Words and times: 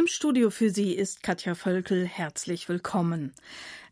Im 0.00 0.06
Studio 0.06 0.48
für 0.48 0.70
Sie 0.70 0.94
ist 0.94 1.22
Katja 1.22 1.54
Völkel. 1.54 2.06
Herzlich 2.06 2.70
willkommen. 2.70 3.34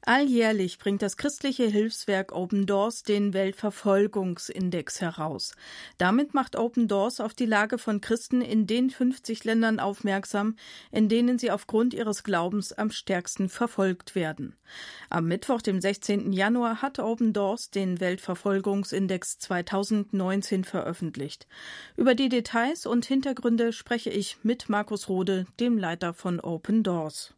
Alljährlich 0.09 0.79
bringt 0.79 1.03
das 1.03 1.19
christliche 1.19 1.67
Hilfswerk 1.67 2.33
Open 2.33 2.65
Doors 2.65 3.03
den 3.03 3.35
Weltverfolgungsindex 3.35 5.03
heraus. 5.03 5.55
Damit 5.99 6.33
macht 6.33 6.57
Open 6.57 6.89
Doors 6.89 7.21
auf 7.21 7.35
die 7.35 7.45
Lage 7.45 7.77
von 7.77 8.01
Christen 8.01 8.41
in 8.41 8.67
den 8.67 8.89
50 8.89 9.45
Ländern 9.45 9.79
aufmerksam, 9.79 10.57
in 10.91 11.11
denen 11.11 11.39
sie 11.39 11.51
aufgrund 11.51 11.93
ihres 11.93 12.23
Glaubens 12.23 12.73
am 12.73 12.91
stärksten 12.91 13.51
verfolgt 13.51 14.15
werden. 14.15 14.57
Am 15.11 15.27
Mittwoch, 15.27 15.61
dem 15.61 15.79
16. 15.79 16.33
Januar, 16.33 16.81
hat 16.81 16.99
Open 16.99 17.35
Doors 17.35 17.69
den 17.71 18.01
Weltverfolgungsindex 18.01 19.41
2019 19.41 20.65
veröffentlicht. 20.65 21.47
Über 21.99 22.15
die 22.15 22.31
Details 22.31 22.87
und 22.87 23.05
Hintergründe 23.05 23.75
spreche 23.75 24.09
ich 24.09 24.39
mit 24.43 24.71
Markus 24.71 25.11
Rode, 25.11 25.45
dem 25.61 25.77
Leiter 25.77 26.15
von 26.15 26.41
Open 26.41 26.83
Doors. 26.83 27.35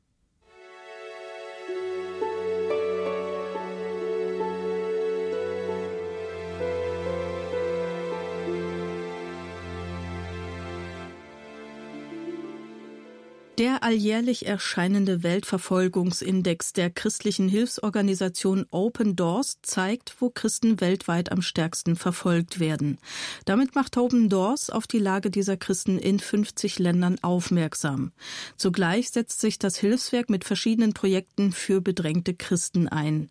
Der 13.60 13.82
alljährlich 13.82 14.46
erscheinende 14.46 15.22
Weltverfolgungsindex 15.22 16.72
der 16.72 16.88
christlichen 16.88 17.46
Hilfsorganisation 17.46 18.64
Open 18.70 19.16
Doors 19.16 19.58
zeigt, 19.60 20.14
wo 20.18 20.30
Christen 20.30 20.80
weltweit 20.80 21.30
am 21.30 21.42
stärksten 21.42 21.94
verfolgt 21.94 22.58
werden. 22.58 22.96
Damit 23.44 23.74
macht 23.74 23.98
Open 23.98 24.30
Doors 24.30 24.70
auf 24.70 24.86
die 24.86 24.98
Lage 24.98 25.30
dieser 25.30 25.58
Christen 25.58 25.98
in 25.98 26.20
50 26.20 26.78
Ländern 26.78 27.18
aufmerksam. 27.20 28.12
Zugleich 28.56 29.10
setzt 29.10 29.42
sich 29.42 29.58
das 29.58 29.76
Hilfswerk 29.76 30.30
mit 30.30 30.44
verschiedenen 30.44 30.94
Projekten 30.94 31.52
für 31.52 31.82
bedrängte 31.82 32.32
Christen 32.32 32.88
ein. 32.88 33.28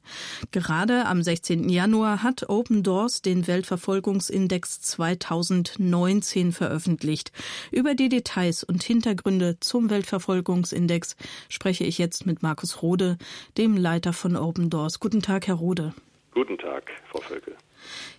Gerade 0.51 1.07
am 1.07 1.23
16. 1.23 1.69
Januar 1.69 2.21
hat 2.21 2.47
Open 2.49 2.83
Doors 2.83 3.23
den 3.23 3.47
Weltverfolgungsindex 3.47 4.79
2019 4.81 6.51
veröffentlicht. 6.51 7.31
Über 7.71 7.95
die 7.95 8.09
Details 8.09 8.63
und 8.63 8.83
Hintergründe 8.83 9.57
zum 9.59 9.89
Weltverfolgungsindex 9.89 10.18
Verfolgungsindex 10.19 11.15
spreche 11.47 11.85
ich 11.85 11.97
jetzt 11.97 12.25
mit 12.25 12.43
Markus 12.43 12.81
Rode, 12.81 13.17
dem 13.57 13.77
Leiter 13.77 14.11
von 14.11 14.35
Open 14.35 14.69
Doors. 14.69 14.99
Guten 14.99 15.21
Tag, 15.21 15.47
Herr 15.47 15.55
Rode. 15.55 15.93
Guten 16.33 16.57
Tag, 16.57 16.91
Frau 17.09 17.21
Völkel. 17.21 17.55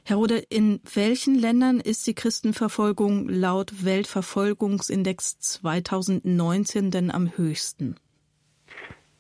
Herr 0.05 0.17
Rode, 0.17 0.39
in 0.49 0.81
welchen 0.95 1.39
Ländern 1.39 1.79
ist 1.79 2.07
die 2.07 2.15
Christenverfolgung 2.15 3.29
laut 3.29 3.85
Weltverfolgungsindex 3.85 5.41
2019 5.41 6.91
denn 6.91 7.11
am 7.11 7.37
höchsten? 7.37 7.97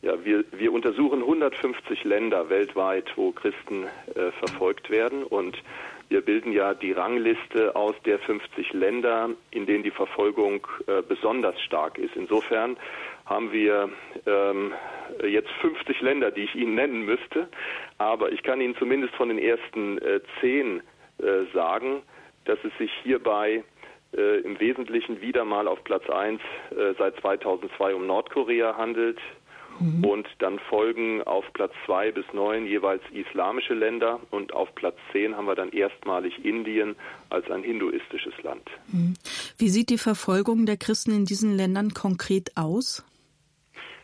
Ja, 0.00 0.24
wir, 0.24 0.44
wir 0.52 0.72
untersuchen 0.72 1.20
150 1.20 2.04
Länder 2.04 2.48
weltweit, 2.48 3.12
wo 3.16 3.32
Christen 3.32 3.84
äh, 4.14 4.32
verfolgt 4.38 4.88
werden 4.88 5.22
und 5.22 5.54
wir 6.10 6.20
bilden 6.22 6.52
ja 6.52 6.74
die 6.74 6.92
Rangliste 6.92 7.74
aus 7.76 7.94
der 8.04 8.18
50 8.18 8.72
Länder, 8.72 9.30
in 9.52 9.64
denen 9.64 9.84
die 9.84 9.92
Verfolgung 9.92 10.66
äh, 10.86 11.02
besonders 11.02 11.58
stark 11.62 11.98
ist. 11.98 12.16
Insofern 12.16 12.76
haben 13.26 13.52
wir 13.52 13.88
ähm, 14.26 14.72
jetzt 15.24 15.50
50 15.60 16.00
Länder, 16.00 16.32
die 16.32 16.42
ich 16.42 16.54
Ihnen 16.56 16.74
nennen 16.74 17.02
müsste, 17.02 17.48
aber 17.98 18.32
ich 18.32 18.42
kann 18.42 18.60
Ihnen 18.60 18.76
zumindest 18.76 19.14
von 19.14 19.28
den 19.28 19.38
ersten 19.38 19.98
äh, 19.98 20.20
zehn 20.40 20.82
äh, 21.18 21.44
sagen, 21.54 22.02
dass 22.44 22.58
es 22.64 22.76
sich 22.78 22.90
hierbei 23.04 23.62
äh, 24.16 24.40
im 24.40 24.58
Wesentlichen 24.58 25.20
wieder 25.20 25.44
mal 25.44 25.68
auf 25.68 25.84
Platz 25.84 26.10
1 26.10 26.40
äh, 26.70 26.94
seit 26.98 27.20
2002 27.20 27.94
um 27.94 28.08
Nordkorea 28.08 28.76
handelt, 28.76 29.20
Mhm. 29.80 30.04
Und 30.04 30.28
dann 30.38 30.58
folgen 30.58 31.22
auf 31.22 31.44
Platz 31.54 31.72
zwei 31.86 32.12
bis 32.12 32.24
neun 32.32 32.66
jeweils 32.66 33.02
islamische 33.12 33.74
Länder 33.74 34.20
und 34.30 34.52
auf 34.52 34.74
Platz 34.74 34.96
zehn 35.12 35.36
haben 35.36 35.46
wir 35.46 35.54
dann 35.54 35.70
erstmalig 35.70 36.44
Indien 36.44 36.96
als 37.30 37.50
ein 37.50 37.62
hinduistisches 37.62 38.34
Land. 38.42 38.68
Mhm. 38.92 39.14
Wie 39.58 39.68
sieht 39.68 39.90
die 39.90 39.98
Verfolgung 39.98 40.66
der 40.66 40.76
Christen 40.76 41.12
in 41.12 41.24
diesen 41.24 41.56
Ländern 41.56 41.94
konkret 41.94 42.56
aus? 42.56 43.04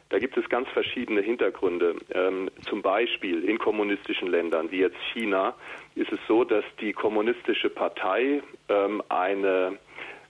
Da 0.08 0.20
gibt 0.20 0.36
es 0.36 0.48
ganz 0.48 0.68
verschiedene 0.68 1.20
Hintergründe. 1.20 1.96
Ähm, 2.14 2.48
zum 2.68 2.80
Beispiel 2.80 3.42
in 3.42 3.58
kommunistischen 3.58 4.28
Ländern 4.28 4.70
wie 4.70 4.78
jetzt 4.78 4.98
China 5.12 5.54
ist 5.96 6.12
es 6.12 6.20
so, 6.28 6.44
dass 6.44 6.64
die 6.80 6.92
kommunistische 6.92 7.70
Partei 7.70 8.40
ähm, 8.68 9.02
eine 9.08 9.78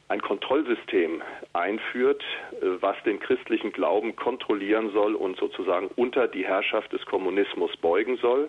ein 0.09 0.21
Kontrollsystem 0.21 1.23
einführt, 1.53 2.23
äh, 2.53 2.67
was 2.81 2.97
den 3.05 3.21
christlichen 3.21 3.73
Glauben 3.73 4.17
kontrollieren 4.17 4.91
soll 4.93 5.15
und 5.15 5.37
sozusagen 5.37 5.89
unter 5.97 6.29
die 6.29 6.47
Herrschaft 6.47 6.93
des 6.93 7.05
Kommunismus 7.07 7.77
beugen 7.79 8.17
soll. 8.19 8.49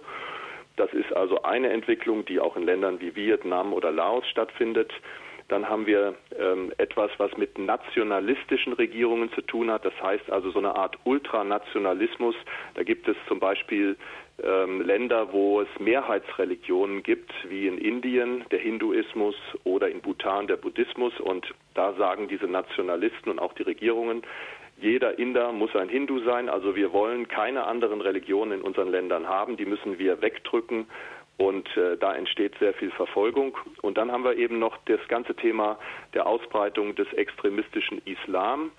Das 0.76 0.94
ist 0.94 1.12
also 1.14 1.42
eine 1.42 1.70
Entwicklung, 1.70 2.26
die 2.26 2.40
auch 2.40 2.56
in 2.56 2.64
Ländern 2.64 3.02
wie 3.02 3.16
Vietnam 3.16 3.74
oder 3.74 3.92
Laos 3.92 4.28
stattfindet. 4.28 4.94
Dann 5.48 5.70
haben 5.70 5.86
wir 5.86 6.16
ähm, 6.38 6.74
etwas, 6.78 7.10
was 7.18 7.36
mit 7.38 7.58
nationalistischen 7.58 8.74
Regierungen 8.74 9.32
zu 9.32 9.42
tun 9.42 9.72
hat. 9.72 9.86
Das 9.86 9.94
heißt 10.02 10.30
also 10.30 10.52
so 10.52 10.60
eine 10.60 10.76
Art 10.76 10.98
Ultranationalismus. 11.06 12.36
Da 12.76 12.84
gibt 12.84 13.08
es 13.08 13.16
zum 13.28 13.40
Beispiel 13.40 13.96
ähm, 14.44 14.82
Länder, 14.82 15.32
wo 15.32 15.62
es 15.62 15.68
Mehrheitsreligionen 15.80 17.02
gibt, 17.02 17.32
wie 17.48 17.68
in 17.68 17.78
Indien 17.78 18.44
der 18.52 18.60
Hinduismus 18.60 19.36
oder 19.64 19.90
in 19.90 20.02
Bhutan 20.02 20.48
der 20.48 20.58
Buddhismus. 20.58 21.18
Und 21.20 21.48
da 21.74 21.94
sagen 21.94 22.28
diese 22.28 22.48
Nationalisten 22.48 23.32
und 23.32 23.40
auch 23.40 23.54
die 23.54 23.64
Regierungen, 23.64 24.24
jeder 24.80 25.18
Inder 25.18 25.52
muss 25.54 25.76
ein 25.76 25.90
Hindu 25.90 26.20
sein. 26.20 26.50
Also 26.50 26.76
wir 26.76 26.94
wollen 26.94 27.28
keine 27.28 27.64
anderen 27.66 28.00
Religionen 28.02 28.60
in 28.60 28.62
unseren 28.62 28.90
Ländern 28.90 29.28
haben. 29.28 29.58
Die 29.58 29.66
müssen 29.66 29.98
wir 29.98 30.22
wegdrücken. 30.22 30.88
Und 31.38 31.68
äh, 31.78 31.98
da 31.98 32.16
entsteht 32.16 32.56
sehr 32.60 32.74
viel 32.74 32.92
Verfolgung. 32.92 33.56
Und 33.82 33.98
dann 33.98 34.12
haben 34.12 34.24
wir 34.24 34.38
eben 34.38 34.58
noch 34.58 34.78
das 34.86 35.00
ganze 35.08 35.36
Thema 35.36 35.78
der 36.14 36.26
Ausbreitung 36.26 36.96
des 36.96 37.12
extremistischen 37.14 38.02
Islam. 38.06 38.72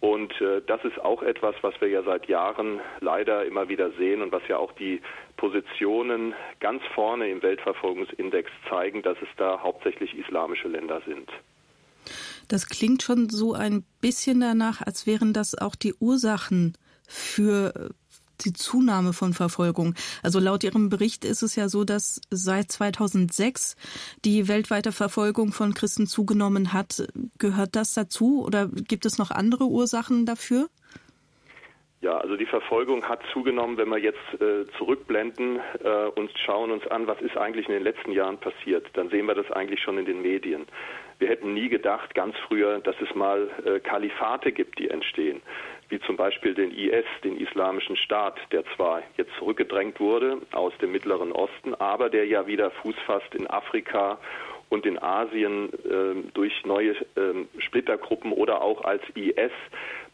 Und 0.00 0.32
äh, 0.40 0.60
das 0.66 0.84
ist 0.84 1.00
auch 1.00 1.22
etwas, 1.22 1.54
was 1.62 1.80
wir 1.80 1.88
ja 1.88 2.02
seit 2.02 2.26
Jahren 2.26 2.80
leider 3.00 3.46
immer 3.46 3.68
wieder 3.68 3.92
sehen 3.92 4.20
und 4.20 4.32
was 4.32 4.42
ja 4.48 4.58
auch 4.58 4.72
die 4.72 5.00
Positionen 5.36 6.34
ganz 6.60 6.82
vorne 6.94 7.30
im 7.30 7.40
Weltverfolgungsindex 7.40 8.50
zeigen, 8.68 9.02
dass 9.02 9.16
es 9.22 9.28
da 9.36 9.60
hauptsächlich 9.62 10.18
islamische 10.18 10.68
Länder 10.68 11.00
sind. 11.06 11.30
Das 12.48 12.68
klingt 12.68 13.02
schon 13.02 13.30
so 13.30 13.54
ein 13.54 13.84
bisschen 14.00 14.40
danach, 14.40 14.82
als 14.82 15.06
wären 15.06 15.32
das 15.32 15.56
auch 15.56 15.76
die 15.76 15.94
Ursachen 15.94 16.76
für 17.06 17.94
die 18.44 18.52
Zunahme 18.52 19.12
von 19.12 19.32
Verfolgung. 19.32 19.94
Also 20.22 20.40
laut 20.40 20.64
Ihrem 20.64 20.88
Bericht 20.88 21.24
ist 21.24 21.42
es 21.42 21.56
ja 21.56 21.68
so, 21.68 21.84
dass 21.84 22.20
seit 22.30 22.70
2006 22.70 23.76
die 24.24 24.48
weltweite 24.48 24.92
Verfolgung 24.92 25.52
von 25.52 25.74
Christen 25.74 26.06
zugenommen 26.06 26.72
hat. 26.72 27.06
Gehört 27.38 27.76
das 27.76 27.94
dazu 27.94 28.44
oder 28.44 28.68
gibt 28.68 29.06
es 29.06 29.18
noch 29.18 29.30
andere 29.30 29.64
Ursachen 29.64 30.26
dafür? 30.26 30.68
Ja, 32.02 32.18
also 32.18 32.36
die 32.36 32.46
Verfolgung 32.46 33.08
hat 33.08 33.20
zugenommen, 33.32 33.76
wenn 33.76 33.88
wir 33.88 33.98
jetzt 33.98 34.18
äh, 34.40 34.66
zurückblenden 34.76 35.60
äh, 35.84 36.06
und 36.16 36.32
schauen 36.44 36.72
uns 36.72 36.84
an, 36.88 37.06
was 37.06 37.20
ist 37.20 37.36
eigentlich 37.36 37.68
in 37.68 37.74
den 37.74 37.84
letzten 37.84 38.10
Jahren 38.10 38.38
passiert, 38.38 38.88
dann 38.94 39.08
sehen 39.08 39.26
wir 39.26 39.36
das 39.36 39.48
eigentlich 39.52 39.80
schon 39.80 39.98
in 39.98 40.06
den 40.06 40.20
Medien. 40.20 40.66
Wir 41.20 41.28
hätten 41.28 41.54
nie 41.54 41.68
gedacht, 41.68 42.12
ganz 42.16 42.34
früher, 42.48 42.80
dass 42.80 42.96
es 43.00 43.14
mal 43.14 43.48
äh, 43.64 43.78
Kalifate 43.78 44.50
gibt, 44.50 44.80
die 44.80 44.90
entstehen 44.90 45.42
wie 45.88 46.00
zum 46.00 46.16
Beispiel 46.16 46.54
den 46.54 46.70
IS, 46.72 47.04
den 47.22 47.36
Islamischen 47.38 47.96
Staat, 47.96 48.38
der 48.50 48.64
zwar 48.76 49.02
jetzt 49.16 49.32
zurückgedrängt 49.38 50.00
wurde 50.00 50.38
aus 50.52 50.72
dem 50.78 50.92
Mittleren 50.92 51.32
Osten, 51.32 51.74
aber 51.74 52.08
der 52.08 52.26
ja 52.26 52.46
wieder 52.46 52.70
Fuß 52.70 52.96
fasst 53.06 53.34
in 53.34 53.48
Afrika 53.48 54.18
und 54.68 54.86
in 54.86 55.00
Asien 55.02 55.70
äh, 55.84 56.30
durch 56.32 56.64
neue 56.64 56.92
äh, 56.92 57.34
Splittergruppen 57.58 58.32
oder 58.32 58.62
auch 58.62 58.84
als 58.84 59.02
IS 59.14 59.52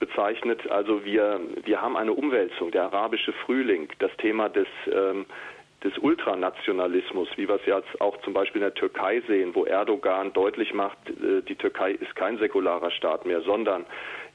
bezeichnet. 0.00 0.68
Also 0.68 1.04
wir, 1.04 1.40
wir 1.64 1.80
haben 1.80 1.96
eine 1.96 2.12
Umwälzung, 2.12 2.72
der 2.72 2.84
arabische 2.84 3.32
Frühling, 3.32 3.88
das 4.00 4.10
Thema 4.16 4.48
des 4.48 4.66
ähm, 4.92 5.26
des 5.84 5.96
Ultranationalismus, 5.98 7.28
wie 7.36 7.48
wir 7.48 7.54
es 7.54 7.66
jetzt 7.66 8.00
auch 8.00 8.20
zum 8.22 8.32
Beispiel 8.32 8.60
in 8.60 8.66
der 8.66 8.74
Türkei 8.74 9.22
sehen, 9.28 9.54
wo 9.54 9.64
Erdogan 9.64 10.32
deutlich 10.32 10.74
macht, 10.74 10.98
äh, 11.08 11.42
die 11.42 11.54
Türkei 11.54 11.92
ist 11.92 12.16
kein 12.16 12.38
säkularer 12.38 12.90
Staat 12.90 13.26
mehr, 13.26 13.42
sondern 13.42 13.86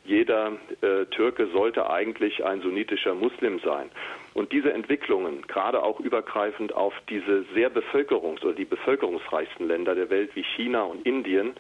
jeder 0.06 0.54
äh, 0.82 1.06
Türke 1.06 1.48
sollte 1.48 1.90
eigentlich 1.90 2.44
ein 2.44 2.62
sunnitischer 2.62 3.16
Muslim 3.16 3.60
sein. 3.60 3.90
Und 4.34 4.52
diese 4.52 4.74
Entwicklungen, 4.74 5.44
gerade 5.48 5.82
auch 5.84 6.00
übergreifend 6.00 6.74
auf 6.74 6.94
diese 7.10 7.44
sehr 7.54 7.72
bevölkerungs- 7.72 8.44
oder 8.44 8.54
die 8.54 8.66
bevölkerungsreichsten 8.66 9.68
Länder 9.68 9.96
der 9.96 10.10
Welt 10.10 10.36
wie 10.36 10.44
China 10.44 10.84
und 10.84 11.06
Indien, 11.06 11.54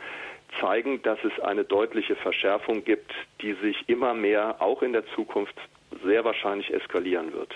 zeigen, 0.59 1.01
dass 1.03 1.19
es 1.23 1.39
eine 1.39 1.63
deutliche 1.63 2.15
Verschärfung 2.15 2.83
gibt, 2.83 3.11
die 3.41 3.53
sich 3.53 3.77
immer 3.87 4.13
mehr 4.13 4.61
auch 4.61 4.81
in 4.81 4.93
der 4.93 5.05
Zukunft 5.15 5.55
sehr 6.03 6.23
wahrscheinlich 6.25 6.73
eskalieren 6.73 7.33
wird. 7.33 7.53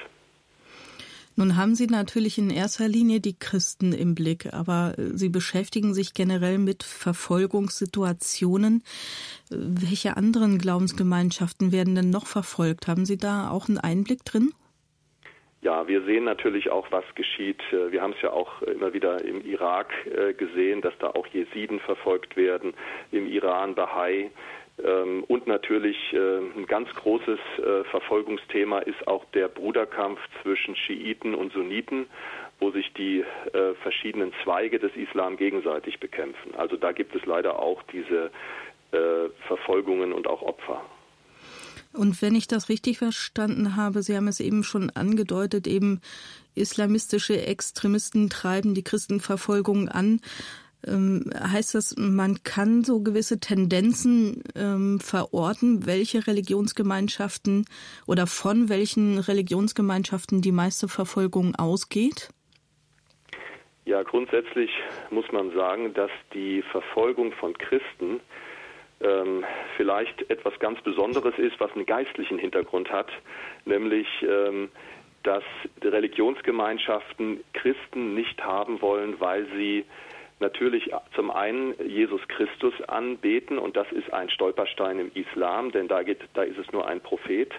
Nun 1.39 1.55
haben 1.55 1.75
Sie 1.75 1.85
natürlich 1.85 2.39
in 2.39 2.49
erster 2.49 2.87
Linie 2.87 3.19
die 3.19 3.37
Christen 3.37 3.93
im 3.93 4.15
Blick, 4.15 4.51
aber 4.53 4.95
äh, 4.97 5.15
Sie 5.15 5.29
beschäftigen 5.29 5.93
sich 5.93 6.15
generell 6.15 6.57
mit 6.57 6.81
Verfolgungssituationen. 6.81 8.81
Äh, 9.51 9.55
welche 9.55 10.17
anderen 10.17 10.57
Glaubensgemeinschaften 10.57 11.71
werden 11.71 11.93
denn 11.93 12.09
noch 12.09 12.25
verfolgt? 12.25 12.87
Haben 12.87 13.05
Sie 13.05 13.17
da 13.17 13.51
auch 13.51 13.69
einen 13.69 13.77
Einblick 13.77 14.25
drin? 14.25 14.51
Ja, 15.61 15.87
wir 15.87 16.03
sehen 16.05 16.23
natürlich 16.23 16.71
auch, 16.71 16.91
was 16.91 17.05
geschieht. 17.13 17.61
Äh, 17.71 17.91
wir 17.91 18.01
haben 18.01 18.13
es 18.13 18.21
ja 18.23 18.31
auch 18.31 18.63
immer 18.63 18.93
wieder 18.93 19.23
im 19.23 19.45
Irak 19.45 19.93
gesehen, 20.39 20.81
dass 20.81 20.97
da 20.97 21.11
auch 21.11 21.27
Jesiden 21.27 21.79
verfolgt 21.81 22.35
werden, 22.35 22.73
im 23.11 23.27
Iran 23.27 23.75
Bahai. 23.75 24.31
Ähm, 24.83 25.23
und 25.27 25.47
natürlich 25.47 25.97
äh, 26.13 26.37
ein 26.37 26.67
ganz 26.67 26.89
großes 26.93 27.39
äh, 27.57 27.83
Verfolgungsthema 27.85 28.79
ist 28.79 29.07
auch 29.07 29.25
der 29.33 29.47
Bruderkampf 29.47 30.19
zwischen 30.41 30.75
Schiiten 30.75 31.33
und 31.33 31.51
Sunniten, 31.53 32.05
wo 32.59 32.71
sich 32.71 32.91
die 32.93 33.23
äh, 33.53 33.73
verschiedenen 33.81 34.33
Zweige 34.43 34.79
des 34.79 34.95
Islam 34.95 35.37
gegenseitig 35.37 35.99
bekämpfen. 35.99 36.53
Also 36.55 36.75
da 36.77 36.91
gibt 36.91 37.15
es 37.15 37.25
leider 37.25 37.59
auch 37.59 37.83
diese 37.91 38.31
Verfolgungen 39.47 40.13
und 40.13 40.27
auch 40.27 40.41
Opfer. 40.41 40.81
Und 41.91 42.21
wenn 42.21 42.35
ich 42.35 42.47
das 42.47 42.69
richtig 42.69 42.99
verstanden 42.99 43.75
habe, 43.75 44.01
Sie 44.01 44.15
haben 44.15 44.29
es 44.29 44.39
eben 44.39 44.63
schon 44.63 44.89
angedeutet, 44.91 45.67
eben 45.67 45.99
islamistische 46.55 47.45
Extremisten 47.45 48.29
treiben 48.29 48.75
die 48.75 48.83
Christenverfolgung 48.83 49.89
an. 49.89 50.21
Ähm, 50.85 51.31
heißt 51.33 51.75
das, 51.75 51.95
man 51.97 52.43
kann 52.43 52.83
so 52.83 53.01
gewisse 53.01 53.39
Tendenzen 53.39 54.43
ähm, 54.55 54.99
verorten, 54.99 55.85
welche 55.85 56.27
Religionsgemeinschaften 56.27 57.65
oder 58.05 58.27
von 58.27 58.69
welchen 58.69 59.17
Religionsgemeinschaften 59.17 60.41
die 60.41 60.51
meiste 60.51 60.87
Verfolgung 60.87 61.55
ausgeht? 61.55 62.29
Ja, 63.85 64.03
grundsätzlich 64.03 64.69
muss 65.09 65.31
man 65.31 65.51
sagen, 65.53 65.93
dass 65.93 66.11
die 66.33 66.61
Verfolgung 66.71 67.31
von 67.31 67.57
Christen 67.57 68.19
ähm, 68.99 69.45
vielleicht 69.77 70.29
etwas 70.29 70.59
ganz 70.59 70.81
Besonderes 70.81 71.37
ist, 71.37 71.59
was 71.59 71.71
einen 71.71 71.85
geistlichen 71.85 72.37
Hintergrund 72.37 72.91
hat, 72.91 73.09
nämlich 73.65 74.07
ähm, 74.23 74.69
dass 75.23 75.43
Religionsgemeinschaften 75.81 77.43
Christen 77.53 78.13
nicht 78.13 78.43
haben 78.43 78.81
wollen, 78.81 79.19
weil 79.19 79.45
sie 79.55 79.85
natürlich 80.39 80.91
zum 81.15 81.31
einen 81.31 81.73
Jesus 81.87 82.21
Christus 82.27 82.73
anbeten 82.87 83.57
und 83.57 83.75
das 83.75 83.91
ist 83.91 84.13
ein 84.13 84.29
Stolperstein 84.29 84.99
im 84.99 85.11
Islam, 85.13 85.71
denn 85.71 85.87
da, 85.87 86.03
geht, 86.03 86.19
da 86.33 86.43
ist 86.43 86.57
es 86.57 86.71
nur 86.71 86.87
ein 86.87 87.01
Prophet. 87.01 87.51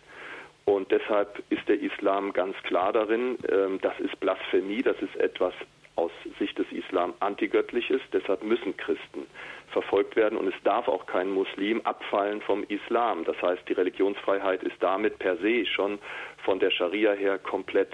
Und 0.65 0.91
deshalb 0.91 1.43
ist 1.49 1.67
der 1.67 1.81
Islam 1.81 2.35
ganz 2.35 2.55
klar 2.63 2.93
darin, 2.93 3.39
ähm, 3.51 3.79
das 3.81 3.99
ist 4.01 4.21
Blasphemie, 4.21 4.83
das 4.83 5.01
ist 5.01 5.17
etwas 5.17 5.55
aus 5.97 6.13
Sicht 6.39 6.59
des 6.59 6.71
Islam 6.71 7.15
antigöttliches. 7.21 8.01
Deshalb 8.13 8.45
müssen 8.45 8.77
Christen 8.77 9.27
verfolgt 9.73 10.15
werden 10.15 10.39
und 10.39 10.47
es 10.47 10.63
darf 10.65 10.87
auch 10.87 11.07
kein 11.07 11.31
Muslim 11.31 11.81
abfallen 11.83 12.41
vom 12.43 12.65
Islam. 12.65 13.25
Das 13.25 13.41
heißt, 13.43 13.63
die 13.69 13.73
Religionsfreiheit 13.73 14.63
ist 14.63 14.77
damit 14.81 15.19
per 15.19 15.37
se 15.39 15.67
schon 15.67 15.99
von 16.45 16.61
der 16.61 16.71
Scharia 16.71 17.13
her 17.13 17.39
komplett 17.39 17.93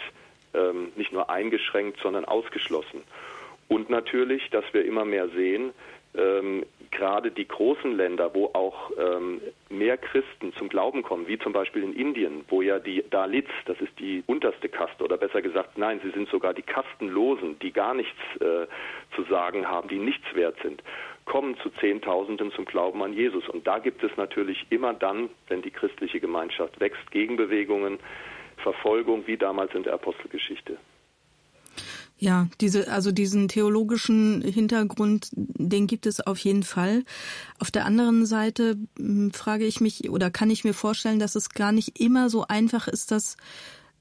ähm, 0.52 0.92
nicht 0.96 1.12
nur 1.12 1.30
eingeschränkt, 1.30 1.98
sondern 2.02 2.24
ausgeschlossen. 2.24 3.02
Und 3.68 3.90
natürlich, 3.90 4.48
dass 4.50 4.64
wir 4.72 4.84
immer 4.84 5.04
mehr 5.04 5.28
sehen, 5.30 5.72
ähm, 6.16 6.64
gerade 6.90 7.30
die 7.32 7.46
großen 7.46 7.96
Länder, 7.96 8.34
wo 8.34 8.46
auch 8.52 8.92
ähm, 8.98 9.40
mehr 9.68 9.96
Christen 9.96 10.52
zum 10.54 10.68
Glauben 10.68 11.02
kommen, 11.02 11.26
wie 11.26 11.38
zum 11.38 11.52
Beispiel 11.52 11.82
in 11.82 11.92
Indien, 11.92 12.44
wo 12.48 12.62
ja 12.62 12.78
die 12.78 13.04
Dalits, 13.10 13.50
das 13.66 13.80
ist 13.80 13.98
die 13.98 14.22
unterste 14.26 14.68
Kaste, 14.68 15.02
oder 15.02 15.16
besser 15.16 15.42
gesagt, 15.42 15.76
nein, 15.76 16.00
sie 16.04 16.10
sind 16.10 16.28
sogar 16.28 16.54
die 16.54 16.62
Kastenlosen, 16.62 17.58
die 17.58 17.72
gar 17.72 17.94
nichts 17.94 18.18
äh, 18.40 18.66
zu 19.16 19.24
sagen 19.28 19.68
haben, 19.68 19.88
die 19.88 19.98
nichts 19.98 20.26
wert 20.34 20.56
sind, 20.62 20.82
kommen 21.24 21.56
zu 21.58 21.70
Zehntausenden 21.70 22.52
zum 22.52 22.64
Glauben 22.64 23.02
an 23.02 23.12
Jesus. 23.12 23.48
Und 23.48 23.66
da 23.66 23.78
gibt 23.78 24.04
es 24.04 24.16
natürlich 24.16 24.66
immer 24.70 24.94
dann, 24.94 25.30
wenn 25.48 25.62
die 25.62 25.70
christliche 25.70 26.20
Gemeinschaft 26.20 26.78
wächst, 26.78 27.10
Gegenbewegungen, 27.10 27.98
Verfolgung, 28.58 29.26
wie 29.26 29.36
damals 29.36 29.74
in 29.74 29.82
der 29.82 29.94
Apostelgeschichte. 29.94 30.76
Ja, 32.24 32.48
diese, 32.62 32.90
also 32.90 33.12
diesen 33.12 33.48
theologischen 33.48 34.40
Hintergrund, 34.40 35.28
den 35.32 35.86
gibt 35.86 36.06
es 36.06 36.26
auf 36.26 36.38
jeden 36.38 36.62
Fall. 36.62 37.04
Auf 37.58 37.70
der 37.70 37.84
anderen 37.84 38.24
Seite 38.24 38.78
hm, 38.96 39.30
frage 39.34 39.66
ich 39.66 39.82
mich 39.82 40.08
oder 40.08 40.30
kann 40.30 40.48
ich 40.48 40.64
mir 40.64 40.72
vorstellen, 40.72 41.18
dass 41.18 41.34
es 41.34 41.50
gar 41.50 41.70
nicht 41.70 42.00
immer 42.00 42.30
so 42.30 42.46
einfach 42.46 42.88
ist, 42.88 43.10
dass 43.10 43.36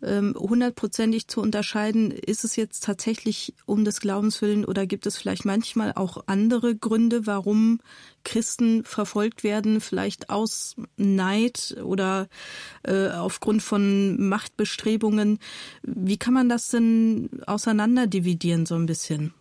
hundertprozentig 0.03 1.27
zu 1.27 1.41
unterscheiden, 1.41 2.11
ist 2.11 2.43
es 2.43 2.55
jetzt 2.55 2.83
tatsächlich 2.83 3.53
um 3.65 3.85
des 3.85 4.01
Glaubens 4.01 4.41
willen 4.41 4.65
oder 4.65 4.85
gibt 4.85 5.05
es 5.05 5.17
vielleicht 5.17 5.45
manchmal 5.45 5.93
auch 5.95 6.23
andere 6.27 6.75
Gründe, 6.75 7.25
warum 7.25 7.79
Christen 8.23 8.83
verfolgt 8.83 9.43
werden, 9.43 9.81
vielleicht 9.81 10.29
aus 10.29 10.75
Neid 10.97 11.77
oder 11.83 12.27
äh, 12.83 13.09
aufgrund 13.09 13.61
von 13.61 14.27
Machtbestrebungen. 14.27 15.39
Wie 15.83 16.17
kann 16.17 16.33
man 16.33 16.49
das 16.49 16.69
denn 16.69 17.29
auseinanderdividieren 17.45 18.65
so 18.65 18.75
ein 18.75 18.85
bisschen? 18.85 19.33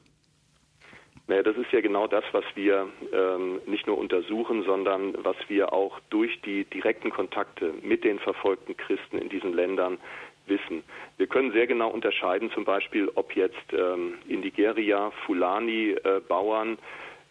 Naja, 1.28 1.44
das 1.44 1.56
ist 1.56 1.72
ja 1.72 1.80
genau 1.80 2.08
das, 2.08 2.24
was 2.32 2.44
wir 2.54 2.88
ähm, 3.12 3.60
nicht 3.66 3.86
nur 3.86 3.96
untersuchen, 3.96 4.64
sondern 4.64 5.14
was 5.24 5.36
wir 5.48 5.72
auch 5.72 5.98
durch 6.10 6.40
die 6.42 6.64
direkten 6.64 7.10
Kontakte 7.10 7.72
mit 7.82 8.04
den 8.04 8.18
verfolgten 8.18 8.76
Christen 8.76 9.18
in 9.18 9.28
diesen 9.28 9.54
Ländern 9.54 9.98
wissen. 10.46 10.82
Wir 11.16 11.26
können 11.26 11.52
sehr 11.52 11.66
genau 11.66 11.90
unterscheiden, 11.90 12.50
zum 12.50 12.64
Beispiel, 12.64 13.10
ob 13.14 13.34
jetzt 13.36 13.72
ähm, 13.72 14.14
in 14.28 14.40
Nigeria 14.40 15.10
Fulani-Bauern 15.26 16.78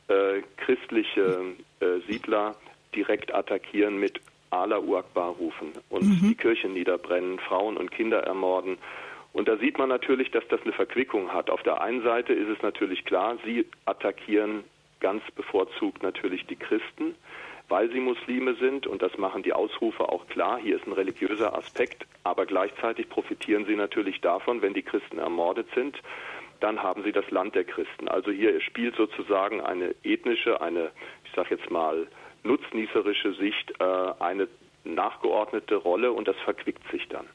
äh, 0.07 0.37
äh, 0.37 0.41
christliche 0.57 1.55
äh, 1.79 1.99
Siedler 2.07 2.55
direkt 2.95 3.33
attackieren 3.33 3.97
mit 3.97 4.21
Allah 4.49 4.79
Akbar 4.97 5.29
rufen 5.29 5.71
und 5.89 6.03
mhm. 6.03 6.19
die 6.29 6.35
Kirche 6.35 6.67
niederbrennen, 6.67 7.39
Frauen 7.39 7.77
und 7.77 7.91
Kinder 7.91 8.19
ermorden. 8.23 8.77
Und 9.33 9.47
da 9.47 9.55
sieht 9.57 9.77
man 9.77 9.87
natürlich, 9.87 10.29
dass 10.31 10.45
das 10.49 10.61
eine 10.63 10.73
Verquickung 10.73 11.31
hat. 11.31 11.49
Auf 11.49 11.63
der 11.63 11.81
einen 11.81 12.03
Seite 12.03 12.33
ist 12.33 12.49
es 12.49 12.61
natürlich 12.61 13.05
klar, 13.05 13.37
sie 13.45 13.65
attackieren 13.85 14.65
ganz 14.99 15.23
bevorzugt 15.31 16.03
natürlich 16.03 16.45
die 16.47 16.57
Christen 16.57 17.15
weil 17.71 17.89
sie 17.89 18.01
Muslime 18.01 18.55
sind 18.55 18.85
und 18.85 19.01
das 19.01 19.17
machen 19.17 19.43
die 19.43 19.53
Ausrufe 19.53 20.09
auch 20.09 20.27
klar. 20.27 20.59
Hier 20.61 20.75
ist 20.75 20.85
ein 20.85 20.91
religiöser 20.91 21.57
Aspekt, 21.57 22.05
aber 22.23 22.45
gleichzeitig 22.45 23.07
profitieren 23.07 23.65
sie 23.65 23.75
natürlich 23.75 24.19
davon, 24.19 24.61
wenn 24.61 24.73
die 24.73 24.81
Christen 24.81 25.17
ermordet 25.17 25.67
sind, 25.73 25.97
dann 26.59 26.83
haben 26.83 27.01
sie 27.03 27.13
das 27.13 27.29
Land 27.31 27.55
der 27.55 27.63
Christen. 27.63 28.09
Also 28.09 28.29
hier 28.29 28.59
spielt 28.59 28.95
sozusagen 28.97 29.61
eine 29.61 29.95
ethnische, 30.03 30.61
eine, 30.61 30.91
ich 31.23 31.31
sage 31.33 31.55
jetzt 31.55 31.71
mal, 31.71 32.07
nutznießerische 32.43 33.33
Sicht 33.35 33.73
äh, 33.79 33.83
eine 34.19 34.49
nachgeordnete 34.83 35.75
Rolle 35.75 36.11
und 36.11 36.27
das 36.27 36.35
verquickt 36.43 36.83
sich 36.91 37.07
dann. 37.07 37.25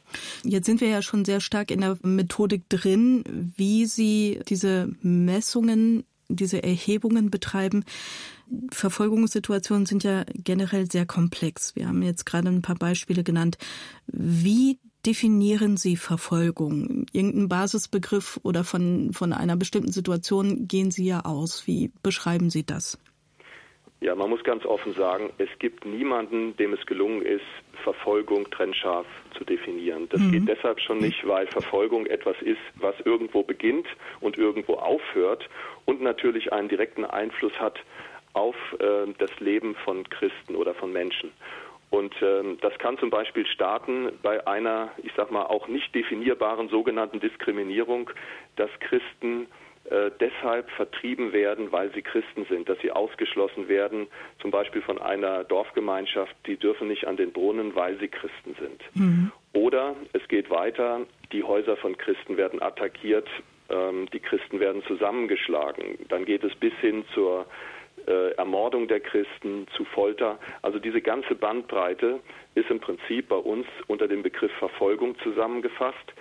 Jetzt 0.42 0.66
sind 0.66 0.82
wir 0.82 0.88
ja 0.88 1.00
schon 1.00 1.24
sehr 1.24 1.40
stark 1.40 1.70
in 1.70 1.80
der 1.80 1.96
Methodik 2.02 2.68
drin, 2.68 3.24
wie 3.56 3.86
Sie 3.86 4.40
diese 4.48 4.90
Messungen, 5.00 6.04
diese 6.28 6.62
Erhebungen 6.62 7.30
betreiben. 7.30 7.84
Verfolgungssituationen 8.70 9.86
sind 9.86 10.04
ja 10.04 10.24
generell 10.34 10.90
sehr 10.90 11.06
komplex. 11.06 11.74
Wir 11.76 11.88
haben 11.88 12.02
jetzt 12.02 12.26
gerade 12.26 12.48
ein 12.48 12.62
paar 12.62 12.76
Beispiele 12.76 13.24
genannt. 13.24 13.58
Wie 14.06 14.78
definieren 15.04 15.76
Sie 15.76 15.96
Verfolgung? 15.96 17.06
Irgendein 17.12 17.48
Basisbegriff 17.48 18.38
oder 18.42 18.64
von, 18.64 19.12
von 19.12 19.32
einer 19.32 19.56
bestimmten 19.56 19.92
Situation 19.92 20.66
gehen 20.68 20.90
Sie 20.90 21.06
ja 21.06 21.24
aus. 21.24 21.66
Wie 21.66 21.92
beschreiben 22.02 22.50
Sie 22.50 22.64
das? 22.64 22.98
Ja, 24.00 24.14
man 24.14 24.28
muss 24.28 24.44
ganz 24.44 24.64
offen 24.66 24.92
sagen, 24.92 25.30
es 25.38 25.48
gibt 25.58 25.86
niemanden, 25.86 26.54
dem 26.58 26.74
es 26.74 26.84
gelungen 26.84 27.22
ist, 27.22 27.44
Verfolgung 27.82 28.50
trennscharf 28.50 29.06
zu 29.38 29.44
definieren. 29.44 30.06
Das 30.10 30.20
mhm. 30.20 30.32
geht 30.32 30.48
deshalb 30.48 30.80
schon 30.80 30.98
nicht, 30.98 31.26
weil 31.26 31.46
Verfolgung 31.46 32.04
etwas 32.06 32.36
ist, 32.42 32.60
was 32.74 32.94
irgendwo 33.04 33.42
beginnt 33.42 33.86
und 34.20 34.36
irgendwo 34.36 34.74
aufhört 34.74 35.48
und 35.86 36.02
natürlich 36.02 36.52
einen 36.52 36.68
direkten 36.68 37.04
Einfluss 37.04 37.58
hat 37.58 37.78
auf 38.36 38.56
äh, 38.78 39.12
das 39.18 39.30
Leben 39.40 39.74
von 39.84 40.08
Christen 40.08 40.54
oder 40.54 40.74
von 40.74 40.92
Menschen. 40.92 41.32
Und 41.88 42.14
ähm, 42.20 42.58
das 42.60 42.76
kann 42.78 42.98
zum 42.98 43.10
Beispiel 43.10 43.46
starten 43.46 44.10
bei 44.22 44.46
einer, 44.46 44.90
ich 45.02 45.12
sag 45.16 45.30
mal, 45.30 45.44
auch 45.44 45.68
nicht 45.68 45.94
definierbaren 45.94 46.68
sogenannten 46.68 47.20
Diskriminierung, 47.20 48.10
dass 48.56 48.70
Christen 48.80 49.46
äh, 49.88 50.10
deshalb 50.20 50.68
vertrieben 50.72 51.32
werden, 51.32 51.70
weil 51.70 51.92
sie 51.94 52.02
Christen 52.02 52.44
sind, 52.50 52.68
dass 52.68 52.78
sie 52.80 52.90
ausgeschlossen 52.90 53.68
werden, 53.68 54.08
zum 54.40 54.50
Beispiel 54.50 54.82
von 54.82 55.00
einer 55.00 55.44
Dorfgemeinschaft, 55.44 56.34
die 56.46 56.56
dürfen 56.56 56.88
nicht 56.88 57.06
an 57.06 57.16
den 57.16 57.32
Brunnen, 57.32 57.74
weil 57.76 57.96
sie 57.98 58.08
Christen 58.08 58.56
sind. 58.60 58.82
Mhm. 58.94 59.32
Oder 59.52 59.94
es 60.12 60.26
geht 60.28 60.50
weiter, 60.50 61.02
die 61.32 61.44
Häuser 61.44 61.76
von 61.76 61.96
Christen 61.96 62.36
werden 62.36 62.60
attackiert, 62.60 63.28
ähm, 63.70 64.08
die 64.12 64.20
Christen 64.20 64.58
werden 64.60 64.82
zusammengeschlagen. 64.84 65.98
Dann 66.08 66.24
geht 66.24 66.42
es 66.44 66.54
bis 66.56 66.74
hin 66.80 67.04
zur 67.14 67.46
äh, 68.06 68.30
Ermordung 68.32 68.88
der 68.88 69.00
Christen, 69.00 69.66
zu 69.76 69.84
Folter. 69.84 70.38
Also 70.62 70.78
diese 70.78 71.00
ganze 71.00 71.34
Bandbreite 71.34 72.20
ist 72.54 72.70
im 72.70 72.80
Prinzip 72.80 73.28
bei 73.28 73.36
uns 73.36 73.66
unter 73.86 74.08
dem 74.08 74.22
Begriff 74.22 74.52
Verfolgung 74.58 75.18
zusammengefasst. 75.20 76.12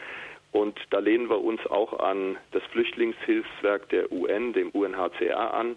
Und 0.51 0.80
da 0.89 1.00
lehnen 1.00 1.30
wir 1.30 1.42
uns 1.44 1.65
auch 1.68 2.00
an 2.00 2.38
das 2.51 2.63
Flüchtlingshilfswerk 2.72 3.89
der 3.89 4.12
UN, 4.12 4.54
dem 4.54 4.70
UNHCR 4.70 5.54
an, 5.54 5.75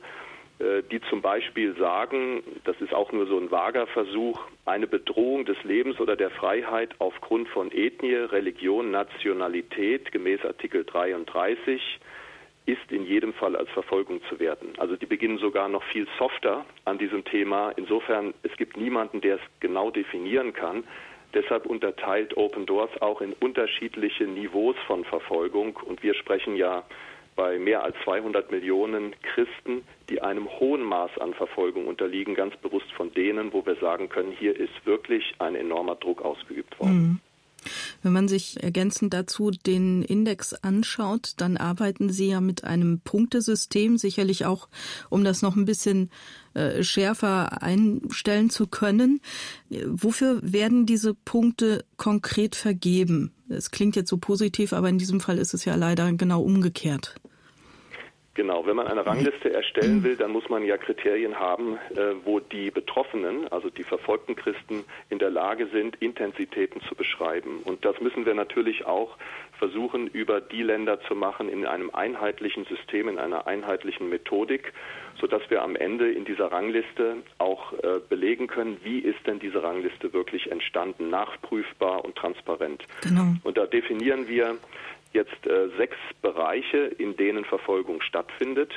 äh, 0.60 0.82
die 0.90 1.00
zum 1.02 1.20
Beispiel 1.20 1.76
sagen, 1.76 2.42
das 2.64 2.80
ist 2.80 2.94
auch 2.94 3.12
nur 3.12 3.26
so 3.26 3.38
ein 3.38 3.50
vager 3.50 3.86
Versuch, 3.88 4.40
eine 4.64 4.86
Bedrohung 4.86 5.44
des 5.44 5.62
Lebens 5.64 6.00
oder 6.00 6.16
der 6.16 6.30
Freiheit 6.30 6.94
aufgrund 6.98 7.48
von 7.48 7.70
Ethnie, 7.72 8.14
Religion, 8.14 8.90
Nationalität 8.90 10.12
gemäß 10.12 10.44
Artikel 10.44 10.84
33 10.84 11.80
ist 12.68 12.92
in 12.92 13.06
jedem 13.06 13.32
Fall 13.32 13.56
als 13.56 13.70
Verfolgung 13.70 14.20
zu 14.28 14.38
werten. 14.38 14.74
Also 14.76 14.94
die 14.96 15.06
beginnen 15.06 15.38
sogar 15.38 15.70
noch 15.70 15.82
viel 15.84 16.06
softer 16.18 16.66
an 16.84 16.98
diesem 16.98 17.24
Thema. 17.24 17.70
Insofern, 17.76 18.34
es 18.42 18.54
gibt 18.58 18.76
niemanden, 18.76 19.22
der 19.22 19.36
es 19.36 19.40
genau 19.60 19.90
definieren 19.90 20.52
kann. 20.52 20.84
Deshalb 21.32 21.64
unterteilt 21.64 22.36
Open 22.36 22.66
Doors 22.66 22.90
auch 23.00 23.22
in 23.22 23.32
unterschiedliche 23.32 24.24
Niveaus 24.24 24.76
von 24.86 25.04
Verfolgung. 25.06 25.76
Und 25.76 26.02
wir 26.02 26.12
sprechen 26.14 26.56
ja 26.56 26.84
bei 27.36 27.58
mehr 27.58 27.84
als 27.84 27.96
200 28.04 28.50
Millionen 28.50 29.14
Christen, 29.22 29.82
die 30.10 30.20
einem 30.20 30.46
hohen 30.60 30.82
Maß 30.82 31.16
an 31.20 31.32
Verfolgung 31.32 31.86
unterliegen, 31.86 32.34
ganz 32.34 32.54
bewusst 32.58 32.90
von 32.92 33.14
denen, 33.14 33.54
wo 33.54 33.64
wir 33.64 33.76
sagen 33.76 34.10
können, 34.10 34.32
hier 34.32 34.54
ist 34.54 34.84
wirklich 34.84 35.34
ein 35.38 35.54
enormer 35.54 35.94
Druck 35.94 36.20
ausgeübt 36.20 36.78
worden. 36.78 37.22
Wenn 38.02 38.12
man 38.12 38.28
sich 38.28 38.62
ergänzend 38.62 39.14
dazu 39.14 39.50
den 39.50 40.02
Index 40.02 40.54
anschaut, 40.54 41.34
dann 41.36 41.56
arbeiten 41.56 42.10
Sie 42.10 42.28
ja 42.28 42.40
mit 42.40 42.64
einem 42.64 43.00
Punktesystem, 43.00 43.98
sicherlich 43.98 44.46
auch, 44.46 44.68
um 45.10 45.24
das 45.24 45.42
noch 45.42 45.56
ein 45.56 45.64
bisschen 45.64 46.10
äh, 46.54 46.82
schärfer 46.82 47.62
einstellen 47.62 48.50
zu 48.50 48.66
können. 48.66 49.20
Wofür 49.86 50.40
werden 50.42 50.86
diese 50.86 51.14
Punkte 51.14 51.84
konkret 51.96 52.56
vergeben? 52.56 53.32
Es 53.48 53.70
klingt 53.70 53.96
jetzt 53.96 54.10
so 54.10 54.18
positiv, 54.18 54.72
aber 54.72 54.88
in 54.88 54.98
diesem 54.98 55.20
Fall 55.20 55.38
ist 55.38 55.54
es 55.54 55.64
ja 55.64 55.74
leider 55.74 56.12
genau 56.12 56.42
umgekehrt. 56.42 57.14
Genau, 58.38 58.64
wenn 58.66 58.76
man 58.76 58.86
eine 58.86 59.04
Rangliste 59.04 59.52
erstellen 59.52 60.04
will, 60.04 60.14
dann 60.14 60.30
muss 60.30 60.48
man 60.48 60.64
ja 60.64 60.76
Kriterien 60.76 61.40
haben, 61.40 61.76
äh, 61.96 62.14
wo 62.22 62.38
die 62.38 62.70
Betroffenen, 62.70 63.48
also 63.50 63.68
die 63.68 63.82
verfolgten 63.82 64.36
Christen, 64.36 64.84
in 65.10 65.18
der 65.18 65.30
Lage 65.30 65.66
sind, 65.72 65.96
Intensitäten 65.96 66.80
zu 66.82 66.94
beschreiben. 66.94 67.62
Und 67.64 67.84
das 67.84 68.00
müssen 68.00 68.26
wir 68.26 68.34
natürlich 68.34 68.86
auch 68.86 69.16
versuchen, 69.58 70.06
über 70.06 70.40
die 70.40 70.62
Länder 70.62 71.00
zu 71.00 71.16
machen 71.16 71.48
in 71.48 71.66
einem 71.66 71.90
einheitlichen 71.90 72.64
System, 72.66 73.08
in 73.08 73.18
einer 73.18 73.48
einheitlichen 73.48 74.08
Methodik, 74.08 74.72
sodass 75.20 75.42
wir 75.50 75.62
am 75.62 75.74
Ende 75.74 76.08
in 76.08 76.24
dieser 76.24 76.52
Rangliste 76.52 77.16
auch 77.38 77.72
äh, 77.72 77.98
belegen 78.08 78.46
können, 78.46 78.76
wie 78.84 79.00
ist 79.00 79.18
denn 79.26 79.40
diese 79.40 79.64
Rangliste 79.64 80.12
wirklich 80.12 80.52
entstanden, 80.52 81.10
nachprüfbar 81.10 82.04
und 82.04 82.14
transparent. 82.14 82.84
Genau. 83.02 83.34
Und 83.42 83.58
da 83.58 83.66
definieren 83.66 84.28
wir 84.28 84.58
jetzt 85.12 85.46
äh, 85.46 85.68
sechs 85.76 85.96
Bereiche, 86.22 86.78
in 86.98 87.16
denen 87.16 87.44
Verfolgung 87.44 88.00
stattfindet. 88.02 88.72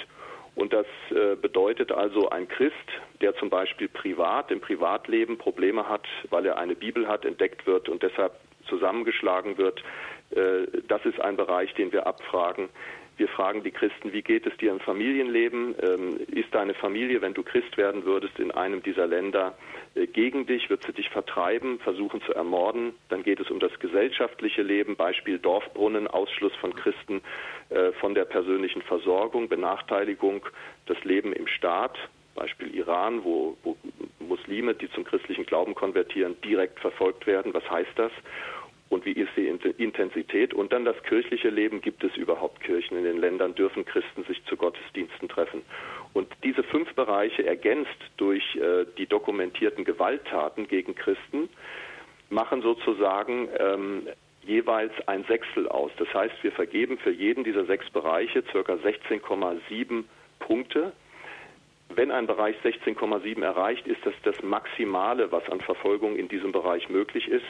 Und 0.55 0.73
das 0.73 0.85
äh, 1.11 1.35
bedeutet 1.35 1.91
also, 1.91 2.29
ein 2.29 2.47
Christ, 2.47 2.75
der 3.21 3.35
zum 3.35 3.49
Beispiel 3.49 3.87
privat, 3.87 4.51
im 4.51 4.59
Privatleben 4.59 5.37
Probleme 5.37 5.87
hat, 5.87 6.05
weil 6.29 6.45
er 6.45 6.57
eine 6.57 6.75
Bibel 6.75 7.07
hat, 7.07 7.25
entdeckt 7.25 7.65
wird 7.65 7.87
und 7.87 8.03
deshalb 8.03 8.33
zusammengeschlagen 8.67 9.57
wird, 9.57 9.81
äh, 10.31 10.67
das 10.87 11.05
ist 11.05 11.19
ein 11.21 11.37
Bereich, 11.37 11.73
den 11.75 11.91
wir 11.91 12.05
abfragen. 12.05 12.69
Wir 13.17 13.27
fragen 13.27 13.63
die 13.63 13.71
Christen, 13.71 14.13
wie 14.13 14.21
geht 14.21 14.47
es 14.47 14.57
dir 14.57 14.71
im 14.71 14.79
Familienleben? 14.79 15.75
Ähm, 15.81 16.19
ist 16.31 16.53
deine 16.53 16.73
Familie, 16.73 17.21
wenn 17.21 17.33
du 17.33 17.43
Christ 17.43 17.77
werden 17.77 18.05
würdest, 18.05 18.39
in 18.39 18.51
einem 18.51 18.81
dieser 18.81 19.05
Länder 19.05 19.57
äh, 19.95 20.07
gegen 20.07 20.45
dich? 20.45 20.69
Wird 20.69 20.83
sie 20.85 20.93
dich 20.93 21.09
vertreiben, 21.09 21.79
versuchen 21.79 22.21
zu 22.23 22.33
ermorden? 22.33 22.93
Dann 23.09 23.23
geht 23.23 23.39
es 23.39 23.51
um 23.51 23.59
das 23.59 23.77
gesellschaftliche 23.79 24.61
Leben, 24.63 24.95
Beispiel 24.95 25.37
Dorfbrunnen, 25.37 26.07
Ausschluss 26.07 26.55
von 26.55 26.73
Christen 26.73 27.21
äh, 27.69 27.91
von 27.93 28.15
der 28.15 28.25
persönlichen 28.25 28.81
Versorgung, 28.81 29.49
Benachteiligung, 29.49 30.45
das 30.87 31.03
Leben 31.03 31.33
im 31.33 31.47
Staat, 31.47 31.97
Beispiel 32.33 32.73
Iran, 32.73 33.23
wo, 33.23 33.57
wo 33.63 33.75
Muslime, 34.19 34.73
die 34.73 34.89
zum 34.91 35.03
christlichen 35.03 35.45
Glauben 35.45 35.75
konvertieren, 35.75 36.35
direkt 36.41 36.79
verfolgt 36.79 37.27
werden. 37.27 37.53
Was 37.53 37.69
heißt 37.69 37.91
das? 37.95 38.11
Und 38.91 39.05
wie 39.05 39.13
ist 39.13 39.29
die 39.37 39.47
Intensität. 39.47 40.53
Und 40.53 40.73
dann 40.73 40.83
das 40.83 41.01
kirchliche 41.03 41.49
Leben. 41.49 41.79
Gibt 41.79 42.03
es 42.03 42.15
überhaupt 42.17 42.59
Kirchen 42.61 42.97
in 42.97 43.05
den 43.05 43.17
Ländern? 43.17 43.55
Dürfen 43.55 43.85
Christen 43.85 44.25
sich 44.25 44.43
zu 44.45 44.57
Gottesdiensten 44.57 45.29
treffen? 45.29 45.61
Und 46.11 46.27
diese 46.43 46.61
fünf 46.61 46.93
Bereiche 46.93 47.47
ergänzt 47.47 47.89
durch 48.17 48.43
äh, 48.57 48.85
die 48.97 49.05
dokumentierten 49.07 49.85
Gewalttaten 49.85 50.67
gegen 50.67 50.93
Christen 50.93 51.47
machen 52.29 52.61
sozusagen 52.61 53.47
ähm, 53.57 54.07
jeweils 54.43 54.91
ein 55.07 55.23
Sechstel 55.23 55.69
aus. 55.69 55.91
Das 55.97 56.13
heißt, 56.13 56.43
wir 56.43 56.51
vergeben 56.51 56.97
für 56.97 57.11
jeden 57.11 57.45
dieser 57.45 57.65
sechs 57.65 57.89
Bereiche 57.91 58.43
ca. 58.43 58.59
16,7 58.59 60.03
Punkte 60.39 60.91
wenn 61.95 62.11
ein 62.11 62.27
Bereich 62.27 62.55
16,7 62.63 63.43
erreicht, 63.43 63.87
ist 63.87 64.05
das 64.05 64.13
das 64.23 64.41
Maximale, 64.43 65.31
was 65.31 65.47
an 65.49 65.61
Verfolgung 65.61 66.15
in 66.15 66.27
diesem 66.27 66.51
Bereich 66.51 66.89
möglich 66.89 67.27
ist. 67.27 67.45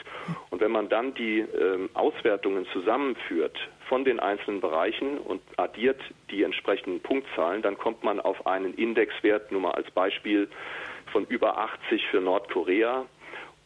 Und 0.49 0.61
wenn 0.61 0.71
man 0.71 0.89
dann 0.89 1.13
die 1.13 1.39
ähm, 1.39 1.89
Auswertungen 1.93 2.65
zusammenführt 2.73 3.57
von 3.87 4.05
den 4.05 4.19
einzelnen 4.19 4.61
Bereichen 4.61 5.17
und 5.17 5.41
addiert 5.57 5.99
die 6.29 6.43
entsprechenden 6.43 7.01
Punktzahlen, 7.01 7.61
dann 7.61 7.77
kommt 7.77 8.03
man 8.03 8.19
auf 8.19 8.45
einen 8.47 8.73
Indexwert, 8.75 9.51
nur 9.51 9.61
mal 9.61 9.71
als 9.71 9.89
Beispiel, 9.91 10.47
von 11.11 11.25
über 11.25 11.57
80 11.57 12.07
für 12.07 12.21
Nordkorea, 12.21 13.05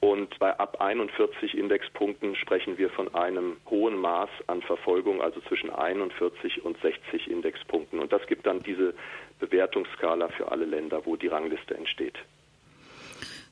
und 0.06 0.38
bei 0.38 0.56
ab 0.60 0.82
41 0.82 1.58
Indexpunkten 1.58 2.36
sprechen 2.36 2.78
wir 2.78 2.92
von 2.92 3.16
einem 3.16 3.58
hohen 3.70 3.98
Maß 3.98 4.30
an 4.46 4.62
Verfolgung, 4.62 5.20
also 5.20 5.40
zwischen 5.42 5.72
41 5.72 6.64
und 6.64 6.80
60 6.82 7.28
Indexpunkten. 7.28 8.00
Und 8.00 8.14
das 8.14 8.26
gibt 8.28 8.46
dann 8.46 8.62
diese 8.62 8.94
Bewertungsskala 9.40 10.30
für 10.30 10.52
alle 10.52 10.66
Länder, 10.66 11.06
wo 11.06 11.16
die 11.16 11.28
Rangliste 11.28 11.76
entsteht. 11.76 12.16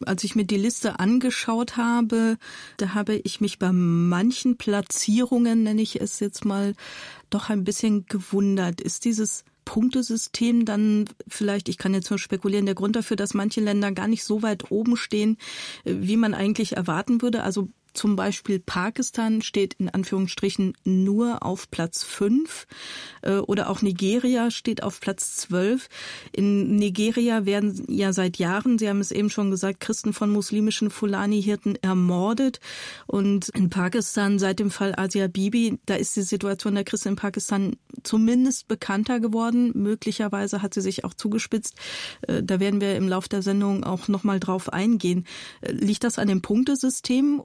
Als 0.06 0.24
ich 0.24 0.36
mir 0.36 0.46
die 0.46 0.58
Liste 0.58 1.00
angeschaut 1.00 1.78
habe, 1.78 2.38
da 2.78 2.94
habe 2.94 3.16
ich 3.16 3.42
mich 3.42 3.60
bei 3.60 3.72
manchen 3.72 4.58
Platzierungen, 4.58 5.64
nenne 5.64 5.82
ich 5.82 6.02
es 6.02 6.20
jetzt 6.20 6.46
mal, 6.46 6.74
doch 7.30 7.50
ein 7.50 7.64
bisschen 7.64 8.06
gewundert. 8.08 8.82
Ist 8.82 9.06
dieses 9.06 9.46
Punktesystem 9.66 10.66
dann 10.66 11.06
vielleicht, 11.28 11.70
ich 11.70 11.78
kann 11.78 11.94
jetzt 11.94 12.10
nur 12.10 12.20
spekulieren, 12.20 12.66
der 12.66 12.76
Grund 12.76 12.96
dafür, 12.96 13.16
dass 13.16 13.34
manche 13.34 13.62
Länder 13.62 13.92
gar 13.92 14.08
nicht 14.08 14.24
so 14.24 14.42
weit 14.42 14.72
oben 14.72 14.98
stehen, 14.98 15.38
wie 15.86 16.18
man 16.18 16.34
eigentlich 16.34 16.76
erwarten 16.76 17.22
würde? 17.22 17.44
Also 17.44 17.70
zum 17.94 18.16
Beispiel 18.16 18.60
Pakistan 18.60 19.42
steht 19.42 19.76
in 19.76 19.90
Anführungsstrichen 19.90 20.76
nur 20.84 21.44
auf 21.44 21.70
Platz 21.70 22.04
fünf 22.04 22.68
äh, 23.22 23.38
oder 23.38 23.70
auch 23.70 23.82
Nigeria 23.82 24.52
steht 24.52 24.84
auf 24.84 25.00
Platz 25.00 25.36
zwölf. 25.36 25.90
In 26.32 26.76
Nigeria 26.76 27.46
werden 27.46 27.86
ja 27.88 28.14
seit 28.14 28.38
Jahren, 28.38 28.78
Sie 28.78 28.90
haben 28.90 29.00
es 29.00 29.12
eben 29.12 29.30
schon 29.30 29.52
gesagt, 29.52 29.80
Christen 29.80 30.14
von 30.14 30.30
muslimischen 30.30 30.90
Fulani-Hirten 30.90 31.76
ermordet. 31.82 32.60
Und 33.08 33.50
in 33.50 33.70
Pakistan 33.70 34.40
seit 34.40 34.60
dem 34.60 34.72
Fall 34.72 34.94
Asia 34.96 35.28
Bibi, 35.28 35.80
da 35.86 35.96
ist 35.96 36.16
die 36.16 36.22
Situation 36.22 36.76
der 36.76 36.84
Christen 36.84 37.10
in 37.10 37.16
Pakistan 37.16 37.76
zumindest 38.04 38.68
bekannter 38.68 39.20
geworden. 39.20 39.72
Möglicherweise 39.76 40.62
hat 40.62 40.74
sie 40.74 40.82
sich 40.82 41.06
auch 41.06 41.14
zugespitzt. 41.14 41.76
Äh, 42.28 42.44
da 42.44 42.60
werden 42.60 42.82
wir 42.82 42.96
im 42.96 43.08
Laufe 43.08 43.30
der 43.30 43.42
Sendung 43.42 43.84
auch 43.84 44.08
nochmal 44.08 44.40
drauf 44.40 44.72
eingehen. 44.72 45.26
Äh, 45.62 45.72
liegt 45.72 46.04
das 46.04 46.20
an 46.20 46.28
dem 46.28 46.42
Punktesystem? 46.42 47.44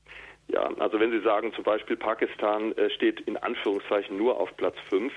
Ja, 0.49 0.71
also 0.79 0.99
wenn 0.99 1.11
Sie 1.11 1.21
sagen, 1.21 1.53
zum 1.53 1.65
Beispiel 1.65 1.97
Pakistan 1.97 2.73
äh, 2.73 2.91
steht 2.91 3.21
in 3.23 3.37
Anführungszeichen 3.37 4.17
nur 4.17 4.41
auf 4.41 4.57
Platz 4.57 4.77
5, 4.89 5.13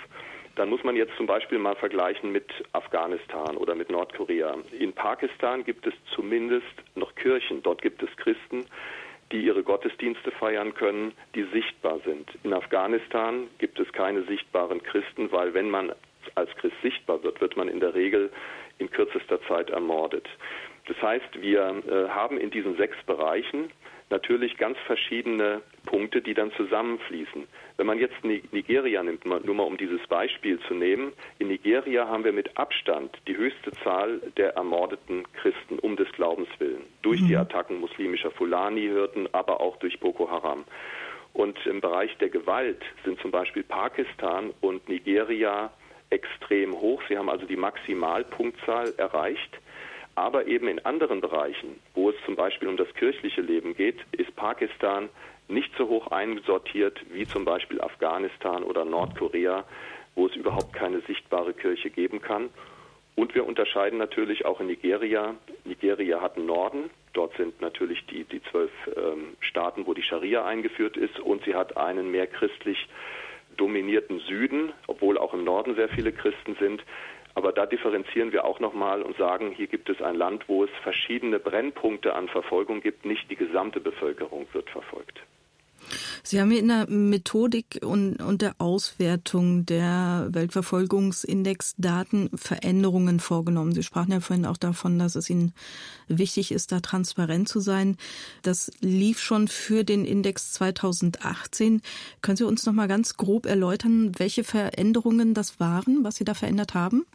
dann 0.55 0.69
muss 0.69 0.83
man 0.83 0.97
jetzt 0.97 1.15
zum 1.15 1.25
Beispiel 1.25 1.57
mal 1.57 1.75
vergleichen 1.75 2.31
mit 2.31 2.51
Afghanistan 2.73 3.55
oder 3.55 3.73
mit 3.73 3.89
Nordkorea. 3.89 4.57
In 4.77 4.91
Pakistan 4.91 5.63
gibt 5.63 5.87
es 5.87 5.93
zumindest 6.13 6.65
noch 6.95 7.15
Kirchen, 7.15 7.63
dort 7.63 7.81
gibt 7.81 8.03
es 8.03 8.09
Christen, 8.17 8.65
die 9.31 9.41
ihre 9.45 9.63
Gottesdienste 9.63 10.31
feiern 10.31 10.73
können, 10.73 11.13
die 11.35 11.43
sichtbar 11.53 11.99
sind. 12.05 12.29
In 12.43 12.53
Afghanistan 12.53 13.47
gibt 13.59 13.79
es 13.79 13.91
keine 13.93 14.23
sichtbaren 14.23 14.83
Christen, 14.83 15.31
weil 15.31 15.53
wenn 15.53 15.69
man 15.69 15.93
als 16.35 16.49
Christ 16.57 16.75
sichtbar 16.81 17.23
wird, 17.23 17.39
wird 17.39 17.55
man 17.55 17.69
in 17.69 17.79
der 17.79 17.93
Regel 17.93 18.29
in 18.77 18.91
kürzester 18.91 19.41
Zeit 19.47 19.69
ermordet. 19.69 20.27
Das 20.91 21.01
heißt, 21.01 21.41
wir 21.41 21.61
äh, 21.87 22.09
haben 22.09 22.37
in 22.37 22.51
diesen 22.51 22.75
sechs 22.75 22.97
Bereichen 23.05 23.69
natürlich 24.09 24.57
ganz 24.57 24.77
verschiedene 24.85 25.61
Punkte, 25.85 26.21
die 26.21 26.33
dann 26.33 26.51
zusammenfließen. 26.51 27.47
Wenn 27.77 27.87
man 27.87 27.97
jetzt 27.97 28.21
Nigeria 28.25 29.01
nimmt, 29.01 29.23
nur 29.23 29.55
mal 29.55 29.63
um 29.63 29.77
dieses 29.77 30.05
Beispiel 30.07 30.59
zu 30.67 30.73
nehmen, 30.73 31.13
in 31.39 31.47
Nigeria 31.47 32.09
haben 32.09 32.25
wir 32.25 32.33
mit 32.33 32.57
Abstand 32.57 33.17
die 33.25 33.37
höchste 33.37 33.71
Zahl 33.85 34.19
der 34.35 34.55
ermordeten 34.55 35.23
Christen 35.31 35.79
um 35.79 35.95
des 35.95 36.11
Glaubens 36.11 36.49
willen. 36.59 36.81
Durch 37.03 37.21
mhm. 37.21 37.27
die 37.27 37.37
Attacken 37.37 37.79
muslimischer 37.79 38.31
Fulani-Hirten, 38.31 39.29
aber 39.31 39.61
auch 39.61 39.77
durch 39.77 39.97
Boko 40.01 40.29
Haram. 40.29 40.65
Und 41.31 41.57
im 41.65 41.79
Bereich 41.79 42.17
der 42.17 42.27
Gewalt 42.27 42.83
sind 43.05 43.17
zum 43.21 43.31
Beispiel 43.31 43.63
Pakistan 43.63 44.51
und 44.59 44.89
Nigeria 44.89 45.71
extrem 46.09 46.73
hoch. 46.73 47.01
Sie 47.07 47.17
haben 47.17 47.29
also 47.29 47.45
die 47.45 47.55
Maximalpunktzahl 47.55 48.93
erreicht. 48.97 49.57
Aber 50.15 50.47
eben 50.47 50.67
in 50.67 50.83
anderen 50.85 51.21
Bereichen, 51.21 51.79
wo 51.93 52.09
es 52.09 52.15
zum 52.25 52.35
Beispiel 52.35 52.67
um 52.67 52.77
das 52.77 52.93
kirchliche 52.95 53.41
Leben 53.41 53.75
geht, 53.75 53.97
ist 54.11 54.35
Pakistan 54.35 55.09
nicht 55.47 55.71
so 55.77 55.87
hoch 55.87 56.07
einsortiert 56.07 56.99
wie 57.11 57.25
zum 57.25 57.45
Beispiel 57.45 57.81
Afghanistan 57.81 58.63
oder 58.63 58.85
Nordkorea, 58.85 59.65
wo 60.15 60.27
es 60.27 60.35
überhaupt 60.35 60.73
keine 60.73 61.01
sichtbare 61.01 61.53
Kirche 61.53 61.89
geben 61.89 62.21
kann. 62.21 62.49
Und 63.15 63.35
wir 63.35 63.45
unterscheiden 63.45 63.99
natürlich 63.99 64.45
auch 64.45 64.59
in 64.61 64.67
Nigeria. 64.67 65.35
Nigeria 65.65 66.21
hat 66.21 66.37
einen 66.37 66.45
Norden, 66.45 66.89
dort 67.13 67.35
sind 67.35 67.59
natürlich 67.61 68.05
die, 68.07 68.23
die 68.23 68.41
zwölf 68.43 68.71
ähm, 68.95 69.35
Staaten, 69.41 69.85
wo 69.85 69.93
die 69.93 70.03
Scharia 70.03 70.45
eingeführt 70.45 70.97
ist, 70.97 71.19
und 71.19 71.43
sie 71.43 71.53
hat 71.53 71.75
einen 71.77 72.09
mehr 72.11 72.27
christlich 72.27 72.87
dominierten 73.57 74.19
Süden, 74.19 74.71
obwohl 74.87 75.17
auch 75.17 75.33
im 75.33 75.43
Norden 75.43 75.75
sehr 75.75 75.89
viele 75.89 76.13
Christen 76.13 76.55
sind. 76.59 76.83
Aber 77.33 77.51
da 77.51 77.65
differenzieren 77.65 78.31
wir 78.31 78.45
auch 78.45 78.59
nochmal 78.59 79.01
und 79.01 79.17
sagen, 79.17 79.51
hier 79.51 79.67
gibt 79.67 79.89
es 79.89 80.01
ein 80.01 80.15
Land, 80.15 80.47
wo 80.47 80.63
es 80.63 80.69
verschiedene 80.83 81.39
Brennpunkte 81.39 82.13
an 82.13 82.27
Verfolgung 82.27 82.81
gibt, 82.81 83.05
nicht 83.05 83.29
die 83.29 83.35
gesamte 83.35 83.79
Bevölkerung 83.79 84.47
wird 84.53 84.69
verfolgt. 84.69 85.21
Sie 86.23 86.39
haben 86.39 86.51
in 86.51 86.67
der 86.67 86.87
Methodik 86.89 87.79
und, 87.83 88.21
und 88.21 88.41
der 88.41 88.55
Auswertung 88.59 89.65
der 89.65 90.27
Weltverfolgungsindex-Daten 90.29 92.29
Veränderungen 92.35 93.19
vorgenommen. 93.19 93.73
Sie 93.73 93.83
sprachen 93.83 94.11
ja 94.11 94.19
vorhin 94.19 94.45
auch 94.45 94.57
davon, 94.57 94.99
dass 94.99 95.15
es 95.15 95.29
Ihnen 95.29 95.53
wichtig 96.07 96.51
ist, 96.51 96.71
da 96.71 96.79
transparent 96.79 97.49
zu 97.49 97.59
sein. 97.59 97.97
Das 98.43 98.71
lief 98.81 99.19
schon 99.19 99.47
für 99.47 99.83
den 99.83 100.05
Index 100.05 100.53
2018. 100.53 101.81
Können 102.21 102.37
Sie 102.37 102.45
uns 102.45 102.65
noch 102.65 102.73
mal 102.73 102.87
ganz 102.87 103.17
grob 103.17 103.45
erläutern, 103.45 104.11
welche 104.17 104.43
Veränderungen 104.43 105.33
das 105.33 105.59
waren, 105.59 106.03
was 106.03 106.15
Sie 106.15 106.23
da 106.23 106.35
verändert 106.35 106.75
haben? 106.75 107.05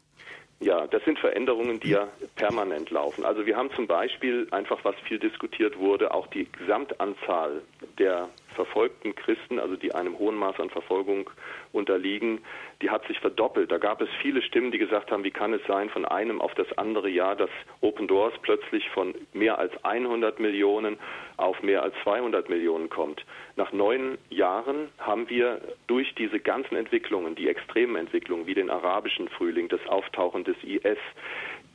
Ja, 0.59 0.87
das 0.87 1.05
sind 1.05 1.19
Veränderungen, 1.19 1.81
die 1.81 1.91
ja 1.91 2.09
permanent 2.35 2.91
laufen. 2.91 3.27
Also 3.27 3.45
wir 3.45 3.57
haben 3.57 3.71
zum 3.73 3.87
Beispiel 3.87 4.49
einfach, 4.53 4.79
was 4.85 4.95
viel 5.07 5.19
diskutiert 5.19 5.79
wurde, 5.79 6.15
auch 6.15 6.27
die 6.29 6.51
Gesamtanzahl 6.51 7.61
der 7.99 8.31
verfolgten 8.55 9.15
Christen, 9.15 9.59
also 9.59 9.77
die 9.77 9.95
einem 9.95 10.19
hohen 10.19 10.35
Maß 10.35 10.59
an 10.59 10.71
Verfolgung 10.71 11.29
unterliegen, 11.77 12.41
die 12.83 12.91
hat 12.91 13.07
sich 13.07 13.21
verdoppelt. 13.21 13.71
Da 13.71 13.79
gab 13.79 14.01
es 14.01 14.09
viele 14.21 14.43
Stimmen, 14.43 14.73
die 14.73 14.79
gesagt 14.79 15.11
haben, 15.11 15.25
wie 15.25 15.31
kann 15.31 15.53
es 15.53 15.61
sein, 15.67 15.91
von 15.91 16.05
einem 16.05 16.41
auf 16.41 16.55
das 16.55 16.67
andere 16.77 17.09
Jahr, 17.09 17.37
dass 17.37 17.51
Open 17.81 18.09
Doors 18.09 18.35
plötzlich 18.43 18.89
von 18.91 19.15
mehr 19.33 19.59
als 19.59 19.73
100 19.85 20.41
Millionen 20.41 20.99
auf 21.37 21.63
mehr 21.63 21.83
als 21.83 21.95
200 22.03 22.49
Millionen 22.49 22.89
kommt. 22.89 23.25
Nach 23.57 23.73
neun 23.73 24.19
Jahren 24.31 24.89
haben 24.99 25.29
wir 25.29 25.61
durch 25.87 26.15
diese 26.15 26.41
ganzen 26.41 26.77
Entwicklungen, 26.77 27.35
die 27.35 27.49
extremen 27.49 27.97
Entwicklungen 27.97 28.47
wie 28.47 28.55
den 28.55 28.71
arabischen 28.71 29.29
Frühling, 29.29 29.69
das 29.69 29.87
Auftauchen 29.87 30.45
des 30.45 30.57
IS, 30.63 30.99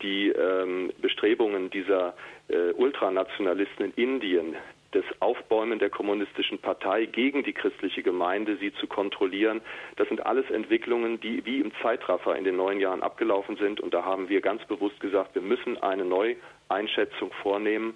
die 0.02 0.30
ähm, 0.30 0.92
Bestrebungen 1.02 1.70
dieser 1.70 2.16
äh, 2.48 2.72
Ultranationalisten 2.74 3.86
in 3.86 3.94
Indien, 3.94 4.56
das 4.92 5.06
Aufbäumen 5.20 5.80
der 5.80 5.90
kommunistischen 5.90 6.60
Partei 6.60 7.06
gegen 7.06 7.44
die 7.44 7.54
christliche 7.54 8.04
Gemeinde, 8.04 8.58
sie 8.58 8.74
zu 8.74 8.88
kontrollieren. 8.88 9.62
Das 9.96 10.08
sind 10.10 10.26
alles 10.26 10.50
Entwicklungen, 10.50 11.20
die 11.20 11.46
wie 11.46 11.60
im 11.60 11.72
Zeitraffer 11.82 12.36
in 12.36 12.44
den 12.44 12.58
neun 12.58 12.80
Jahren 12.80 13.02
abgelaufen 13.02 13.56
sind. 13.56 13.80
Und 13.80 13.94
da 13.94 14.04
haben 14.04 14.28
wir 14.28 14.42
ganz 14.42 14.64
bewusst 14.66 15.00
gesagt, 15.00 15.34
wir 15.36 15.42
müssen 15.42 15.82
eine 15.82 16.04
Neueinschätzung 16.04 17.32
vornehmen. 17.42 17.96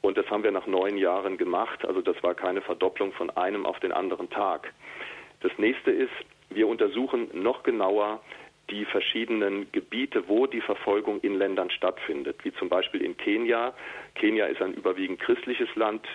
Und 0.00 0.16
das 0.16 0.30
haben 0.30 0.44
wir 0.44 0.52
nach 0.52 0.66
neun 0.66 0.96
Jahren 0.96 1.38
gemacht. 1.38 1.84
Also 1.84 2.00
das 2.00 2.22
war 2.22 2.34
keine 2.34 2.60
Verdopplung 2.60 3.12
von 3.12 3.30
einem 3.30 3.66
auf 3.66 3.80
den 3.80 3.90
anderen 3.90 4.30
Tag. 4.30 4.72
Das 5.40 5.52
nächste 5.58 5.90
ist, 5.90 6.12
wir 6.50 6.68
untersuchen 6.68 7.28
noch 7.32 7.64
genauer, 7.64 8.20
die 8.70 8.84
verschiedenen 8.84 9.70
Gebiete, 9.72 10.28
wo 10.28 10.46
die 10.46 10.60
Verfolgung 10.60 11.20
in 11.20 11.34
Ländern 11.34 11.70
stattfindet, 11.70 12.36
wie 12.44 12.52
zum 12.54 12.68
Beispiel 12.68 13.02
in 13.02 13.16
Kenia. 13.16 13.74
Kenia 14.14 14.46
ist 14.46 14.60
ein 14.60 14.74
überwiegend 14.74 15.20
christliches 15.20 15.74
Land 15.74 16.06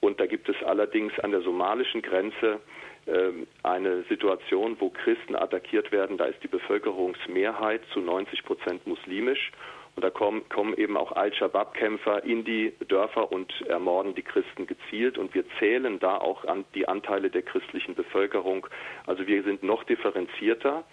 und 0.00 0.20
da 0.20 0.26
gibt 0.26 0.48
es 0.48 0.56
allerdings 0.64 1.18
an 1.20 1.32
der 1.32 1.42
somalischen 1.42 2.02
Grenze 2.02 2.60
äh, 3.06 3.32
eine 3.62 4.02
Situation, 4.04 4.76
wo 4.78 4.90
Christen 4.90 5.34
attackiert 5.34 5.92
werden. 5.92 6.16
Da 6.16 6.26
ist 6.26 6.42
die 6.42 6.48
Bevölkerungsmehrheit 6.48 7.82
zu 7.92 8.00
90 8.00 8.44
Prozent 8.44 8.86
muslimisch. 8.86 9.50
Und 9.96 10.04
da 10.04 10.10
kommen, 10.10 10.48
kommen 10.48 10.74
eben 10.74 10.96
auch 10.96 11.10
Al-Shabaab-Kämpfer 11.10 12.22
in 12.22 12.44
die 12.44 12.72
Dörfer 12.86 13.32
und 13.32 13.52
ermorden 13.62 14.14
die 14.14 14.22
Christen 14.22 14.68
gezielt. 14.68 15.18
Und 15.18 15.34
wir 15.34 15.42
zählen 15.58 15.98
da 15.98 16.18
auch 16.18 16.44
an 16.44 16.64
die 16.76 16.86
Anteile 16.86 17.30
der 17.30 17.42
christlichen 17.42 17.96
Bevölkerung. 17.96 18.68
Also 19.06 19.26
wir 19.26 19.42
sind 19.42 19.64
noch 19.64 19.82
differenzierter 19.82 20.84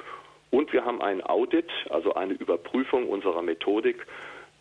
und 0.51 0.71
wir 0.73 0.85
haben 0.85 1.01
ein 1.01 1.21
Audit, 1.23 1.69
also 1.89 2.13
eine 2.13 2.33
Überprüfung 2.33 3.09
unserer 3.09 3.41
Methodik 3.41 4.05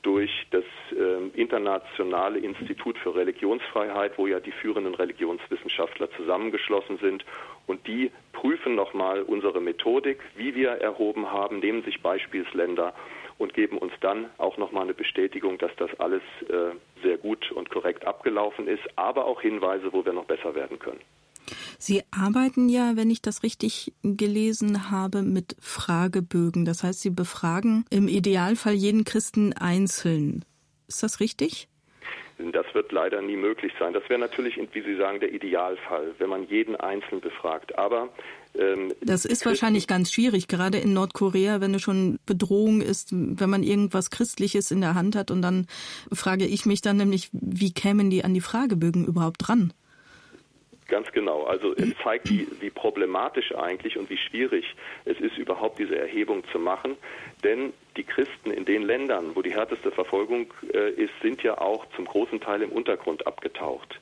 durch 0.04 0.30
das 0.50 0.64
äh, 0.92 1.40
Internationale 1.40 2.38
Institut 2.38 2.98
für 2.98 3.14
Religionsfreiheit, 3.14 4.18
wo 4.18 4.26
ja 4.26 4.38
die 4.38 4.52
führenden 4.52 4.94
Religionswissenschaftler 4.94 6.10
zusammengeschlossen 6.12 6.98
sind. 6.98 7.24
Und 7.66 7.86
die 7.86 8.10
prüfen 8.32 8.74
nochmal 8.74 9.22
unsere 9.22 9.60
Methodik, 9.60 10.18
wie 10.36 10.54
wir 10.54 10.72
erhoben 10.72 11.32
haben, 11.32 11.60
nehmen 11.60 11.82
sich 11.84 12.02
Beispielsländer 12.02 12.92
und 13.38 13.54
geben 13.54 13.78
uns 13.78 13.92
dann 14.00 14.30
auch 14.36 14.58
nochmal 14.58 14.84
eine 14.84 14.94
Bestätigung, 14.94 15.56
dass 15.58 15.74
das 15.76 15.90
alles 15.98 16.22
äh, 16.48 16.76
sehr 17.02 17.16
gut 17.16 17.50
und 17.52 17.70
korrekt 17.70 18.06
abgelaufen 18.06 18.68
ist, 18.68 18.82
aber 18.96 19.24
auch 19.24 19.40
Hinweise, 19.40 19.92
wo 19.92 20.04
wir 20.04 20.12
noch 20.12 20.26
besser 20.26 20.54
werden 20.54 20.78
können. 20.78 21.00
Sie 21.78 22.02
arbeiten 22.10 22.68
ja, 22.68 22.96
wenn 22.96 23.10
ich 23.10 23.22
das 23.22 23.42
richtig 23.42 23.92
gelesen 24.02 24.90
habe, 24.90 25.22
mit 25.22 25.56
Fragebögen. 25.60 26.64
Das 26.64 26.82
heißt, 26.82 27.00
Sie 27.00 27.10
befragen 27.10 27.84
im 27.90 28.08
Idealfall 28.08 28.74
jeden 28.74 29.04
Christen 29.04 29.52
einzeln. 29.52 30.44
Ist 30.88 31.02
das 31.02 31.20
richtig? 31.20 31.68
Das 32.36 32.66
wird 32.72 32.90
leider 32.90 33.22
nie 33.22 33.36
möglich 33.36 33.72
sein. 33.78 33.92
Das 33.92 34.08
wäre 34.08 34.18
natürlich, 34.18 34.56
wie 34.56 34.82
Sie 34.82 34.96
sagen, 34.96 35.20
der 35.20 35.32
Idealfall, 35.32 36.14
wenn 36.18 36.28
man 36.28 36.48
jeden 36.48 36.74
einzeln 36.74 37.20
befragt. 37.20 37.78
Aber 37.78 38.08
ähm, 38.58 38.92
das 39.00 39.24
ist 39.24 39.46
wahrscheinlich 39.46 39.86
ganz 39.86 40.12
schwierig, 40.12 40.48
gerade 40.48 40.78
in 40.78 40.92
Nordkorea, 40.94 41.60
wenn 41.60 41.74
es 41.74 41.82
schon 41.82 42.18
Bedrohung 42.26 42.80
ist, 42.80 43.10
wenn 43.12 43.50
man 43.50 43.62
irgendwas 43.62 44.10
Christliches 44.10 44.72
in 44.72 44.80
der 44.80 44.96
Hand 44.96 45.14
hat. 45.14 45.30
Und 45.30 45.42
dann 45.42 45.66
frage 46.12 46.44
ich 46.44 46.66
mich 46.66 46.80
dann 46.80 46.96
nämlich, 46.96 47.30
wie 47.32 47.72
kämen 47.72 48.10
die 48.10 48.24
an 48.24 48.34
die 48.34 48.40
Fragebögen 48.40 49.06
überhaupt 49.06 49.48
ran? 49.48 49.72
Ganz 50.94 51.10
genau. 51.10 51.42
Also 51.42 51.74
es 51.74 51.92
zeigt, 52.04 52.30
wie, 52.30 52.46
wie 52.60 52.70
problematisch 52.70 53.52
eigentlich 53.52 53.98
und 53.98 54.08
wie 54.10 54.16
schwierig 54.16 54.76
es 55.04 55.18
ist, 55.18 55.36
überhaupt 55.36 55.80
diese 55.80 55.98
Erhebung 55.98 56.44
zu 56.52 56.60
machen. 56.60 56.96
Denn 57.42 57.72
die 57.96 58.04
Christen 58.04 58.52
in 58.52 58.64
den 58.64 58.84
Ländern, 58.84 59.34
wo 59.34 59.42
die 59.42 59.52
härteste 59.52 59.90
Verfolgung 59.90 60.54
äh, 60.72 60.90
ist, 60.90 61.10
sind 61.20 61.42
ja 61.42 61.58
auch 61.58 61.84
zum 61.96 62.04
großen 62.04 62.40
Teil 62.40 62.62
im 62.62 62.70
Untergrund 62.70 63.26
abgetaucht. 63.26 63.98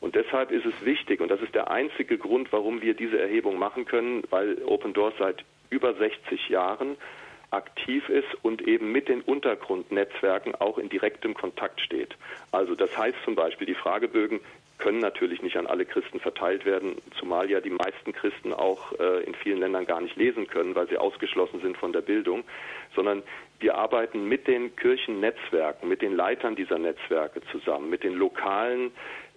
Und 0.00 0.16
deshalb 0.16 0.50
ist 0.50 0.66
es 0.66 0.74
wichtig, 0.84 1.20
und 1.20 1.28
das 1.28 1.40
ist 1.42 1.54
der 1.54 1.70
einzige 1.70 2.18
Grund, 2.18 2.52
warum 2.52 2.82
wir 2.82 2.94
diese 2.94 3.20
Erhebung 3.20 3.56
machen 3.56 3.84
können, 3.84 4.24
weil 4.30 4.60
Open 4.64 4.94
Doors 4.94 5.14
seit 5.20 5.44
über 5.70 5.94
60 5.94 6.48
Jahren 6.48 6.96
aktiv 7.52 8.08
ist 8.08 8.34
und 8.42 8.62
eben 8.62 8.90
mit 8.90 9.08
den 9.08 9.20
Untergrundnetzwerken 9.20 10.56
auch 10.56 10.78
in 10.78 10.88
direktem 10.88 11.34
Kontakt 11.34 11.80
steht. 11.80 12.16
Also 12.50 12.74
das 12.74 12.96
heißt 12.98 13.18
zum 13.24 13.36
Beispiel, 13.36 13.66
die 13.66 13.74
Fragebögen 13.74 14.40
können 14.82 14.98
natürlich 14.98 15.42
nicht 15.42 15.56
an 15.56 15.68
alle 15.68 15.84
Christen 15.84 16.18
verteilt 16.18 16.64
werden, 16.64 16.96
zumal 17.16 17.48
ja 17.48 17.60
die 17.60 17.70
meisten 17.70 18.12
Christen 18.12 18.52
auch 18.52 18.92
äh, 18.98 19.22
in 19.22 19.34
vielen 19.36 19.60
Ländern 19.60 19.86
gar 19.86 20.00
nicht 20.00 20.16
lesen 20.16 20.48
können, 20.48 20.74
weil 20.74 20.88
sie 20.88 20.98
ausgeschlossen 20.98 21.60
sind 21.60 21.76
von 21.76 21.92
der 21.92 22.00
Bildung, 22.00 22.42
sondern 22.96 23.22
wir 23.60 23.76
arbeiten 23.76 24.28
mit 24.28 24.48
den 24.48 24.74
Kirchennetzwerken, 24.74 25.88
mit 25.88 26.02
den 26.02 26.16
Leitern 26.16 26.56
dieser 26.56 26.80
Netzwerke 26.80 27.42
zusammen, 27.52 27.90
mit 27.90 28.02
den 28.02 28.14
lokalen 28.14 28.90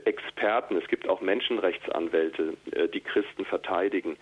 Experten. 0.06 0.78
Es 0.78 0.88
gibt 0.88 1.08
auch 1.08 1.22
Menschenrechtsanwälte, 1.22 2.58
äh, 2.72 2.88
die 2.88 3.02
Christen 3.02 3.46
verteidigen. 3.46 4.18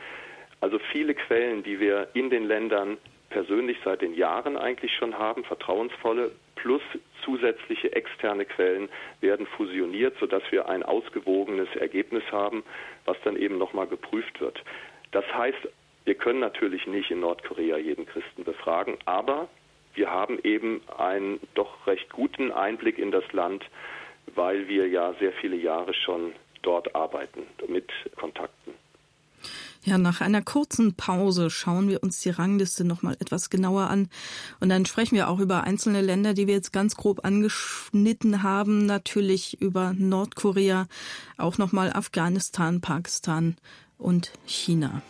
Also 0.59 0.77
viele 0.91 1.15
Quellen, 1.15 1.63
die 1.63 1.79
wir 1.79 2.09
in 2.13 2.31
den 2.31 2.43
Ländern 2.43 2.97
persönlich 3.29 3.77
seit 3.85 4.01
den 4.01 4.13
Jahren 4.13 4.57
eigentlich 4.57 4.93
schon 4.93 5.17
haben, 5.17 5.45
vertrauensvolle, 5.45 6.31
plus 6.63 6.81
zusätzliche 7.25 7.93
externe 7.93 8.45
Quellen 8.45 8.87
werden 9.19 9.45
fusioniert, 9.45 10.15
sodass 10.19 10.43
wir 10.49 10.69
ein 10.69 10.81
ausgewogenes 10.81 11.67
Ergebnis 11.75 12.23
haben, 12.31 12.63
was 13.03 13.17
dann 13.25 13.35
eben 13.35 13.57
nochmal 13.57 13.87
geprüft 13.87 14.39
wird. 14.39 14.63
Das 15.11 15.25
heißt, 15.33 15.67
wir 16.05 16.15
können 16.15 16.39
natürlich 16.39 16.87
nicht 16.87 17.11
in 17.11 17.19
Nordkorea 17.19 17.77
jeden 17.77 18.05
Christen 18.05 18.45
befragen, 18.45 18.97
aber 19.03 19.49
wir 19.93 20.09
haben 20.09 20.39
eben 20.43 20.81
einen 20.97 21.41
doch 21.53 21.85
recht 21.85 22.09
guten 22.13 22.51
Einblick 22.53 22.97
in 22.97 23.11
das 23.11 23.29
Land, 23.33 23.65
weil 24.33 24.69
wir 24.69 24.87
ja 24.87 25.13
sehr 25.19 25.33
viele 25.33 25.57
Jahre 25.57 25.93
schon 25.93 26.33
dort 26.61 26.95
arbeiten 26.95 27.45
mit 27.67 27.91
Kontakten. 28.15 28.73
Ja, 29.85 29.97
nach 29.97 30.21
einer 30.21 30.41
kurzen 30.41 30.93
Pause 30.93 31.49
schauen 31.49 31.89
wir 31.89 32.03
uns 32.03 32.21
die 32.21 32.29
Rangliste 32.29 32.85
noch 32.85 33.01
mal 33.01 33.17
etwas 33.19 33.49
genauer 33.49 33.89
an 33.89 34.07
und 34.61 34.69
dann 34.69 34.85
sprechen 34.85 35.15
wir 35.15 35.27
auch 35.27 35.39
über 35.39 35.63
einzelne 35.65 36.01
Länder, 36.01 36.33
die 36.33 36.47
wir 36.47 36.53
jetzt 36.53 36.71
ganz 36.71 36.95
grob 36.95 37.25
angeschnitten 37.25 38.43
haben, 38.43 38.85
natürlich 38.85 39.61
über 39.61 39.93
Nordkorea, 39.97 40.87
auch 41.37 41.57
noch 41.57 41.73
mal 41.73 41.91
Afghanistan, 41.91 42.79
Pakistan 42.79 43.57
und 43.97 44.31
China. 44.45 45.01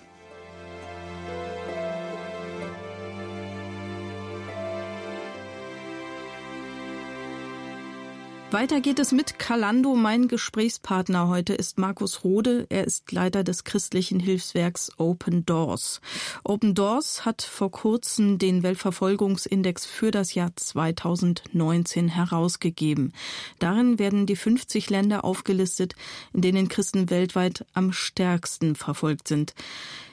Weiter 8.54 8.82
geht 8.82 9.00
es 9.00 9.12
mit 9.12 9.40
Kalando. 9.40 9.96
Mein 9.96 10.28
Gesprächspartner 10.28 11.28
heute 11.28 11.56
ist 11.56 11.80
Markus 11.80 12.24
Rode. 12.24 12.68
Er 12.70 12.86
ist 12.86 13.12
Leiter 13.12 13.44
des 13.44 13.64
christlichen 13.64 14.20
Hilfswerks 14.20 14.92
Open 14.98 15.44
Doors. 15.44 16.02
Open 16.44 16.76
Doors 16.76 17.26
hat 17.26 17.42
vor 17.42 17.72
kurzem 17.72 18.38
den 18.38 18.62
Weltverfolgungsindex 18.62 19.88
für 19.88 20.12
das 20.12 20.36
Jahr 20.36 20.52
2019 20.56 22.10
herausgegeben. 22.10 23.14
Darin 23.58 23.98
werden 23.98 24.28
die 24.28 24.36
50 24.36 24.88
Länder 24.92 25.26
aufgelistet, 25.26 25.96
in 26.32 26.42
denen 26.42 26.68
Christen 26.68 27.10
weltweit 27.10 27.66
am 27.74 27.92
stärksten 27.92 28.76
verfolgt 28.76 29.28
sind. 29.28 29.56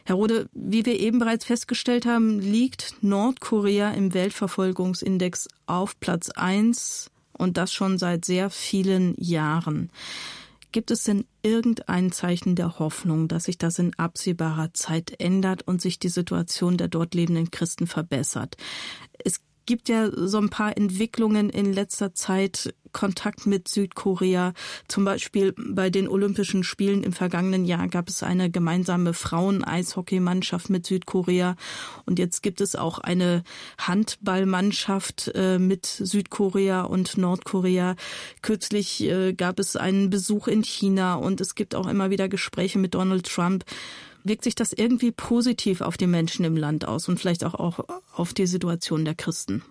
Herr 0.05 0.17
Rode, 0.17 0.49
wie 0.55 0.87
wir 0.87 0.99
eben 0.99 1.19
bereits 1.19 1.45
festgestellt 1.45 2.07
haben, 2.07 2.41
liegt 2.41 3.03
Nordkorea 3.03 3.91
im 3.91 4.15
Weltverfolgungsindex 4.15 5.47
auf 5.67 6.01
Platz 6.01 6.31
1 6.31 7.11
und 7.41 7.57
das 7.57 7.73
schon 7.73 7.99
seit 7.99 8.25
sehr 8.25 8.51
vielen 8.51 9.15
Jahren. 9.17 9.91
Gibt 10.73 10.93
es 10.93 11.03
denn 11.03 11.25
irgendein 11.43 12.13
Zeichen 12.13 12.55
der 12.55 12.79
Hoffnung, 12.79 13.27
dass 13.27 13.45
sich 13.45 13.59
das 13.59 13.79
in 13.81 13.93
absehbarer 13.99 14.73
Zeit 14.73 15.19
ändert 15.19 15.63
und 15.63 15.81
sich 15.81 15.99
die 15.99 16.09
Situation 16.09 16.77
der 16.77 16.87
dort 16.87 17.15
lebenden 17.15 17.51
Christen 17.51 17.89
verbessert? 17.89 18.57
Es 19.25 19.41
gibt 19.71 19.89
ja 19.89 20.11
so 20.13 20.39
ein 20.39 20.49
paar 20.49 20.77
Entwicklungen 20.77 21.49
in 21.49 21.73
letzter 21.73 22.13
Zeit, 22.13 22.75
Kontakt 22.91 23.47
mit 23.47 23.69
Südkorea. 23.69 24.53
Zum 24.89 25.05
Beispiel 25.05 25.55
bei 25.57 25.91
den 25.91 26.09
Olympischen 26.09 26.65
Spielen 26.65 27.05
im 27.05 27.13
vergangenen 27.13 27.65
Jahr 27.65 27.87
gab 27.87 28.09
es 28.09 28.25
eine 28.25 28.51
gemeinsame 28.51 29.15
Frauen-Eishockeymannschaft 29.15 30.71
mit 30.71 30.87
Südkorea. 30.87 31.55
Und 32.05 32.19
jetzt 32.19 32.43
gibt 32.43 32.61
es 32.61 32.75
auch 32.75 32.99
eine 32.99 33.45
Handballmannschaft 33.79 35.31
äh, 35.37 35.61
mit 35.61 35.87
Südkorea 35.87 36.83
und 36.83 37.17
Nordkorea. 37.17 37.95
Kürzlich 38.43 39.05
äh, 39.05 39.35
gab 39.35 39.61
es 39.61 39.77
einen 39.77 40.11
Besuch 40.11 40.49
in 40.49 40.65
China 40.65 41.15
und 41.15 41.41
es 41.41 41.55
gibt 41.55 41.77
auch 41.77 41.87
immer 41.87 42.11
wieder 42.11 42.29
Gespräche 42.29 42.81
mit 42.81 42.95
Donald 42.95 43.25
Trump. 43.25 43.65
Wirkt 44.25 44.45
sich 44.45 44.55
das 44.55 44.73
irgendwie 44.73 45.13
positiv 45.13 45.81
auf 45.81 45.97
die 45.97 46.07
Menschen 46.07 46.45
im 46.45 46.57
Land 46.57 46.87
aus 46.87 47.09
und 47.09 47.19
vielleicht 47.19 47.45
auch, 47.45 47.55
auch 47.55 47.81
auf 48.15 48.35
die 48.35 48.47
Situation 48.47 49.05
der 49.05 49.15
Christen? 49.15 49.63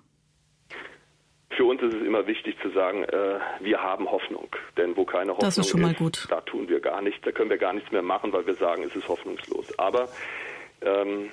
Für 1.51 1.65
uns 1.65 1.81
ist 1.81 1.93
es 1.93 2.01
immer 2.01 2.25
wichtig 2.25 2.55
zu 2.61 2.69
sagen, 2.69 3.03
äh, 3.03 3.39
wir 3.59 3.81
haben 3.81 4.09
Hoffnung. 4.09 4.47
Denn 4.77 4.95
wo 4.95 5.03
keine 5.03 5.31
Hoffnung 5.31 5.47
das 5.47 5.57
ist, 5.57 5.69
schon 5.69 5.81
mal 5.81 5.93
gut. 5.93 6.25
da 6.29 6.41
tun 6.41 6.69
wir 6.69 6.79
gar 6.79 7.01
nichts, 7.01 7.21
da 7.23 7.31
können 7.31 7.49
wir 7.49 7.57
gar 7.57 7.73
nichts 7.73 7.91
mehr 7.91 8.01
machen, 8.01 8.31
weil 8.31 8.45
wir 8.45 8.55
sagen, 8.55 8.83
es 8.83 8.95
ist 8.95 9.07
hoffnungslos. 9.07 9.77
Aber 9.77 10.07
ähm, 10.81 11.29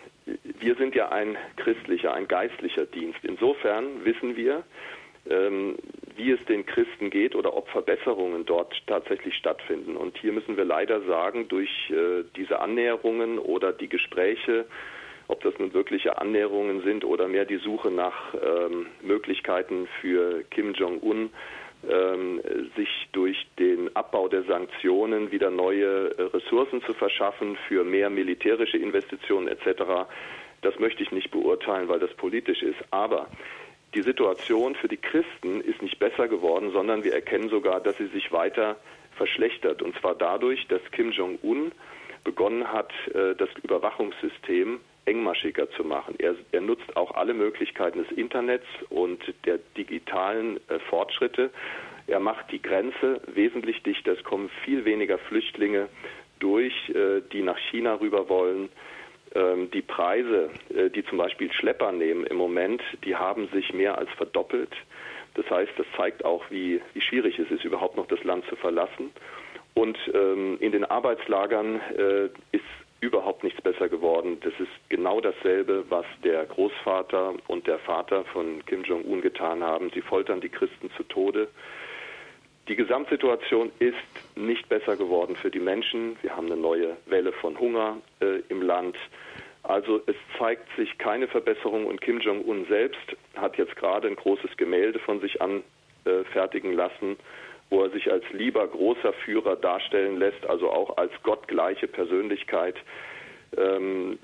wir 0.59 0.74
sind 0.74 0.94
ja 0.94 1.11
ein 1.11 1.37
christlicher, 1.57 2.12
ein 2.12 2.26
geistlicher 2.26 2.87
Dienst. 2.87 3.20
Insofern 3.22 4.05
wissen 4.05 4.37
wir, 4.37 4.64
wie 5.28 6.30
es 6.30 6.44
den 6.46 6.64
Christen 6.64 7.10
geht 7.10 7.34
oder 7.34 7.56
ob 7.56 7.68
Verbesserungen 7.68 8.46
dort 8.46 8.74
tatsächlich 8.86 9.34
stattfinden. 9.34 9.96
Und 9.96 10.16
hier 10.18 10.32
müssen 10.32 10.56
wir 10.56 10.64
leider 10.64 11.02
sagen, 11.02 11.48
durch 11.48 11.70
äh, 11.90 12.24
diese 12.36 12.60
Annäherungen 12.60 13.38
oder 13.38 13.72
die 13.72 13.88
Gespräche, 13.88 14.66
ob 15.28 15.42
das 15.42 15.58
nun 15.58 15.74
wirkliche 15.74 16.18
Annäherungen 16.18 16.82
sind 16.82 17.04
oder 17.04 17.28
mehr 17.28 17.44
die 17.44 17.58
Suche 17.58 17.90
nach 17.90 18.34
ähm, 18.34 18.86
Möglichkeiten 19.02 19.88
für 20.00 20.44
Kim 20.50 20.72
Jong-un, 20.72 21.30
ähm, 21.88 22.40
sich 22.76 22.88
durch 23.12 23.46
den 23.58 23.94
Abbau 23.94 24.28
der 24.28 24.44
Sanktionen 24.44 25.30
wieder 25.30 25.50
neue 25.50 26.16
äh, 26.16 26.22
Ressourcen 26.22 26.82
zu 26.82 26.94
verschaffen 26.94 27.58
für 27.68 27.84
mehr 27.84 28.08
militärische 28.08 28.78
Investitionen 28.78 29.48
etc. 29.48 30.08
Das 30.62 30.78
möchte 30.78 31.02
ich 31.02 31.12
nicht 31.12 31.30
beurteilen, 31.30 31.88
weil 31.88 32.00
das 32.00 32.12
politisch 32.14 32.62
ist. 32.62 32.78
Aber 32.90 33.28
die 33.96 34.02
Situation 34.02 34.74
für 34.74 34.88
die 34.88 34.98
Christen 34.98 35.62
ist 35.62 35.80
nicht 35.80 35.98
besser 35.98 36.28
geworden, 36.28 36.70
sondern 36.70 37.02
wir 37.02 37.14
erkennen 37.14 37.48
sogar, 37.48 37.80
dass 37.80 37.96
sie 37.96 38.09
sich 38.09 38.30
weiter 38.30 38.76
verschlechtert. 39.16 39.80
Und 39.80 39.98
zwar 39.98 40.14
dadurch, 40.14 40.66
dass 40.68 40.82
Kim 40.92 41.12
Jong-un 41.12 41.72
begonnen 42.22 42.70
hat, 42.70 42.92
äh, 43.14 43.35
das 43.35 43.48
Überwachungssystem 43.62 44.80
engmaschiger 45.06 45.70
zu 45.70 45.85
machen. 45.85 46.16
Er, 46.18 46.35
er, 46.52 46.61
nutzt 46.61 46.94
auch 46.96 47.14
alle 47.14 47.32
Möglichkeiten 47.32 48.00
des 48.02 48.12
Internets 48.12 48.66
und 48.90 49.22
der 49.46 49.59
digitalen 49.78 50.59
äh, 50.68 50.78
Fortschritte. 50.90 51.50
Er 52.06 52.20
macht 52.20 52.50
die 52.52 52.61
Grenze 52.61 53.22
wesentlich 53.26 53.82
dichter. 53.82 54.12
Es 54.12 54.24
kommen 54.24 54.50
viel 54.64 54.85
weniger 54.85 55.16
Flüchtlinge 55.16 55.88
durch, 56.38 56.74
äh, 56.90 57.22
die 57.32 57.40
nach 57.40 57.59
China 57.70 57.94
rüber 57.94 58.28
wollen. 58.28 58.68
Ähm, 59.37 59.70
die 59.70 59.83
Preise, 59.83 60.49
äh, 60.75 60.88
die 60.88 61.05
zum 61.05 61.18
Beispiel 61.18 61.53
Schlepper 61.53 61.92
nehmen 61.92 62.25
im 62.25 62.37
Moment, 62.37 62.83
die 63.05 63.16
haben 63.16 63.49
sich 63.49 63.72
mehr 63.75 63.99
als 63.99 64.11
verdoppelt. 64.16 64.72
Das 65.35 65.49
heißt, 65.51 65.72
das 65.77 65.87
zeigt 65.96 66.25
auch, 66.25 66.42
wie, 66.51 66.81
wie 66.94 67.01
schwierig 67.03 67.38
es 67.38 67.51
ist, 67.51 67.64
überhaupt 67.64 67.96
noch 67.96 68.07
das 68.07 68.22
Land 68.25 68.46
zu 68.46 68.57
verlassen. 68.57 69.11
Und 69.75 69.99
ähm, 70.14 70.57
in 70.61 70.72
den 70.72 70.87
Arbeitslagern 70.87 71.81
äh, 71.99 72.25
ist 72.53 72.64
überhaupt 73.01 73.44
nichts 73.44 73.61
besser 73.61 73.90
geworden. 73.90 74.38
Das 74.40 74.55
ist 74.59 74.72
genau 74.88 75.20
dasselbe, 75.20 75.85
was 75.90 76.07
der 76.25 76.46
Großvater 76.46 77.35
und 77.46 77.66
der 77.66 77.79
Vater 77.81 78.25
von 78.33 78.64
Kim 78.64 78.85
Jong-un 78.85 79.20
getan 79.20 79.62
haben. 79.62 79.90
Sie 79.92 80.01
foltern 80.01 80.40
die 80.40 80.49
Christen 80.49 80.90
zu 80.96 81.03
Tode. 81.03 81.49
Die 82.68 82.74
Gesamtsituation 82.74 83.70
ist 83.79 83.94
nicht 84.35 84.68
besser 84.68 84.96
geworden 84.96 85.37
für 85.37 85.50
die 85.50 85.61
Menschen. 85.61 86.16
Wir 86.22 86.37
haben 86.37 86.46
eine 86.46 86.61
neue 86.61 86.96
Welle 87.07 87.33
von 87.33 87.59
Hunger 87.61 87.98
äh, 88.20 88.40
im 88.48 88.61
Land. 88.61 88.96
Also 89.62 90.00
es 90.07 90.16
zeigt 90.38 90.68
sich 90.76 90.98
keine 90.98 91.29
Verbesserung 91.29 91.87
und 91.87 92.00
Kim 92.00 92.20
Jong-un 92.20 92.66
selbst 92.66 93.16
hat 93.37 93.57
jetzt 93.57 93.76
gerade 93.76 94.09
ein 94.09 94.16
großes 94.16 94.57
Gemälde 94.57 94.98
von 94.98 95.20
sich 95.20 95.40
anfertigen 95.40 96.72
äh, 96.72 96.74
lassen, 96.74 97.16
wo 97.70 97.83
er 97.83 97.90
sich 97.90 98.11
als 98.11 98.24
lieber 98.33 98.66
großer 98.66 99.12
Führer 99.12 99.57
darstellen 99.57 100.18
lässt, 100.18 100.44
also 100.46 100.70
auch 100.70 100.96
als 100.96 101.12
gottgleiche 101.22 101.87
Persönlichkeit. 101.87 102.76
Ähm, 103.57 104.18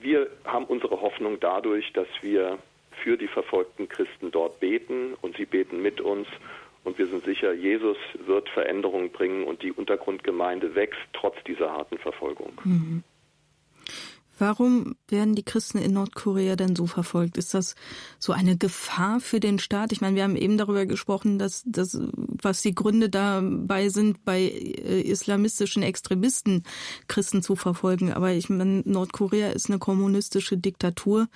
wir 0.00 0.28
haben 0.44 0.64
unsere 0.64 1.00
Hoffnung 1.00 1.38
dadurch, 1.38 1.92
dass 1.92 2.08
wir 2.22 2.58
für 3.02 3.16
die 3.16 3.28
verfolgten 3.28 3.88
Christen 3.88 4.30
dort 4.30 4.60
beten 4.60 5.14
und 5.22 5.36
sie 5.36 5.44
beten 5.44 5.80
mit 5.80 6.00
uns 6.00 6.26
und 6.84 6.98
wir 6.98 7.06
sind 7.06 7.24
sicher, 7.24 7.52
Jesus 7.52 7.96
wird 8.26 8.48
Veränderungen 8.48 9.10
bringen 9.10 9.44
und 9.44 9.62
die 9.62 9.72
Untergrundgemeinde 9.72 10.74
wächst 10.74 11.00
trotz 11.12 11.36
dieser 11.46 11.70
harten 11.70 11.98
Verfolgung. 11.98 12.52
Mhm. 12.64 13.04
Warum 14.38 14.96
werden 15.08 15.36
die 15.36 15.44
Christen 15.44 15.78
in 15.78 15.92
Nordkorea 15.92 16.56
denn 16.56 16.74
so 16.74 16.88
verfolgt? 16.88 17.36
Ist 17.36 17.54
das 17.54 17.76
so 18.18 18.32
eine 18.32 18.56
Gefahr 18.56 19.20
für 19.20 19.38
den 19.38 19.60
Staat? 19.60 19.92
Ich 19.92 20.00
meine, 20.00 20.16
wir 20.16 20.24
haben 20.24 20.34
eben 20.34 20.58
darüber 20.58 20.84
gesprochen, 20.84 21.38
dass, 21.38 21.62
dass 21.64 21.96
was 22.16 22.60
die 22.62 22.74
Gründe 22.74 23.08
dabei 23.08 23.88
sind, 23.88 24.24
bei 24.24 24.40
äh, 24.40 25.02
islamistischen 25.02 25.84
Extremisten 25.84 26.64
Christen 27.06 27.42
zu 27.42 27.54
verfolgen. 27.54 28.12
Aber 28.12 28.32
ich 28.32 28.48
meine, 28.48 28.82
Nordkorea 28.84 29.50
ist 29.50 29.68
eine 29.70 29.78
kommunistische 29.78 30.56
Diktatur. 30.56 31.28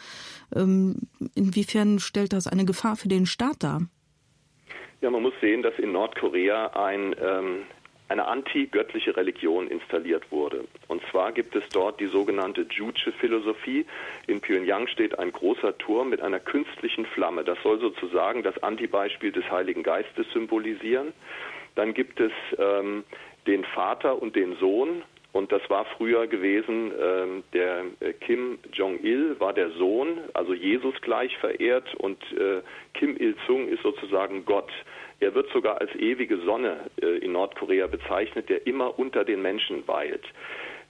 Ähm, 0.53 0.97
inwiefern 1.37 2.01
stellt 2.01 2.33
das 2.33 2.49
eine 2.49 2.65
Gefahr 2.65 2.97
für 2.97 3.09
den 3.09 3.27
Staat 3.27 3.63
dar? 3.63 3.83
Ja, 5.01 5.11
man 5.11 5.23
muss 5.23 5.35
sehen, 5.41 5.63
dass 5.63 5.79
in 5.79 5.93
Nordkorea 5.93 6.69
ein, 6.69 7.15
ähm, 7.23 7.67
eine 8.09 8.27
anti-göttliche 8.27 9.17
Religion 9.17 9.69
installiert 9.69 10.31
wurde. 10.31 10.65
Und 10.89 11.03
zwar 11.11 11.33
gibt 11.33 11.55
es 11.57 11.69
dort 11.71 12.01
die 12.01 12.07
sogenannte 12.07 12.67
Juche-Philosophie. 12.71 13.85
In 14.27 14.41
Pyongyang 14.41 14.87
steht 14.87 15.19
ein 15.19 15.33
großer 15.33 15.77
Turm 15.79 16.11
mit 16.11 16.23
einer 16.23 16.41
künstlichen 16.41 17.05
Flamme. 17.05 17.45
Das 17.45 17.59
soll 17.63 17.81
sozusagen 17.81 18.43
das 18.43 18.63
Antibeispiel 18.63 19.33
des 19.33 19.51
Heiligen 19.51 19.83
Geistes 19.83 20.27
symbolisieren. 20.33 21.13
Dann 21.75 21.95
gibt 21.95 22.21
es 22.21 22.33
ähm, 22.59 23.05
den 23.47 23.65
Vater 23.65 24.21
und 24.21 24.35
den 24.35 24.57
Sohn, 24.57 25.03
und 25.37 25.53
das 25.53 25.61
war 25.69 25.85
früher 25.97 26.27
gewesen, 26.27 26.93
ähm, 26.99 27.45
der 27.53 27.85
äh, 28.01 28.15
Kim 28.15 28.59
Jong-il 28.73 29.39
war 29.39 29.53
der 29.53 29.71
Sohn, 29.73 30.19
also 30.33 30.55
Jesus 30.55 30.95
gleich 31.03 31.37
verehrt 31.37 31.95
und 31.97 32.17
äh, 32.33 32.63
Kim 32.95 33.17
Il-sung 33.19 33.69
ist 33.69 33.83
sozusagen 33.83 34.47
Gott. 34.47 34.73
Er 35.21 35.35
wird 35.35 35.51
sogar 35.53 35.79
als 35.81 35.95
ewige 35.95 36.39
Sonne 36.39 36.89
äh, 37.03 37.19
in 37.19 37.33
Nordkorea 37.33 37.87
bezeichnet, 37.87 38.49
der 38.49 38.67
immer 38.67 38.99
unter 38.99 39.25
den 39.25 39.43
Menschen 39.43 39.87
weilt. 39.87 40.25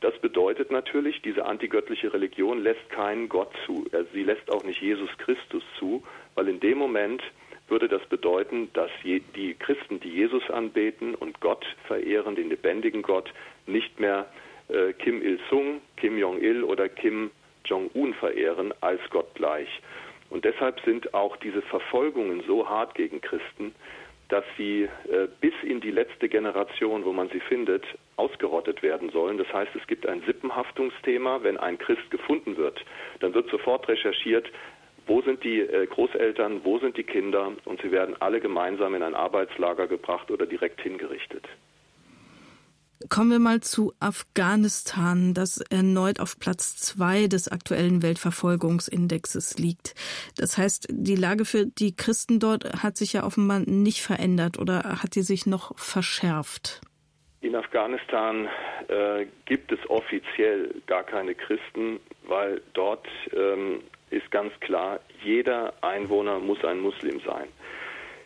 Das 0.00 0.16
bedeutet 0.18 0.70
natürlich, 0.70 1.22
diese 1.22 1.44
antigöttliche 1.44 2.12
Religion 2.12 2.62
lässt 2.62 2.88
keinen 2.90 3.28
Gott 3.28 3.50
zu. 3.64 3.86
Sie 4.12 4.22
lässt 4.22 4.48
auch 4.52 4.62
nicht 4.62 4.80
Jesus 4.80 5.10
Christus 5.18 5.64
zu, 5.78 6.04
weil 6.36 6.48
in 6.48 6.60
dem 6.60 6.78
Moment 6.78 7.20
würde 7.68 7.88
das 7.88 8.04
bedeuten, 8.06 8.70
dass 8.74 8.90
die 9.02 9.54
Christen, 9.58 10.00
die 10.00 10.10
Jesus 10.10 10.48
anbeten 10.50 11.14
und 11.14 11.40
Gott 11.40 11.64
verehren, 11.86 12.36
den 12.36 12.48
lebendigen 12.48 13.02
Gott, 13.02 13.32
nicht 13.66 13.98
mehr 13.98 14.26
äh, 14.68 14.92
Kim 14.92 15.22
Il-sung, 15.22 15.80
Kim 15.96 16.18
Jong-il 16.18 16.62
oder 16.62 16.88
Kim 16.88 17.30
Jong-un 17.64 18.14
verehren 18.14 18.72
als 18.80 19.00
Gott 19.10 19.34
gleich. 19.34 19.68
Und 20.30 20.44
deshalb 20.44 20.80
sind 20.80 21.14
auch 21.14 21.36
diese 21.36 21.62
Verfolgungen 21.62 22.42
so 22.46 22.68
hart 22.68 22.94
gegen 22.94 23.20
Christen, 23.20 23.74
dass 24.28 24.44
sie 24.56 24.82
äh, 24.82 25.28
bis 25.40 25.54
in 25.62 25.80
die 25.80 25.92
letzte 25.92 26.28
Generation, 26.28 27.04
wo 27.04 27.12
man 27.12 27.28
sie 27.28 27.40
findet, 27.40 27.84
ausgerottet 28.16 28.82
werden 28.82 29.10
sollen. 29.10 29.38
Das 29.38 29.52
heißt, 29.52 29.70
es 29.76 29.86
gibt 29.86 30.06
ein 30.06 30.22
Sippenhaftungsthema. 30.22 31.42
Wenn 31.42 31.56
ein 31.56 31.78
Christ 31.78 32.10
gefunden 32.10 32.56
wird, 32.56 32.84
dann 33.20 33.34
wird 33.34 33.48
sofort 33.50 33.86
recherchiert, 33.88 34.50
wo 35.06 35.22
sind 35.22 35.42
die 35.44 35.60
äh, 35.60 35.86
Großeltern, 35.86 36.64
wo 36.64 36.78
sind 36.78 36.96
die 36.96 37.04
Kinder 37.04 37.52
und 37.64 37.80
sie 37.80 37.90
werden 37.90 38.16
alle 38.20 38.40
gemeinsam 38.40 38.94
in 38.94 39.02
ein 39.02 39.14
Arbeitslager 39.14 39.86
gebracht 39.86 40.30
oder 40.30 40.46
direkt 40.46 40.80
hingerichtet. 40.80 41.46
Kommen 43.10 43.30
wir 43.30 43.38
mal 43.38 43.60
zu 43.60 43.92
Afghanistan, 44.00 45.34
das 45.34 45.58
erneut 45.58 46.18
auf 46.18 46.40
Platz 46.40 46.76
zwei 46.76 47.26
des 47.26 47.46
aktuellen 47.46 48.02
Weltverfolgungsindexes 48.02 49.58
liegt. 49.58 49.94
Das 50.38 50.56
heißt, 50.56 50.88
die 50.90 51.14
Lage 51.14 51.44
für 51.44 51.66
die 51.66 51.94
Christen 51.94 52.40
dort 52.40 52.82
hat 52.82 52.96
sich 52.96 53.12
ja 53.12 53.24
offenbar 53.24 53.60
nicht 53.60 54.00
verändert 54.00 54.58
oder 54.58 55.02
hat 55.02 55.12
sie 55.12 55.22
sich 55.22 55.44
noch 55.44 55.78
verschärft? 55.78 56.80
In 57.42 57.54
Afghanistan 57.54 58.48
äh, 58.88 59.26
gibt 59.44 59.70
es 59.72 59.78
offiziell 59.90 60.74
gar 60.86 61.04
keine 61.04 61.34
Christen, 61.34 62.00
weil 62.26 62.62
dort 62.72 63.06
ähm, 63.32 63.82
ist 64.10 64.30
ganz 64.30 64.52
klar, 64.60 65.00
jeder 65.22 65.74
Einwohner 65.82 66.38
muss 66.38 66.64
ein 66.64 66.80
Muslim 66.80 67.20
sein. 67.20 67.48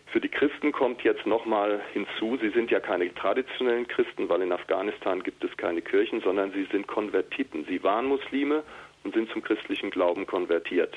Für 0.07 0.21
die 0.21 0.29
Christen 0.29 0.73
kommt 0.73 1.03
jetzt 1.03 1.25
nochmal 1.25 1.81
hinzu, 1.93 2.37
sie 2.41 2.51
sind 2.51 2.71
ja 2.71 2.81
keine 2.81 3.15
traditionellen 3.15 3.87
Christen, 3.87 4.29
weil 4.29 4.43
in 4.43 4.51
Afghanistan 4.51 5.23
gibt 5.23 5.45
es 5.45 5.57
keine 5.57 5.83
Kirchen, 5.83 6.21
sondern 6.21 6.51
sie 6.51 6.67
sind 6.73 6.89
Konvertiten. 6.89 7.65
Sie 7.69 7.83
waren 7.85 8.07
Muslime 8.07 8.65
und 9.05 9.15
sind 9.15 9.31
zum 9.31 9.43
christlichen 9.43 9.91
Glauben 9.91 10.27
konvertiert. 10.27 10.97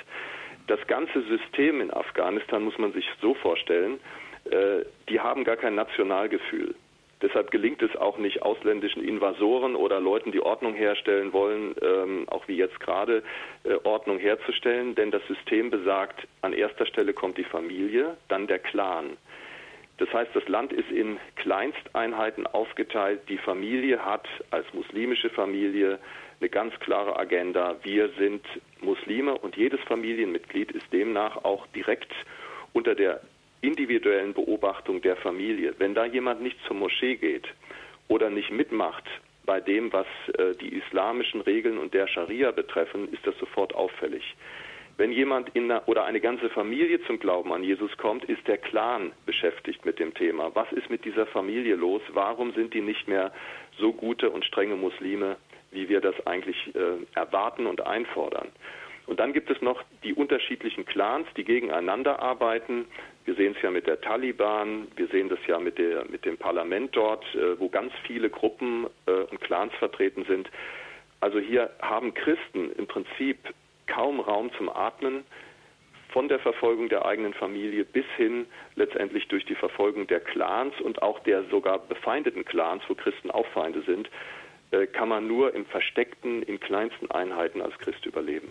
Das 0.65 0.80
ganze 0.88 1.22
System 1.24 1.80
in 1.80 1.93
Afghanistan 1.93 2.63
muss 2.63 2.78
man 2.80 2.91
sich 2.93 3.06
so 3.22 3.36
vorstellen, 3.36 4.00
äh, 4.46 4.84
die 5.10 5.19
haben 5.19 5.43
gar 5.43 5.58
kein 5.58 5.76
Nationalgefühl. 5.76 6.74
Deshalb 7.23 7.51
gelingt 7.51 7.81
es 7.81 7.95
auch 7.95 8.17
nicht 8.17 8.41
ausländischen 8.41 9.01
Invasoren 9.01 9.77
oder 9.77 10.01
Leuten, 10.01 10.33
die 10.33 10.41
Ordnung 10.41 10.73
herstellen 10.73 11.31
wollen, 11.31 11.73
ähm, 11.81 12.25
auch 12.27 12.49
wie 12.49 12.57
jetzt 12.57 12.81
gerade, 12.81 13.23
äh, 13.63 13.75
Ordnung 13.86 14.19
herzustellen, 14.19 14.93
denn 14.93 15.09
das 15.09 15.25
System 15.27 15.69
besagt, 15.69 16.27
an 16.41 16.51
erster 16.51 16.86
Stelle 16.86 17.13
kommt 17.13 17.38
die 17.38 17.45
Familie, 17.45 18.17
dann 18.27 18.45
der 18.47 18.59
Clan. 18.59 19.15
Das 19.99 20.12
heißt, 20.12 20.31
das 20.33 20.45
Land 20.49 20.73
ist 20.73 20.91
in 20.91 21.17
Kleinsteinheiten 21.38 22.45
aufgeteilt. 22.45 23.21
Die 23.29 23.38
Familie 23.38 24.03
hat 24.03 24.27
als 24.51 24.65
muslimische 24.73 25.29
Familie 25.29 25.99
eine 26.41 26.49
ganz 26.49 26.77
klare 26.81 27.17
Agenda. 27.17 27.75
Wir 27.83 28.09
sind 28.17 28.45
Muslime 28.81 29.38
und 29.38 29.55
jedes 29.55 29.79
Familienmitglied 29.81 30.71
ist 30.71 30.91
demnach 30.91 31.45
auch 31.45 31.67
direkt 31.67 32.12
unter 32.73 32.95
der 32.95 33.21
individuellen 33.63 34.34
Beobachtung 34.34 35.02
der 35.02 35.15
Familie. 35.15 35.73
Wenn 35.78 35.95
da 35.95 36.06
jemand 36.06 36.41
nicht 36.41 36.58
zur 36.67 36.76
Moschee 36.76 37.15
geht 37.15 37.47
oder 38.08 38.30
nicht 38.30 38.52
mitmacht 38.52 39.06
bei 39.45 39.60
dem, 39.62 39.91
was 39.91 40.08
äh, 40.38 40.54
die 40.62 40.76
islamischen 40.76 41.41
Regeln 41.41 41.78
und 41.78 41.93
der 41.93 42.08
Scharia 42.08 42.52
betreffen, 42.52 43.12
ist 43.12 43.26
das 43.26 43.38
sofort 43.39 43.73
auffällig. 43.73 44.36
Wenn 44.95 45.12
jemand 45.12 45.49
in 45.56 45.71
einer, 45.71 45.88
oder 45.88 46.06
eine 46.06 46.19
ganze 46.19 46.49
Familie 46.49 47.02
zum 47.06 47.19
Glauben 47.19 47.52
an 47.52 47.63
Jesus 47.63 47.97
kommt, 47.97 48.26
ist 48.26 48.47
der 48.47 48.60
Clan 48.60 49.12
beschäftigt 49.26 49.86
mit 49.86 49.97
dem 49.97 50.13
Thema. 50.13 50.52
Was 50.54 50.71
ist 50.71 50.89
mit 50.89 51.04
dieser 51.04 51.26
Familie 51.26 51.76
los? 51.76 52.02
Warum 52.13 52.54
sind 52.54 52.73
die 52.73 52.82
nicht 52.82 53.08
mehr 53.08 53.32
so 53.80 53.91
gute 53.91 54.30
und 54.30 54.45
strenge 54.45 54.76
Muslime, 54.76 55.38
wie 55.71 55.89
wir 55.89 55.99
das 55.99 56.15
eigentlich 56.28 56.76
äh, 56.76 57.04
erwarten 57.15 57.65
und 57.65 57.86
einfordern? 57.88 58.49
Und 59.06 59.19
dann 59.19 59.34
gibt 59.34 59.49
es 59.49 59.62
noch 59.62 59.84
die 60.04 60.13
unterschiedlichen 60.13 60.86
Clans, 60.86 61.28
die 61.36 61.43
gegeneinander 61.43 62.21
arbeiten. 62.21 62.86
Wir 63.25 63.36
sehen 63.36 63.53
es 63.55 63.62
ja 63.62 63.71
mit 63.71 63.88
der 63.88 64.01
Taliban, 64.01 64.88
wir 64.95 65.07
sehen 65.07 65.29
das 65.29 65.39
ja 65.47 65.59
mit, 65.59 65.77
der, 65.77 66.05
mit 66.09 66.25
dem 66.25 66.38
Parlament 66.38 66.95
dort, 66.95 67.23
äh, 67.36 67.59
wo 67.59 67.69
ganz 67.69 67.93
viele 68.05 68.29
Gruppen 68.29 68.88
äh, 69.05 69.12
und 69.12 69.39
Clans 69.41 69.73
vertreten 69.75 70.25
sind. 70.25 70.49
Also 71.21 71.39
hier 71.39 71.69
haben 71.81 72.13
Christen 72.13 72.71
im 72.73 72.86
Prinzip 72.88 73.38
kaum 73.88 74.19
Raum 74.19 74.51
zum 74.57 74.69
Atmen, 74.69 75.23
von 76.13 76.27
der 76.27 76.39
Verfolgung 76.39 76.89
der 76.89 77.05
eigenen 77.05 77.33
Familie 77.33 77.83
bis 77.83 78.05
hin 78.17 78.45
letztendlich 78.75 79.27
durch 79.29 79.45
die 79.45 79.55
Verfolgung 79.55 80.05
der 80.05 80.19
Clans 80.19 80.79
und 80.79 81.01
auch 81.01 81.19
der 81.19 81.43
sogar 81.45 81.79
befeindeten 81.79 82.45
Clans, 82.45 82.83
wo 82.88 82.93
Christen 82.93 83.31
auch 83.31 83.47
Feinde 83.47 83.81
sind, 83.81 84.09
äh, 84.71 84.86
kann 84.86 85.09
man 85.09 85.27
nur 85.27 85.55
im 85.55 85.65
versteckten, 85.65 86.43
in 86.43 86.59
kleinsten 86.59 87.09
Einheiten 87.09 87.62
als 87.62 87.77
Christ 87.79 88.05
überleben. 88.05 88.49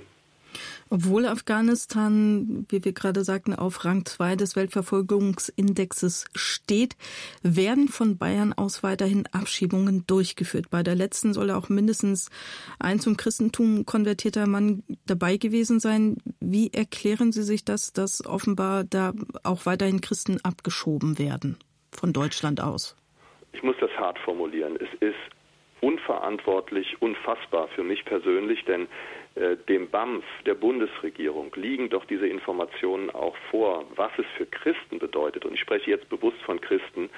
Obwohl 0.95 1.25
Afghanistan, 1.25 2.67
wie 2.69 2.85
wir 2.85 2.93
gerade 2.93 3.25
sagten, 3.25 3.55
auf 3.55 3.87
Rang 3.87 4.05
2 4.05 4.37
des 4.37 4.57
Weltverfolgungsindexes 4.57 6.27
steht, 6.35 6.97
werden 7.43 7.89
von 7.89 8.19
Bayern 8.19 8.53
aus 8.53 8.83
weiterhin 8.83 9.25
Abschiebungen 9.33 10.05
durchgeführt. 10.07 10.67
Bei 10.71 10.83
der 10.83 10.95
letzten 10.95 11.33
soll 11.33 11.51
auch 11.51 11.71
mindestens 11.71 12.29
ein 12.79 13.01
zum 13.01 13.17
Christentum 13.17 13.87
konvertierter 13.87 14.47
Mann 14.47 14.83
dabei 15.07 15.39
gewesen 15.39 15.81
sein. 15.81 16.19
Wie 16.41 16.71
erklären 16.75 17.33
Sie 17.33 17.43
sich 17.43 17.65
das, 17.65 17.95
dass 17.95 18.27
offenbar 18.27 18.85
da 18.85 19.15
auch 19.45 19.65
weiterhin 19.65 20.03
Christen 20.03 20.41
abgeschoben 20.45 21.19
werden 21.19 21.57
von 21.91 22.13
Deutschland 22.13 22.61
aus? 22.61 22.99
Ich 23.55 23.63
muss 23.63 23.77
das 23.81 23.93
hart 23.93 24.19
formulieren. 24.19 24.77
Es 24.77 24.93
ist 25.01 25.17
unverantwortlich, 25.81 27.01
unfassbar 27.01 27.69
für 27.69 27.83
mich 27.83 28.05
persönlich, 28.05 28.65
denn 28.67 28.89
dem 29.35 29.89
BAMF 29.89 30.25
der 30.45 30.55
Bundesregierung 30.55 31.53
liegen 31.55 31.89
doch 31.89 32.05
diese 32.05 32.27
Informationen 32.27 33.09
auch 33.11 33.37
vor, 33.51 33.87
was 33.97 34.13
es 34.19 34.27
für 34.37 34.45
Christen 34.45 34.99
bedeutet. 34.99 35.47
Und 35.47 35.55
ich 35.55 35.61
spreche 35.61 35.91
jetzt 35.91 36.09
bewusst 36.11 36.37
von 36.43 36.61
Christen, 36.61 37.09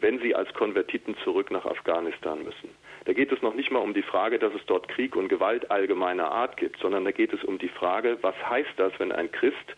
wenn 0.00 0.20
sie 0.20 0.34
als 0.34 0.52
Konvertiten 0.54 1.16
zurück 1.24 1.50
nach 1.50 1.64
Afghanistan 1.64 2.42
müssen. 2.44 2.70
Da 3.04 3.12
geht 3.12 3.32
es 3.32 3.40
noch 3.42 3.54
nicht 3.54 3.70
mal 3.70 3.78
um 3.80 3.94
die 3.94 4.02
Frage, 4.02 4.38
dass 4.38 4.52
es 4.54 4.64
dort 4.66 4.88
Krieg 4.88 5.16
und 5.16 5.28
Gewalt 5.28 5.70
allgemeiner 5.70 6.30
Art 6.30 6.56
gibt, 6.56 6.78
sondern 6.80 7.04
da 7.04 7.12
geht 7.12 7.32
es 7.32 7.42
um 7.44 7.58
die 7.58 7.68
Frage, 7.68 8.18
was 8.20 8.34
heißt 8.48 8.72
das, 8.76 8.92
wenn 8.98 9.12
ein 9.12 9.30
Christ 9.32 9.76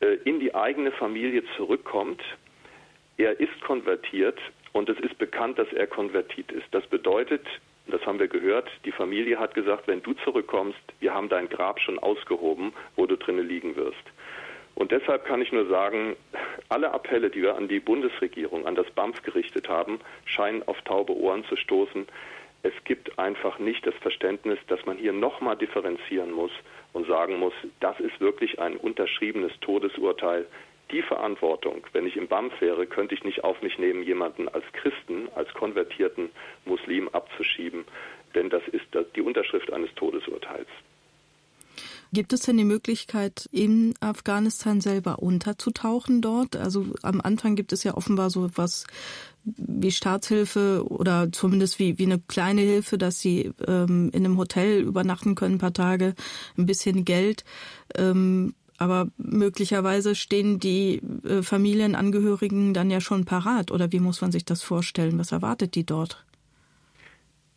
äh, 0.00 0.18
in 0.24 0.40
die 0.40 0.54
eigene 0.54 0.92
Familie 0.92 1.44
zurückkommt, 1.56 2.22
er 3.16 3.38
ist 3.40 3.60
konvertiert 3.62 4.38
und 4.72 4.88
es 4.88 4.98
ist 5.00 5.16
bekannt, 5.18 5.58
dass 5.58 5.72
er 5.72 5.86
konvertit 5.86 6.50
ist. 6.52 6.66
Das 6.72 6.86
bedeutet, 6.86 7.46
das 7.92 8.04
haben 8.06 8.18
wir 8.18 8.28
gehört. 8.28 8.70
Die 8.84 8.92
Familie 8.92 9.38
hat 9.38 9.54
gesagt, 9.54 9.86
wenn 9.86 10.02
du 10.02 10.14
zurückkommst, 10.14 10.80
wir 11.00 11.12
haben 11.12 11.28
dein 11.28 11.48
Grab 11.48 11.80
schon 11.80 11.98
ausgehoben, 11.98 12.72
wo 12.96 13.06
du 13.06 13.16
drinnen 13.16 13.46
liegen 13.46 13.76
wirst. 13.76 14.02
Und 14.74 14.90
deshalb 14.90 15.26
kann 15.26 15.42
ich 15.42 15.52
nur 15.52 15.66
sagen, 15.66 16.16
alle 16.70 16.92
Appelle, 16.92 17.28
die 17.28 17.42
wir 17.42 17.56
an 17.56 17.68
die 17.68 17.80
Bundesregierung, 17.80 18.66
an 18.66 18.74
das 18.74 18.90
BAMF 18.90 19.22
gerichtet 19.22 19.68
haben, 19.68 20.00
scheinen 20.24 20.62
auf 20.62 20.80
taube 20.82 21.14
Ohren 21.14 21.44
zu 21.44 21.56
stoßen. 21.56 22.06
Es 22.62 22.72
gibt 22.84 23.18
einfach 23.18 23.58
nicht 23.58 23.86
das 23.86 23.94
Verständnis, 23.96 24.58
dass 24.68 24.84
man 24.86 24.96
hier 24.96 25.12
nochmal 25.12 25.56
differenzieren 25.56 26.30
muss 26.30 26.52
und 26.94 27.06
sagen 27.06 27.38
muss, 27.38 27.54
das 27.80 28.00
ist 28.00 28.18
wirklich 28.20 28.58
ein 28.60 28.76
unterschriebenes 28.76 29.52
Todesurteil 29.60 30.46
die 30.92 31.02
Verantwortung, 31.02 31.86
wenn 31.92 32.06
ich 32.06 32.16
im 32.16 32.28
BAMF 32.28 32.60
wäre, 32.60 32.86
könnte 32.86 33.14
ich 33.14 33.24
nicht 33.24 33.44
auf 33.44 33.60
mich 33.62 33.78
nehmen, 33.78 34.02
jemanden 34.02 34.48
als 34.48 34.64
Christen, 34.72 35.28
als 35.34 35.52
konvertierten 35.54 36.30
Muslim 36.64 37.08
abzuschieben, 37.08 37.84
denn 38.34 38.50
das 38.50 38.62
ist 38.68 38.84
die 39.16 39.22
Unterschrift 39.22 39.72
eines 39.72 39.92
Todesurteils. 39.94 40.68
Gibt 42.14 42.34
es 42.34 42.42
denn 42.42 42.58
die 42.58 42.64
Möglichkeit, 42.64 43.48
in 43.52 43.94
Afghanistan 44.00 44.82
selber 44.82 45.20
unterzutauchen 45.20 46.20
dort? 46.20 46.56
Also 46.56 46.84
am 47.02 47.22
Anfang 47.22 47.56
gibt 47.56 47.72
es 47.72 47.84
ja 47.84 47.94
offenbar 47.94 48.28
so 48.28 48.44
etwas 48.44 48.84
wie 49.44 49.90
Staatshilfe 49.90 50.84
oder 50.86 51.32
zumindest 51.32 51.78
wie, 51.78 51.98
wie 51.98 52.04
eine 52.04 52.20
kleine 52.20 52.60
Hilfe, 52.60 52.98
dass 52.98 53.18
sie 53.20 53.50
ähm, 53.66 54.10
in 54.12 54.26
einem 54.26 54.36
Hotel 54.36 54.82
übernachten 54.82 55.34
können, 55.34 55.54
ein 55.54 55.58
paar 55.58 55.72
Tage, 55.72 56.14
ein 56.58 56.66
bisschen 56.66 57.06
Geld. 57.06 57.44
Ähm, 57.96 58.54
aber 58.82 59.08
möglicherweise 59.16 60.14
stehen 60.14 60.58
die 60.58 61.00
äh, 61.24 61.42
Familienangehörigen 61.42 62.74
dann 62.74 62.90
ja 62.90 63.00
schon 63.00 63.24
parat. 63.24 63.70
Oder 63.70 63.92
wie 63.92 64.00
muss 64.00 64.20
man 64.20 64.32
sich 64.32 64.44
das 64.44 64.62
vorstellen? 64.62 65.18
Was 65.18 65.32
erwartet 65.32 65.74
die 65.74 65.86
dort? 65.86 66.24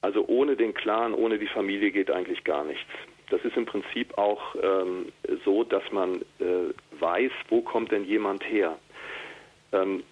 Also 0.01 0.25
ohne 0.27 0.55
den 0.55 0.73
Clan, 0.73 1.13
ohne 1.13 1.39
die 1.39 1.47
Familie 1.47 1.91
geht 1.91 2.11
eigentlich 2.11 2.43
gar 2.43 2.63
nichts. 2.63 2.91
Das 3.31 3.43
ist 3.43 3.57
im 3.57 3.65
Prinzip 3.65 4.17
auch 4.17 4.55
ähm, 4.61 5.11
so, 5.43 5.63
dass 5.63 5.83
man 5.91 6.21
äh, 6.39 6.73
weiß, 6.99 7.31
wo 7.49 7.61
kommt 7.61 7.91
denn 7.91 8.05
jemand 8.05 8.43
her. 8.47 8.77
Ähm, 9.71 10.03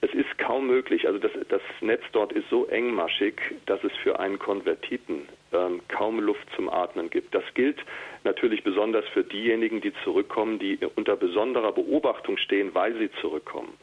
es 0.00 0.12
ist 0.12 0.36
kaum 0.38 0.66
möglich, 0.66 1.06
also 1.06 1.18
das, 1.18 1.30
das, 1.48 1.62
Netz 1.80 2.02
dort 2.12 2.32
ist 2.32 2.48
so 2.50 2.66
engmaschig, 2.66 3.40
dass 3.66 3.82
es 3.82 3.92
für 4.02 4.18
einen 4.20 4.38
Konvertiten 4.38 5.28
ähm, 5.52 5.80
kaum 5.88 6.20
Luft 6.20 6.46
zum 6.54 6.68
Atmen 6.68 7.10
gibt. 7.10 7.34
Das 7.34 7.44
gilt 7.54 7.78
natürlich 8.24 8.64
besonders 8.64 9.04
für 9.08 9.24
diejenigen, 9.24 9.80
die 9.80 9.92
zurückkommen, 10.04 10.58
die 10.58 10.78
unter 10.96 11.16
besonderer 11.16 11.72
Beobachtung 11.72 12.36
stehen, 12.36 12.74
weil 12.74 12.96
sie 12.98 13.10
zurückkommen. 13.20 13.74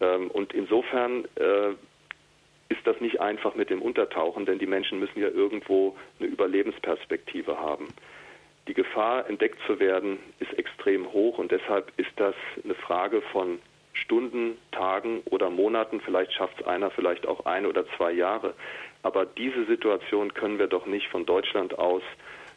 Ähm, 0.00 0.30
und 0.30 0.52
insofern 0.54 1.24
äh, 1.36 1.70
ist 2.68 2.86
das 2.86 3.00
nicht 3.00 3.20
einfach 3.20 3.54
mit 3.54 3.70
dem 3.70 3.82
Untertauchen, 3.82 4.46
denn 4.46 4.58
die 4.58 4.66
Menschen 4.66 4.98
müssen 4.98 5.20
ja 5.20 5.28
irgendwo 5.28 5.96
eine 6.18 6.28
Überlebensperspektive 6.28 7.58
haben. 7.58 7.88
Die 8.66 8.74
Gefahr, 8.74 9.28
entdeckt 9.28 9.58
zu 9.66 9.80
werden, 9.80 10.18
ist 10.40 10.52
extrem 10.58 11.10
hoch 11.12 11.38
und 11.38 11.50
deshalb 11.50 11.90
ist 11.96 12.12
das 12.16 12.34
eine 12.62 12.74
Frage 12.74 13.22
von 13.32 13.58
Stunden, 13.94 14.58
Tagen 14.70 15.22
oder 15.30 15.50
Monaten, 15.50 16.00
vielleicht 16.00 16.32
schafft 16.32 16.60
es 16.60 16.66
einer, 16.66 16.90
vielleicht 16.90 17.26
auch 17.26 17.46
ein 17.46 17.66
oder 17.66 17.84
zwei 17.96 18.12
Jahre. 18.12 18.54
Aber 19.02 19.26
diese 19.26 19.64
Situation 19.66 20.34
können 20.34 20.58
wir 20.58 20.66
doch 20.66 20.86
nicht 20.86 21.08
von 21.08 21.24
Deutschland 21.24 21.78
aus 21.78 22.02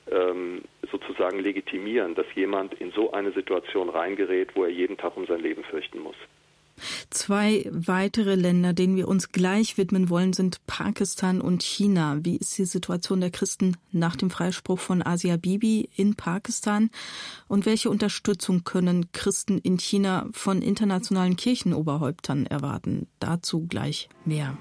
ähm, 0.09 0.63
sozusagen 0.91 1.39
legitimieren, 1.39 2.15
dass 2.15 2.25
jemand 2.35 2.73
in 2.75 2.91
so 2.91 3.11
eine 3.11 3.31
Situation 3.31 3.89
reingerät, 3.89 4.55
wo 4.55 4.63
er 4.63 4.69
jeden 4.69 4.97
Tag 4.97 5.15
um 5.15 5.25
sein 5.27 5.41
Leben 5.41 5.63
fürchten 5.63 5.99
muss. 5.99 6.15
Zwei 7.09 7.65
weitere 7.69 8.35
Länder, 8.35 8.73
denen 8.73 8.95
wir 8.95 9.07
uns 9.07 9.31
gleich 9.31 9.77
widmen 9.77 10.09
wollen, 10.09 10.33
sind 10.33 10.65
Pakistan 10.65 11.41
und 11.41 11.61
China. 11.61 12.17
Wie 12.23 12.37
ist 12.37 12.57
die 12.57 12.65
Situation 12.65 13.21
der 13.21 13.29
Christen 13.29 13.77
nach 13.91 14.15
dem 14.15 14.29
Freispruch 14.29 14.79
von 14.79 15.05
Asia 15.05 15.37
Bibi 15.37 15.89
in 15.95 16.15
Pakistan? 16.15 16.89
Und 17.47 17.65
welche 17.65 17.89
Unterstützung 17.89 18.63
können 18.63 19.11
Christen 19.11 19.59
in 19.59 19.77
China 19.77 20.27
von 20.31 20.61
internationalen 20.61 21.35
Kirchenoberhäuptern 21.35 22.47
erwarten? 22.47 23.07
Dazu 23.19 23.67
gleich 23.67 24.09
mehr. 24.25 24.57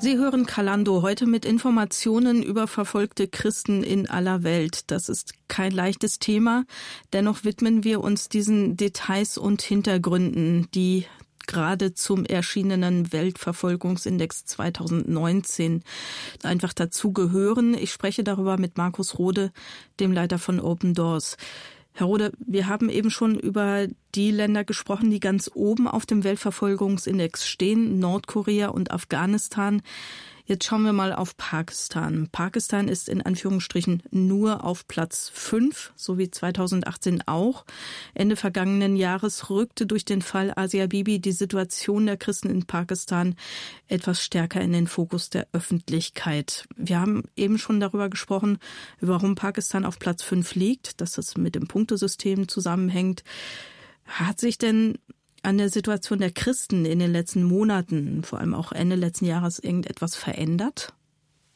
Sie 0.00 0.16
hören 0.16 0.46
Kalando 0.46 1.02
heute 1.02 1.26
mit 1.26 1.44
Informationen 1.44 2.44
über 2.44 2.68
verfolgte 2.68 3.26
Christen 3.26 3.82
in 3.82 4.08
aller 4.08 4.44
Welt. 4.44 4.92
Das 4.92 5.08
ist 5.08 5.34
kein 5.48 5.72
leichtes 5.72 6.20
Thema. 6.20 6.66
Dennoch 7.12 7.42
widmen 7.42 7.82
wir 7.82 8.00
uns 8.00 8.28
diesen 8.28 8.76
Details 8.76 9.36
und 9.36 9.60
Hintergründen, 9.60 10.68
die 10.72 11.06
gerade 11.48 11.94
zum 11.94 12.24
erschienenen 12.24 13.12
Weltverfolgungsindex 13.12 14.44
2019 14.44 15.82
einfach 16.44 16.72
dazu 16.72 17.12
gehören. 17.12 17.74
Ich 17.74 17.90
spreche 17.90 18.22
darüber 18.22 18.56
mit 18.56 18.76
Markus 18.78 19.18
Rode, 19.18 19.50
dem 19.98 20.12
Leiter 20.12 20.38
von 20.38 20.60
Open 20.60 20.94
Doors. 20.94 21.36
Herr 21.98 22.06
Rode, 22.06 22.30
wir 22.38 22.68
haben 22.68 22.90
eben 22.90 23.10
schon 23.10 23.36
über 23.36 23.88
die 24.14 24.30
Länder 24.30 24.62
gesprochen, 24.62 25.10
die 25.10 25.18
ganz 25.18 25.50
oben 25.52 25.88
auf 25.88 26.06
dem 26.06 26.22
Weltverfolgungsindex 26.22 27.44
stehen, 27.44 27.98
Nordkorea 27.98 28.68
und 28.68 28.92
Afghanistan. 28.92 29.82
Jetzt 30.48 30.64
schauen 30.64 30.84
wir 30.84 30.94
mal 30.94 31.12
auf 31.12 31.36
Pakistan. 31.36 32.30
Pakistan 32.32 32.88
ist 32.88 33.10
in 33.10 33.20
Anführungsstrichen 33.20 34.02
nur 34.10 34.64
auf 34.64 34.88
Platz 34.88 35.30
5, 35.34 35.92
so 35.94 36.16
wie 36.16 36.30
2018 36.30 37.28
auch. 37.28 37.66
Ende 38.14 38.34
vergangenen 38.34 38.96
Jahres 38.96 39.50
rückte 39.50 39.84
durch 39.84 40.06
den 40.06 40.22
Fall 40.22 40.54
Asia 40.56 40.86
Bibi 40.86 41.18
die 41.18 41.32
Situation 41.32 42.06
der 42.06 42.16
Christen 42.16 42.48
in 42.48 42.64
Pakistan 42.64 43.34
etwas 43.88 44.24
stärker 44.24 44.62
in 44.62 44.72
den 44.72 44.86
Fokus 44.86 45.28
der 45.28 45.48
Öffentlichkeit. 45.52 46.66
Wir 46.76 46.98
haben 46.98 47.24
eben 47.36 47.58
schon 47.58 47.78
darüber 47.78 48.08
gesprochen, 48.08 48.56
warum 49.02 49.34
Pakistan 49.34 49.84
auf 49.84 49.98
Platz 49.98 50.22
5 50.22 50.54
liegt, 50.54 51.02
dass 51.02 51.12
das 51.12 51.36
mit 51.36 51.56
dem 51.56 51.68
Punktesystem 51.68 52.48
zusammenhängt. 52.48 53.22
Hat 54.06 54.40
sich 54.40 54.56
denn 54.56 54.96
an 55.48 55.56
der 55.56 55.70
Situation 55.70 56.18
der 56.18 56.30
Christen 56.30 56.84
in 56.84 56.98
den 56.98 57.10
letzten 57.10 57.42
Monaten, 57.42 58.22
vor 58.22 58.38
allem 58.38 58.54
auch 58.54 58.70
Ende 58.70 58.96
letzten 58.96 59.24
Jahres, 59.24 59.58
irgendetwas 59.58 60.14
verändert? 60.14 60.92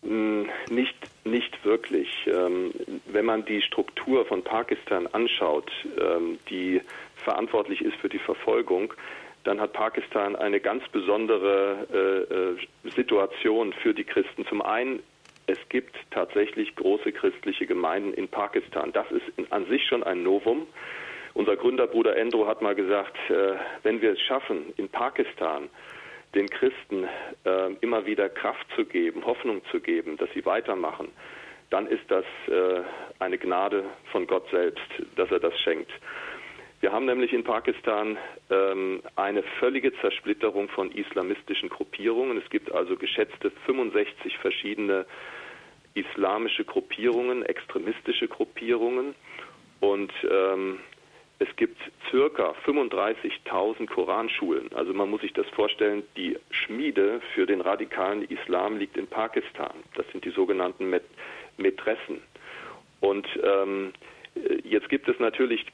Hm, 0.02 0.48
nicht, 0.70 0.96
nicht 1.24 1.62
wirklich. 1.62 2.08
Ähm, 2.26 2.72
wenn 3.12 3.26
man 3.26 3.44
die 3.44 3.60
Struktur 3.60 4.24
von 4.24 4.42
Pakistan 4.42 5.06
anschaut, 5.08 5.70
ähm, 6.00 6.38
die 6.48 6.80
verantwortlich 7.16 7.82
ist 7.82 7.94
für 7.96 8.08
die 8.08 8.18
Verfolgung, 8.18 8.94
dann 9.44 9.60
hat 9.60 9.74
Pakistan 9.74 10.36
eine 10.36 10.58
ganz 10.58 10.88
besondere 10.88 11.86
äh, 11.92 12.88
äh, 12.88 12.92
Situation 12.96 13.74
für 13.74 13.92
die 13.92 14.04
Christen. 14.04 14.46
Zum 14.46 14.62
einen, 14.62 15.00
es 15.46 15.58
gibt 15.68 15.94
tatsächlich 16.10 16.74
große 16.76 17.12
christliche 17.12 17.66
Gemeinden 17.66 18.14
in 18.14 18.26
Pakistan. 18.26 18.90
Das 18.92 19.06
ist 19.10 19.52
an 19.52 19.66
sich 19.66 19.84
schon 19.86 20.02
ein 20.02 20.22
Novum. 20.22 20.66
Unser 21.34 21.56
Gründerbruder 21.56 22.16
Endro 22.16 22.46
hat 22.46 22.60
mal 22.62 22.74
gesagt, 22.74 23.16
äh, 23.30 23.54
wenn 23.82 24.00
wir 24.02 24.12
es 24.12 24.20
schaffen, 24.20 24.72
in 24.76 24.88
Pakistan 24.88 25.68
den 26.34 26.48
Christen 26.48 27.04
äh, 27.44 27.72
immer 27.80 28.06
wieder 28.06 28.28
Kraft 28.28 28.66
zu 28.74 28.84
geben, 28.84 29.24
Hoffnung 29.24 29.62
zu 29.70 29.80
geben, 29.80 30.16
dass 30.16 30.30
sie 30.34 30.44
weitermachen, 30.44 31.08
dann 31.70 31.86
ist 31.86 32.04
das 32.08 32.24
äh, 32.48 32.82
eine 33.18 33.38
Gnade 33.38 33.84
von 34.10 34.26
Gott 34.26 34.48
selbst, 34.50 34.84
dass 35.16 35.30
er 35.30 35.40
das 35.40 35.58
schenkt. 35.60 35.90
Wir 36.80 36.92
haben 36.92 37.06
nämlich 37.06 37.32
in 37.32 37.44
Pakistan 37.44 38.18
ähm, 38.50 39.02
eine 39.14 39.42
völlige 39.60 39.92
Zersplitterung 40.00 40.68
von 40.68 40.90
islamistischen 40.90 41.68
Gruppierungen. 41.68 42.36
Es 42.36 42.50
gibt 42.50 42.72
also 42.72 42.96
geschätzte 42.96 43.52
65 43.66 44.36
verschiedene 44.38 45.06
islamische 45.94 46.64
Gruppierungen, 46.64 47.44
extremistische 47.44 48.26
Gruppierungen. 48.26 49.14
Und 49.80 50.12
ähm, 50.28 50.80
es 51.42 51.56
gibt 51.56 51.78
circa 52.10 52.54
35.000 52.64 53.86
Koranschulen. 53.88 54.70
Also 54.74 54.94
man 54.94 55.10
muss 55.10 55.22
sich 55.22 55.32
das 55.32 55.48
vorstellen, 55.48 56.04
die 56.16 56.38
Schmiede 56.50 57.20
für 57.34 57.46
den 57.46 57.60
radikalen 57.60 58.22
Islam 58.22 58.78
liegt 58.78 58.96
in 58.96 59.08
Pakistan. 59.08 59.74
Das 59.96 60.06
sind 60.12 60.24
die 60.24 60.30
sogenannten 60.30 60.88
Met 60.88 61.04
Mätressen. 61.58 62.22
Und 63.00 63.26
ähm, 63.42 63.92
jetzt 64.64 64.88
gibt 64.88 65.08
es 65.08 65.18
natürlich 65.18 65.66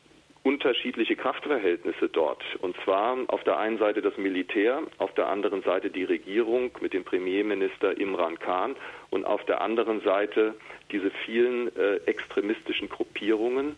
unterschiedliche 0.43 1.15
Kraftverhältnisse 1.15 2.09
dort. 2.09 2.43
Und 2.61 2.75
zwar 2.85 3.17
auf 3.29 3.45
der 3.45 3.59
einen 3.59 3.79
Seite 3.79 4.01
das 4.01 4.17
Militär, 4.17 4.83
auf 4.97 5.13
der 5.15 5.29
anderen 5.29 5.63
Seite 5.63 5.91
die 5.91 6.05
Regierung 6.05 6.71
mit 6.81 6.95
dem 6.95 7.05
Premierminister 7.05 7.99
Imran 7.99 8.39
Khan 8.39 8.75
und 9.11 9.25
auf 9.25 9.45
der 9.45 9.61
anderen 9.61 10.01
Seite 10.01 10.55
diese 10.91 11.11
vielen 11.25 11.69
äh, 11.77 11.97
extremistischen 12.07 12.89
Gruppierungen, 12.89 13.77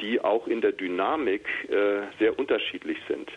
die 0.00 0.20
auch 0.20 0.46
in 0.46 0.60
der 0.60 0.72
Dynamik 0.72 1.46
äh, 1.68 2.02
sehr 2.18 2.38
unterschiedlich 2.38 2.98
sind. 3.08 3.30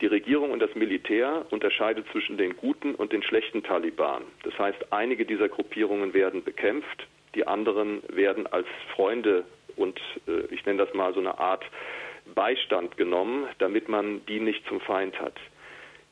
Die 0.00 0.06
Regierung 0.06 0.50
und 0.50 0.60
das 0.60 0.74
Militär 0.74 1.44
unterscheidet 1.50 2.06
zwischen 2.10 2.38
den 2.38 2.56
guten 2.56 2.94
und 2.94 3.12
den 3.12 3.22
schlechten 3.22 3.62
Taliban. 3.62 4.22
Das 4.44 4.58
heißt, 4.58 4.92
einige 4.92 5.26
dieser 5.26 5.48
Gruppierungen 5.48 6.14
werden 6.14 6.42
bekämpft, 6.42 7.06
die 7.34 7.46
anderen 7.46 8.02
werden 8.08 8.46
als 8.46 8.66
Freunde 8.94 9.44
und 9.76 10.00
äh, 10.26 10.52
ich 10.54 10.64
nenne 10.64 10.84
das 10.84 10.94
mal 10.94 11.12
so 11.12 11.20
eine 11.20 11.38
Art 11.38 11.64
Beistand 12.34 12.96
genommen, 12.96 13.46
damit 13.58 13.88
man 13.88 14.24
die 14.26 14.40
nicht 14.40 14.66
zum 14.66 14.80
Feind 14.80 15.20
hat. 15.20 15.34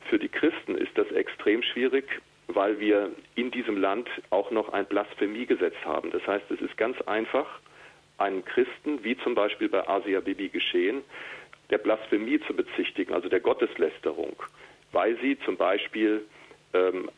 Für 0.08 0.18
die 0.18 0.28
Christen 0.28 0.74
ist 0.74 0.96
das 0.96 1.10
extrem 1.12 1.62
schwierig, 1.62 2.04
weil 2.46 2.80
wir 2.80 3.10
in 3.34 3.50
diesem 3.50 3.76
Land 3.76 4.08
auch 4.30 4.50
noch 4.50 4.70
ein 4.70 4.86
Blasphemiegesetz 4.86 5.74
haben. 5.84 6.10
Das 6.10 6.26
heißt, 6.26 6.50
es 6.50 6.60
ist 6.60 6.76
ganz 6.76 7.00
einfach, 7.02 7.46
einem 8.18 8.44
Christen, 8.44 9.04
wie 9.04 9.16
zum 9.18 9.34
Beispiel 9.34 9.68
bei 9.68 9.88
Asia 9.88 10.20
Bibi 10.20 10.48
geschehen, 10.48 11.02
der 11.70 11.78
Blasphemie 11.78 12.40
zu 12.40 12.54
bezichtigen, 12.54 13.14
also 13.14 13.28
der 13.28 13.40
Gotteslästerung, 13.40 14.36
weil 14.92 15.18
sie 15.20 15.38
zum 15.44 15.56
Beispiel 15.56 16.24
ähm, 16.74 17.10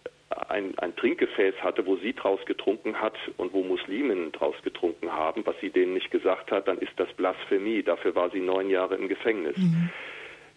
ein, 0.48 0.78
ein, 0.78 0.94
Trinkgefäß 0.94 1.56
hatte, 1.62 1.86
wo 1.86 1.96
sie 1.96 2.12
draus 2.12 2.40
getrunken 2.46 3.00
hat 3.00 3.16
und 3.36 3.52
wo 3.52 3.62
Musliminnen 3.62 4.30
draus 4.32 4.54
getrunken 4.62 5.12
haben, 5.12 5.44
was 5.44 5.56
sie 5.60 5.70
denen 5.70 5.94
nicht 5.94 6.10
gesagt 6.10 6.52
hat, 6.52 6.68
dann 6.68 6.78
ist 6.78 6.92
das 6.96 7.12
Blasphemie. 7.14 7.82
Dafür 7.82 8.14
war 8.14 8.30
sie 8.30 8.40
neun 8.40 8.70
Jahre 8.70 8.94
im 8.94 9.08
Gefängnis. 9.08 9.56
Mhm. 9.56 9.90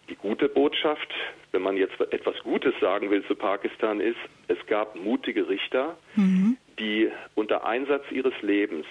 Die 0.08 0.16
gute 0.16 0.48
Botschaft, 0.48 1.12
wenn 1.50 1.62
man 1.62 1.76
jetzt 1.76 1.98
etwas 2.12 2.38
Gutes 2.40 2.74
sagen 2.80 3.10
will 3.10 3.24
zu 3.24 3.34
Pakistan, 3.34 4.00
ist, 4.00 4.18
es 4.48 4.58
gab 4.66 4.96
mutige 4.96 5.48
Richter, 5.48 5.96
mhm. 6.14 6.56
die 6.78 7.10
unter 7.34 7.64
Einsatz 7.66 8.04
ihres 8.10 8.34
Lebens 8.42 8.86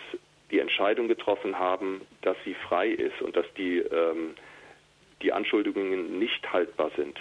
die 0.53 0.59
Entscheidung 0.59 1.07
getroffen 1.07 1.57
haben, 1.57 2.01
dass 2.21 2.37
sie 2.45 2.53
frei 2.53 2.87
ist 2.89 3.21
und 3.21 3.35
dass 3.35 3.45
die, 3.57 3.79
ähm, 3.79 4.35
die 5.23 5.33
Anschuldigungen 5.33 6.19
nicht 6.19 6.53
haltbar 6.53 6.91
sind. 6.95 7.19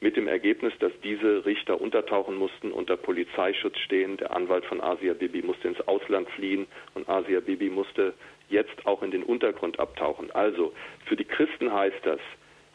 Mit 0.00 0.16
dem 0.16 0.26
Ergebnis, 0.26 0.72
dass 0.80 0.92
diese 1.04 1.44
Richter 1.44 1.78
untertauchen 1.78 2.34
mussten, 2.36 2.72
unter 2.72 2.96
Polizeischutz 2.96 3.78
stehen. 3.80 4.16
Der 4.16 4.34
Anwalt 4.34 4.64
von 4.64 4.80
Asia 4.80 5.12
Bibi 5.12 5.42
musste 5.42 5.68
ins 5.68 5.80
Ausland 5.86 6.28
fliehen 6.30 6.66
und 6.94 7.06
Asia 7.06 7.40
Bibi 7.40 7.68
musste 7.68 8.14
jetzt 8.48 8.86
auch 8.86 9.02
in 9.02 9.10
den 9.10 9.22
Untergrund 9.22 9.78
abtauchen. 9.78 10.30
Also 10.30 10.72
für 11.04 11.16
die 11.16 11.26
Christen 11.26 11.70
heißt 11.70 12.00
das, 12.04 12.20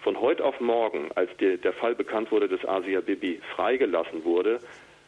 von 0.03 0.21
heute 0.21 0.45
auf 0.45 0.59
morgen, 0.61 1.09
als 1.15 1.35
die, 1.37 1.57
der 1.57 1.73
Fall 1.73 1.95
bekannt 1.95 2.31
wurde, 2.31 2.47
dass 2.47 2.63
Asia 2.63 3.01
Bibi 3.01 3.41
freigelassen 3.55 4.23
wurde, 4.23 4.59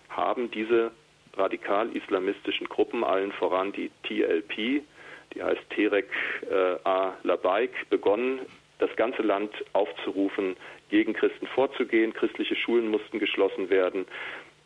haben 0.09 0.49
diese 0.49 0.91
radikal-islamistischen 1.37 2.67
Gruppen, 2.67 3.03
allen 3.03 3.31
voran 3.31 3.71
die 3.71 3.91
TLP, 4.03 4.83
die 5.33 5.43
heißt 5.43 5.69
Terek 5.71 6.09
äh, 6.49 6.87
A. 6.87 7.15
Labaik, 7.23 7.71
begonnen, 7.89 8.39
das 8.79 8.95
ganze 8.95 9.21
Land 9.21 9.51
aufzurufen, 9.73 10.55
gegen 10.89 11.13
Christen 11.13 11.47
vorzugehen. 11.47 12.13
Christliche 12.13 12.55
Schulen 12.55 12.89
mussten 12.89 13.19
geschlossen 13.19 13.69
werden. 13.69 14.05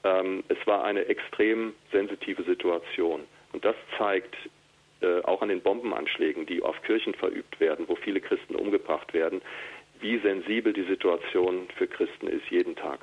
Ähm, 0.04 0.44
es 0.50 0.58
war 0.68 0.84
eine 0.84 1.06
extrem 1.06 1.74
sensitive 1.92 2.44
Situation. 2.44 3.22
Und 3.54 3.66
das 3.66 3.76
zeigt 3.98 4.36
äh, 5.02 5.22
auch 5.24 5.42
an 5.42 5.50
den 5.50 5.62
Bombenanschlägen, 5.62 6.46
die 6.46 6.62
auf 6.62 6.82
Kirchen 6.84 7.14
verübt 7.16 7.60
werden, 7.60 7.86
wo 7.88 7.96
viele 7.96 8.22
Christen 8.22 8.56
umgebracht 8.56 9.14
werden, 9.14 9.42
wie 10.00 10.18
sensibel 10.20 10.74
die 10.74 10.84
Situation 10.84 11.68
für 11.78 11.88
Christen 11.88 12.28
ist 12.28 12.50
jeden 12.50 12.76
Tag. 12.76 13.00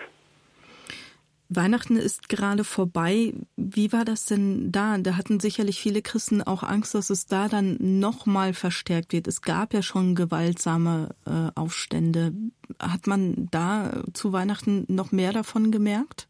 Weihnachten 1.50 1.96
ist 1.96 2.28
gerade 2.28 2.62
vorbei. 2.62 3.32
Wie 3.56 3.92
war 3.92 4.04
das 4.04 4.26
denn 4.26 4.70
da? 4.70 4.98
Da 4.98 5.16
hatten 5.16 5.40
sicherlich 5.40 5.80
viele 5.80 6.02
Christen 6.02 6.42
auch 6.42 6.62
Angst, 6.62 6.94
dass 6.94 7.08
es 7.08 7.26
da 7.26 7.48
dann 7.48 7.76
nochmal 7.80 8.52
verstärkt 8.52 9.12
wird. 9.14 9.26
Es 9.26 9.40
gab 9.40 9.72
ja 9.72 9.80
schon 9.80 10.14
gewaltsame 10.14 11.10
äh, 11.26 11.58
Aufstände. 11.58 12.32
Hat 12.80 13.06
man 13.06 13.48
da 13.50 14.02
zu 14.12 14.32
Weihnachten 14.32 14.84
noch 14.88 15.10
mehr 15.10 15.32
davon 15.32 15.70
gemerkt? 15.70 16.28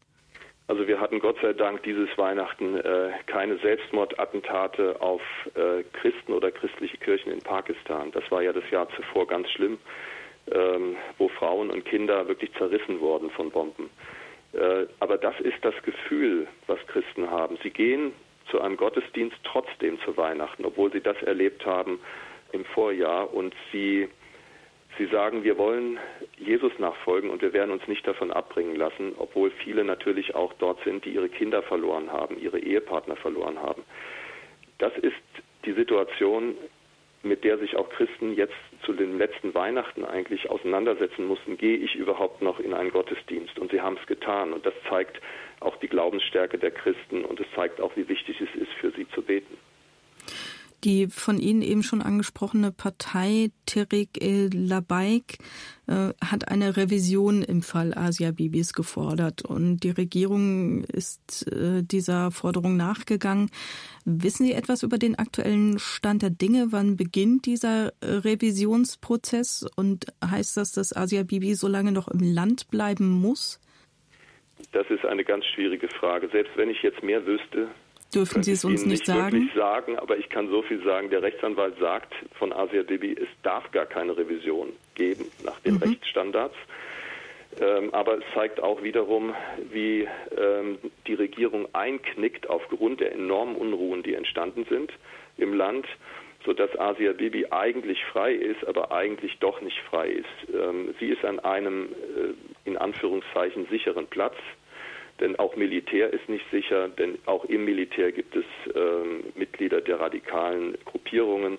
Also 0.67 0.87
wir 0.87 1.01
hatten 1.01 1.19
Gott 1.19 1.37
sei 1.41 1.51
Dank 1.51 1.81
dieses 1.83 2.15
Weihnachten 2.15 2.77
äh, 2.77 3.09
keine 3.25 3.57
Selbstmordattentate 3.57 5.01
auf 5.01 5.21
äh, 5.55 5.83
Christen 5.99 6.31
oder 6.31 6.51
christliche 6.51 6.95
Kirchen 6.97 7.31
in 7.31 7.39
Pakistan. 7.39 8.11
Das 8.11 8.23
war 8.29 8.43
ja 8.43 8.53
das 8.53 8.69
Jahr 8.69 8.87
zuvor 8.95 9.27
ganz 9.27 9.49
schlimm, 9.49 9.79
ähm, 10.51 10.95
wo 11.17 11.27
Frauen 11.27 11.71
und 11.71 11.85
Kinder 11.85 12.27
wirklich 12.27 12.53
zerrissen 12.53 12.99
wurden 12.99 13.31
von 13.31 13.49
Bomben. 13.49 13.89
Äh, 14.53 14.87
aber 14.99 15.17
das 15.17 15.39
ist 15.41 15.63
das 15.63 15.75
Gefühl, 15.83 16.47
was 16.67 16.79
Christen 16.87 17.29
haben. 17.29 17.57
Sie 17.63 17.69
gehen 17.69 18.13
zu 18.49 18.61
einem 18.61 18.77
Gottesdienst 18.77 19.37
trotzdem 19.43 19.99
zu 20.01 20.17
Weihnachten, 20.17 20.65
obwohl 20.65 20.91
sie 20.91 21.01
das 21.01 21.21
erlebt 21.21 21.65
haben 21.65 21.99
im 22.51 22.65
Vorjahr. 22.65 23.33
Und 23.33 23.53
sie, 23.71 24.09
sie 24.97 25.05
sagen, 25.07 25.43
wir 25.43 25.57
wollen 25.57 25.99
Jesus 26.37 26.71
nachfolgen 26.79 27.29
und 27.29 27.41
wir 27.41 27.53
werden 27.53 27.71
uns 27.71 27.87
nicht 27.87 28.07
davon 28.07 28.31
abbringen 28.31 28.75
lassen, 28.75 29.13
obwohl 29.17 29.51
viele 29.51 29.83
natürlich 29.83 30.33
auch 30.35 30.53
dort 30.53 30.83
sind, 30.83 31.05
die 31.05 31.11
ihre 31.11 31.29
Kinder 31.29 31.61
verloren 31.61 32.11
haben, 32.11 32.39
ihre 32.39 32.59
Ehepartner 32.59 33.15
verloren 33.17 33.61
haben. 33.61 33.83
Das 34.79 34.93
ist 34.97 35.15
die 35.65 35.73
Situation, 35.73 36.55
mit 37.23 37.43
der 37.43 37.57
sich 37.57 37.75
auch 37.75 37.89
Christen 37.89 38.33
jetzt 38.33 38.55
zu 38.83 38.93
den 38.93 39.17
letzten 39.17 39.53
Weihnachten 39.53 40.05
eigentlich 40.05 40.49
auseinandersetzen 40.49 41.25
mussten, 41.25 41.57
gehe 41.57 41.77
ich 41.77 41.95
überhaupt 41.95 42.41
noch 42.41 42.59
in 42.59 42.73
einen 42.73 42.91
Gottesdienst? 42.91 43.59
Und 43.59 43.71
sie 43.71 43.81
haben 43.81 43.97
es 43.99 44.07
getan. 44.07 44.53
Und 44.53 44.65
das 44.65 44.73
zeigt 44.87 45.19
auch 45.59 45.75
die 45.77 45.87
Glaubensstärke 45.87 46.57
der 46.57 46.71
Christen 46.71 47.25
und 47.25 47.39
es 47.39 47.47
zeigt 47.55 47.81
auch, 47.81 47.95
wie 47.95 48.07
wichtig 48.07 48.39
es 48.39 48.61
ist, 48.61 48.71
für 48.79 48.91
sie 48.91 49.07
zu 49.09 49.21
beten. 49.21 49.57
Die 50.83 51.07
von 51.07 51.39
Ihnen 51.39 51.61
eben 51.61 51.83
schon 51.83 52.01
angesprochene 52.01 52.71
Partei 52.71 53.51
El 53.75 54.49
Labaik 54.53 55.37
äh, 55.87 56.13
hat 56.23 56.47
eine 56.47 56.77
Revision 56.77 57.43
im 57.43 57.61
Fall 57.61 57.93
Asia 57.93 58.31
Bibis 58.31 58.73
gefordert 58.73 59.43
und 59.43 59.81
die 59.81 59.91
Regierung 59.91 60.83
ist 60.85 61.51
äh, 61.51 61.83
dieser 61.83 62.31
Forderung 62.31 62.77
nachgegangen. 62.77 63.51
Wissen 64.05 64.45
Sie 64.45 64.53
etwas 64.53 64.83
über 64.83 64.97
den 64.97 65.15
aktuellen 65.15 65.79
Stand 65.79 66.21
der 66.21 66.29
Dinge? 66.29 66.67
Wann 66.71 66.95
beginnt 66.95 67.45
dieser 67.45 67.93
äh, 68.01 68.05
Revisionsprozess 68.05 69.67
und 69.75 70.07
heißt 70.23 70.57
das, 70.57 70.71
dass 70.71 70.95
Asia 70.95 71.23
Bibi 71.23 71.55
so 71.55 71.67
lange 71.67 71.91
noch 71.91 72.07
im 72.07 72.21
Land 72.21 72.69
bleiben 72.69 73.09
muss? 73.09 73.59
Das 74.71 74.89
ist 74.89 75.05
eine 75.05 75.23
ganz 75.23 75.45
schwierige 75.45 75.87
Frage. 75.87 76.29
Selbst 76.31 76.55
wenn 76.55 76.69
ich 76.69 76.81
jetzt 76.81 77.03
mehr 77.03 77.25
wüsste, 77.25 77.69
Dürfen 78.13 78.41
Sie 78.41 78.53
es 78.53 78.65
uns 78.65 78.85
nicht, 78.85 78.91
nicht 78.91 79.05
sagen? 79.05 79.37
Nicht 79.37 79.55
sagen, 79.55 79.97
aber 79.99 80.17
ich 80.17 80.29
kann 80.29 80.49
so 80.49 80.63
viel 80.63 80.83
sagen. 80.83 81.11
Der 81.11 81.21
Rechtsanwalt 81.21 81.77
sagt 81.79 82.13
von 82.39 82.51
Asia 82.51 82.81
Bibi, 82.81 83.13
es 83.13 83.27
darf 83.43 83.71
gar 83.71 83.85
keine 83.85 84.17
Revision 84.17 84.69
geben 84.95 85.25
nach 85.43 85.59
den 85.59 85.75
mhm. 85.75 85.83
Rechtsstandards. 85.83 86.55
Ähm, 87.59 87.93
aber 87.93 88.17
es 88.17 88.23
zeigt 88.33 88.61
auch 88.61 88.83
wiederum, 88.83 89.33
wie 89.71 90.07
ähm, 90.37 90.77
die 91.07 91.15
Regierung 91.15 91.67
einknickt 91.73 92.49
aufgrund 92.49 92.99
der 92.99 93.11
enormen 93.11 93.55
Unruhen, 93.55 94.03
die 94.03 94.13
entstanden 94.13 94.65
sind 94.69 94.91
im 95.37 95.53
Land, 95.53 95.85
sodass 96.45 96.77
Asia 96.79 97.13
Bibi 97.13 97.47
eigentlich 97.51 98.03
frei 98.05 98.33
ist, 98.33 98.65
aber 98.67 98.91
eigentlich 98.91 99.37
doch 99.39 99.61
nicht 99.61 99.79
frei 99.89 100.09
ist. 100.09 100.53
Ähm, 100.53 100.95
sie 100.99 101.07
ist 101.07 101.25
an 101.25 101.39
einem 101.39 101.85
äh, 101.85 102.69
in 102.69 102.77
Anführungszeichen 102.77 103.67
sicheren 103.67 104.07
Platz 104.07 104.35
denn 105.19 105.37
auch 105.37 105.55
Militär 105.55 106.11
ist 106.13 106.27
nicht 106.29 106.45
sicher, 106.51 106.87
denn 106.87 107.17
auch 107.25 107.45
im 107.45 107.65
Militär 107.65 108.11
gibt 108.11 108.35
es 108.35 108.45
ähm, 108.75 109.23
Mitglieder 109.35 109.81
der 109.81 109.99
radikalen 109.99 110.77
Gruppierungen. 110.85 111.57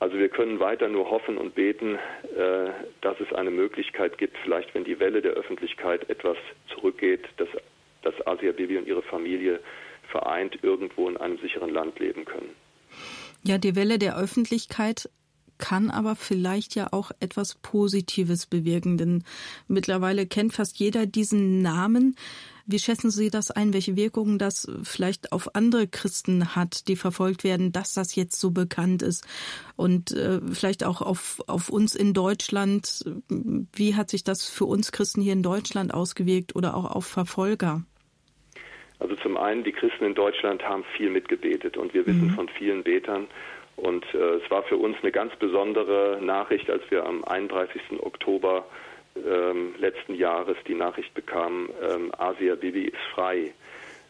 Also 0.00 0.18
wir 0.18 0.28
können 0.28 0.60
weiter 0.60 0.88
nur 0.88 1.10
hoffen 1.10 1.38
und 1.38 1.54
beten, 1.54 1.94
äh, 1.94 2.70
dass 3.00 3.18
es 3.20 3.32
eine 3.32 3.50
Möglichkeit 3.50 4.18
gibt, 4.18 4.36
vielleicht 4.42 4.74
wenn 4.74 4.84
die 4.84 4.98
Welle 5.00 5.22
der 5.22 5.32
Öffentlichkeit 5.32 6.08
etwas 6.10 6.36
zurückgeht, 6.74 7.24
dass, 7.38 7.48
dass 8.02 8.26
Asia 8.26 8.52
Bibi 8.52 8.76
und 8.76 8.86
ihre 8.86 9.02
Familie 9.02 9.60
vereint 10.10 10.58
irgendwo 10.62 11.08
in 11.08 11.16
einem 11.16 11.38
sicheren 11.38 11.70
Land 11.70 11.98
leben 11.98 12.24
können. 12.24 12.50
Ja, 13.42 13.58
die 13.58 13.76
Welle 13.76 13.98
der 13.98 14.18
Öffentlichkeit 14.18 15.08
kann 15.58 15.90
aber 15.90 16.16
vielleicht 16.16 16.74
ja 16.74 16.88
auch 16.92 17.10
etwas 17.20 17.54
Positives 17.54 18.46
bewirken, 18.46 18.98
denn 18.98 19.24
mittlerweile 19.68 20.26
kennt 20.26 20.52
fast 20.52 20.78
jeder 20.78 21.06
diesen 21.06 21.62
Namen. 21.62 22.16
Wie 22.66 22.78
schätzen 22.78 23.10
Sie 23.10 23.30
das 23.30 23.50
ein, 23.50 23.74
welche 23.74 23.96
Wirkungen 23.96 24.38
das 24.38 24.70
vielleicht 24.82 25.32
auf 25.32 25.54
andere 25.54 25.86
Christen 25.86 26.56
hat, 26.56 26.88
die 26.88 26.96
verfolgt 26.96 27.44
werden, 27.44 27.72
dass 27.72 27.92
das 27.92 28.14
jetzt 28.14 28.40
so 28.40 28.50
bekannt 28.50 29.02
ist? 29.02 29.26
Und 29.76 30.12
äh, 30.12 30.40
vielleicht 30.52 30.84
auch 30.84 31.02
auf, 31.02 31.42
auf 31.46 31.68
uns 31.68 31.94
in 31.94 32.14
Deutschland. 32.14 33.04
Wie 33.28 33.94
hat 33.94 34.10
sich 34.10 34.24
das 34.24 34.48
für 34.48 34.64
uns 34.64 34.92
Christen 34.92 35.20
hier 35.20 35.34
in 35.34 35.42
Deutschland 35.42 35.92
ausgewirkt 35.92 36.56
oder 36.56 36.74
auch 36.74 36.90
auf 36.90 37.06
Verfolger? 37.06 37.82
Also 38.98 39.16
zum 39.16 39.36
einen, 39.36 39.64
die 39.64 39.72
Christen 39.72 40.04
in 40.04 40.14
Deutschland 40.14 40.62
haben 40.62 40.84
viel 40.96 41.10
mitgebetet 41.10 41.76
und 41.76 41.92
wir 41.92 42.06
wissen 42.06 42.28
mhm. 42.28 42.34
von 42.34 42.48
vielen 42.48 42.82
Betern. 42.82 43.26
Und 43.76 44.04
äh, 44.14 44.36
es 44.36 44.50
war 44.50 44.62
für 44.62 44.76
uns 44.76 44.96
eine 45.02 45.12
ganz 45.12 45.34
besondere 45.36 46.18
Nachricht, 46.22 46.70
als 46.70 46.82
wir 46.90 47.04
am 47.04 47.24
31. 47.24 47.82
Oktober 48.00 48.64
ähm, 49.16 49.74
letzten 49.78 50.14
Jahres 50.14 50.56
die 50.66 50.74
Nachricht 50.74 51.14
bekam, 51.14 51.70
ähm, 51.82 52.12
Asia 52.16 52.54
Bibi 52.54 52.84
ist 52.84 53.02
frei. 53.14 53.52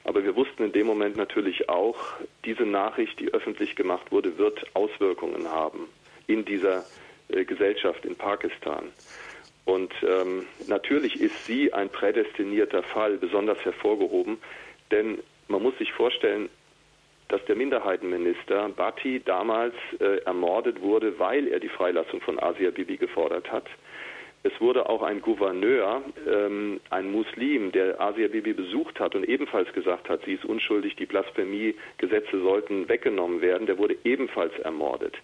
Aber 0.05 0.23
wir 0.23 0.37
wussten 0.37 0.65
in 0.65 0.73
dem 0.73 0.87
Moment 0.87 1.17
natürlich 1.17 1.69
auch, 1.69 1.97
diese 2.45 2.65
Nachricht, 2.65 3.19
die 3.21 3.33
öffentlich 3.33 3.75
gemacht 3.75 4.13
wurde, 4.13 4.37
wird 4.39 4.65
Auswirkungen 4.75 5.51
haben 5.51 5.89
in 6.27 6.45
dieser 6.45 6.85
äh, 7.29 7.45
Gesellschaft 7.45 8.05
in 8.05 8.17
Pakistan. 8.17 8.93
Und 9.65 9.93
ähm, 10.03 10.47
natürlich 10.67 11.21
ist 11.21 11.47
sie 11.47 11.73
ein 11.73 11.89
prädestinierter 11.89 12.83
Fall, 12.83 13.17
besonders 13.17 13.59
hervorgehoben, 13.65 14.39
denn 14.91 15.19
man 15.49 15.63
muss 15.63 15.77
sich 15.79 15.93
vorstellen, 15.93 16.51
dass 17.29 17.43
der 17.47 17.57
Minderheitenminister 17.57 18.69
Bhatti 18.69 19.23
damals 19.25 19.75
äh, 19.99 20.19
ermordet 20.25 20.83
wurde, 20.83 21.19
weil 21.19 21.49
er 21.49 21.61
die 21.61 21.71
Freilassung 21.71 22.21
von 22.21 22.39
Asia 22.39 22.71
Bibi 22.71 22.99
gefordert 22.99 23.51
hat. 23.51 23.65
Es 24.47 24.61
wurde 24.61 24.90
auch 24.90 25.03
ein 25.03 25.22
Gouverneur, 25.22 26.03
ähm, 26.28 26.78
ein 26.90 27.11
Muslim, 27.11 27.72
der 27.72 27.99
Asia 27.99 28.28
Bibi 28.28 28.53
besucht 28.53 29.01
hat 29.01 29.14
und 29.14 29.24
ebenfalls 29.24 29.72
gesagt 29.72 30.11
hat, 30.11 30.22
sie 30.26 30.34
ist 30.34 30.45
unschuldig, 30.45 30.97
die 30.97 31.07
Blasphemiegesetze 31.07 32.42
sollten 32.42 32.86
weggenommen 32.86 33.40
werden, 33.40 33.66
der 33.66 33.78
wurde 33.78 33.97
ebenfalls 34.05 34.53
ermordet. 34.59 35.16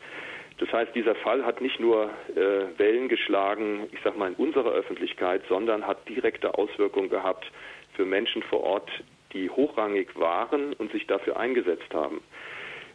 Das 0.56 0.72
heißt, 0.72 0.94
dieser 0.94 1.14
Fall 1.16 1.44
hat 1.44 1.60
nicht 1.60 1.78
nur 1.80 2.08
äh, 2.34 2.78
Wellen 2.78 3.10
geschlagen, 3.10 3.88
ich 3.92 3.98
sag 4.02 4.16
mal, 4.16 4.28
in 4.28 4.36
unserer 4.36 4.70
Öffentlichkeit, 4.70 5.42
sondern 5.50 5.86
hat 5.86 6.08
direkte 6.08 6.54
Auswirkungen 6.54 7.10
gehabt 7.10 7.44
für 7.92 8.06
Menschen 8.06 8.42
vor 8.44 8.62
Ort, 8.62 8.90
die 9.34 9.50
hochrangig 9.50 10.18
waren 10.18 10.72
und 10.72 10.92
sich 10.92 11.06
dafür 11.06 11.38
eingesetzt 11.38 11.92
haben. 11.92 12.22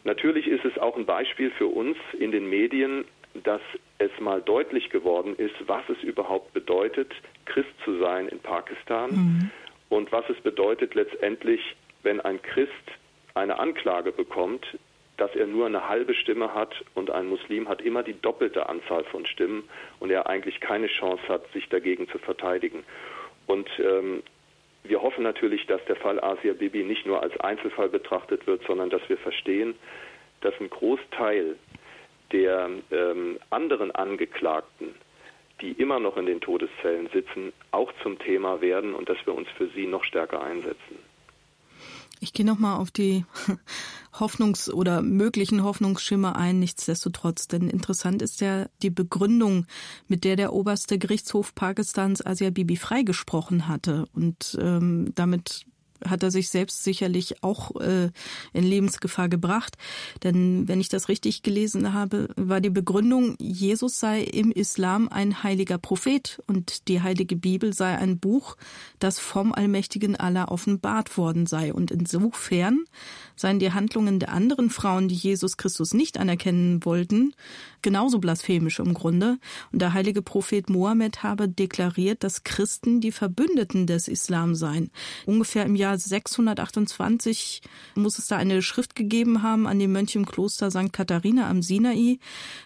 Natürlich 0.05 0.47
ist 0.47 0.63
es 0.65 0.77
auch 0.77 0.97
ein 0.97 1.05
Beispiel 1.05 1.49
für 1.51 1.65
uns 1.65 1.97
in 2.19 2.31
den 2.31 2.47
Medien, 2.47 3.05
dass 3.43 3.61
es 3.97 4.11
mal 4.19 4.41
deutlich 4.41 4.89
geworden 4.89 5.35
ist, 5.35 5.55
was 5.67 5.83
es 5.89 6.01
überhaupt 6.03 6.53
bedeutet, 6.53 7.11
Christ 7.45 7.73
zu 7.83 7.97
sein 7.99 8.27
in 8.27 8.39
Pakistan 8.39 9.11
mhm. 9.11 9.51
und 9.89 10.11
was 10.11 10.27
es 10.29 10.39
bedeutet 10.41 10.95
letztendlich, 10.95 11.75
wenn 12.03 12.21
ein 12.21 12.41
Christ 12.41 12.71
eine 13.33 13.59
Anklage 13.59 14.11
bekommt, 14.11 14.65
dass 15.17 15.33
er 15.35 15.47
nur 15.47 15.65
eine 15.65 15.87
halbe 15.87 16.13
Stimme 16.13 16.53
hat 16.53 16.73
und 16.93 17.09
ein 17.09 17.27
Muslim 17.27 17.69
hat 17.69 17.81
immer 17.81 18.03
die 18.03 18.19
doppelte 18.19 18.67
Anzahl 18.67 19.03
von 19.05 19.25
Stimmen 19.25 19.63
und 19.99 20.11
er 20.11 20.27
eigentlich 20.27 20.59
keine 20.59 20.87
Chance 20.87 21.23
hat, 21.29 21.49
sich 21.53 21.69
dagegen 21.69 22.09
zu 22.09 22.17
verteidigen. 22.19 22.83
Und 23.47 23.69
ähm, 23.79 24.23
wir 24.83 25.01
hoffen 25.01 25.23
natürlich, 25.23 25.65
dass 25.67 25.83
der 25.85 25.95
Fall 25.95 26.19
Asia 26.21 26.53
Bibi 26.53 26.83
nicht 26.83 27.05
nur 27.05 27.23
als 27.23 27.37
Einzelfall 27.39 27.89
betrachtet 27.89 28.45
wird, 28.45 28.63
sondern 28.67 28.89
dass 28.89 29.07
wir 29.07 29.17
verstehen, 29.17 29.75
dass 30.41 30.53
ein 30.59 30.69
Großteil 30.69 31.55
der 32.31 32.69
ähm, 32.91 33.39
anderen 33.49 33.91
Angeklagten, 33.91 34.95
die 35.61 35.71
immer 35.71 35.99
noch 35.99 36.17
in 36.17 36.25
den 36.25 36.41
Todeszellen 36.41 37.09
sitzen, 37.13 37.53
auch 37.71 37.91
zum 38.03 38.19
Thema 38.19 38.61
werden 38.61 38.93
und 38.93 39.07
dass 39.09 39.17
wir 39.25 39.33
uns 39.33 39.47
für 39.57 39.69
sie 39.69 39.87
noch 39.87 40.03
stärker 40.03 40.41
einsetzen. 40.41 40.97
Ich 42.19 42.33
gehe 42.33 42.45
nochmal 42.45 42.79
auf 42.79 42.91
die 42.91 43.25
Hoffnungs- 44.13 44.71
oder 44.71 45.01
möglichen 45.01 45.63
Hoffnungsschimmer 45.63 46.35
ein, 46.35 46.59
nichtsdestotrotz. 46.59 47.47
Denn 47.47 47.69
interessant 47.69 48.21
ist 48.21 48.41
ja 48.41 48.67
die 48.81 48.89
Begründung, 48.89 49.65
mit 50.07 50.23
der 50.23 50.35
der 50.35 50.53
oberste 50.53 50.97
Gerichtshof 50.97 51.53
Pakistans 51.53 52.25
Asia 52.25 52.49
Bibi 52.49 52.77
freigesprochen 52.77 53.67
hatte. 53.67 54.05
Und 54.13 54.57
ähm, 54.59 55.11
damit 55.15 55.65
hat 56.03 56.23
er 56.23 56.31
sich 56.31 56.49
selbst 56.49 56.83
sicherlich 56.83 57.43
auch 57.43 57.75
äh, 57.79 58.09
in 58.53 58.63
Lebensgefahr 58.63 59.29
gebracht. 59.29 59.77
Denn 60.23 60.67
wenn 60.67 60.81
ich 60.81 60.89
das 60.89 61.09
richtig 61.09 61.43
gelesen 61.43 61.93
habe, 61.93 62.29
war 62.35 62.61
die 62.61 62.69
Begründung, 62.69 63.35
Jesus 63.39 63.99
sei 63.99 64.21
im 64.21 64.51
Islam 64.51 65.07
ein 65.09 65.43
heiliger 65.43 65.77
Prophet 65.77 66.41
und 66.47 66.87
die 66.87 67.01
heilige 67.01 67.35
Bibel 67.35 67.73
sei 67.73 67.97
ein 67.97 68.19
Buch, 68.19 68.57
das 68.99 69.19
vom 69.19 69.53
allmächtigen 69.53 70.15
Allah 70.15 70.45
offenbart 70.45 71.17
worden 71.17 71.45
sei. 71.45 71.73
Und 71.73 71.91
insofern 71.91 72.85
seien 73.35 73.59
die 73.59 73.71
Handlungen 73.71 74.19
der 74.19 74.29
anderen 74.29 74.69
Frauen, 74.69 75.07
die 75.07 75.15
Jesus 75.15 75.57
Christus 75.57 75.93
nicht 75.93 76.17
anerkennen 76.17 76.83
wollten, 76.85 77.33
genauso 77.85 78.17
blasphemisch 78.17 78.79
im 78.79 78.95
Grunde. 78.95 79.37
Und 79.71 79.79
der 79.79 79.93
heilige 79.93 80.23
Prophet 80.23 80.71
Mohammed 80.71 81.21
habe 81.21 81.47
deklariert, 81.47 82.23
dass 82.23 82.43
Christen 82.43 82.99
die 82.99 83.11
Verbündeten 83.11 83.85
des 83.85 84.07
Islam 84.07 84.55
seien. 84.55 84.89
Ungefähr 85.27 85.67
im 85.67 85.75
Jahr 85.75 85.95
628 85.97 87.61
muss 87.93 88.17
es 88.17 88.25
da 88.25 88.37
eine 88.37 88.63
Schrift 88.63 88.95
gegeben 88.95 89.43
haben 89.43 89.67
an 89.67 89.77
die 89.77 89.87
Mönche 89.87 90.17
im 90.17 90.25
Kloster 90.25 90.71
St. 90.71 90.91
Katharina 90.91 91.47
am 91.47 91.61
Sinai. 91.61 92.17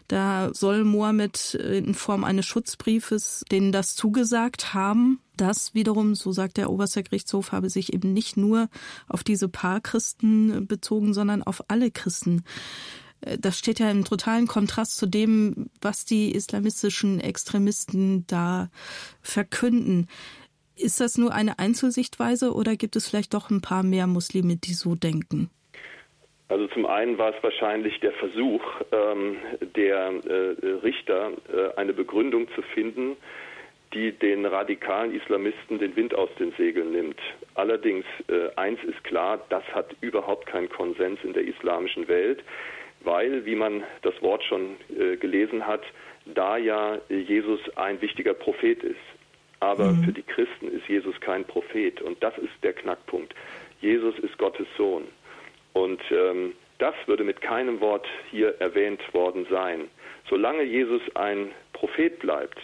Da 0.08 0.52
soll 0.54 0.86
Mohammed 0.86 1.54
in 1.56 1.94
Form 1.96 2.24
eines 2.24 2.46
Schutzbriefes 2.46 3.44
denen 3.52 3.74
das 3.74 3.96
zugesagt 3.96 4.74
haben. 4.74 5.20
Das 5.36 5.74
wiederum, 5.74 6.16
so 6.16 6.32
sagt 6.32 6.56
der 6.56 6.70
Oberste 6.70 7.04
Gerichtshof, 7.04 7.52
habe 7.52 7.70
sich 7.70 7.94
eben 7.94 8.14
nicht 8.14 8.38
nur 8.38 8.70
auf 9.10 9.24
diese 9.24 9.50
paar 9.50 9.82
Christen 9.82 10.66
bezogen, 10.66 11.14
sondern 11.14 11.44
auf 11.44 11.64
alle 11.68 11.92
Christen. 11.92 12.44
Das 13.22 13.60
steht 13.60 13.80
ja 13.80 13.92
im 13.92 14.06
totalen 14.06 14.48
Kontrast 14.48 14.98
zu 14.98 15.06
dem, 15.06 15.70
was 15.82 16.06
die 16.06 16.34
islamistischen 16.34 17.20
Extremisten 17.20 18.26
da 18.28 18.70
verkünden. 19.22 20.08
Ist 20.78 21.02
das 21.02 21.18
nur 21.18 21.34
eine 21.34 21.60
Einzelsichtweise 21.60 22.54
oder 22.54 22.76
gibt 22.78 22.96
es 22.96 23.10
vielleicht 23.10 23.34
doch 23.34 23.50
ein 23.50 23.62
paar 23.62 23.84
mehr 23.84 24.08
Muslime, 24.08 24.56
die 24.56 24.74
so 24.74 24.96
denken? 24.96 25.50
Also 26.48 26.68
zum 26.68 26.86
einen 26.86 27.18
war 27.18 27.36
es 27.36 27.44
wahrscheinlich 27.44 28.00
der 28.00 28.14
Versuch 28.14 28.64
ähm, 28.92 29.38
der 29.76 30.12
äh, 30.26 30.68
Richter, 30.82 31.32
äh, 31.54 31.78
eine 31.78 31.94
Begründung 31.94 32.48
zu 32.56 32.64
finden, 32.74 33.18
die 33.94 34.12
den 34.12 34.46
radikalen 34.46 35.14
Islamisten 35.14 35.80
den 35.80 35.96
Wind 35.96 36.16
aus 36.16 36.30
den 36.40 36.52
Segeln 36.58 36.92
nimmt. 36.92 37.20
Allerdings, 37.54 38.06
äh, 38.28 38.50
eins 38.56 38.80
ist 38.84 39.04
klar, 39.04 39.40
das 39.50 39.64
hat 39.74 39.96
überhaupt 40.02 40.48
keinen 40.48 40.70
Konsens 40.70 41.20
in 41.24 41.34
der 41.34 41.44
islamischen 41.44 42.08
Welt, 42.08 42.44
weil, 43.02 43.46
wie 43.46 43.56
man 43.56 43.84
das 44.02 44.20
Wort 44.22 44.44
schon 44.44 44.76
äh, 44.90 45.18
gelesen 45.18 45.66
hat, 45.66 45.82
da 46.26 46.58
ja 46.58 47.00
Jesus 47.10 47.60
ein 47.76 48.02
wichtiger 48.02 48.34
Prophet 48.34 48.84
ist. 48.84 49.00
Aber 49.60 49.92
mhm. 49.92 50.04
für 50.04 50.12
die 50.14 50.24
Christen 50.24 50.68
ist 50.70 50.88
Jesus 50.88 51.20
kein 51.22 51.44
Prophet 51.46 52.02
und 52.02 52.22
das 52.24 52.38
ist 52.38 52.54
der 52.64 52.74
Knackpunkt. 52.74 53.34
Jesus 53.82 54.18
ist 54.20 54.38
Gottes 54.38 54.68
Sohn. 54.78 55.04
Und 55.74 56.02
ähm, 56.12 56.54
das 56.78 56.96
würde 57.08 57.24
mit 57.24 57.42
keinem 57.42 57.80
Wort 57.82 58.08
hier 58.32 58.60
erwähnt 58.60 59.02
worden 59.14 59.46
sein. 59.50 59.90
Solange 60.30 60.64
Jesus 60.64 61.02
ein 61.16 61.52
Prophet 61.74 62.20
bleibt, 62.20 62.60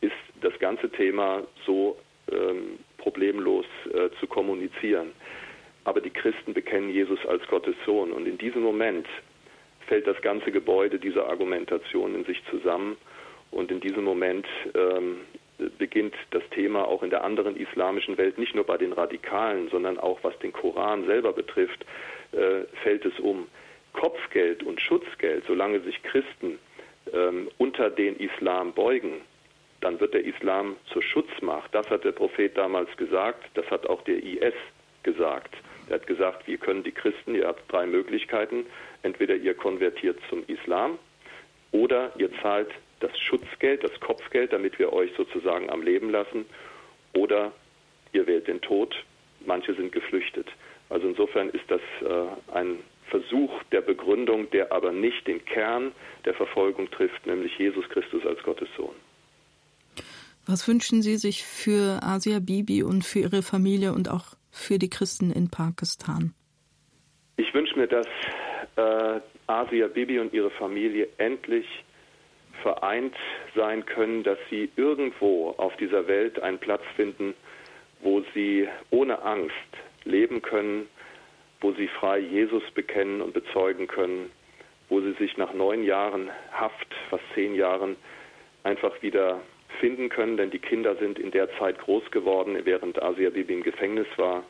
ist 0.00 0.12
das 0.40 0.58
ganze 0.58 0.90
Thema 0.90 1.42
so 1.66 1.96
ähm, 2.30 2.78
problemlos 2.98 3.66
äh, 3.92 4.10
zu 4.18 4.26
kommunizieren. 4.26 5.12
Aber 5.84 6.00
die 6.00 6.10
Christen 6.10 6.52
bekennen 6.52 6.90
Jesus 6.90 7.18
als 7.26 7.46
Gottes 7.48 7.74
Sohn. 7.86 8.12
Und 8.12 8.26
in 8.26 8.36
diesem 8.36 8.62
Moment 8.62 9.06
fällt 9.90 10.06
das 10.06 10.22
ganze 10.22 10.52
Gebäude 10.52 11.00
dieser 11.00 11.28
Argumentation 11.28 12.14
in 12.14 12.24
sich 12.24 12.40
zusammen. 12.48 12.96
Und 13.50 13.72
in 13.72 13.80
diesem 13.80 14.04
Moment 14.04 14.46
ähm, 14.76 15.22
beginnt 15.78 16.14
das 16.30 16.44
Thema 16.50 16.86
auch 16.86 17.02
in 17.02 17.10
der 17.10 17.24
anderen 17.24 17.56
islamischen 17.56 18.16
Welt, 18.16 18.38
nicht 18.38 18.54
nur 18.54 18.62
bei 18.62 18.78
den 18.78 18.92
Radikalen, 18.92 19.68
sondern 19.68 19.98
auch 19.98 20.20
was 20.22 20.38
den 20.38 20.52
Koran 20.52 21.06
selber 21.06 21.32
betrifft, 21.32 21.84
äh, 22.30 22.62
fällt 22.84 23.04
es 23.04 23.18
um. 23.18 23.48
Kopfgeld 23.92 24.62
und 24.62 24.80
Schutzgeld, 24.80 25.42
solange 25.48 25.80
sich 25.80 26.00
Christen 26.04 26.60
ähm, 27.12 27.48
unter 27.58 27.90
den 27.90 28.16
Islam 28.16 28.72
beugen, 28.72 29.14
dann 29.80 29.98
wird 29.98 30.14
der 30.14 30.24
Islam 30.24 30.76
zur 30.92 31.02
Schutzmacht. 31.02 31.74
Das 31.74 31.90
hat 31.90 32.04
der 32.04 32.12
Prophet 32.12 32.56
damals 32.56 32.96
gesagt, 32.96 33.42
das 33.54 33.68
hat 33.72 33.88
auch 33.88 34.02
der 34.02 34.22
IS 34.22 34.54
gesagt. 35.02 35.56
Er 35.88 35.96
hat 35.96 36.06
gesagt, 36.06 36.46
wir 36.46 36.58
können 36.58 36.84
die 36.84 36.92
Christen, 36.92 37.34
ihr 37.34 37.48
habt 37.48 37.64
drei 37.72 37.84
Möglichkeiten, 37.86 38.66
entweder 39.02 39.34
ihr 39.34 39.54
konvertiert 39.54 40.18
zum 40.28 40.44
Islam 40.46 40.98
oder 41.72 42.12
ihr 42.18 42.30
zahlt 42.42 42.70
das 43.00 43.18
Schutzgeld, 43.18 43.82
das 43.82 43.98
Kopfgeld, 44.00 44.52
damit 44.52 44.78
wir 44.78 44.92
euch 44.92 45.10
sozusagen 45.16 45.70
am 45.70 45.82
Leben 45.82 46.10
lassen, 46.10 46.44
oder 47.14 47.52
ihr 48.12 48.26
wählt 48.26 48.46
den 48.46 48.60
Tod. 48.60 48.94
Manche 49.46 49.74
sind 49.74 49.92
geflüchtet. 49.92 50.46
Also 50.90 51.08
insofern 51.08 51.48
ist 51.50 51.64
das 51.68 51.80
äh, 52.02 52.54
ein 52.54 52.80
Versuch 53.08 53.50
der 53.72 53.80
Begründung, 53.80 54.50
der 54.50 54.72
aber 54.72 54.92
nicht 54.92 55.26
den 55.26 55.44
Kern 55.44 55.92
der 56.24 56.34
Verfolgung 56.34 56.90
trifft, 56.90 57.26
nämlich 57.26 57.56
Jesus 57.58 57.88
Christus 57.88 58.24
als 58.26 58.42
Gottes 58.42 58.68
Sohn. 58.76 58.94
Was 60.46 60.66
wünschen 60.68 61.02
Sie 61.02 61.16
sich 61.16 61.44
für 61.44 62.00
Asia 62.02 62.38
Bibi 62.40 62.82
und 62.82 63.04
für 63.04 63.20
Ihre 63.20 63.42
Familie 63.42 63.92
und 63.92 64.08
auch 64.08 64.34
für 64.50 64.78
die 64.78 64.90
Christen 64.90 65.30
in 65.30 65.50
Pakistan? 65.50 66.34
Ich 67.36 67.52
wünsche 67.54 67.78
mir, 67.78 67.86
dass 67.86 68.06
äh, 68.76 69.20
Asia 69.46 69.88
Bibi 69.88 70.18
und 70.18 70.32
ihre 70.32 70.50
Familie 70.50 71.08
endlich 71.18 71.66
vereint 72.62 73.16
sein 73.54 73.84
können, 73.86 74.22
dass 74.22 74.38
sie 74.50 74.70
irgendwo 74.76 75.50
auf 75.56 75.76
dieser 75.76 76.06
Welt 76.06 76.40
einen 76.42 76.58
Platz 76.58 76.82
finden, 76.96 77.34
wo 78.02 78.22
sie 78.34 78.68
ohne 78.90 79.22
Angst 79.22 79.54
leben 80.04 80.42
können, 80.42 80.88
wo 81.60 81.72
sie 81.72 81.88
frei 81.88 82.18
Jesus 82.18 82.62
bekennen 82.72 83.20
und 83.20 83.34
bezeugen 83.34 83.86
können, 83.86 84.30
wo 84.88 85.00
sie 85.00 85.12
sich 85.12 85.36
nach 85.36 85.52
neun 85.52 85.84
Jahren 85.84 86.30
Haft, 86.52 86.88
fast 87.10 87.24
zehn 87.34 87.54
Jahren, 87.54 87.96
einfach 88.64 89.02
wieder 89.02 89.40
finden 89.78 90.08
können, 90.08 90.36
denn 90.36 90.50
die 90.50 90.58
Kinder 90.58 90.96
sind 90.96 91.18
in 91.18 91.30
der 91.30 91.50
Zeit 91.58 91.78
groß 91.78 92.10
geworden, 92.10 92.58
während 92.64 93.02
Asia 93.02 93.30
Bibi 93.30 93.54
im 93.54 93.62
Gefängnis 93.62 94.06
war. 94.16 94.44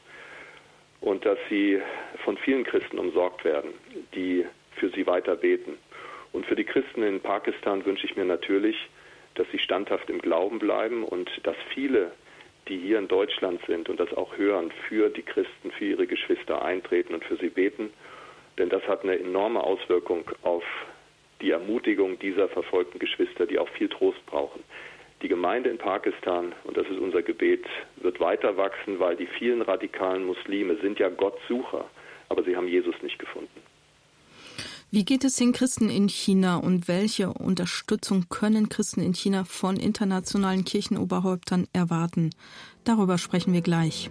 Und 1.00 1.24
dass 1.24 1.38
sie 1.48 1.80
von 2.24 2.36
vielen 2.36 2.64
Christen 2.64 2.98
umsorgt 2.98 3.44
werden, 3.44 3.70
die 4.14 4.44
für 4.76 4.90
sie 4.90 5.06
weiter 5.06 5.36
beten. 5.36 5.78
Und 6.32 6.46
für 6.46 6.56
die 6.56 6.64
Christen 6.64 7.02
in 7.02 7.20
Pakistan 7.20 7.84
wünsche 7.84 8.06
ich 8.06 8.16
mir 8.16 8.24
natürlich, 8.24 8.76
dass 9.34 9.46
sie 9.50 9.58
standhaft 9.58 10.10
im 10.10 10.20
Glauben 10.20 10.58
bleiben 10.58 11.04
und 11.04 11.30
dass 11.44 11.56
viele, 11.72 12.12
die 12.68 12.78
hier 12.78 12.98
in 12.98 13.08
Deutschland 13.08 13.60
sind 13.66 13.88
und 13.88 13.98
das 13.98 14.12
auch 14.12 14.36
hören, 14.36 14.70
für 14.88 15.08
die 15.08 15.22
Christen, 15.22 15.70
für 15.70 15.84
ihre 15.84 16.06
Geschwister 16.06 16.62
eintreten 16.62 17.14
und 17.14 17.24
für 17.24 17.36
sie 17.36 17.48
beten. 17.48 17.90
Denn 18.58 18.68
das 18.68 18.82
hat 18.86 19.02
eine 19.02 19.18
enorme 19.18 19.62
Auswirkung 19.62 20.30
auf 20.42 20.64
die 21.40 21.50
Ermutigung 21.50 22.18
dieser 22.18 22.48
verfolgten 22.48 22.98
Geschwister, 22.98 23.46
die 23.46 23.58
auch 23.58 23.68
viel 23.70 23.88
Trost 23.88 24.24
brauchen. 24.26 24.62
Die 25.22 25.28
Gemeinde 25.28 25.68
in 25.68 25.78
Pakistan, 25.78 26.52
und 26.64 26.76
das 26.76 26.86
ist 26.86 26.98
unser 26.98 27.22
Gebet, 27.22 27.66
wird 27.96 28.20
weiter 28.20 28.56
wachsen, 28.56 28.98
weil 28.98 29.16
die 29.16 29.26
vielen 29.26 29.60
radikalen 29.62 30.24
Muslime 30.24 30.76
sind 30.80 30.98
ja 30.98 31.10
Gottsucher, 31.10 31.84
aber 32.28 32.42
sie 32.42 32.56
haben 32.56 32.68
Jesus 32.68 32.94
nicht 33.02 33.18
gefunden. 33.18 33.60
Wie 34.92 35.04
geht 35.04 35.22
es 35.22 35.36
den 35.36 35.52
Christen 35.52 35.88
in 35.88 36.08
China 36.08 36.56
und 36.56 36.88
welche 36.88 37.32
Unterstützung 37.32 38.26
können 38.28 38.68
Christen 38.68 39.00
in 39.02 39.14
China 39.14 39.44
von 39.44 39.76
internationalen 39.76 40.64
Kirchenoberhäuptern 40.64 41.68
erwarten? 41.72 42.30
Darüber 42.84 43.16
sprechen 43.16 43.52
wir 43.52 43.60
gleich. 43.60 44.10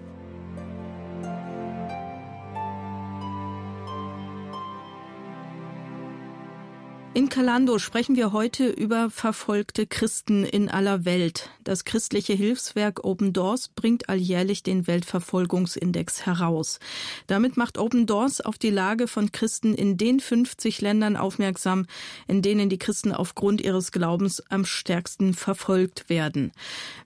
In 7.16 7.28
Kalando 7.28 7.80
sprechen 7.80 8.16
wir 8.16 8.34
heute 8.34 8.68
über 8.68 9.10
verfolgte 9.10 9.88
Christen 9.88 10.46
in 10.46 10.70
aller 10.70 11.06
Welt. 11.06 11.50
Das 11.64 11.84
christliche 11.84 12.34
Hilfswerk 12.34 13.04
Open 13.04 13.34
Doors 13.34 13.70
bringt 13.70 14.10
alljährlich 14.10 14.62
den 14.62 14.86
Weltverfolgungsindex 14.86 16.28
heraus. 16.28 16.80
Damit 17.26 17.58
macht 17.58 17.80
Open 17.80 18.06
Doors 18.06 18.42
auf 18.42 18.60
die 18.60 18.70
Lage 18.70 19.08
von 19.08 19.32
Christen 19.32 19.74
in 19.74 19.98
den 19.98 20.20
50 20.20 20.82
Ländern 20.82 21.18
aufmerksam, 21.18 21.88
in 22.28 22.44
denen 22.44 22.70
die 22.70 22.78
Christen 22.78 23.12
aufgrund 23.12 23.62
ihres 23.62 23.92
Glaubens 23.92 24.44
am 24.50 24.64
stärksten 24.64 25.34
verfolgt 25.34 26.10
werden. 26.10 26.52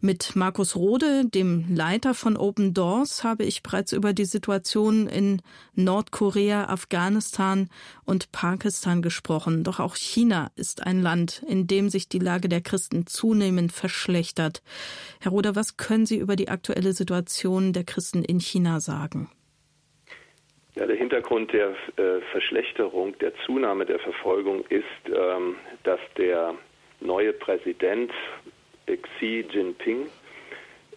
Mit 0.01 0.35
Markus 0.35 0.75
Rode, 0.75 1.25
dem 1.25 1.73
Leiter 1.73 2.13
von 2.13 2.35
Open 2.35 2.73
Doors, 2.73 3.23
habe 3.23 3.45
ich 3.45 3.63
bereits 3.63 3.93
über 3.93 4.11
die 4.11 4.25
Situation 4.25 5.07
in 5.07 5.41
Nordkorea, 5.75 6.65
Afghanistan 6.65 7.69
und 8.03 8.33
Pakistan 8.33 9.01
gesprochen. 9.01 9.63
Doch 9.63 9.79
auch 9.79 9.92
auch 9.93 9.97
China 9.97 10.49
ist 10.55 10.85
ein 10.85 11.01
Land, 11.01 11.43
in 11.47 11.67
dem 11.67 11.89
sich 11.89 12.09
die 12.09 12.19
Lage 12.19 12.49
der 12.49 12.61
Christen 12.61 13.05
zunehmend 13.05 13.71
verschlechtert. 13.71 14.63
Herr 15.21 15.31
Roder, 15.31 15.55
was 15.55 15.77
können 15.77 16.07
Sie 16.07 16.17
über 16.17 16.35
die 16.35 16.49
aktuelle 16.49 16.93
Situation 16.93 17.73
der 17.73 17.83
Christen 17.83 18.23
in 18.23 18.39
China 18.39 18.79
sagen? 18.79 19.29
Ja, 20.75 20.87
der 20.87 20.95
Hintergrund 20.95 21.53
der 21.53 21.75
äh, 21.97 22.21
Verschlechterung, 22.31 23.15
der 23.19 23.33
Zunahme 23.45 23.85
der 23.85 23.99
Verfolgung 23.99 24.65
ist, 24.69 24.83
ähm, 25.05 25.57
dass 25.83 25.99
der 26.17 26.55
neue 26.99 27.33
Präsident 27.33 28.11
Xi 28.87 29.45
Jinping 29.47 30.07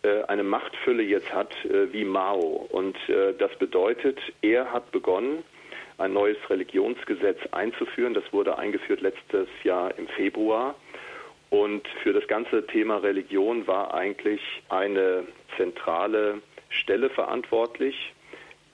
äh, 0.02 0.22
eine 0.22 0.42
Machtfülle 0.42 1.02
jetzt 1.02 1.34
hat 1.34 1.52
äh, 1.66 1.92
wie 1.92 2.06
Mao. 2.06 2.66
Und 2.70 2.96
äh, 3.10 3.34
das 3.38 3.54
bedeutet, 3.58 4.18
er 4.40 4.72
hat 4.72 4.90
begonnen, 4.90 5.44
ein 5.98 6.12
neues 6.12 6.38
Religionsgesetz 6.50 7.38
einzuführen. 7.52 8.14
Das 8.14 8.24
wurde 8.32 8.58
eingeführt 8.58 9.00
letztes 9.00 9.48
Jahr 9.64 9.96
im 9.98 10.08
Februar. 10.08 10.74
Und 11.50 11.86
für 12.02 12.12
das 12.12 12.26
ganze 12.26 12.66
Thema 12.66 12.98
Religion 12.98 13.66
war 13.66 13.94
eigentlich 13.94 14.40
eine 14.68 15.24
zentrale 15.56 16.42
Stelle 16.68 17.08
verantwortlich, 17.08 18.12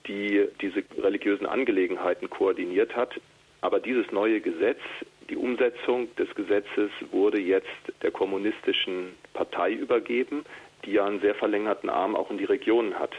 die 0.07 0.47
diese 0.59 0.83
religiösen 0.97 1.45
Angelegenheiten 1.45 2.29
koordiniert 2.29 2.95
hat. 2.95 3.19
Aber 3.61 3.79
dieses 3.79 4.11
neue 4.11 4.41
Gesetz, 4.41 4.81
die 5.29 5.37
Umsetzung 5.37 6.13
des 6.15 6.33
Gesetzes 6.35 6.91
wurde 7.11 7.39
jetzt 7.39 7.67
der 8.01 8.11
kommunistischen 8.11 9.13
Partei 9.33 9.71
übergeben, 9.71 10.43
die 10.83 10.93
ja 10.93 11.05
einen 11.05 11.21
sehr 11.21 11.35
verlängerten 11.35 11.89
Arm 11.89 12.15
auch 12.15 12.29
in 12.29 12.37
die 12.37 12.43
Regionen 12.43 12.99
hat. 12.99 13.11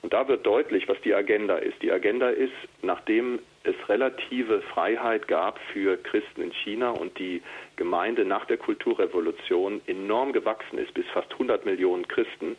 Und 0.00 0.12
da 0.12 0.26
wird 0.26 0.44
deutlich, 0.44 0.88
was 0.88 1.00
die 1.02 1.14
Agenda 1.14 1.56
ist. 1.56 1.80
Die 1.82 1.92
Agenda 1.92 2.30
ist, 2.30 2.52
nachdem 2.82 3.38
es 3.64 3.74
relative 3.88 4.62
Freiheit 4.62 5.28
gab 5.28 5.58
für 5.72 5.96
Christen 5.96 6.42
in 6.42 6.52
China 6.52 6.90
und 6.90 7.18
die 7.18 7.42
Gemeinde 7.76 8.24
nach 8.24 8.44
der 8.46 8.56
Kulturrevolution 8.56 9.80
enorm 9.86 10.32
gewachsen 10.32 10.78
ist, 10.78 10.92
bis 10.94 11.06
fast 11.12 11.32
100 11.32 11.64
Millionen 11.64 12.08
Christen, 12.08 12.56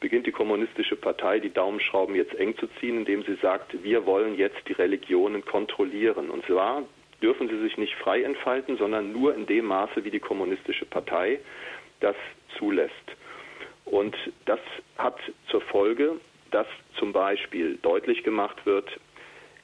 beginnt 0.00 0.26
die 0.26 0.32
kommunistische 0.32 0.96
Partei 0.96 1.38
die 1.38 1.52
Daumenschrauben 1.52 2.14
jetzt 2.16 2.34
eng 2.34 2.56
zu 2.58 2.66
ziehen, 2.80 2.98
indem 2.98 3.22
sie 3.22 3.36
sagt, 3.36 3.82
wir 3.82 4.04
wollen 4.04 4.36
jetzt 4.36 4.58
die 4.68 4.72
Religionen 4.72 5.44
kontrollieren. 5.44 6.28
Und 6.28 6.44
zwar 6.44 6.82
dürfen 7.22 7.48
sie 7.48 7.60
sich 7.60 7.78
nicht 7.78 7.94
frei 7.94 8.22
entfalten, 8.22 8.76
sondern 8.76 9.12
nur 9.12 9.34
in 9.34 9.46
dem 9.46 9.66
Maße, 9.66 10.04
wie 10.04 10.10
die 10.10 10.20
kommunistische 10.20 10.84
Partei 10.84 11.38
das 12.00 12.16
zulässt. 12.58 12.92
Und 13.84 14.16
das 14.44 14.60
hat 14.98 15.18
zur 15.48 15.60
Folge, 15.60 16.20
dass 16.50 16.66
zum 16.98 17.12
Beispiel 17.12 17.78
deutlich 17.80 18.24
gemacht 18.24 18.66
wird, 18.66 18.90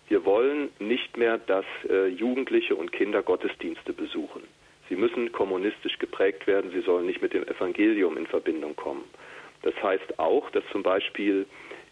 wir 0.08 0.24
wollen 0.24 0.70
nicht 0.78 1.16
mehr, 1.16 1.38
dass 1.38 1.64
äh, 1.88 2.08
Jugendliche 2.08 2.74
und 2.74 2.92
Kinder 2.92 3.22
Gottesdienste 3.22 3.92
besuchen. 3.92 4.42
Sie 4.88 4.96
müssen 4.96 5.32
kommunistisch 5.32 5.98
geprägt 5.98 6.46
werden, 6.46 6.70
sie 6.70 6.80
sollen 6.80 7.06
nicht 7.06 7.20
mit 7.20 7.34
dem 7.34 7.46
Evangelium 7.46 8.16
in 8.16 8.26
Verbindung 8.26 8.74
kommen. 8.74 9.04
Das 9.62 9.74
heißt 9.82 10.18
auch, 10.18 10.50
dass 10.50 10.64
zum 10.72 10.82
Beispiel 10.82 11.46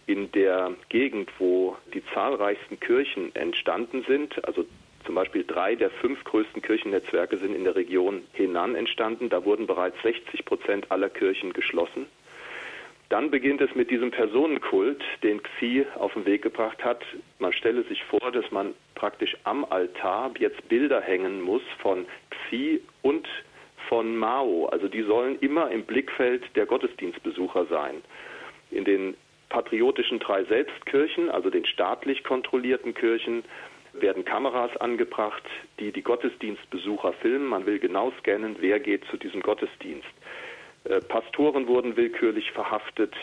in 0.07 0.31
der 0.33 0.73
Gegend, 0.89 1.31
wo 1.39 1.77
die 1.93 2.03
zahlreichsten 2.15 2.81
Kirchen 2.81 3.35
entstanden 3.35 4.05
sind, 4.07 4.43
also 4.47 4.65
zum 5.05 5.15
Beispiel 5.15 5.45
drei 5.45 5.75
der 5.75 5.91
fünf 5.91 6.23
größten 6.25 6.63
Kirchennetzwerke 6.63 7.37
sind 7.39 7.55
in 7.55 7.65
der 7.65 7.77
Region 7.77 8.23
Henan 8.33 8.75
entstanden. 8.75 9.29
Da 9.29 9.45
wurden 9.45 9.67
bereits 9.67 10.01
60 10.03 10.45
Prozent 10.45 10.91
aller 10.91 11.09
Kirchen 11.09 11.53
geschlossen. 11.53 12.07
Dann 13.09 13.31
beginnt 13.31 13.61
es 13.61 13.73
mit 13.75 13.91
diesem 13.91 14.11
Personenkult, 14.11 15.03
den 15.23 15.41
Xi 15.43 15.87
auf 15.95 16.15
den 16.15 16.27
Weg 16.27 16.43
gebracht 16.43 16.83
hat. 16.85 17.05
Man 17.39 17.53
stelle 17.53 17.85
sich 17.85 18.03
vor, 18.05 18.33
dass 18.33 18.51
man 18.51 18.75
praktisch 18.97 19.37
am 19.45 19.65
Altar 19.65 20.33
jetzt 20.39 20.69
Bilder 20.69 21.01
hängen 21.01 21.41
muss 21.41 21.63
von 21.79 22.07
Xi 22.31 22.81
und 23.03 23.29
von 23.89 24.17
Mao. 24.17 24.67
Also 24.67 24.89
die 24.89 25.03
sollen 25.03 25.39
immer 25.39 25.71
im 25.71 25.85
Blickfeld 25.85 26.43
der 26.57 26.67
Gottesdienstbesucher 26.67 27.67
sein. 27.67 28.03
In 28.73 28.85
den 28.85 29.15
patriotischen 29.51 30.19
drei 30.19 30.43
Selbstkirchen, 30.45 31.31
also 31.31 31.51
den 31.51 31.65
staatlich 31.65 32.25
kontrollierten 32.25 32.95
Kirchen, 32.95 33.45
werden 33.93 34.25
Kameras 34.25 34.77
angebracht, 34.79 35.45
die 35.79 35.93
die 35.93 36.03
Gottesdienstbesucher 36.03 37.13
filmen. 37.15 37.47
Man 37.47 37.67
will 37.67 37.79
genau 37.79 38.13
scannen, 38.19 38.57
wer 38.59 38.81
geht 38.81 39.05
zu 39.07 39.17
diesem 39.17 39.41
Gottesdienst. 39.41 40.09
Äh, 40.89 41.01
Pastoren 41.01 41.67
wurden 41.67 41.97
willkürlich 41.97 42.53
verhaftet. 42.53 43.15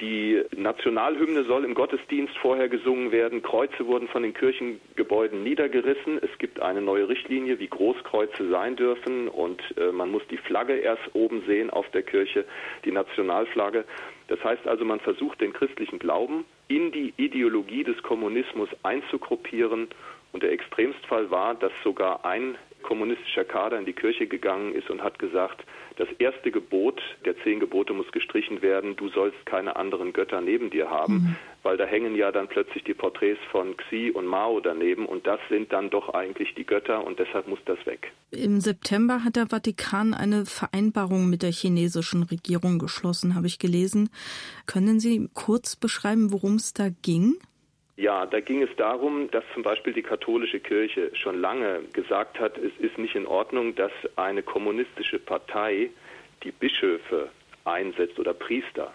Die 0.00 0.40
Nationalhymne 0.56 1.42
soll 1.44 1.64
im 1.64 1.74
Gottesdienst 1.74 2.36
vorher 2.38 2.68
gesungen 2.68 3.10
werden. 3.10 3.42
Kreuze 3.42 3.86
wurden 3.86 4.06
von 4.06 4.22
den 4.22 4.32
Kirchengebäuden 4.32 5.42
niedergerissen. 5.42 6.18
Es 6.22 6.38
gibt 6.38 6.60
eine 6.60 6.80
neue 6.80 7.08
Richtlinie, 7.08 7.58
wie 7.58 7.66
groß 7.66 7.96
Kreuze 8.04 8.48
sein 8.48 8.76
dürfen. 8.76 9.26
Und 9.26 9.60
äh, 9.76 9.90
man 9.90 10.12
muss 10.12 10.22
die 10.30 10.36
Flagge 10.36 10.76
erst 10.76 11.02
oben 11.14 11.42
sehen 11.46 11.70
auf 11.70 11.90
der 11.90 12.02
Kirche, 12.02 12.44
die 12.84 12.92
Nationalflagge. 12.92 13.84
Das 14.28 14.42
heißt 14.44 14.68
also, 14.68 14.84
man 14.84 15.00
versucht 15.00 15.40
den 15.40 15.52
christlichen 15.52 15.98
Glauben 15.98 16.44
in 16.68 16.92
die 16.92 17.12
Ideologie 17.16 17.82
des 17.82 18.00
Kommunismus 18.02 18.68
einzugruppieren. 18.84 19.88
Und 20.30 20.42
der 20.44 20.52
Extremstfall 20.52 21.30
war, 21.30 21.54
dass 21.56 21.72
sogar 21.82 22.24
ein 22.24 22.56
kommunistischer 22.82 23.44
Kader 23.44 23.78
in 23.78 23.84
die 23.84 23.92
Kirche 23.92 24.26
gegangen 24.26 24.74
ist 24.74 24.90
und 24.90 25.02
hat 25.02 25.18
gesagt, 25.18 25.64
das 25.96 26.08
erste 26.18 26.50
Gebot 26.50 27.00
der 27.24 27.36
zehn 27.42 27.60
Gebote 27.60 27.92
muss 27.92 28.10
gestrichen 28.12 28.62
werden, 28.62 28.96
du 28.96 29.08
sollst 29.08 29.44
keine 29.46 29.76
anderen 29.76 30.12
Götter 30.12 30.40
neben 30.40 30.70
dir 30.70 30.88
haben, 30.88 31.14
mhm. 31.14 31.36
weil 31.62 31.76
da 31.76 31.84
hängen 31.84 32.14
ja 32.14 32.30
dann 32.30 32.46
plötzlich 32.46 32.84
die 32.84 32.94
Porträts 32.94 33.40
von 33.50 33.76
Xi 33.76 34.12
und 34.14 34.26
Mao 34.26 34.60
daneben 34.60 35.06
und 35.06 35.26
das 35.26 35.40
sind 35.48 35.72
dann 35.72 35.90
doch 35.90 36.14
eigentlich 36.14 36.54
die 36.54 36.64
Götter 36.64 37.04
und 37.04 37.18
deshalb 37.18 37.48
muss 37.48 37.58
das 37.64 37.84
weg. 37.84 38.12
Im 38.30 38.60
September 38.60 39.24
hat 39.24 39.36
der 39.36 39.48
Vatikan 39.48 40.14
eine 40.14 40.46
Vereinbarung 40.46 41.28
mit 41.28 41.42
der 41.42 41.52
chinesischen 41.52 42.22
Regierung 42.22 42.78
geschlossen, 42.78 43.34
habe 43.34 43.46
ich 43.48 43.58
gelesen. 43.58 44.10
Können 44.66 45.00
Sie 45.00 45.28
kurz 45.34 45.76
beschreiben, 45.76 46.32
worum 46.32 46.54
es 46.56 46.74
da 46.74 46.88
ging? 47.02 47.38
Ja, 47.98 48.26
da 48.26 48.38
ging 48.38 48.62
es 48.62 48.70
darum, 48.76 49.28
dass 49.32 49.42
zum 49.54 49.64
Beispiel 49.64 49.92
die 49.92 50.04
katholische 50.04 50.60
Kirche 50.60 51.10
schon 51.16 51.40
lange 51.40 51.80
gesagt 51.92 52.38
hat, 52.38 52.56
es 52.56 52.70
ist 52.78 52.96
nicht 52.96 53.16
in 53.16 53.26
Ordnung, 53.26 53.74
dass 53.74 53.90
eine 54.14 54.44
kommunistische 54.44 55.18
Partei 55.18 55.90
die 56.44 56.52
Bischöfe 56.52 57.28
einsetzt 57.64 58.20
oder 58.20 58.34
Priester. 58.34 58.94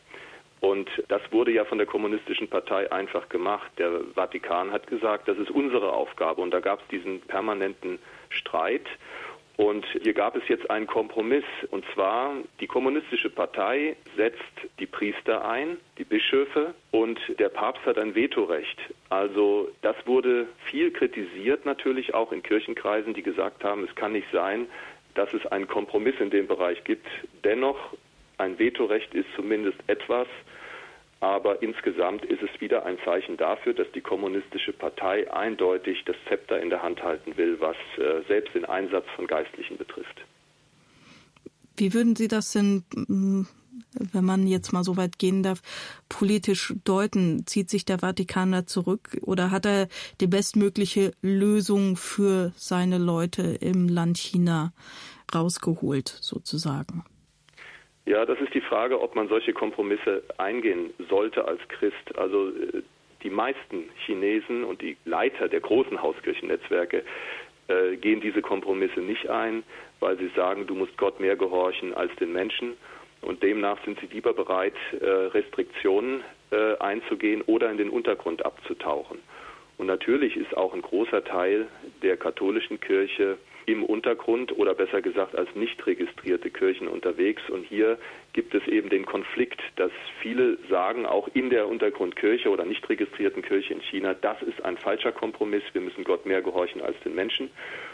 Und 0.62 0.90
das 1.10 1.22
wurde 1.32 1.52
ja 1.52 1.66
von 1.66 1.80
der 1.80 1.86
kommunistischen 1.86 2.48
Partei 2.48 2.90
einfach 2.94 3.28
gemacht. 3.28 3.70
Der 3.78 3.92
Vatikan 4.16 4.72
hat 4.72 4.88
gesagt, 4.88 5.28
das 5.28 5.38
ist 5.38 5.52
unsere 5.52 5.92
Aufgabe. 5.92 6.40
Und 6.40 6.52
da 6.52 6.62
gab 6.62 6.80
es 6.80 6.88
diesen 6.88 7.20
permanenten 7.20 8.00
Streit. 8.30 8.88
Und 9.56 9.86
hier 10.02 10.14
gab 10.14 10.36
es 10.36 10.48
jetzt 10.48 10.70
einen 10.72 10.88
Kompromiss. 10.88 11.44
Und 11.70 11.86
zwar, 11.94 12.34
die 12.60 12.68
kommunistische 12.68 13.30
Partei 13.30 13.96
setzt 14.18 14.42
die 14.80 14.88
Priester 14.88 15.48
ein, 15.48 15.78
die 15.98 16.04
Bischöfe, 16.04 16.74
und 16.92 17.20
der 17.40 17.50
Papst 17.50 17.86
hat 17.86 17.98
ein 17.98 18.16
Vetorecht. 18.16 18.80
Also 19.10 19.70
das 19.82 19.96
wurde 20.06 20.48
viel 20.66 20.92
kritisiert, 20.92 21.66
natürlich 21.66 22.14
auch 22.14 22.32
in 22.32 22.42
Kirchenkreisen, 22.42 23.14
die 23.14 23.24
gesagt 23.24 23.64
haben, 23.64 23.84
es 23.84 23.94
kann 23.96 24.14
nicht 24.14 24.28
sein, 24.32 24.68
dass 25.14 25.32
es 25.34 25.46
einen 25.48 25.68
Kompromiss 25.68 26.16
in 26.20 26.32
dem 26.32 26.48
Bereich 26.48 26.84
gibt. 26.84 27.06
Dennoch, 27.44 27.78
ein 28.40 28.58
Vetorecht 28.58 29.14
ist 29.14 29.28
zumindest 29.36 29.78
etwas, 29.86 30.28
aber 31.24 31.64
insgesamt 31.64 32.26
ist 32.26 32.42
es 32.44 32.50
wieder 32.60 32.86
ein 32.86 32.98
Zeichen 33.06 33.38
dafür, 33.38 33.74
dass 33.74 33.88
die 33.96 34.02
kommunistische 34.02 34.74
Partei 34.74 35.32
eindeutig 35.32 36.04
das 36.06 36.18
Zepter 36.28 36.62
in 36.62 36.70
der 36.70 36.84
Hand 36.84 37.02
halten 37.02 37.38
will, 37.38 37.62
was 37.62 37.78
äh, 37.98 38.28
selbst 38.28 38.54
den 38.54 38.66
Einsatz 38.66 39.06
von 39.16 39.26
Geistlichen 39.26 39.78
betrifft. 39.78 40.26
Wie 41.78 41.94
würden 41.94 42.18
Sie 42.18 42.28
das 42.28 42.52
denn, 42.52 42.84
mm, 42.94 43.44
wenn 44.12 44.26
man 44.26 44.48
jetzt 44.48 44.74
mal 44.74 44.84
so 44.84 44.98
weit 44.98 45.18
gehen 45.18 45.44
darf, 45.44 45.62
politisch 46.10 46.74
deuten? 46.84 47.48
Zieht 47.48 47.70
sich 47.70 47.86
der 47.86 48.00
Vatikan 48.00 48.52
da 48.52 48.66
zurück 48.66 49.18
oder 49.22 49.50
hat 49.50 49.66
er 49.66 49.88
die 50.20 50.28
bestmögliche 50.28 51.14
Lösung 51.22 51.96
für 51.96 52.52
seine 52.58 52.98
Leute 52.98 53.44
im 53.62 53.88
Land 53.88 54.18
China 54.18 54.74
rausgeholt, 55.34 56.10
sozusagen? 56.10 57.06
Ja, 58.06 58.26
das 58.26 58.40
ist 58.42 58.54
die 58.54 58.62
Frage, 58.62 59.02
ob 59.02 59.16
man 59.16 59.30
solche 59.30 59.54
Kompromisse 59.54 60.24
eingehen 60.38 60.94
sollte 61.10 61.46
als 61.48 61.62
Christ. 61.70 62.18
Also 62.18 62.50
äh, 62.50 62.84
die 63.24 63.30
meisten 63.30 63.90
Chinesen 64.06 64.66
und 64.66 64.82
die 64.82 64.98
Leiter 65.06 65.48
der 65.48 65.62
großen 65.62 66.02
Hauskirchennetzwerke 66.02 67.04
äh, 67.70 67.96
gehen 67.96 68.20
diese 68.20 68.42
Kompromisse 68.42 69.00
nicht 69.00 69.30
ein, 69.30 69.64
weil 70.02 70.18
sie 70.18 70.30
sagen, 70.36 70.68
du 70.68 70.76
musst 70.76 70.98
Gott 70.98 71.22
mehr 71.22 71.38
gehorchen 71.38 71.94
als 71.94 72.14
den 72.18 72.34
Menschen. 72.34 72.74
Und 73.22 73.42
demnach 73.42 73.78
sind 73.86 73.98
sie 74.02 74.08
lieber 74.08 74.34
bereit, 74.34 74.74
äh, 75.00 75.06
Restriktionen 75.06 76.24
äh, 76.52 76.78
einzugehen 76.80 77.42
oder 77.44 77.72
in 77.72 77.78
den 77.78 77.90
Untergrund 77.90 78.46
abzutauchen. 78.46 79.20
Und 79.78 79.88
natürlich 79.88 80.36
ist 80.36 80.56
auch 80.58 80.74
ein 80.74 80.82
großer 80.82 81.24
Teil 81.24 81.68
der 82.02 82.18
katholischen 82.18 82.82
Kirche 82.82 83.38
im 83.66 83.84
Untergrund 83.84 84.58
oder 84.58 84.74
besser 84.74 85.02
gesagt 85.02 85.36
als 85.36 85.54
nicht 85.56 85.86
registrierte 85.86 86.50
Kirchen 86.50 86.88
unterwegs. 86.88 87.42
Und 87.50 87.66
hier 87.66 87.98
gibt 88.34 88.54
es 88.56 88.68
eben 88.68 88.90
den 88.90 89.06
Konflikt, 89.06 89.62
dass 89.76 89.92
viele 90.22 90.58
sagen, 90.70 91.06
auch 91.06 91.28
in 91.34 91.50
der 91.50 91.68
Untergrundkirche 91.68 92.50
oder 92.50 92.66
nicht 92.66 92.88
registrierten 92.90 93.42
Kirche 93.42 93.74
in 93.74 93.82
China, 93.82 94.14
das 94.14 94.42
ist 94.42 94.64
ein 94.64 94.78
falscher 94.78 95.12
Kompromiss, 95.12 95.64
wir 95.74 95.82
müssen 95.82 96.04
Gott 96.04 96.26
mehr 96.26 96.42
gehorchen 96.42 96.82
als 96.82 97.00
den 97.02 97.16
Menschen. 97.16 97.50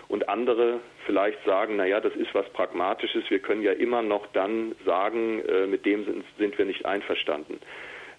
Und 0.08 0.28
andere 0.28 0.80
vielleicht 1.06 1.44
sagen, 1.46 1.76
naja, 1.76 2.00
das 2.00 2.16
ist 2.16 2.34
was 2.34 2.50
Pragmatisches, 2.50 3.30
wir 3.30 3.40
können 3.40 3.62
ja 3.62 3.74
immer 3.74 4.02
noch 4.02 4.28
dann 4.34 4.76
sagen, 4.86 5.44
äh, 5.46 5.68
mit 5.68 5.86
dem 5.86 6.06
sind, 6.06 6.26
sind 6.38 6.58
wir 6.58 6.66
nicht 6.66 6.86
einverstanden. 6.86 7.60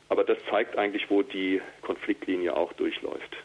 Aber 0.09 0.25
das 0.25 0.39
zeigt 0.51 0.77
eigentlich, 0.77 1.11
wo 1.11 1.23
die 1.23 1.61
Konfliktlinie 1.83 2.57
auch 2.57 2.73
durchläuft. 2.75 3.37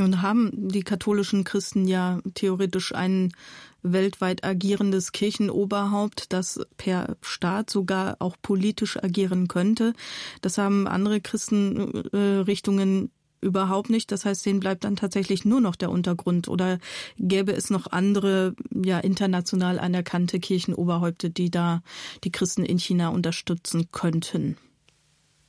Nun 0.00 0.22
haben 0.22 0.50
die 0.54 0.82
katholischen 0.82 1.44
Christen 1.44 1.86
ja 1.86 2.20
theoretisch 2.32 2.94
einen 2.94 3.34
weltweit 3.82 4.42
agierendes 4.44 5.12
Kirchenoberhaupt, 5.12 6.32
das 6.32 6.58
per 6.78 7.18
Staat 7.20 7.68
sogar 7.68 8.16
auch 8.18 8.36
politisch 8.40 8.96
agieren 8.96 9.46
könnte. 9.46 9.92
Das 10.40 10.56
haben 10.56 10.88
andere 10.88 11.20
Christenrichtungen 11.20 13.10
überhaupt 13.42 13.90
nicht. 13.90 14.10
Das 14.10 14.24
heißt, 14.24 14.46
denen 14.46 14.60
bleibt 14.60 14.84
dann 14.84 14.96
tatsächlich 14.96 15.44
nur 15.44 15.60
noch 15.60 15.76
der 15.76 15.90
Untergrund. 15.90 16.48
Oder 16.48 16.78
gäbe 17.18 17.52
es 17.52 17.68
noch 17.68 17.86
andere, 17.92 18.54
ja, 18.70 19.00
international 19.00 19.78
anerkannte 19.78 20.40
Kirchenoberhäupte, 20.40 21.28
die 21.28 21.50
da 21.50 21.82
die 22.24 22.32
Christen 22.32 22.64
in 22.64 22.78
China 22.78 23.10
unterstützen 23.10 23.88
könnten? 23.92 24.56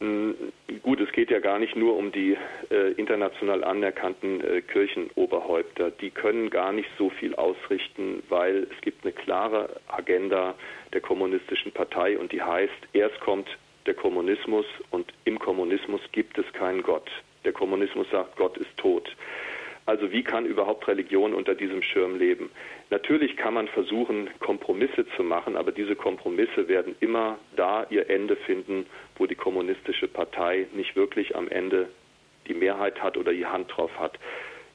Mm, 0.02 0.32
gut, 0.82 0.99
es 0.99 1.12
geht 1.12 1.30
ja 1.30 1.39
gar 1.39 1.60
nicht 1.60 1.76
nur 1.76 1.95
um 1.95 2.12
die 2.12 2.36
äh, 2.72 2.91
international 2.93 3.64
anerkannten 3.64 4.41
äh, 4.41 4.62
Kirchenoberhäupter. 4.62 5.91
Die 5.91 6.10
können 6.10 6.49
gar 6.49 6.74
nicht 6.74 6.89
so 6.97 7.12
viel 7.12 7.36
ausrichten, 7.36 8.24
weil 8.28 8.68
es 8.76 8.82
gibt 8.82 9.06
eine 9.06 9.14
klare 9.14 9.80
Agenda 9.88 10.56
der 10.91 11.02
kommunistischen 11.02 11.72
Partei 11.72 12.18
und 12.18 12.32
die 12.32 12.41
heißt, 12.41 12.74
erst 12.93 13.20
kommt 13.20 13.47
der 13.86 13.93
Kommunismus 13.93 14.66
und 14.89 15.14
im 15.26 15.38
Kommunismus 15.38 16.02
gibt 16.12 16.36
es 16.39 16.52
keinen 16.54 16.82
Gott. 16.82 17.10
Der 17.45 17.54
Kommunismus 17.54 18.08
sagt, 18.10 18.38
Gott 18.38 18.58
ist 18.58 18.76
tot. 18.78 19.16
Also 19.86 20.12
wie 20.12 20.24
kann 20.24 20.46
überhaupt 20.46 20.88
Religion 20.88 21.34
unter 21.34 21.56
diesem 21.56 21.82
Schirm 21.82 22.18
leben? 22.18 22.52
Natürlich 22.90 23.36
kann 23.36 23.54
man 23.54 23.68
versuchen, 23.68 24.30
Kompromisse 24.40 25.06
zu 25.16 25.24
machen, 25.24 25.56
aber 25.56 25.72
diese 25.72 25.96
Kompromisse 25.96 26.68
werden 26.68 26.96
immer 27.00 27.40
da 27.56 27.88
ihr 27.90 28.10
Ende 28.10 28.36
finden, 28.36 28.86
wo 29.18 29.26
die 29.26 29.36
kommunistische 29.36 30.08
Partei 30.08 30.68
nicht 30.74 30.96
wirklich 30.96 31.36
am 31.36 31.48
Ende 31.48 31.90
die 32.48 32.54
Mehrheit 32.54 33.02
hat 33.02 33.18
oder 33.18 33.34
die 33.34 33.46
Hand 33.46 33.72
drauf 33.76 33.92
hat. 34.00 34.20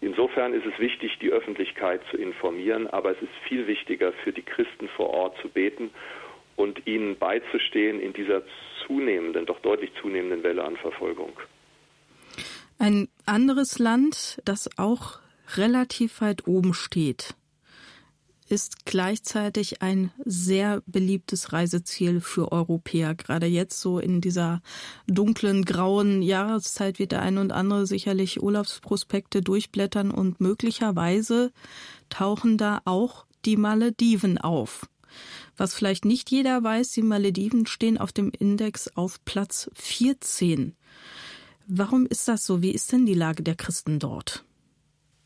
Insofern 0.01 0.53
ist 0.53 0.67
es 0.67 0.79
wichtig, 0.79 1.19
die 1.21 1.31
Öffentlichkeit 1.31 2.01
zu 2.11 2.17
informieren, 2.17 2.87
aber 2.87 3.13
es 3.13 3.23
ist 3.23 3.33
viel 3.49 3.67
wichtiger, 3.67 4.13
für 4.13 4.33
die 4.33 4.43
Christen 4.43 4.89
vor 4.89 5.11
Ort 5.11 5.39
zu 5.41 5.49
beten 5.49 5.91
und 6.57 6.87
ihnen 6.87 7.17
beizustehen 7.17 8.01
in 8.01 8.13
dieser 8.13 8.43
zunehmenden, 8.87 9.47
doch 9.47 9.61
deutlich 9.61 9.91
zunehmenden 10.01 10.43
Welle 10.43 10.65
an 10.65 10.77
Verfolgung. 10.77 11.33
Ein 12.79 13.09
anderes 13.24 13.79
Land, 13.79 14.41
das 14.45 14.68
auch 14.77 15.18
relativ 15.57 16.20
weit 16.20 16.47
oben 16.47 16.74
steht, 16.74 17.35
ist 18.49 18.85
gleichzeitig 18.85 19.83
ein 19.83 20.12
sehr 20.24 20.83
beliebtes 20.87 21.53
Reiseziel 21.53 22.20
für 22.20 22.53
Europäer. 22.53 23.14
Gerade 23.14 23.47
jetzt 23.47 23.81
so 23.81 23.99
in 23.99 24.20
dieser 24.20 24.62
dunklen, 25.07 25.64
grauen 25.64 26.22
Jahreszeit 26.22 26.99
wird 26.99 27.12
der 27.12 27.22
ein 27.22 27.39
und 27.39 27.51
andere 27.51 27.87
sicherlich 27.87 28.43
Urlaubsprospekte 28.43 29.41
durchblättern 29.43 30.11
und 30.11 30.41
möglicherweise 30.41 31.53
tauchen 32.09 32.57
da 32.57 32.83
auch 32.85 33.27
die 33.45 33.57
Malediven 33.57 34.39
auf. 34.39 34.87
Was 35.57 35.74
vielleicht 35.74 36.05
nicht 36.05 36.31
jeder 36.31 36.62
weiß, 36.62 36.91
die 36.91 37.03
Malediven 37.03 37.66
stehen 37.66 37.99
auf 37.99 38.12
dem 38.12 38.31
Index 38.31 38.89
auf 38.97 39.24
Platz 39.24 39.70
14. 39.74 40.77
Warum 41.69 42.07
ist 42.07 42.29
das 42.29 42.47
so? 42.47 42.62
Wie 42.62 42.73
ist 42.73 42.93
denn 42.93 43.07
die 43.07 43.14
Lage 43.14 43.43
der 43.43 43.57
Christen 43.57 43.99
dort? 43.99 44.45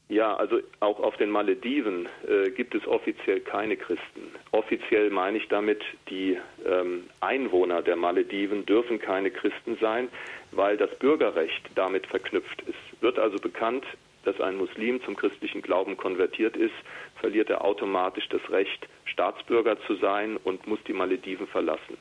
Ja, 0.09 0.34
also 0.34 0.59
auch 0.80 0.99
auf 0.99 1.16
den 1.18 1.30
Malediven 1.30 2.09
äh, 2.26 2.51
gibt 2.51 2.74
es 2.74 2.84
offiziell 2.88 3.41
keine 3.41 3.76
Christen. 3.76 4.22
Offiziell 4.51 5.11
meine 5.11 5.38
ich 5.38 5.47
damit, 5.49 5.82
die 6.09 6.36
ähm, 6.66 7.05
Einwohner 7.20 7.80
der 7.82 7.95
Malediven 7.95 8.66
dürfen 8.66 8.99
keine 8.99 9.30
Christen 9.30 9.76
sein, 9.80 10.09
weil 10.51 10.76
das 10.76 10.91
Bürgerrecht 10.99 11.62
damit 11.76 12.09
verknüpft 12.09 12.62
ist. 12.62 13.03
Wird 13.03 13.20
also 13.20 13.38
bekannt, 13.38 13.84
dass 14.24 14.41
ein 14.41 14.57
Muslim 14.57 15.01
zum 15.05 15.14
christlichen 15.14 15.62
Glauben 15.62 15.97
konvertiert 15.97 16.57
ist, 16.57 16.74
verliert 17.20 17.49
er 17.49 17.64
automatisch 17.64 18.28
das 18.30 18.43
Recht, 18.51 18.88
Staatsbürger 19.05 19.80
zu 19.86 19.95
sein 19.95 20.36
und 20.38 20.66
muss 20.66 20.80
die 20.88 20.93
Malediven 20.93 21.47
verlassen. 21.47 21.97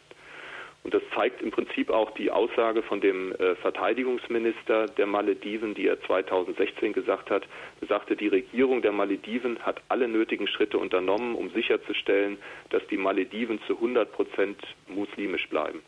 Und 0.84 0.94
das 0.94 1.04
zeigt 1.14 1.42
im 1.42 1.52
Prinzip 1.52 1.90
auch 1.90 2.12
die 2.12 2.32
Aussage 2.32 2.82
von 2.82 3.02
dem 3.02 3.34
äh, 3.34 3.56
Verteidigungsminister 3.56 4.86
der 4.86 5.08
Malediven, 5.08 5.76
die 5.76 5.88
er 5.88 6.02
2016 6.04 6.94
gesagt 6.94 7.30
hat. 7.30 7.46
Er 7.82 7.88
sagte, 7.88 8.16
die 8.16 8.30
Regierung 8.30 8.82
der 8.82 8.94
Malediven 8.94 9.60
hat 9.60 9.82
alle 9.90 10.08
nötigen 10.08 10.48
Schritte 10.48 10.78
unternommen, 10.78 11.36
um 11.36 11.50
sicherzustellen, 11.50 12.38
dass 12.70 12.86
die 12.88 12.98
Malediven 12.98 13.60
zu 13.68 13.76
100 13.76 14.12
Prozent 14.14 14.58
muslimisch 14.88 15.50
bleiben. 15.50 15.82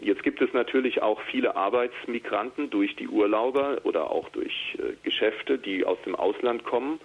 Jetzt 0.00 0.22
gibt 0.22 0.40
es 0.40 0.50
natürlich 0.54 1.02
auch 1.02 1.20
viele 1.30 1.56
Arbeitsmigranten 1.56 2.70
durch 2.70 2.96
die 2.96 3.08
Urlauber 3.08 3.82
oder 3.84 4.10
auch 4.10 4.30
durch 4.30 4.78
äh, 4.78 4.94
Geschäfte, 5.02 5.58
die 5.58 5.84
aus 5.84 5.98
dem 6.06 6.14
Ausland 6.14 6.64
kommen. 6.64 7.00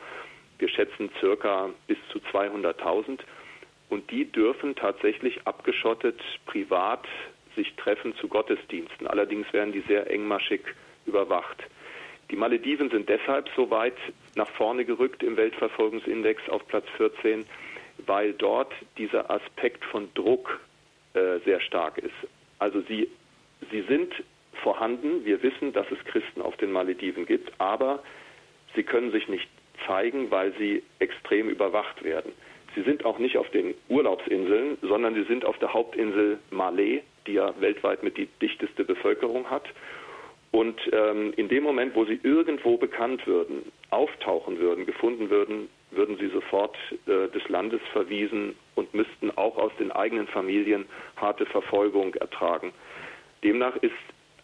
Wir 0.60 0.70
schätzen 0.70 1.10
circa 1.20 1.70
bis 1.88 1.98
zu 2.10 2.20
200.000 2.32 3.20
und 3.90 4.10
die 4.12 4.32
dürfen 4.32 4.76
tatsächlich 4.76 5.46
abgeschottet 5.46 6.20
privat 6.46 7.06
sich 7.56 7.74
treffen 7.76 8.16
zu 8.18 8.28
Gottesdiensten. 8.28 9.08
Allerdings 9.08 9.52
werden 9.54 9.72
die 9.72 9.84
sehr 9.88 10.10
engmaschig 10.10 10.62
überwacht. 11.06 11.64
Die 12.32 12.36
Malediven 12.36 12.90
sind 12.90 13.08
deshalb 13.08 13.50
so 13.56 13.70
weit 13.70 13.96
nach 14.36 14.50
vorne 14.50 14.84
gerückt 14.84 15.24
im 15.24 15.38
Weltverfolgungsindex 15.38 16.50
auf 16.50 16.68
Platz 16.68 16.86
14, 16.98 17.46
weil 18.06 18.34
dort 18.34 18.74
dieser 18.98 19.30
Aspekt 19.30 19.86
von 19.86 20.10
Druck 20.16 20.60
äh, 21.14 21.40
sehr 21.46 21.62
stark 21.62 21.98
ist. 21.98 22.12
Also 22.60 22.82
sie, 22.82 23.10
sie 23.72 23.82
sind 23.84 24.12
vorhanden. 24.64 25.24
Wir 25.24 25.44
wissen, 25.44 25.72
dass 25.74 25.86
es 25.92 26.04
Christen 26.06 26.42
auf 26.42 26.58
den 26.58 26.72
Malediven 26.72 27.26
gibt, 27.26 27.52
aber 27.60 28.04
sie 28.76 28.84
können 28.84 29.12
sich 29.12 29.28
nicht 29.28 29.48
zeigen, 29.86 30.32
weil 30.32 30.54
sie 30.58 30.84
extrem 31.00 31.50
überwacht 31.50 32.04
werden. 32.04 32.32
Sie 32.76 32.82
sind 32.82 33.06
auch 33.06 33.20
nicht 33.20 33.38
auf 33.38 33.50
den 33.50 33.74
Urlaubsinseln, 33.88 34.78
sondern 34.82 35.16
sie 35.16 35.24
sind 35.24 35.46
auf 35.46 35.58
der 35.60 35.74
Hauptinsel 35.74 36.40
Malé, 36.52 37.02
die 37.26 37.34
ja 37.34 37.54
weltweit 37.60 38.04
mit 38.04 38.18
die 38.18 38.28
dichteste 38.42 38.84
Bevölkerung 38.84 39.50
hat. 39.50 39.64
Und 40.52 40.80
ähm, 40.94 41.34
in 41.36 41.50
dem 41.50 41.64
Moment, 41.64 41.96
wo 41.96 42.06
sie 42.06 42.20
irgendwo 42.24 42.78
bekannt 42.78 43.26
würden, 43.28 43.72
auftauchen 43.90 44.60
würden, 44.60 44.86
gefunden 44.86 45.30
würden, 45.30 45.70
würden 45.92 46.18
sie 46.18 46.28
sofort 46.28 46.78
äh, 47.08 47.30
des 47.30 47.48
Landes 47.50 47.82
verwiesen 47.92 48.56
und 48.76 48.94
müssten 48.94 49.32
auch 49.32 49.58
aus 49.58 49.72
den 49.80 49.92
eigenen 49.92 50.28
Familien 50.28 50.86
harte 51.16 51.46
Verfolgung 51.46 52.14
ertragen. 52.16 52.74
Demnach 53.44 53.76
ist 53.78 53.94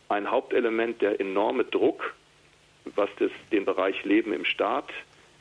ein 0.10 0.30
Hauptelement 0.30 1.02
der 1.02 1.20
enorme 1.20 1.64
Druck, 1.64 2.14
was 2.96 3.10
das, 3.20 3.32
den 3.52 3.66
Bereich 3.66 4.04
Leben 4.04 4.34
im 4.34 4.46
Staat, 4.46 4.90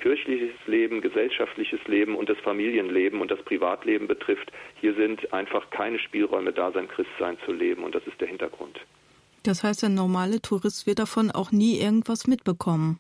kirchliches 0.01 0.55
Leben, 0.67 1.01
gesellschaftliches 1.01 1.81
Leben 1.87 2.17
und 2.17 2.29
das 2.29 2.39
Familienleben 2.39 3.21
und 3.21 3.31
das 3.31 3.43
Privatleben 3.43 4.09
betrifft. 4.09 4.51
Hier 4.81 4.95
sind 4.95 5.33
einfach 5.33 5.71
keine 5.71 5.99
Spielräume 5.99 6.53
da, 6.53 6.73
sein 6.73 6.89
Christsein 6.89 7.37
zu 7.45 7.53
leben 7.53 7.85
und 7.85 7.95
das 7.95 8.07
ist 8.07 8.21
der 8.21 8.29
Hintergrund. 8.29 8.81
Das 9.45 9.63
heißt, 9.63 9.83
der 9.83 9.89
normale 9.89 10.43
Tourist 10.43 10.87
wird 10.87 10.99
davon 10.99 11.31
auch 11.31 11.53
nie 11.53 11.81
irgendwas 11.81 12.27
mitbekommen. 12.27 12.99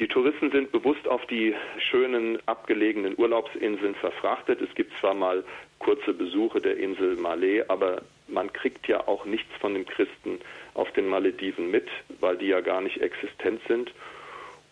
Die 0.00 0.06
Touristen 0.06 0.52
sind 0.52 0.70
bewusst 0.70 1.08
auf 1.08 1.26
die 1.26 1.54
schönen 1.90 2.38
abgelegenen 2.46 3.18
Urlaubsinseln 3.18 3.96
verfrachtet. 3.96 4.60
Es 4.60 4.72
gibt 4.76 4.96
zwar 4.98 5.14
mal 5.14 5.42
kurze 5.80 6.14
Besuche 6.14 6.60
der 6.60 6.76
Insel 6.76 7.14
Malé, 7.14 7.64
aber 7.68 8.02
man 8.28 8.52
kriegt 8.52 8.86
ja 8.86 9.08
auch 9.08 9.24
nichts 9.24 9.50
von 9.60 9.74
den 9.74 9.86
Christen 9.86 10.38
auf 10.74 10.90
den 10.92 11.08
Malediven 11.08 11.70
mit, 11.70 11.88
weil 12.20 12.36
die 12.36 12.46
ja 12.46 12.60
gar 12.60 12.80
nicht 12.80 13.00
existent 13.00 13.60
sind. 13.66 13.92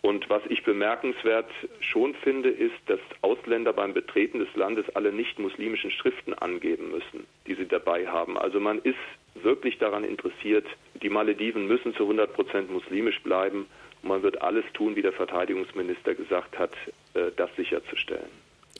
Und 0.07 0.29
was 0.29 0.41
ich 0.47 0.63
bemerkenswert 0.63 1.49
schon 1.81 2.15
finde, 2.23 2.47
ist, 2.47 2.77
dass 2.85 3.01
Ausländer 3.23 3.73
beim 3.73 3.93
Betreten 3.93 4.39
des 4.39 4.47
Landes 4.55 4.85
alle 4.95 5.11
nicht 5.11 5.37
muslimischen 5.37 5.91
Schriften 5.91 6.33
angeben 6.33 6.91
müssen, 6.91 7.27
die 7.45 7.55
sie 7.55 7.65
dabei 7.65 8.07
haben. 8.07 8.37
Also 8.37 8.61
man 8.61 8.79
ist 8.79 8.95
wirklich 9.33 9.79
daran 9.79 10.05
interessiert, 10.05 10.65
die 11.03 11.09
Malediven 11.09 11.67
müssen 11.67 11.93
zu 11.93 12.03
100 12.03 12.31
Prozent 12.31 12.71
muslimisch 12.71 13.21
bleiben. 13.21 13.65
Und 14.01 14.07
man 14.07 14.23
wird 14.23 14.41
alles 14.41 14.63
tun, 14.73 14.95
wie 14.95 15.01
der 15.01 15.11
Verteidigungsminister 15.11 16.15
gesagt 16.15 16.57
hat, 16.57 16.71
äh, 17.13 17.31
das 17.35 17.49
sicherzustellen. 17.57 18.29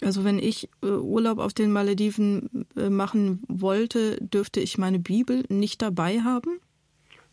Also 0.02 0.24
wenn 0.24 0.40
ich 0.40 0.70
äh, 0.82 0.88
Urlaub 0.88 1.40
auf 1.40 1.54
den 1.54 1.74
Malediven 1.74 2.66
äh, 2.78 2.90
machen 2.90 3.44
wollte, 3.50 4.16
dürfte 4.22 4.62
ich 4.62 4.78
meine 4.78 5.00
Bibel 5.00 5.44
nicht 5.50 5.82
dabei 5.82 6.22
haben? 6.22 6.62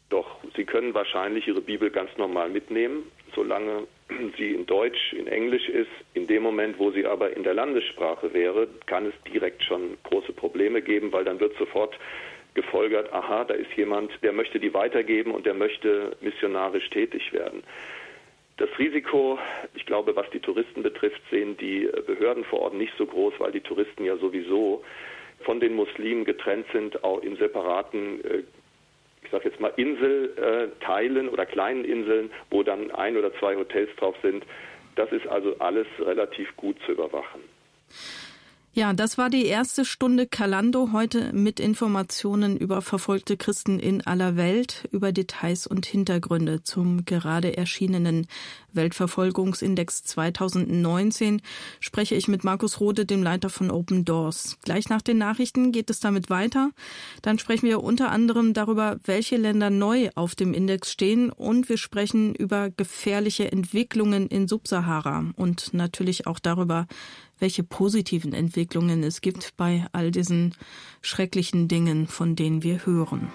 Doch, 0.08 0.26
Sie 0.56 0.64
können 0.64 0.94
wahrscheinlich 0.94 1.46
Ihre 1.46 1.60
Bibel 1.60 1.90
ganz 1.90 2.10
normal 2.18 2.50
mitnehmen 2.50 3.04
solange 3.34 3.86
sie 4.36 4.52
in 4.52 4.66
Deutsch, 4.66 5.12
in 5.12 5.26
Englisch 5.26 5.68
ist. 5.68 5.90
In 6.14 6.26
dem 6.26 6.42
Moment, 6.42 6.78
wo 6.78 6.90
sie 6.90 7.06
aber 7.06 7.36
in 7.36 7.42
der 7.42 7.54
Landessprache 7.54 8.32
wäre, 8.32 8.68
kann 8.86 9.06
es 9.06 9.32
direkt 9.32 9.62
schon 9.62 9.96
große 10.04 10.32
Probleme 10.32 10.82
geben, 10.82 11.12
weil 11.12 11.24
dann 11.24 11.40
wird 11.40 11.56
sofort 11.56 11.98
gefolgert, 12.54 13.12
aha, 13.12 13.44
da 13.44 13.54
ist 13.54 13.72
jemand, 13.76 14.12
der 14.22 14.32
möchte 14.32 14.60
die 14.60 14.72
weitergeben 14.72 15.32
und 15.32 15.44
der 15.44 15.54
möchte 15.54 16.16
missionarisch 16.20 16.88
tätig 16.90 17.32
werden. 17.32 17.64
Das 18.56 18.68
Risiko, 18.78 19.38
ich 19.74 19.84
glaube, 19.84 20.14
was 20.14 20.30
die 20.30 20.38
Touristen 20.38 20.84
betrifft, 20.84 21.20
sehen 21.30 21.56
die 21.56 21.88
Behörden 22.06 22.44
vor 22.44 22.60
Ort 22.60 22.74
nicht 22.74 22.92
so 22.96 23.04
groß, 23.04 23.34
weil 23.38 23.50
die 23.50 23.60
Touristen 23.60 24.04
ja 24.04 24.16
sowieso 24.16 24.84
von 25.40 25.58
den 25.58 25.74
Muslimen 25.74 26.24
getrennt 26.24 26.66
sind, 26.72 27.02
auch 27.02 27.20
in 27.22 27.36
separaten 27.36 28.24
äh, 28.24 28.42
ich 29.24 29.30
sage 29.30 29.48
jetzt 29.48 29.60
mal, 29.60 29.72
Inselteilen 29.76 31.28
oder 31.28 31.46
kleinen 31.46 31.84
Inseln, 31.84 32.30
wo 32.50 32.62
dann 32.62 32.90
ein 32.90 33.16
oder 33.16 33.34
zwei 33.38 33.56
Hotels 33.56 33.90
drauf 33.96 34.16
sind. 34.22 34.44
Das 34.96 35.10
ist 35.12 35.26
also 35.26 35.58
alles 35.58 35.86
relativ 35.98 36.54
gut 36.56 36.76
zu 36.86 36.92
überwachen. 36.92 37.40
Ja, 38.76 38.92
das 38.92 39.18
war 39.18 39.30
die 39.30 39.46
erste 39.46 39.84
Stunde 39.84 40.26
Kalando 40.26 40.88
heute 40.90 41.32
mit 41.32 41.60
Informationen 41.60 42.56
über 42.56 42.82
verfolgte 42.82 43.36
Christen 43.36 43.78
in 43.78 44.04
aller 44.04 44.34
Welt, 44.34 44.88
über 44.90 45.12
Details 45.12 45.68
und 45.68 45.86
Hintergründe 45.86 46.64
zum 46.64 47.04
gerade 47.04 47.56
erschienenen 47.56 48.26
Weltverfolgungsindex 48.72 50.02
2019 50.02 51.40
spreche 51.78 52.16
ich 52.16 52.26
mit 52.26 52.42
Markus 52.42 52.80
Rode, 52.80 53.06
dem 53.06 53.22
Leiter 53.22 53.48
von 53.48 53.70
Open 53.70 54.04
Doors. 54.04 54.58
Gleich 54.64 54.88
nach 54.88 55.02
den 55.02 55.18
Nachrichten 55.18 55.70
geht 55.70 55.88
es 55.88 56.00
damit 56.00 56.28
weiter. 56.28 56.72
Dann 57.22 57.38
sprechen 57.38 57.68
wir 57.68 57.80
unter 57.80 58.10
anderem 58.10 58.54
darüber, 58.54 58.98
welche 59.04 59.36
Länder 59.36 59.70
neu 59.70 60.10
auf 60.16 60.34
dem 60.34 60.52
Index 60.52 60.90
stehen 60.90 61.30
und 61.30 61.68
wir 61.68 61.78
sprechen 61.78 62.34
über 62.34 62.70
gefährliche 62.70 63.52
Entwicklungen 63.52 64.26
in 64.26 64.48
Subsahara 64.48 65.26
und 65.36 65.72
natürlich 65.74 66.26
auch 66.26 66.40
darüber, 66.40 66.88
welche 67.44 67.62
positiven 67.62 68.32
Entwicklungen 68.32 69.02
es 69.02 69.20
gibt 69.20 69.54
bei 69.58 69.84
all 69.92 70.10
diesen 70.10 70.54
schrecklichen 71.02 71.68
Dingen, 71.68 72.06
von 72.06 72.36
denen 72.36 72.62
wir 72.62 72.86
hören. 72.86 73.30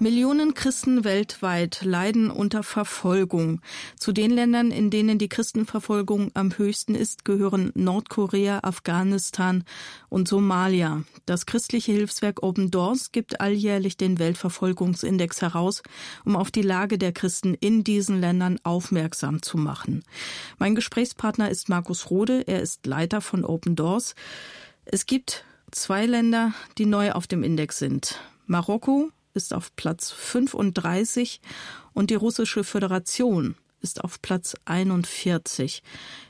Millionen 0.00 0.54
Christen 0.54 1.02
weltweit 1.02 1.80
leiden 1.82 2.30
unter 2.30 2.62
Verfolgung. 2.62 3.60
Zu 3.98 4.12
den 4.12 4.30
Ländern, 4.30 4.70
in 4.70 4.90
denen 4.90 5.18
die 5.18 5.28
Christenverfolgung 5.28 6.30
am 6.34 6.56
höchsten 6.56 6.94
ist, 6.94 7.24
gehören 7.24 7.72
Nordkorea, 7.74 8.60
Afghanistan 8.62 9.64
und 10.08 10.28
Somalia. 10.28 11.02
Das 11.26 11.46
christliche 11.46 11.90
Hilfswerk 11.90 12.44
Open 12.44 12.70
Doors 12.70 13.10
gibt 13.10 13.40
alljährlich 13.40 13.96
den 13.96 14.20
Weltverfolgungsindex 14.20 15.42
heraus, 15.42 15.82
um 16.24 16.36
auf 16.36 16.52
die 16.52 16.62
Lage 16.62 16.96
der 16.96 17.10
Christen 17.10 17.54
in 17.54 17.82
diesen 17.82 18.20
Ländern 18.20 18.60
aufmerksam 18.62 19.42
zu 19.42 19.58
machen. 19.58 20.04
Mein 20.58 20.76
Gesprächspartner 20.76 21.50
ist 21.50 21.68
Markus 21.68 22.08
Rode. 22.08 22.46
Er 22.46 22.62
ist 22.62 22.86
Leiter 22.86 23.20
von 23.20 23.44
Open 23.44 23.74
Doors. 23.74 24.14
Es 24.84 25.06
gibt 25.06 25.44
zwei 25.72 26.06
Länder, 26.06 26.54
die 26.78 26.86
neu 26.86 27.10
auf 27.10 27.26
dem 27.26 27.42
Index 27.42 27.78
sind. 27.78 28.20
Marokko 28.46 29.10
ist 29.38 29.54
auf 29.54 29.74
Platz 29.76 30.10
35 30.10 31.40
und 31.94 32.10
die 32.10 32.16
Russische 32.16 32.64
Föderation 32.64 33.54
ist 33.80 34.02
auf 34.02 34.20
Platz 34.20 34.56
41. 34.64 35.82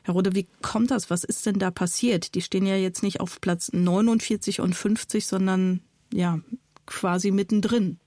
Herr 0.04 0.14
Rode, 0.14 0.34
wie 0.34 0.46
kommt 0.62 0.90
das? 0.90 1.11
Was 1.11 1.24
ist 1.24 1.46
denn 1.46 1.59
da 1.59 1.70
passiert? 1.70 2.34
Die 2.34 2.42
stehen 2.42 2.66
ja 2.66 2.76
jetzt 2.76 3.02
nicht 3.02 3.20
auf 3.20 3.40
Platz 3.40 3.72
49 3.72 4.61
und 4.61 4.74
50, 4.74 5.26
sondern 5.26 5.80
ja, 6.12 6.38
quasi 6.86 7.30
mittendrin. 7.30 7.98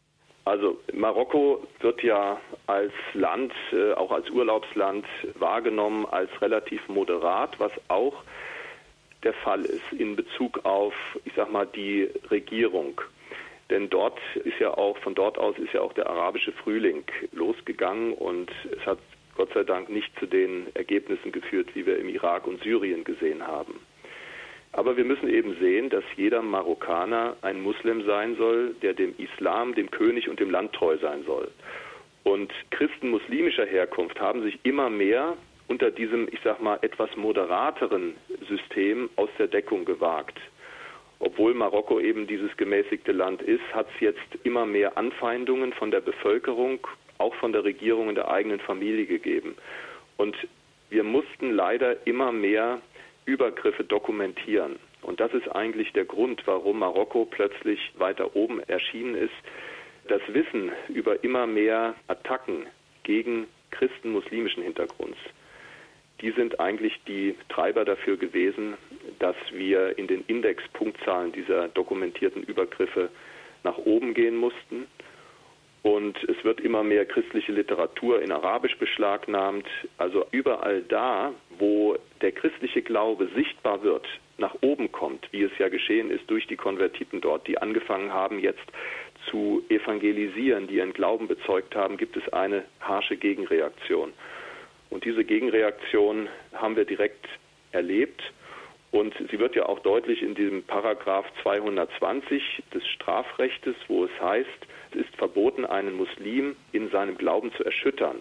Also 0.45 0.79
Marokko 0.93 1.65
wird 1.79 2.03
ja 2.03 2.39
als 2.67 2.93
Land, 3.13 3.53
äh, 3.71 3.93
auch 3.93 4.11
als 4.11 4.29
Urlaubsland 4.29 5.05
wahrgenommen 5.35 6.05
als 6.05 6.29
relativ 6.41 6.87
moderat, 6.87 7.59
was 7.59 7.71
auch 7.87 8.23
der 9.23 9.33
Fall 9.33 9.61
ist 9.65 9.91
in 9.91 10.15
Bezug 10.15 10.65
auf, 10.65 10.93
ich 11.25 11.33
sag 11.35 11.51
mal, 11.51 11.67
die 11.67 12.09
Regierung. 12.29 12.99
Denn 13.72 13.89
dort 13.89 14.19
ist 14.43 14.59
ja 14.59 14.78
auch, 14.78 14.97
von 14.97 15.15
dort 15.15 15.38
aus 15.38 15.57
ist 15.57 15.74
ja 15.74 15.80
auch 15.80 15.93
der 15.93 16.07
arabische 16.07 16.51
Frühling 16.51 17.05
losgegangen 17.32 18.13
und 18.13 18.51
es 18.69 18.86
hat 18.86 18.99
Gott 19.38 19.49
sei 19.53 19.63
Dank 19.63 19.89
nicht 19.89 20.11
zu 20.19 20.26
den 20.26 20.67
Ergebnissen 20.76 21.32
geführt, 21.32 21.69
wie 21.74 21.86
wir 21.86 21.97
im 21.97 22.09
Irak 22.09 22.45
und 22.47 22.61
Syrien 22.61 23.05
gesehen 23.05 23.47
haben. 23.47 23.80
Aber 24.74 24.97
wir 24.97 25.05
müssen 25.05 25.30
eben 25.30 25.57
sehen, 25.59 25.89
dass 25.89 26.03
jeder 26.17 26.41
Marokkaner 26.41 27.38
ein 27.41 27.61
Muslim 27.61 28.05
sein 28.05 28.36
soll, 28.36 28.76
der 28.82 28.93
dem 28.93 29.15
Islam, 29.17 29.74
dem 29.74 29.89
König 29.89 30.28
und 30.28 30.41
dem 30.41 30.51
Land 30.51 30.74
treu 30.74 30.97
sein 30.97 31.24
soll. 31.24 31.49
Und 32.24 32.51
Christen 32.72 33.09
muslimischer 33.09 33.65
Herkunft 33.65 34.19
haben 34.19 34.43
sich 34.43 34.59
immer 34.63 34.89
mehr 34.89 35.38
unter 35.69 35.91
diesem, 35.91 36.28
ich 36.28 36.39
sag 36.43 36.61
mal, 36.61 36.78
etwas 36.82 37.15
moderateren 37.15 38.15
System 38.49 39.09
aus 39.15 39.30
der 39.39 39.47
Deckung 39.47 39.86
gewagt 39.86 40.38
obwohl 41.22 41.53
Marokko 41.53 41.99
eben 41.99 42.26
dieses 42.26 42.55
gemäßigte 42.57 43.11
Land 43.11 43.41
ist, 43.43 43.63
hat 43.74 43.88
es 43.93 44.01
jetzt 44.01 44.43
immer 44.43 44.65
mehr 44.65 44.97
Anfeindungen 44.97 45.72
von 45.74 45.91
der 45.91 46.01
Bevölkerung, 46.01 46.80
auch 47.19 47.36
von 47.36 47.53
der 47.53 47.63
Regierung 47.63 48.09
in 48.09 48.15
der 48.15 48.30
eigenen 48.30 48.59
Familie 48.59 49.05
gegeben. 49.05 49.55
Und 50.17 50.36
wir 50.89 51.03
mussten 51.03 51.51
leider 51.51 51.95
immer 52.05 52.32
mehr 52.32 52.82
Übergriffe 53.26 53.84
dokumentieren. 53.84 54.78
Und 55.03 55.19
das 55.19 55.32
ist 55.34 55.47
eigentlich 55.47 55.93
der 55.93 56.05
Grund, 56.05 56.41
warum 56.45 56.80
Marokko 56.80 57.26
plötzlich 57.26 57.80
weiter 57.97 58.36
oben 58.36 58.59
erschienen 58.61 59.15
ist. 59.15 59.34
Das 60.07 60.22
Wissen 60.28 60.72
über 60.89 61.24
immer 61.24 61.45
mehr 61.45 61.95
Attacken 62.07 62.65
gegen 63.03 63.47
Christen 63.69 64.11
muslimischen 64.11 64.63
Hintergrunds 64.63 65.17
die 66.22 66.32
sind 66.32 66.59
eigentlich 66.59 66.99
die 67.07 67.36
Treiber 67.49 67.86
dafür 67.86 68.17
gewesen, 68.17 68.76
dass 69.19 69.36
wir 69.51 69.97
in 69.97 70.07
den 70.07 70.24
Indexpunktzahlen 70.28 71.32
dieser 71.32 71.67
dokumentierten 71.69 72.43
Übergriffe 72.43 73.09
nach 73.63 73.78
oben 73.78 74.13
gehen 74.13 74.36
mussten. 74.36 74.88
Und 75.84 76.24
es 76.26 76.43
wird 76.43 76.59
immer 76.59 76.84
mehr 76.84 77.05
christliche 77.05 77.51
Literatur 77.51 78.22
in 78.22 78.32
Arabisch 78.32 78.78
beschlagnahmt. 78.78 79.65
Also 79.97 80.26
überall 80.32 80.84
da, 80.84 81.34
wo 81.57 81.97
der 82.22 82.32
christliche 82.32 82.84
Glaube 82.84 83.30
sichtbar 83.36 83.82
wird, 83.82 84.07
nach 84.38 84.55
oben 84.61 84.91
kommt, 84.91 85.28
wie 85.32 85.43
es 85.43 85.51
ja 85.57 85.69
geschehen 85.69 86.11
ist 86.11 86.30
durch 86.30 86.45
die 86.47 86.55
Konvertiten 86.55 87.22
dort, 87.22 87.47
die 87.47 87.57
angefangen 87.57 88.13
haben 88.13 88.39
jetzt 88.39 88.65
zu 89.30 89.63
evangelisieren, 89.69 90.67
die 90.67 90.76
ihren 90.76 90.93
Glauben 90.93 91.28
bezeugt 91.28 91.76
haben, 91.76 91.97
gibt 91.97 92.17
es 92.17 92.34
eine 92.34 92.63
harsche 92.80 93.17
Gegenreaktion. 93.17 94.13
Und 94.91 95.05
diese 95.05 95.23
Gegenreaktion 95.23 96.29
haben 96.53 96.75
wir 96.75 96.85
direkt 96.85 97.27
erlebt. 97.71 98.21
Und 98.91 99.15
sie 99.31 99.39
wird 99.39 99.55
ja 99.55 99.67
auch 99.67 99.79
deutlich 99.79 100.21
in 100.21 100.35
diesem 100.35 100.63
Paragraph 100.63 101.25
220 101.41 102.61
des 102.73 102.85
Strafrechtes, 102.87 103.75
wo 103.87 104.03
es 104.03 104.11
heißt, 104.21 104.49
es 104.91 104.97
ist 104.99 105.15
verboten, 105.15 105.65
einen 105.65 105.95
Muslim 105.95 106.57
in 106.73 106.91
seinem 106.91 107.17
Glauben 107.17 107.53
zu 107.53 107.63
erschüttern. 107.63 108.17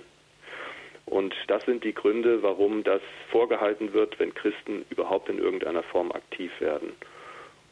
Und 1.06 1.34
das 1.48 1.64
sind 1.64 1.82
die 1.82 1.92
Gründe, 1.92 2.44
warum 2.44 2.84
das 2.84 3.02
vorgehalten 3.32 3.92
wird, 3.92 4.20
wenn 4.20 4.32
Christen 4.32 4.84
überhaupt 4.90 5.28
in 5.28 5.38
irgendeiner 5.38 5.82
Form 5.82 6.12
aktiv 6.12 6.52
werden. 6.60 6.92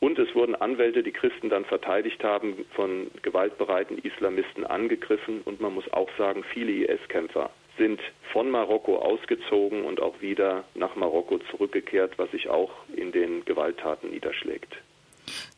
Und 0.00 0.18
es 0.18 0.34
wurden 0.34 0.56
Anwälte, 0.56 1.04
die 1.04 1.12
Christen 1.12 1.48
dann 1.48 1.64
verteidigt 1.64 2.24
haben, 2.24 2.64
von 2.74 3.12
gewaltbereiten 3.22 3.98
Islamisten 3.98 4.66
angegriffen. 4.66 5.42
Und 5.44 5.60
man 5.60 5.74
muss 5.74 5.92
auch 5.92 6.10
sagen, 6.18 6.42
viele 6.52 6.72
IS-Kämpfer 6.72 7.50
sind 7.78 8.00
von 8.32 8.50
Marokko 8.50 8.98
ausgezogen 8.98 9.84
und 9.84 10.00
auch 10.00 10.20
wieder 10.20 10.64
nach 10.74 10.96
Marokko 10.96 11.38
zurückgekehrt, 11.50 12.18
was 12.18 12.30
sich 12.30 12.48
auch 12.48 12.70
in 12.94 13.12
den 13.12 13.44
Gewalttaten 13.44 14.10
niederschlägt. 14.10 14.76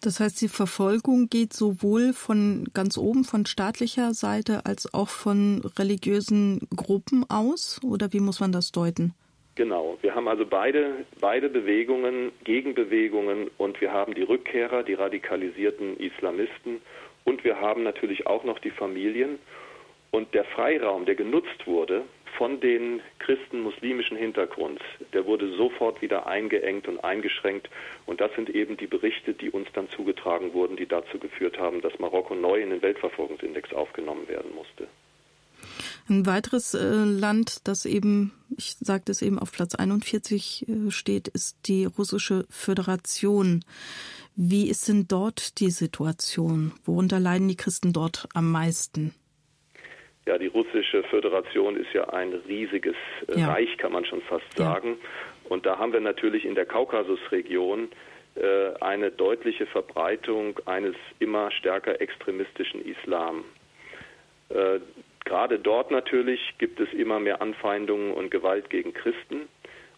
Das 0.02 0.20
heißt, 0.20 0.40
die 0.40 0.48
Verfolgung 0.48 1.28
geht 1.28 1.52
sowohl 1.52 2.12
von 2.12 2.68
ganz 2.74 2.98
oben, 2.98 3.24
von 3.24 3.46
staatlicher 3.46 4.14
Seite, 4.14 4.66
als 4.66 4.92
auch 4.94 5.08
von 5.08 5.62
religiösen 5.78 6.66
Gruppen 6.74 7.24
aus? 7.28 7.80
Oder 7.84 8.12
wie 8.12 8.20
muss 8.20 8.40
man 8.40 8.52
das 8.52 8.72
deuten? 8.72 9.14
Genau, 9.56 9.98
wir 10.00 10.14
haben 10.14 10.28
also 10.28 10.46
beide, 10.46 11.04
beide 11.20 11.48
Bewegungen, 11.48 12.32
Gegenbewegungen 12.44 13.50
und 13.58 13.80
wir 13.80 13.92
haben 13.92 14.14
die 14.14 14.22
Rückkehrer, 14.22 14.82
die 14.82 14.94
radikalisierten 14.94 15.98
Islamisten 15.98 16.80
und 17.24 17.44
wir 17.44 17.60
haben 17.60 17.82
natürlich 17.82 18.26
auch 18.26 18.44
noch 18.44 18.58
die 18.58 18.70
Familien 18.70 19.38
und 20.10 20.34
der 20.34 20.44
Freiraum, 20.44 21.06
der 21.06 21.14
genutzt 21.14 21.66
wurde 21.66 22.04
von 22.36 22.60
den 22.60 23.00
Christen 23.18 23.60
muslimischen 23.60 24.16
Hintergrunds, 24.16 24.82
der 25.12 25.26
wurde 25.26 25.54
sofort 25.56 26.00
wieder 26.00 26.26
eingeengt 26.26 26.88
und 26.88 26.98
eingeschränkt. 27.04 27.68
Und 28.06 28.20
das 28.20 28.30
sind 28.34 28.48
eben 28.50 28.76
die 28.76 28.86
Berichte, 28.86 29.34
die 29.34 29.50
uns 29.50 29.68
dann 29.74 29.88
zugetragen 29.90 30.54
wurden, 30.54 30.76
die 30.76 30.86
dazu 30.86 31.18
geführt 31.18 31.58
haben, 31.58 31.80
dass 31.80 31.98
Marokko 31.98 32.34
neu 32.34 32.60
in 32.60 32.70
den 32.70 32.82
Weltverfolgungsindex 32.82 33.72
aufgenommen 33.72 34.28
werden 34.28 34.54
musste. 34.54 34.88
Ein 36.08 36.26
weiteres 36.26 36.74
äh, 36.74 37.04
Land, 37.04 37.68
das 37.68 37.84
eben, 37.84 38.32
ich 38.56 38.76
sagte 38.80 39.12
es 39.12 39.22
eben, 39.22 39.38
auf 39.38 39.52
Platz 39.52 39.74
41 39.74 40.66
äh, 40.68 40.90
steht, 40.90 41.28
ist 41.28 41.58
die 41.66 41.84
Russische 41.84 42.46
Föderation. 42.48 43.64
Wie 44.34 44.68
ist 44.68 44.88
denn 44.88 45.06
dort 45.06 45.60
die 45.60 45.70
Situation? 45.70 46.72
Worunter 46.84 47.20
leiden 47.20 47.48
die 47.48 47.56
Christen 47.56 47.92
dort 47.92 48.28
am 48.34 48.50
meisten? 48.50 49.14
Ja, 50.26 50.38
die 50.38 50.48
russische 50.48 51.02
Föderation 51.04 51.76
ist 51.76 51.92
ja 51.92 52.08
ein 52.10 52.32
riesiges 52.46 52.96
äh, 53.28 53.40
ja. 53.40 53.52
Reich, 53.52 53.76
kann 53.78 53.92
man 53.92 54.04
schon 54.04 54.20
fast 54.22 54.56
sagen. 54.56 54.98
Ja. 55.00 55.50
Und 55.50 55.66
da 55.66 55.78
haben 55.78 55.92
wir 55.92 56.00
natürlich 56.00 56.44
in 56.44 56.54
der 56.54 56.66
Kaukasusregion 56.66 57.88
äh, 58.36 58.74
eine 58.80 59.10
deutliche 59.10 59.66
Verbreitung 59.66 60.58
eines 60.66 60.94
immer 61.18 61.50
stärker 61.50 62.00
extremistischen 62.00 62.84
Islam. 62.84 63.44
Äh, 64.50 64.80
gerade 65.24 65.58
dort 65.58 65.90
natürlich 65.90 66.54
gibt 66.58 66.80
es 66.80 66.92
immer 66.92 67.18
mehr 67.18 67.40
Anfeindungen 67.40 68.12
und 68.12 68.30
Gewalt 68.30 68.70
gegen 68.70 68.92
Christen. 68.92 69.48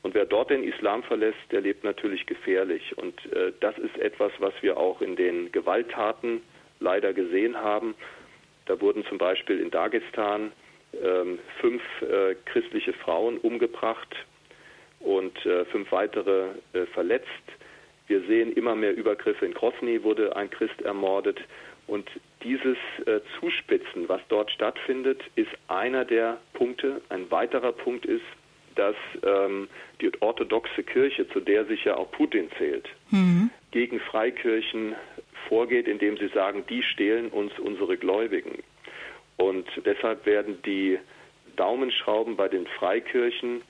Und 0.02 0.14
wer 0.14 0.24
dort 0.24 0.50
den 0.50 0.64
Islam 0.64 1.02
verlässt, 1.02 1.38
der 1.50 1.60
lebt 1.60 1.84
natürlich 1.84 2.26
gefährlich. 2.26 2.96
Und 2.96 3.14
äh, 3.32 3.52
das 3.60 3.76
ist 3.78 3.98
etwas, 3.98 4.32
was 4.38 4.54
wir 4.62 4.76
auch 4.76 5.00
in 5.00 5.16
den 5.16 5.52
Gewalttaten 5.52 6.42
leider 6.80 7.12
gesehen 7.12 7.56
haben 7.56 7.94
Da 8.72 8.80
wurden 8.80 9.04
zum 9.04 9.18
Beispiel 9.18 9.60
in 9.60 9.70
Dagestan 9.70 10.50
ähm, 10.94 11.38
fünf 11.60 11.82
äh, 12.00 12.34
christliche 12.46 12.94
Frauen 12.94 13.36
umgebracht 13.36 14.16
und 15.00 15.44
äh, 15.44 15.66
fünf 15.66 15.92
weitere 15.92 16.46
äh, 16.72 16.86
verletzt. 16.94 17.28
Wir 18.06 18.22
sehen 18.22 18.50
immer 18.54 18.74
mehr 18.74 18.96
Übergriffe. 18.96 19.44
In 19.44 19.52
Grosny 19.52 20.02
wurde 20.02 20.34
ein 20.36 20.48
Christ 20.48 20.80
ermordet. 20.80 21.38
Und 21.86 22.08
dieses 22.42 22.78
äh, 23.04 23.20
Zuspitzen, 23.38 24.08
was 24.08 24.22
dort 24.30 24.50
stattfindet, 24.50 25.20
ist 25.34 25.52
einer 25.68 26.06
der 26.06 26.38
Punkte. 26.54 27.02
Ein 27.10 27.30
weiterer 27.30 27.72
Punkt 27.72 28.06
ist, 28.06 28.24
dass 28.74 28.96
ähm, 29.22 29.68
die 30.00 30.10
orthodoxe 30.22 30.82
Kirche, 30.82 31.28
zu 31.28 31.40
der 31.40 31.66
sich 31.66 31.84
ja 31.84 31.98
auch 31.98 32.10
Putin 32.10 32.48
zählt, 32.56 32.88
mhm. 33.10 33.50
gegen 33.70 34.00
Freikirchen 34.00 34.94
vorgeht, 35.48 35.88
indem 35.88 36.16
sie 36.16 36.28
sagen, 36.28 36.64
die 36.68 36.82
stehlen 36.82 37.28
uns 37.28 37.58
unsere 37.58 37.96
Gläubigen. 37.96 38.62
Und 39.36 39.66
deshalb 39.84 40.26
werden 40.26 40.60
die 40.62 40.98
Daumenschrauben 41.56 42.36
bei 42.36 42.48
den 42.48 42.66
Freikirchen, 42.66 43.62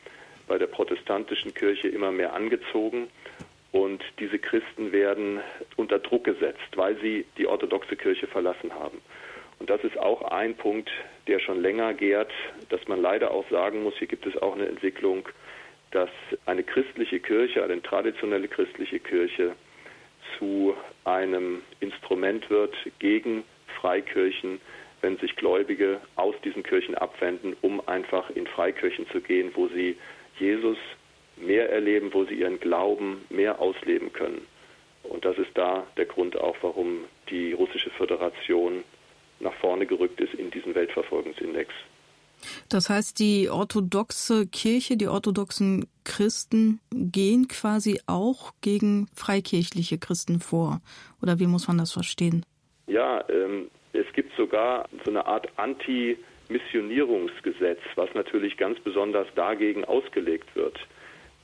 bei 0.49 0.59
der 0.59 0.67
protestantischen 0.67 1.55
Kirche 1.55 1.89
immer 1.89 2.13
mehr 2.13 2.35
angezogen 2.35 3.09
und 3.73 4.05
diese 4.19 4.39
Christen 4.39 4.93
werden 4.93 5.41
unter 5.77 5.99
Druck 5.99 6.25
gesetzt, 6.25 6.77
weil 6.77 7.01
sie 7.01 7.25
die 7.39 7.47
orthodoxe 7.47 7.97
Kirche 7.97 8.27
verlassen 8.27 8.75
haben. 8.75 9.01
Und 9.59 9.71
das 9.71 9.83
ist 9.83 9.99
auch 9.99 10.23
ein 10.31 10.55
Punkt, 10.57 10.91
der 11.27 11.39
schon 11.39 11.63
länger 11.63 11.95
gärt, 11.95 12.31
dass 12.69 12.87
man 12.87 13.01
leider 13.01 13.31
auch 13.31 13.49
sagen 13.49 13.83
muss, 13.83 13.95
hier 13.97 14.09
gibt 14.09 14.27
es 14.27 14.37
auch 14.43 14.55
eine 14.55 14.67
Entwicklung, 14.67 15.29
dass 15.91 16.11
eine 16.47 16.65
christliche 16.65 17.21
Kirche, 17.21 17.65
eine 17.65 17.81
traditionelle 17.81 18.49
christliche 18.49 18.99
Kirche 18.99 19.55
zu 20.39 20.75
einem 21.05 21.63
Instrument 21.81 22.49
wird 22.51 22.75
gegen 22.99 23.45
Freikirchen, 23.81 24.61
wenn 25.01 25.19
sich 25.19 25.35
Gläubige 25.37 26.01
aus 26.17 26.35
diesen 26.45 26.63
Kirchen 26.63 26.95
abwenden, 26.95 27.57
um 27.61 27.87
einfach 27.89 28.31
in 28.31 28.47
Freikirchen 28.47 29.09
zu 29.11 29.21
gehen, 29.21 29.51
wo 29.55 29.69
sie 29.69 29.97
Jesus 30.39 30.79
mehr 31.37 31.71
erleben, 31.71 32.13
wo 32.13 32.25
sie 32.25 32.35
ihren 32.35 32.61
Glauben 32.61 33.25
mehr 33.31 33.61
ausleben 33.61 34.13
können. 34.13 34.47
Und 35.03 35.25
das 35.25 35.37
ist 35.39 35.51
da 35.55 35.85
der 35.97 36.07
Grund 36.07 36.37
auch, 36.37 36.57
warum 36.63 37.05
die 37.29 37.53
russische 37.53 37.91
Föderation 37.91 38.85
nach 39.41 39.55
vorne 39.55 39.87
gerückt 39.87 40.21
ist 40.21 40.35
in 40.35 40.51
diesen 40.51 40.75
Weltverfolgungsindex. 40.75 41.73
Das 42.69 42.91
heißt, 42.91 43.19
die 43.19 43.49
orthodoxe 43.49 44.47
Kirche, 44.47 44.97
die 44.97 45.09
orthodoxen 45.09 45.87
Christen 46.05 46.81
gehen 46.91 47.49
quasi 47.49 48.01
auch 48.07 48.53
gegen 48.61 49.09
freikirchliche 49.15 49.99
Christen 49.99 50.41
vor. 50.41 50.81
Oder 51.23 51.39
wie 51.39 51.47
muss 51.47 51.69
man 51.69 51.79
das 51.79 51.93
verstehen? 51.93 52.45
Ja, 52.87 53.25
ähm, 53.29 53.71
es 53.93 54.07
gibt 54.15 54.35
sogar 54.37 54.89
so 55.05 55.11
eine 55.11 55.27
Art 55.27 55.49
Anti-Missionierungsgesetz, 55.57 57.81
was 57.95 58.09
natürlich 58.15 58.57
ganz 58.57 58.81
besonders 58.81 59.29
dagegen 59.35 59.85
ausgelegt 59.85 60.55
wird. 60.55 60.79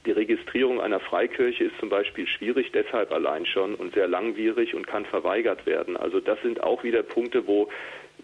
Die 0.06 0.12
Registrierung 0.12 0.80
einer 0.80 1.00
Freikirche 1.00 1.64
ist 1.64 1.78
zum 1.80 1.90
Beispiel 1.90 2.26
schwierig, 2.26 2.72
deshalb 2.72 3.12
allein 3.12 3.44
schon 3.44 3.74
und 3.74 3.92
sehr 3.94 4.08
langwierig 4.08 4.74
und 4.74 4.86
kann 4.86 5.04
verweigert 5.04 5.66
werden. 5.66 5.94
Also 5.96 6.20
das 6.20 6.40
sind 6.42 6.62
auch 6.62 6.82
wieder 6.82 7.02
Punkte, 7.02 7.46
wo, 7.46 7.68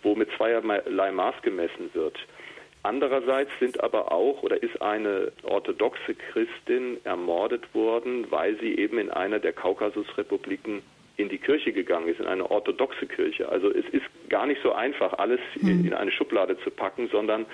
wo 0.02 0.14
mit 0.14 0.30
zweierlei 0.36 1.12
Maß 1.12 1.34
gemessen 1.42 1.90
wird. 1.92 2.18
Andererseits 2.84 3.50
sind 3.58 3.82
aber 3.82 4.12
auch 4.12 4.42
oder 4.42 4.62
ist 4.62 4.80
eine 4.82 5.32
orthodoxe 5.42 6.14
Christin 6.14 6.98
ermordet 7.04 7.74
worden, 7.74 8.30
weil 8.30 8.60
sie 8.60 8.76
eben 8.76 8.98
in 8.98 9.10
einer 9.10 9.38
der 9.38 9.54
Kaukasusrepubliken 9.54 10.82
in 11.16 11.30
die 11.30 11.38
Kirche 11.38 11.72
gegangen 11.72 12.08
ist, 12.08 12.20
in 12.20 12.26
eine 12.26 12.50
orthodoxe 12.50 13.06
Kirche. 13.06 13.48
Also 13.48 13.70
es 13.70 13.86
ist 13.88 14.04
gar 14.28 14.46
nicht 14.46 14.60
so 14.62 14.72
einfach, 14.72 15.14
alles 15.14 15.40
hm. 15.54 15.86
in 15.86 15.94
eine 15.94 16.10
Schublade 16.10 16.58
zu 16.58 16.70
packen, 16.70 17.08
sondern 17.08 17.46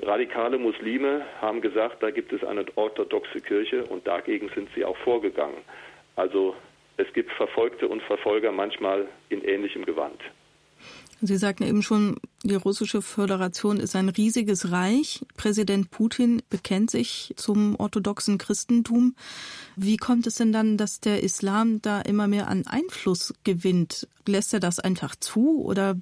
Radikale 0.00 0.58
Muslime 0.58 1.24
haben 1.40 1.62
gesagt, 1.62 2.02
da 2.02 2.10
gibt 2.10 2.32
es 2.34 2.44
eine 2.44 2.66
orthodoxe 2.74 3.40
Kirche 3.40 3.84
und 3.84 4.06
dagegen 4.06 4.50
sind 4.54 4.68
sie 4.74 4.84
auch 4.84 4.98
vorgegangen. 4.98 5.62
Also 6.14 6.54
es 6.98 7.10
gibt 7.14 7.32
Verfolgte 7.32 7.88
und 7.88 8.02
Verfolger 8.02 8.52
manchmal 8.52 9.06
in 9.30 9.42
ähnlichem 9.42 9.86
Gewand. 9.86 10.20
Sie 11.20 11.36
sagten 11.36 11.64
eben 11.64 11.82
schon, 11.82 12.16
die 12.44 12.54
russische 12.54 13.02
Föderation 13.02 13.78
ist 13.78 13.96
ein 13.96 14.08
riesiges 14.08 14.70
Reich. 14.70 15.20
Präsident 15.36 15.90
Putin 15.90 16.42
bekennt 16.48 16.92
sich 16.92 17.32
zum 17.36 17.74
orthodoxen 17.78 18.38
Christentum. 18.38 19.16
Wie 19.74 19.96
kommt 19.96 20.28
es 20.28 20.36
denn 20.36 20.52
dann, 20.52 20.76
dass 20.76 21.00
der 21.00 21.24
Islam 21.24 21.82
da 21.82 22.00
immer 22.02 22.28
mehr 22.28 22.46
an 22.46 22.64
Einfluss 22.68 23.34
gewinnt? 23.42 24.06
Lässt 24.28 24.54
er 24.54 24.60
das 24.60 24.78
einfach 24.78 25.16
zu 25.16 25.64
oder 25.64 25.96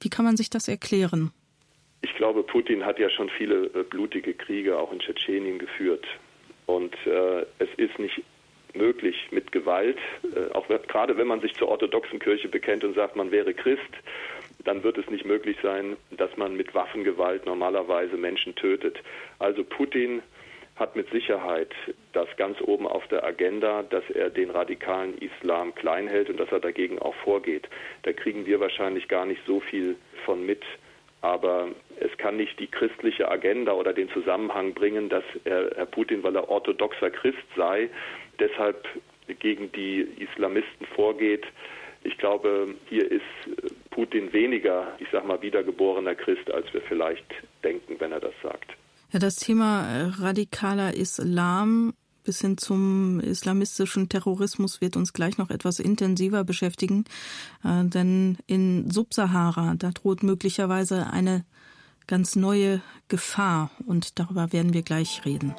wie 0.00 0.08
kann 0.08 0.24
man 0.24 0.38
sich 0.38 0.48
das 0.48 0.68
erklären? 0.68 1.32
Ich 2.00 2.14
glaube, 2.14 2.42
Putin 2.42 2.86
hat 2.86 2.98
ja 2.98 3.10
schon 3.10 3.28
viele 3.36 3.66
äh, 3.66 3.82
blutige 3.82 4.32
Kriege 4.32 4.78
auch 4.78 4.90
in 4.90 5.00
Tschetschenien 5.00 5.58
geführt. 5.58 6.06
Und 6.64 6.94
äh, 7.06 7.42
es 7.58 7.68
ist 7.76 7.98
nicht 7.98 8.22
möglich 8.74 9.16
mit 9.30 9.52
Gewalt, 9.52 9.98
äh, 10.22 10.52
auch 10.52 10.66
gerade 10.68 11.16
wenn 11.16 11.26
man 11.26 11.40
sich 11.40 11.54
zur 11.54 11.68
orthodoxen 11.68 12.18
Kirche 12.18 12.48
bekennt 12.48 12.84
und 12.84 12.94
sagt, 12.94 13.16
man 13.16 13.30
wäre 13.30 13.54
Christ, 13.54 13.80
dann 14.64 14.82
wird 14.82 14.98
es 14.98 15.08
nicht 15.10 15.24
möglich 15.24 15.56
sein, 15.62 15.96
dass 16.10 16.36
man 16.36 16.56
mit 16.56 16.74
Waffengewalt 16.74 17.46
normalerweise 17.46 18.16
Menschen 18.16 18.54
tötet. 18.54 18.98
Also 19.38 19.64
Putin 19.64 20.22
hat 20.76 20.94
mit 20.94 21.10
Sicherheit 21.10 21.72
das 22.12 22.28
ganz 22.36 22.60
oben 22.60 22.86
auf 22.86 23.06
der 23.08 23.24
Agenda, 23.24 23.82
dass 23.82 24.08
er 24.10 24.28
den 24.30 24.50
radikalen 24.50 25.16
Islam 25.18 25.74
klein 25.74 26.06
hält 26.06 26.28
und 26.28 26.38
dass 26.38 26.52
er 26.52 26.60
dagegen 26.60 26.98
auch 26.98 27.14
vorgeht. 27.16 27.68
Da 28.02 28.12
kriegen 28.12 28.44
wir 28.46 28.60
wahrscheinlich 28.60 29.08
gar 29.08 29.24
nicht 29.24 29.40
so 29.46 29.60
viel 29.60 29.96
von 30.24 30.44
mit. 30.44 30.62
Aber 31.22 31.68
es 31.98 32.14
kann 32.18 32.36
nicht 32.36 32.60
die 32.60 32.66
christliche 32.66 33.30
Agenda 33.30 33.72
oder 33.72 33.94
den 33.94 34.10
Zusammenhang 34.10 34.74
bringen, 34.74 35.08
dass 35.08 35.24
er, 35.44 35.70
Herr 35.74 35.86
Putin, 35.86 36.22
weil 36.22 36.36
er 36.36 36.50
orthodoxer 36.50 37.10
Christ 37.10 37.38
sei, 37.56 37.88
deshalb 38.38 38.86
gegen 39.38 39.72
die 39.72 40.06
Islamisten 40.18 40.86
vorgeht. 40.94 41.46
Ich 42.04 42.18
glaube, 42.18 42.74
hier 42.88 43.10
ist 43.10 43.22
Putin 43.96 44.30
weniger, 44.34 44.94
ich 44.98 45.08
sag 45.10 45.26
mal, 45.26 45.40
wiedergeborener 45.40 46.14
Christ, 46.14 46.50
als 46.50 46.66
wir 46.74 46.82
vielleicht 46.82 47.24
denken, 47.64 47.96
wenn 47.98 48.12
er 48.12 48.20
das 48.20 48.34
sagt. 48.42 48.70
Ja, 49.10 49.18
das 49.18 49.36
Thema 49.36 50.12
radikaler 50.18 50.94
Islam 50.94 51.94
bis 52.22 52.42
hin 52.42 52.58
zum 52.58 53.20
islamistischen 53.20 54.10
Terrorismus 54.10 54.82
wird 54.82 54.96
uns 54.96 55.14
gleich 55.14 55.38
noch 55.38 55.48
etwas 55.48 55.78
intensiver 55.78 56.44
beschäftigen. 56.44 57.04
Äh, 57.64 57.84
denn 57.84 58.36
in 58.46 58.90
Subsahara, 58.90 59.74
da 59.78 59.92
droht 59.92 60.22
möglicherweise 60.22 61.06
eine 61.10 61.46
ganz 62.06 62.36
neue 62.36 62.82
Gefahr 63.08 63.70
und 63.86 64.18
darüber 64.18 64.52
werden 64.52 64.74
wir 64.74 64.82
gleich 64.82 65.24
reden. 65.24 65.54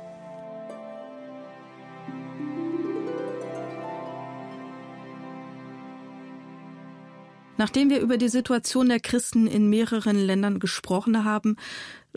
Nachdem 7.58 7.90
wir 7.90 8.00
über 8.00 8.18
die 8.18 8.30
Situation 8.30 8.90
der 8.90 9.00
Christen 9.00 9.48
in 9.48 9.70
mehreren 9.70 10.18
Ländern 10.18 10.60
gesprochen 10.60 11.24
haben, 11.24 11.58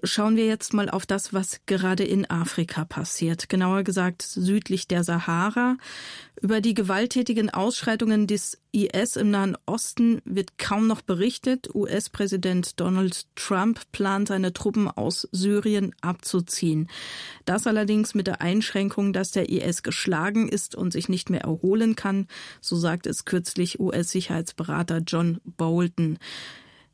Schauen 0.02 0.36
wir 0.36 0.46
jetzt 0.46 0.72
mal 0.72 0.88
auf 0.88 1.04
das, 1.04 1.34
was 1.34 1.60
gerade 1.66 2.04
in 2.04 2.28
Afrika 2.30 2.86
passiert, 2.86 3.50
genauer 3.50 3.82
gesagt 3.82 4.22
südlich 4.22 4.88
der 4.88 5.04
Sahara. 5.04 5.76
Über 6.40 6.62
die 6.62 6.72
gewalttätigen 6.72 7.50
Ausschreitungen 7.50 8.26
des 8.26 8.56
IS 8.72 9.16
im 9.16 9.30
Nahen 9.30 9.58
Osten 9.66 10.22
wird 10.24 10.56
kaum 10.56 10.86
noch 10.86 11.02
berichtet. 11.02 11.68
US-Präsident 11.74 12.80
Donald 12.80 13.26
Trump 13.36 13.80
plant, 13.92 14.28
seine 14.28 14.54
Truppen 14.54 14.88
aus 14.88 15.28
Syrien 15.32 15.94
abzuziehen. 16.00 16.88
Das 17.44 17.66
allerdings 17.66 18.14
mit 18.14 18.26
der 18.26 18.40
Einschränkung, 18.40 19.12
dass 19.12 19.32
der 19.32 19.50
IS 19.50 19.82
geschlagen 19.82 20.48
ist 20.48 20.74
und 20.74 20.94
sich 20.94 21.10
nicht 21.10 21.28
mehr 21.28 21.42
erholen 21.42 21.94
kann, 21.94 22.26
so 22.62 22.76
sagt 22.76 23.06
es 23.06 23.26
kürzlich 23.26 23.80
US-Sicherheitsberater 23.80 25.02
John 25.06 25.40
Bolton. 25.44 26.18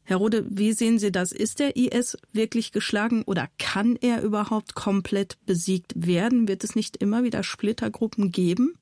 Herr 0.09 0.18
Rode, 0.18 0.44
wie 0.48 0.70
sehen 0.70 1.00
Sie 1.00 1.11
das? 1.11 1.32
Ist 1.32 1.59
der 1.59 1.74
IS 1.74 2.16
wirklich 2.32 2.70
geschlagen 2.70 3.24
oder 3.26 3.48
kann 3.59 3.98
er 4.00 4.22
überhaupt 4.22 4.76
komplett 4.76 5.34
besiegt 5.46 5.94
werden? 5.96 6.46
Wird 6.46 6.62
es 6.62 6.76
nicht 6.76 7.02
immer 7.02 7.24
wieder 7.24 7.42
Splittergruppen 7.42 8.30
geben? 8.30 8.78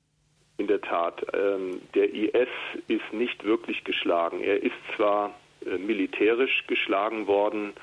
In 0.57 0.67
der 0.67 0.81
Tat, 0.81 1.25
ähm, 1.33 1.81
der 1.95 2.13
IS 2.13 2.47
ist 2.87 3.11
nicht 3.11 3.43
wirklich 3.43 3.83
geschlagen. 3.83 4.39
Er 4.41 4.61
ist 4.61 4.75
zwar 4.95 5.33
äh, 5.65 5.79
militärisch 5.79 6.63
geschlagen 6.67 7.25
worden 7.25 7.73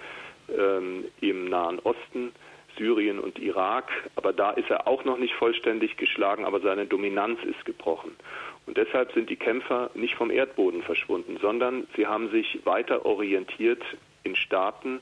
ähm, 0.48 1.06
im 1.20 1.48
Nahen 1.48 1.80
Osten, 1.80 2.30
Syrien 2.78 3.18
und 3.18 3.40
Irak, 3.40 3.90
aber 4.14 4.32
da 4.32 4.52
ist 4.52 4.70
er 4.70 4.86
auch 4.86 5.04
noch 5.04 5.18
nicht 5.18 5.34
vollständig 5.34 5.96
geschlagen, 5.96 6.44
aber 6.44 6.60
seine 6.60 6.86
Dominanz 6.86 7.40
ist 7.42 7.64
gebrochen. 7.64 8.12
Und 8.66 8.76
deshalb 8.76 9.12
sind 9.12 9.28
die 9.28 9.36
Kämpfer 9.36 9.90
nicht 9.94 10.14
vom 10.14 10.30
Erdboden 10.30 10.82
verschwunden, 10.82 11.38
sondern 11.40 11.86
sie 11.96 12.06
haben 12.06 12.30
sich 12.30 12.60
weiter 12.64 13.04
orientiert 13.04 13.82
in 14.22 14.36
Staaten, 14.36 15.00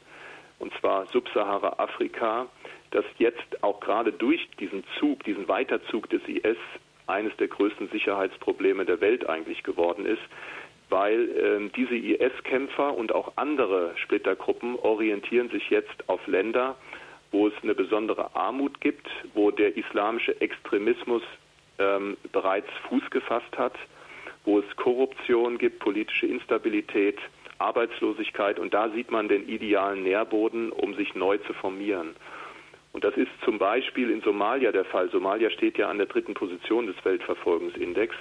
und 0.58 0.72
zwar 0.80 1.06
Subsahara-Afrika, 1.06 2.46
das 2.90 3.04
jetzt 3.18 3.62
auch 3.62 3.80
gerade 3.80 4.12
durch 4.12 4.48
diesen 4.58 4.84
Zug, 4.98 5.24
diesen 5.24 5.48
Weiterzug 5.48 6.08
des 6.10 6.22
IS 6.26 6.58
eines 7.06 7.36
der 7.36 7.48
größten 7.48 7.88
Sicherheitsprobleme 7.88 8.84
der 8.84 9.00
Welt 9.00 9.28
eigentlich 9.28 9.62
geworden 9.62 10.06
ist. 10.06 10.22
weil 10.90 11.28
äh, 11.30 11.70
diese 11.76 11.94
IS-Kämpfer 11.94 12.94
und 12.94 13.12
auch 13.12 13.32
andere 13.36 13.92
Splittergruppen 13.96 14.76
orientieren 14.76 15.48
sich 15.50 15.70
jetzt 15.70 16.08
auf 16.08 16.26
Länder, 16.26 16.76
wo 17.30 17.46
es 17.46 17.54
eine 17.62 17.74
besondere 17.74 18.34
Armut 18.34 18.80
gibt, 18.80 19.08
wo 19.34 19.50
der 19.52 19.76
islamische 19.76 20.40
Extremismus 20.40 21.22
ähm, 21.80 22.16
bereits 22.32 22.68
Fuß 22.88 23.10
gefasst 23.10 23.56
hat, 23.56 23.74
wo 24.44 24.58
es 24.58 24.76
Korruption 24.76 25.58
gibt, 25.58 25.80
politische 25.80 26.26
Instabilität, 26.26 27.18
Arbeitslosigkeit 27.58 28.58
und 28.58 28.72
da 28.72 28.88
sieht 28.90 29.10
man 29.10 29.28
den 29.28 29.48
idealen 29.48 30.02
Nährboden, 30.02 30.70
um 30.70 30.94
sich 30.94 31.14
neu 31.14 31.38
zu 31.38 31.52
formieren. 31.52 32.14
Und 32.92 33.04
das 33.04 33.16
ist 33.16 33.30
zum 33.44 33.58
Beispiel 33.58 34.10
in 34.10 34.20
Somalia 34.22 34.72
der 34.72 34.84
Fall. 34.84 35.10
Somalia 35.10 35.50
steht 35.50 35.78
ja 35.78 35.88
an 35.88 35.98
der 35.98 36.06
dritten 36.06 36.34
Position 36.34 36.86
des 36.86 36.96
Weltverfolgungsindex. 37.04 38.14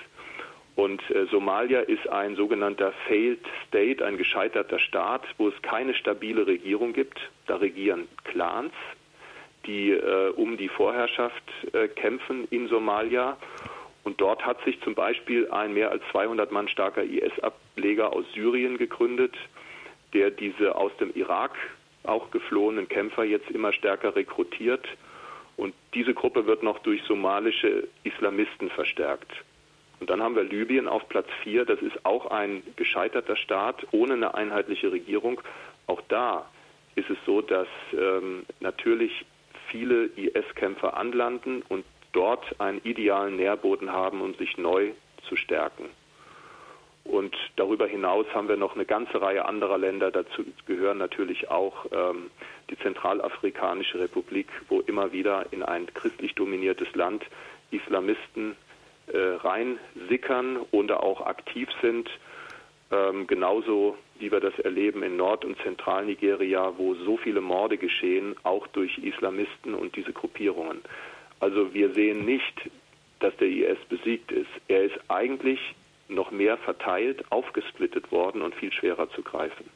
Und 0.76 1.02
äh, 1.10 1.26
Somalia 1.26 1.82
ist 1.82 2.08
ein 2.08 2.36
sogenannter 2.36 2.94
Failed 3.08 3.46
State, 3.68 4.06
ein 4.06 4.18
gescheiterter 4.18 4.80
Staat, 4.80 5.24
wo 5.38 5.48
es 5.48 5.62
keine 5.62 5.94
stabile 5.94 6.46
Regierung 6.46 6.94
gibt. 6.94 7.20
Da 7.48 7.56
regieren 7.56 8.08
Clans, 8.26 8.74
die 9.70 9.92
äh, 9.92 10.32
um 10.36 10.58
die 10.58 10.68
Vorherrschaft 10.68 11.44
äh, 11.74 11.88
kämpfen 11.88 12.48
in 12.50 12.68
Somalia. 12.68 13.38
Und 14.04 14.20
dort 14.20 14.44
hat 14.46 14.64
sich 14.66 14.82
zum 14.82 14.96
Beispiel 14.96 15.50
ein 15.52 15.74
mehr 15.74 15.92
als 15.92 16.02
200 16.12 16.52
Mann 16.52 16.68
starker 16.68 17.04
IS-Ableger 17.04 18.12
aus 18.12 18.26
Syrien 18.34 18.78
gegründet, 18.78 19.36
der 20.14 20.32
diese 20.32 20.76
aus 20.76 20.92
dem 21.00 21.14
Irak 21.14 21.52
auch 22.04 22.32
geflohenen 22.32 22.88
Kämpfer 22.88 23.24
jetzt 23.24 23.52
immer 23.52 23.72
stärker 23.74 24.16
rekrutiert. 24.16 24.88
Und 25.56 25.76
diese 25.94 26.14
Gruppe 26.16 26.48
wird 26.48 26.64
noch 26.64 26.80
durch 26.80 27.04
somalische 27.04 27.88
Islamisten 28.04 28.70
verstärkt. 28.70 29.32
Und 30.00 30.10
dann 30.10 30.24
haben 30.24 30.36
wir 30.36 30.44
Libyen 30.44 30.88
auf 30.88 31.08
Platz 31.10 31.28
4. 31.44 31.66
Das 31.66 31.80
ist 31.82 32.06
auch 32.06 32.28
ein 32.32 32.64
gescheiterter 32.78 33.36
Staat 33.36 33.86
ohne 33.92 34.14
eine 34.14 34.34
einheitliche 34.34 34.92
Regierung. 34.92 35.42
Auch 35.86 36.02
da 36.08 36.50
ist 36.96 37.10
es 37.10 37.18
so, 37.26 37.42
dass 37.42 37.68
ähm, 37.94 38.46
natürlich 38.62 39.26
viele 39.72 40.06
IS-Kämpfer 40.06 40.98
anlanden 40.98 41.64
und 41.70 41.86
dort 42.12 42.60
einen 42.60 42.82
idealen 42.84 43.36
Nährboden 43.36 43.92
haben, 43.92 44.22
um 44.22 44.34
sich 44.36 44.58
neu 44.58 44.92
zu 45.28 45.36
stärken. 45.36 45.86
Und 47.04 47.36
darüber 47.56 47.88
hinaus 47.88 48.28
haben 48.36 48.48
wir 48.48 48.58
noch 48.58 48.76
eine 48.76 48.86
ganze 48.86 49.20
Reihe 49.22 49.46
anderer 49.46 49.78
Länder. 49.78 50.12
Dazu 50.12 50.46
gehören 50.68 51.00
natürlich 51.00 51.50
auch 51.50 51.86
ähm, 51.92 52.30
die 52.70 52.78
Zentralafrikanische 52.78 54.00
Republik, 54.00 54.48
wo 54.68 54.82
immer 54.82 55.12
wieder 55.12 55.48
in 55.52 55.64
ein 55.64 55.92
christlich 55.94 56.36
dominiertes 56.36 56.94
Land 56.94 57.24
Islamisten 57.72 58.56
äh, 59.08 59.18
reinsickern 59.18 60.58
und 60.72 60.92
auch 60.92 61.26
aktiv 61.26 61.70
sind. 61.82 62.10
Ähm, 62.92 63.28
genauso 63.28 63.98
wie 64.18 64.32
wir 64.32 64.40
das 64.40 64.58
erleben 64.60 65.04
in 65.04 65.16
Nord- 65.16 65.46
und 65.46 65.58
Zentralnigeria, 65.62 66.74
wo 66.78 66.96
so 66.96 67.18
viele 67.18 67.42
Morde 67.42 67.78
geschehen, 67.78 68.36
auch 68.44 68.66
durch 68.68 68.98
Islamisten 68.98 69.76
und 69.76 69.96
diese 69.96 70.12
Gruppierungen. 70.12 70.82
Also 71.40 71.74
wir 71.74 71.94
sehen 71.94 72.26
nicht, 72.26 72.70
dass 73.20 73.36
der 73.38 73.48
IS 73.48 73.78
besiegt 73.88 74.32
ist. 74.32 74.50
Er 74.68 74.84
ist 74.84 75.00
eigentlich 75.08 75.60
noch 76.08 76.32
mehr 76.32 76.58
verteilt, 76.58 77.24
aufgesplittet 77.32 78.12
worden 78.12 78.42
und 78.42 78.56
viel 78.56 78.74
schwerer 78.74 79.10
zu 79.12 79.22
greifen. 79.22 79.70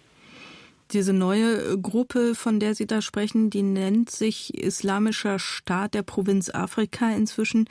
Diese 0.94 1.12
neue 1.12 1.82
Gruppe, 1.82 2.36
von 2.36 2.60
der 2.60 2.76
Sie 2.76 2.86
da 2.86 3.02
sprechen, 3.02 3.50
die 3.50 3.64
nennt 3.64 4.12
sich 4.12 4.54
Islamischer 4.54 5.40
Staat 5.40 5.96
der 5.96 6.04
Provinz 6.04 6.54
Afrika 6.54 7.10
inzwischen. 7.10 7.68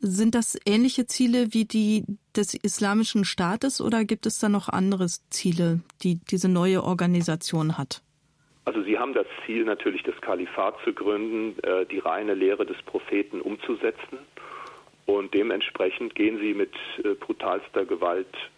Sind 0.00 0.34
das 0.34 0.58
ähnliche 0.66 1.06
Ziele 1.06 1.54
wie 1.54 1.64
die 1.64 2.04
des 2.36 2.52
Islamischen 2.52 3.24
Staates 3.24 3.80
oder 3.80 4.04
gibt 4.04 4.26
es 4.26 4.38
da 4.38 4.50
noch 4.50 4.68
andere 4.68 5.06
Ziele, 5.30 5.80
die 6.02 6.20
diese 6.30 6.50
neue 6.50 6.84
Organisation 6.84 7.78
hat? 7.78 8.02
Also 8.66 8.82
Sie 8.82 8.98
haben 8.98 9.14
das 9.14 9.26
Ziel 9.46 9.64
natürlich, 9.64 10.02
das 10.02 10.20
Kalifat 10.20 10.74
zu 10.84 10.92
gründen, 10.92 11.58
äh, 11.62 11.86
die 11.86 12.00
reine 12.00 12.34
Lehre 12.34 12.66
des 12.66 12.76
Propheten 12.82 13.40
umzusetzen. 13.40 14.18
Und 15.06 15.32
dementsprechend 15.32 16.14
gehen 16.14 16.38
Sie 16.38 16.52
mit 16.52 16.74
äh, 17.02 17.14
brutalster 17.14 17.86
Gewalt 17.86 18.28
äh, 18.34 18.57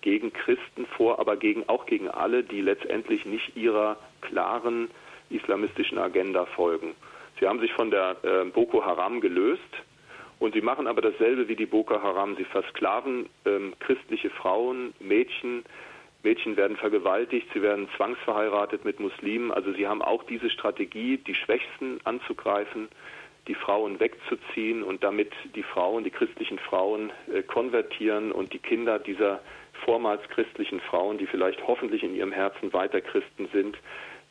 gegen 0.00 0.32
Christen 0.32 0.86
vor, 0.96 1.18
aber 1.20 1.36
gegen, 1.36 1.68
auch 1.68 1.86
gegen 1.86 2.08
alle, 2.08 2.42
die 2.42 2.60
letztendlich 2.60 3.24
nicht 3.26 3.56
ihrer 3.56 3.96
klaren 4.20 4.90
islamistischen 5.30 5.98
Agenda 5.98 6.46
folgen. 6.46 6.94
Sie 7.38 7.46
haben 7.46 7.60
sich 7.60 7.72
von 7.72 7.90
der 7.90 8.16
Boko 8.52 8.84
Haram 8.84 9.20
gelöst 9.20 9.60
und 10.42 10.54
sie 10.54 10.60
machen 10.60 10.88
aber 10.88 11.00
dasselbe 11.00 11.46
wie 11.46 11.54
die 11.54 11.66
Boko 11.66 12.02
Haram. 12.02 12.34
Sie 12.34 12.44
versklaven 12.44 13.28
ähm, 13.44 13.74
christliche 13.78 14.28
Frauen, 14.28 14.92
Mädchen, 14.98 15.64
Mädchen 16.24 16.56
werden 16.56 16.76
vergewaltigt, 16.76 17.46
sie 17.54 17.62
werden 17.62 17.88
zwangsverheiratet 17.96 18.84
mit 18.84 18.98
Muslimen. 18.98 19.52
Also 19.52 19.72
sie 19.72 19.86
haben 19.86 20.02
auch 20.02 20.24
diese 20.24 20.50
Strategie, 20.50 21.18
die 21.18 21.36
Schwächsten 21.36 22.00
anzugreifen, 22.02 22.88
die 23.48 23.54
Frauen 23.54 23.98
wegzuziehen 23.98 24.82
und 24.82 25.02
damit 25.02 25.32
die 25.54 25.62
Frauen, 25.62 26.04
die 26.04 26.10
christlichen 26.10 26.58
Frauen 26.58 27.10
äh, 27.32 27.42
konvertieren 27.42 28.30
und 28.30 28.52
die 28.52 28.58
Kinder 28.58 28.98
dieser 28.98 29.40
vormals 29.84 30.22
christlichen 30.28 30.80
Frauen, 30.80 31.18
die 31.18 31.26
vielleicht 31.26 31.66
hoffentlich 31.66 32.02
in 32.02 32.14
ihrem 32.14 32.32
Herzen 32.32 32.72
weiter 32.72 33.00
Christen 33.00 33.48
sind, 33.52 33.76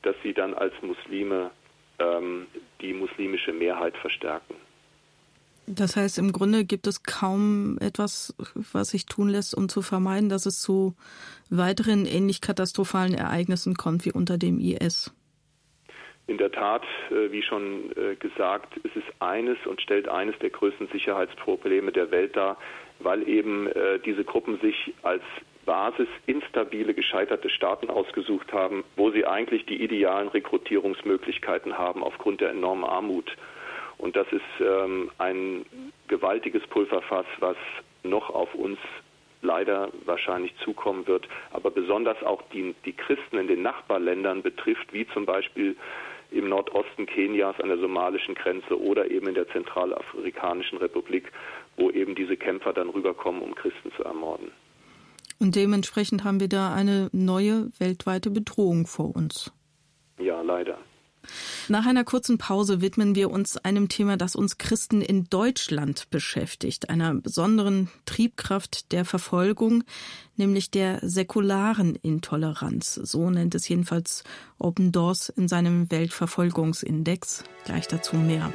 dass 0.02 0.16
sie 0.24 0.34
dann 0.34 0.54
als 0.54 0.74
Muslime 0.82 1.52
ähm, 2.00 2.48
die 2.82 2.94
muslimische 2.94 3.54
Mehrheit 3.54 3.98
verstärken. 3.98 4.56
Das 5.68 5.96
heißt, 5.96 6.18
im 6.18 6.32
Grunde 6.32 6.66
gibt 6.66 6.88
es 6.88 7.04
kaum 7.04 7.78
etwas, 7.80 8.34
was 8.72 8.90
sich 8.90 9.06
tun 9.06 9.30
lässt, 9.30 9.56
um 9.56 9.70
zu 9.70 9.82
vermeiden, 9.82 10.30
dass 10.30 10.46
es 10.46 10.60
zu 10.60 10.96
weiteren 11.50 12.06
ähnlich 12.06 12.42
katastrophalen 12.42 13.14
Ereignissen 13.14 13.76
kommt 13.76 14.06
wie 14.06 14.12
unter 14.12 14.38
dem 14.38 14.60
IS. 14.60 15.14
In 16.28 16.38
der 16.38 16.52
Tat, 16.52 16.84
äh, 17.10 17.32
wie 17.32 17.42
schon 17.42 17.92
äh, 17.96 18.16
gesagt, 18.16 18.78
ist 18.78 18.96
es 18.96 19.04
eines 19.20 19.58
und 19.66 19.82
stellt 19.82 20.08
eines 20.08 20.38
der 20.40 20.50
größten 20.50 20.88
Sicherheitsprobleme 20.88 21.92
der 21.92 22.12
Welt 22.12 22.36
dar, 22.36 22.58
weil 23.00 23.28
eben 23.28 23.68
äh, 23.68 24.00
diese 24.00 24.24
Gruppen 24.24 24.60
sich 24.60 24.94
als 25.04 25.24
Basis 25.66 26.08
instabile, 26.26 26.94
gescheiterte 26.94 27.50
Staaten 27.50 27.90
ausgesucht 27.90 28.52
haben, 28.54 28.84
wo 28.96 29.12
sie 29.12 29.26
eigentlich 29.26 29.66
die 29.66 29.84
idealen 29.84 30.28
Rekrutierungsmöglichkeiten 30.30 31.78
haben 31.78 32.04
aufgrund 32.04 32.42
der 32.42 32.52
enormen 32.52 32.84
Armut. 32.84 33.36
Und 33.98 34.16
das 34.16 34.28
ist 34.32 34.42
ähm, 34.60 35.12
ein 35.20 35.66
gewaltiges 36.08 36.66
Pulverfass, 36.68 37.26
was 37.40 37.58
noch 38.04 38.30
auf 38.32 38.54
uns 38.56 38.80
leider 39.44 39.90
wahrscheinlich 40.06 40.56
zukommen 40.64 41.08
wird, 41.08 41.28
aber 41.52 41.72
besonders 41.72 42.22
auch 42.24 42.42
die, 42.54 42.76
die 42.86 42.94
Christen 42.94 43.38
in 43.38 43.48
den 43.48 43.62
Nachbarländern 43.62 44.42
betrifft, 44.42 44.94
wie 44.94 45.08
zum 45.08 45.26
Beispiel 45.26 45.76
im 46.32 46.50
Nordosten 46.50 47.06
Kenias 47.06 47.60
an 47.60 47.70
der 47.70 47.78
somalischen 47.78 48.36
Grenze 48.36 48.80
oder 48.80 49.12
eben 49.12 49.28
in 49.28 49.36
der 49.36 49.48
Zentralafrikanischen 49.50 50.78
Republik, 50.78 51.32
wo 51.78 51.92
eben 51.92 52.16
diese 52.16 52.38
Kämpfer 52.38 52.74
dann 52.74 52.90
rüberkommen, 52.90 53.42
um 53.42 53.54
Christen 53.56 53.92
zu 53.96 54.04
ermorden. 54.04 54.52
Und 55.40 55.56
dementsprechend 55.56 56.24
haben 56.24 56.40
wir 56.40 56.50
da 56.50 56.74
eine 56.74 57.10
neue 57.12 57.70
weltweite 57.80 58.30
Bedrohung 58.30 58.86
vor 58.86 59.16
uns. 59.16 59.52
Ja, 60.20 60.42
leider. 60.42 60.78
Nach 61.72 61.86
einer 61.86 62.04
kurzen 62.04 62.38
Pause 62.38 62.82
widmen 62.82 63.16
wir 63.16 63.32
uns 63.32 63.56
einem 63.56 63.88
Thema, 63.88 64.18
das 64.18 64.36
uns 64.36 64.58
Christen 64.58 65.02
in 65.02 65.30
Deutschland 65.30 66.10
beschäftigt, 66.10 66.90
einer 66.90 67.16
besonderen 67.16 67.90
Triebkraft 68.06 68.92
der 68.92 69.06
Verfolgung, 69.06 69.86
nämlich 70.36 70.70
der 70.70 71.00
säkularen 71.02 71.96
Intoleranz. 71.96 72.96
So 72.96 73.30
nennt 73.30 73.56
es 73.56 73.70
jedenfalls 73.70 74.26
Open 74.60 74.92
Doors 74.92 75.30
in 75.30 75.48
seinem 75.48 75.90
Weltverfolgungsindex. 75.90 77.46
Gleich 77.64 77.88
dazu 77.88 78.18
mehr. 78.18 78.52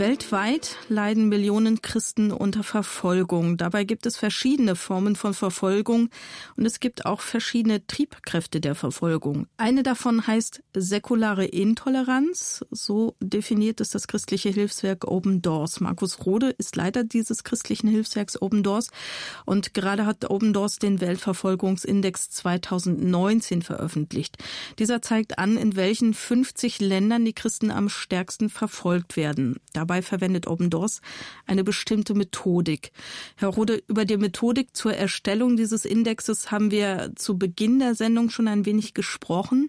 Weltweit 0.00 0.76
leiden 0.88 1.28
Millionen 1.28 1.82
Christen 1.82 2.32
unter 2.32 2.62
Verfolgung. 2.62 3.58
Dabei 3.58 3.84
gibt 3.84 4.06
es 4.06 4.16
verschiedene 4.16 4.74
Formen 4.74 5.14
von 5.14 5.34
Verfolgung 5.34 6.08
und 6.56 6.64
es 6.64 6.80
gibt 6.80 7.04
auch 7.04 7.20
verschiedene 7.20 7.86
Triebkräfte 7.86 8.62
der 8.62 8.74
Verfolgung. 8.74 9.46
Eine 9.58 9.82
davon 9.82 10.26
heißt 10.26 10.62
säkulare 10.74 11.44
Intoleranz. 11.44 12.64
So 12.70 13.14
definiert 13.20 13.82
es 13.82 13.90
das 13.90 14.08
christliche 14.08 14.48
Hilfswerk 14.48 15.06
Open 15.06 15.42
Doors. 15.42 15.80
Markus 15.80 16.24
Rode 16.24 16.48
ist 16.48 16.76
Leiter 16.76 17.04
dieses 17.04 17.44
christlichen 17.44 17.88
Hilfswerks 17.88 18.40
Open 18.40 18.62
Doors 18.62 18.88
und 19.44 19.74
gerade 19.74 20.06
hat 20.06 20.30
Open 20.30 20.54
Doors 20.54 20.78
den 20.78 21.02
Weltverfolgungsindex 21.02 22.30
2019 22.30 23.60
veröffentlicht. 23.60 24.38
Dieser 24.78 25.02
zeigt 25.02 25.38
an, 25.38 25.58
in 25.58 25.76
welchen 25.76 26.14
50 26.14 26.80
Ländern 26.80 27.26
die 27.26 27.34
Christen 27.34 27.70
am 27.70 27.90
stärksten 27.90 28.48
verfolgt 28.48 29.18
werden. 29.18 29.60
Dabei 29.74 29.89
dabei 29.90 30.02
verwendet 30.02 30.46
Open 30.46 30.70
Doors 30.70 31.00
eine 31.46 31.64
bestimmte 31.64 32.14
Methodik. 32.14 32.92
Herr 33.34 33.48
Rode, 33.48 33.82
über 33.88 34.04
die 34.04 34.16
Methodik 34.16 34.76
zur 34.76 34.94
Erstellung 34.94 35.56
dieses 35.56 35.84
Indexes 35.84 36.52
haben 36.52 36.70
wir 36.70 37.10
zu 37.16 37.36
Beginn 37.36 37.80
der 37.80 37.96
Sendung 37.96 38.30
schon 38.30 38.46
ein 38.46 38.66
wenig 38.66 38.94
gesprochen. 38.94 39.68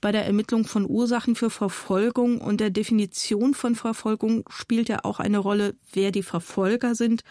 Bei 0.00 0.10
der 0.10 0.26
Ermittlung 0.26 0.64
von 0.64 0.90
Ursachen 0.90 1.36
für 1.36 1.50
Verfolgung 1.50 2.40
und 2.40 2.58
der 2.58 2.70
Definition 2.70 3.54
von 3.54 3.76
Verfolgung 3.76 4.42
spielt 4.48 4.88
ja 4.88 5.04
auch 5.04 5.20
eine 5.20 5.38
Rolle, 5.38 5.76
wer 5.92 6.10
die 6.10 6.24
Verfolger 6.24 6.96
sind 6.96 7.22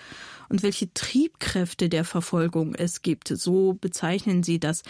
und 0.50 0.64
welche 0.64 0.92
Triebkräfte 0.94 1.90
der 1.90 2.04
Verfolgung 2.04 2.76
es 2.76 3.02
gibt. 3.02 3.28
So 3.28 3.78
bezeichnen 3.80 4.44
Sie 4.44 4.60
das. 4.60 4.82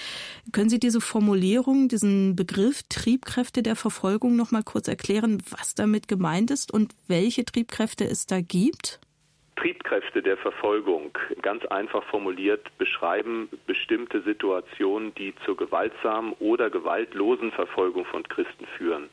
Können 0.51 0.69
Sie 0.69 0.79
diese 0.79 1.01
Formulierung, 1.01 1.89
diesen 1.89 2.35
Begriff 2.35 2.83
Triebkräfte 2.89 3.61
der 3.61 3.75
Verfolgung 3.75 4.35
noch 4.35 4.51
mal 4.51 4.63
kurz 4.63 4.87
erklären, 4.87 5.43
was 5.49 5.75
damit 5.75 6.07
gemeint 6.07 6.49
ist 6.49 6.71
und 6.71 6.95
welche 7.07 7.38
Triebkräfte 7.45 8.03
es 8.05 8.25
da 8.25 8.41
gibt? 8.41 8.99
Triebkräfte 9.55 10.21
der 10.21 10.37
Verfolgung, 10.37 11.11
ganz 11.41 11.65
einfach 11.65 12.03
formuliert, 12.05 12.65
beschreiben 12.77 13.49
bestimmte 13.67 14.21
Situationen, 14.21 15.13
die 15.15 15.33
zur 15.43 15.57
gewaltsamen 15.57 16.33
oder 16.39 16.69
gewaltlosen 16.69 17.51
Verfolgung 17.51 18.05
von 18.05 18.23
Christen 18.23 18.65
führen. 18.77 19.09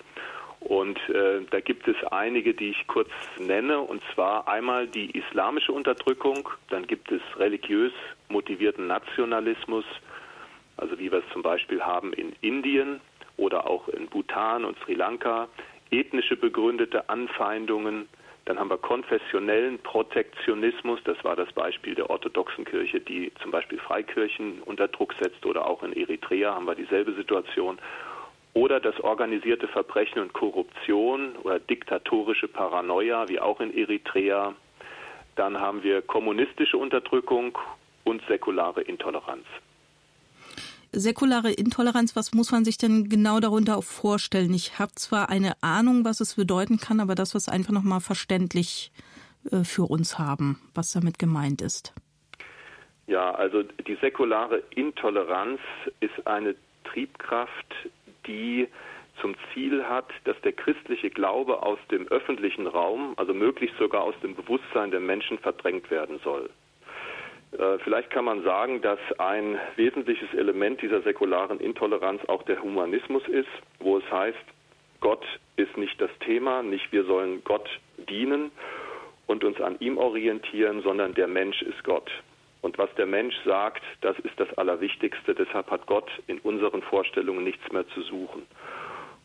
Und 0.61 0.98
äh, 1.09 1.43
da 1.51 1.61
gibt 1.61 1.86
es 1.86 1.97
einige, 2.11 2.55
die 2.55 2.70
ich 2.70 2.86
kurz 2.86 3.11
nenne, 3.39 3.81
und 3.81 4.03
zwar 4.15 4.48
einmal 4.48 4.86
die 4.86 5.11
islamische 5.19 5.73
Unterdrückung, 5.73 6.48
dann 6.70 6.86
gibt 6.86 7.11
es 7.12 7.20
religiös 7.39 7.93
motivierten 8.28 8.86
Nationalismus, 8.86 9.85
also 10.77 10.98
wie 10.98 11.11
wir 11.11 11.19
es 11.19 11.32
zum 11.32 11.43
Beispiel 11.43 11.82
haben 11.82 12.12
in 12.12 12.35
Indien 12.40 13.01
oder 13.36 13.69
auch 13.69 13.89
in 13.89 14.07
Bhutan 14.07 14.65
und 14.65 14.78
Sri 14.81 14.94
Lanka, 14.94 15.48
ethnische 15.90 16.36
begründete 16.36 17.08
Anfeindungen, 17.08 18.08
dann 18.44 18.60
haben 18.60 18.70
wir 18.70 18.78
konfessionellen 18.78 19.78
Protektionismus, 19.80 21.00
das 21.04 21.22
war 21.24 21.34
das 21.34 21.52
Beispiel 21.52 21.96
der 21.96 22.08
orthodoxen 22.10 22.64
Kirche, 22.64 23.00
die 23.00 23.32
zum 23.42 23.50
Beispiel 23.50 23.78
Freikirchen 23.78 24.62
unter 24.62 24.86
Druck 24.86 25.14
setzt, 25.20 25.44
oder 25.44 25.66
auch 25.66 25.82
in 25.82 25.92
Eritrea 25.92 26.54
haben 26.54 26.66
wir 26.66 26.76
dieselbe 26.76 27.12
Situation 27.14 27.78
oder 28.56 28.80
das 28.80 28.98
organisierte 29.00 29.68
Verbrechen 29.68 30.22
und 30.22 30.32
Korruption 30.32 31.36
oder 31.42 31.58
diktatorische 31.58 32.48
Paranoia, 32.48 33.28
wie 33.28 33.38
auch 33.38 33.60
in 33.60 33.76
Eritrea. 33.76 34.54
Dann 35.34 35.60
haben 35.60 35.82
wir 35.82 36.00
kommunistische 36.00 36.78
Unterdrückung 36.78 37.58
und 38.04 38.22
säkulare 38.28 38.80
Intoleranz. 38.80 39.44
Säkulare 40.92 41.52
Intoleranz, 41.52 42.16
was 42.16 42.32
muss 42.32 42.52
man 42.52 42.64
sich 42.64 42.78
denn 42.78 43.08
genau 43.08 43.40
darunter 43.40 43.76
auch 43.76 43.84
vorstellen? 43.84 44.52
Ich 44.54 44.78
habe 44.78 44.92
zwar 44.94 45.28
eine 45.28 45.62
Ahnung, 45.62 46.04
was 46.04 46.20
es 46.20 46.34
bedeuten 46.34 46.78
kann, 46.78 47.00
aber 47.00 47.14
das, 47.14 47.34
was 47.34 47.48
einfach 47.48 47.72
nochmal 47.72 48.00
verständlich 48.00 48.92
äh, 49.50 49.64
für 49.64 49.84
uns 49.84 50.18
haben, 50.18 50.60
was 50.74 50.92
damit 50.92 51.18
gemeint 51.18 51.60
ist. 51.60 51.92
Ja, 53.06 53.32
also 53.32 53.62
die 53.62 53.96
säkulare 54.00 54.62
Intoleranz 54.70 55.60
ist 56.00 56.26
eine 56.26 56.56
Triebkraft, 56.84 57.74
die 58.26 58.68
zum 59.20 59.34
Ziel 59.52 59.84
hat, 59.84 60.10
dass 60.24 60.40
der 60.42 60.52
christliche 60.52 61.10
Glaube 61.10 61.62
aus 61.62 61.78
dem 61.90 62.06
öffentlichen 62.08 62.66
Raum, 62.66 63.14
also 63.16 63.32
möglichst 63.32 63.78
sogar 63.78 64.02
aus 64.02 64.14
dem 64.22 64.34
Bewusstsein 64.34 64.90
der 64.90 65.00
Menschen 65.00 65.38
verdrängt 65.38 65.90
werden 65.90 66.20
soll. 66.22 66.50
Äh, 67.52 67.78
vielleicht 67.85 68.10
kann 68.10 68.24
man 68.24 68.43
sagen, 68.43 68.82
dass 68.82 68.98
ein 69.18 69.59
wesentliches 69.77 70.32
Element 70.35 70.82
dieser 70.82 71.02
säkularen 71.02 71.60
Intoleranz 71.60 72.23
auch 72.27 72.43
der 72.43 72.62
Humanismus 72.62 73.27
ist, 73.28 73.48
wo 73.78 73.98
es 73.98 74.10
heißt, 74.10 74.39
Gott 75.01 75.24
ist 75.56 75.77
nicht 75.77 76.01
das 76.01 76.10
Thema, 76.20 76.62
nicht 76.62 76.90
wir 76.93 77.05
sollen 77.05 77.43
Gott 77.44 77.68
dienen 78.09 78.51
und 79.27 79.44
uns 79.44 79.60
an 79.60 79.77
ihm 79.81 79.98
orientieren, 79.98 80.82
sondern 80.82 81.14
der 81.14 81.28
Mensch 81.28 81.62
ist 81.62 81.82
Gott. 81.85 82.10
Und 82.62 82.78
was 82.78 82.93
der 82.97 83.06
Mensch 83.06 83.35
sagt, 83.44 83.82
das 84.01 84.18
ist 84.20 84.39
das 84.39 84.52
Allerwichtigste. 84.59 85.35
Deshalb 85.35 85.70
hat 85.70 85.86
Gott 85.86 86.10
in 86.27 86.39
unseren 86.40 86.82
Vorstellungen 86.82 87.44
nichts 87.44 87.70
mehr 87.70 87.86
zu 87.89 88.02
suchen. 88.02 88.43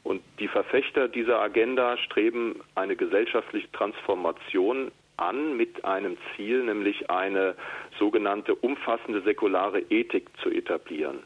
Und 0.03 0.21
die 0.39 0.47
Verfechter 0.47 1.07
dieser 1.07 1.39
Agenda 1.39 1.97
streben 1.97 2.61
eine 2.75 2.95
gesellschaftliche 2.95 3.71
Transformation 3.71 4.91
an 5.17 5.57
mit 5.57 5.85
einem 5.85 6.17
Ziel, 6.35 6.63
nämlich 6.63 7.09
eine 7.09 7.55
sogenannte 7.99 8.55
umfassende 8.55 9.21
säkulare 9.21 9.79
Ethik 9.89 10.29
zu 10.41 10.49
etablieren. 10.49 11.19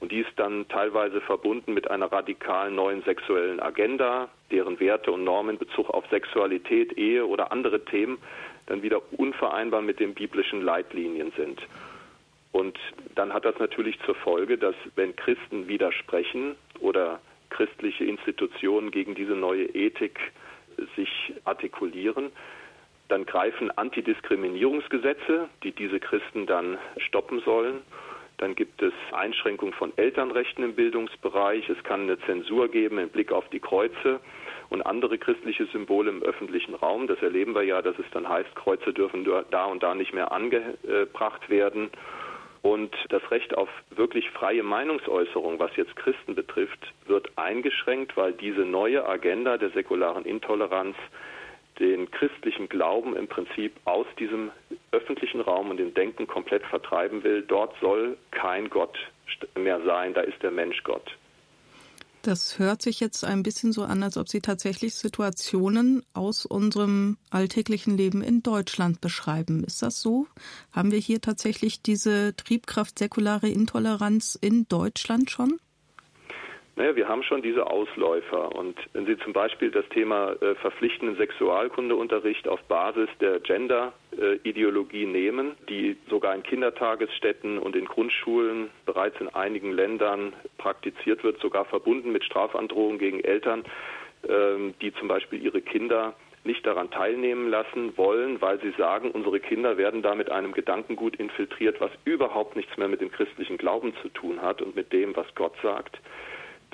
Und 0.00 0.12
die 0.12 0.20
ist 0.20 0.32
dann 0.36 0.68
teilweise 0.68 1.20
verbunden 1.20 1.72
mit 1.72 1.90
einer 1.90 2.12
radikalen 2.12 2.74
neuen 2.74 3.02
sexuellen 3.04 3.60
Agenda, 3.60 4.28
deren 4.50 4.78
Werte 4.78 5.10
und 5.10 5.24
Normen 5.24 5.54
in 5.54 5.58
Bezug 5.58 5.90
auf 5.90 6.04
Sexualität, 6.10 6.92
Ehe 6.98 7.26
oder 7.26 7.52
andere 7.52 7.84
Themen 7.84 8.18
dann 8.66 8.82
wieder 8.82 9.00
unvereinbar 9.12 9.82
mit 9.82 10.00
den 10.00 10.14
biblischen 10.14 10.62
Leitlinien 10.62 11.32
sind. 11.36 11.60
Und 12.52 12.78
dann 13.14 13.32
hat 13.32 13.44
das 13.44 13.58
natürlich 13.58 13.98
zur 14.06 14.14
Folge, 14.14 14.58
dass 14.58 14.74
wenn 14.94 15.16
Christen 15.16 15.68
widersprechen 15.68 16.54
oder 16.80 17.20
christliche 17.50 18.04
Institutionen 18.04 18.90
gegen 18.90 19.14
diese 19.14 19.34
neue 19.34 19.64
Ethik 19.74 20.18
sich 20.96 21.32
artikulieren, 21.44 22.30
dann 23.08 23.26
greifen 23.26 23.70
Antidiskriminierungsgesetze, 23.70 25.48
die 25.62 25.72
diese 25.72 26.00
Christen 26.00 26.46
dann 26.46 26.78
stoppen 26.98 27.40
sollen. 27.40 27.82
Dann 28.38 28.54
gibt 28.54 28.82
es 28.82 28.92
Einschränkungen 29.12 29.74
von 29.74 29.92
Elternrechten 29.96 30.64
im 30.64 30.74
Bildungsbereich. 30.74 31.68
Es 31.68 31.82
kann 31.84 32.02
eine 32.02 32.18
Zensur 32.20 32.68
geben 32.68 32.98
im 32.98 33.08
Blick 33.08 33.30
auf 33.30 33.48
die 33.50 33.60
Kreuze 33.60 34.20
und 34.70 34.82
andere 34.82 35.18
christliche 35.18 35.66
Symbole 35.66 36.10
im 36.10 36.22
öffentlichen 36.22 36.74
Raum. 36.74 37.06
Das 37.06 37.22
erleben 37.22 37.54
wir 37.54 37.62
ja, 37.62 37.80
dass 37.82 37.98
es 37.98 38.06
dann 38.12 38.28
heißt, 38.28 38.54
Kreuze 38.56 38.92
dürfen 38.92 39.24
da 39.50 39.64
und 39.66 39.82
da 39.82 39.94
nicht 39.94 40.14
mehr 40.14 40.32
angebracht 40.32 41.48
werden. 41.48 41.90
Und 42.62 42.96
das 43.10 43.22
Recht 43.30 43.56
auf 43.56 43.68
wirklich 43.90 44.30
freie 44.30 44.62
Meinungsäußerung, 44.62 45.58
was 45.58 45.76
jetzt 45.76 45.94
Christen 45.96 46.34
betrifft, 46.34 46.92
wird 47.06 47.30
eingeschränkt, 47.36 48.16
weil 48.16 48.32
diese 48.32 48.62
neue 48.62 49.06
Agenda 49.06 49.58
der 49.58 49.68
säkularen 49.70 50.24
Intoleranz 50.24 50.96
den 51.78 52.10
christlichen 52.10 52.68
Glauben 52.68 53.16
im 53.16 53.28
Prinzip 53.28 53.74
aus 53.84 54.06
diesem 54.18 54.50
öffentlichen 54.92 55.40
Raum 55.40 55.70
und 55.70 55.78
dem 55.78 55.94
Denken 55.94 56.26
komplett 56.26 56.64
vertreiben 56.64 57.24
will. 57.24 57.42
Dort 57.42 57.74
soll 57.80 58.16
kein 58.30 58.70
Gott 58.70 58.96
mehr 59.56 59.80
sein, 59.84 60.14
da 60.14 60.20
ist 60.20 60.42
der 60.42 60.50
Mensch 60.50 60.82
Gott. 60.84 61.16
Das 62.24 62.58
hört 62.58 62.80
sich 62.80 63.00
jetzt 63.00 63.22
ein 63.22 63.42
bisschen 63.42 63.72
so 63.72 63.82
an, 63.82 64.02
als 64.02 64.16
ob 64.16 64.30
Sie 64.30 64.40
tatsächlich 64.40 64.94
Situationen 64.94 66.02
aus 66.14 66.46
unserem 66.46 67.18
alltäglichen 67.28 67.98
Leben 67.98 68.22
in 68.22 68.42
Deutschland 68.42 69.02
beschreiben. 69.02 69.62
Ist 69.62 69.82
das 69.82 70.00
so? 70.00 70.26
Haben 70.72 70.90
wir 70.90 70.98
hier 70.98 71.20
tatsächlich 71.20 71.82
diese 71.82 72.34
Triebkraft 72.34 72.98
säkulare 72.98 73.48
Intoleranz 73.48 74.38
in 74.40 74.66
Deutschland 74.68 75.30
schon? 75.30 75.60
Naja, 76.76 76.96
wir 76.96 77.08
haben 77.08 77.22
schon 77.22 77.40
diese 77.40 77.68
Ausläufer. 77.68 78.52
Und 78.56 78.76
wenn 78.94 79.06
Sie 79.06 79.16
zum 79.18 79.32
Beispiel 79.32 79.70
das 79.70 79.88
Thema 79.90 80.32
äh, 80.32 80.56
verpflichtenden 80.56 81.16
Sexualkundeunterricht 81.16 82.48
auf 82.48 82.60
Basis 82.64 83.08
der 83.20 83.38
Gender-Ideologie 83.38 85.06
nehmen, 85.06 85.52
die 85.68 85.96
sogar 86.10 86.34
in 86.34 86.42
Kindertagesstätten 86.42 87.60
und 87.60 87.76
in 87.76 87.84
Grundschulen 87.84 88.70
bereits 88.86 89.20
in 89.20 89.28
einigen 89.28 89.70
Ländern 89.70 90.32
praktiziert 90.58 91.22
wird, 91.22 91.40
sogar 91.40 91.64
verbunden 91.64 92.10
mit 92.10 92.24
Strafandrohungen 92.24 92.98
gegen 92.98 93.20
Eltern, 93.20 93.64
äh, 94.24 94.72
die 94.80 94.92
zum 94.94 95.06
Beispiel 95.06 95.40
ihre 95.44 95.60
Kinder 95.60 96.14
nicht 96.42 96.66
daran 96.66 96.90
teilnehmen 96.90 97.48
lassen 97.48 97.96
wollen, 97.96 98.42
weil 98.42 98.60
sie 98.60 98.72
sagen, 98.76 99.12
unsere 99.12 99.38
Kinder 99.38 99.78
werden 99.78 100.02
da 100.02 100.14
mit 100.16 100.30
einem 100.30 100.52
Gedankengut 100.52 101.16
infiltriert, 101.16 101.80
was 101.80 101.92
überhaupt 102.04 102.56
nichts 102.56 102.76
mehr 102.76 102.88
mit 102.88 103.00
dem 103.00 103.12
christlichen 103.12 103.58
Glauben 103.58 103.94
zu 104.02 104.08
tun 104.08 104.42
hat 104.42 104.60
und 104.60 104.74
mit 104.74 104.92
dem, 104.92 105.14
was 105.14 105.26
Gott 105.36 105.54
sagt 105.62 106.00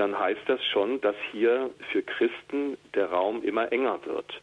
dann 0.00 0.18
heißt 0.18 0.40
das 0.46 0.64
schon, 0.72 1.00
dass 1.02 1.14
hier 1.30 1.70
für 1.92 2.02
Christen 2.02 2.78
der 2.94 3.10
Raum 3.10 3.42
immer 3.42 3.70
enger 3.70 4.00
wird. 4.06 4.40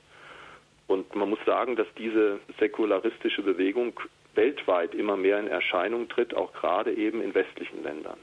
Und 0.86 1.16
man 1.16 1.30
muss 1.32 1.40
sagen, 1.46 1.76
dass 1.76 1.88
diese 1.98 2.40
säkularistische 2.60 3.42
Bewegung 3.42 4.00
weltweit 4.36 4.94
immer 4.94 5.18
mehr 5.18 5.40
in 5.40 5.48
Erscheinung 5.48 6.08
tritt, 6.10 6.36
auch 6.36 6.54
gerade 6.54 6.94
eben 6.94 7.22
in 7.22 7.34
westlichen 7.34 7.84
Ländern. 7.84 8.20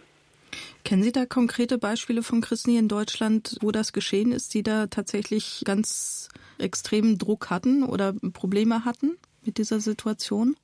Kennen 0.85 1.03
Sie 1.03 1.13
da 1.13 1.27
konkrete 1.27 1.79
Beispiele 1.79 2.23
von 2.23 2.41
Christen 2.41 2.71
hier 2.71 2.81
in 2.81 2.89
Deutschland, 2.89 3.57
wo 3.61 3.73
das 3.73 3.93
geschehen 3.93 4.31
ist, 4.31 4.55
die 4.55 4.63
da 4.63 4.87
tatsächlich 4.87 5.63
ganz 5.65 6.29
extremen 6.59 7.19
Druck 7.19 7.51
hatten 7.51 7.83
oder 7.83 8.15
Probleme 8.33 8.85
hatten 8.85 9.17
mit 9.45 9.59
dieser 9.59 9.81
Situation? 9.81 10.57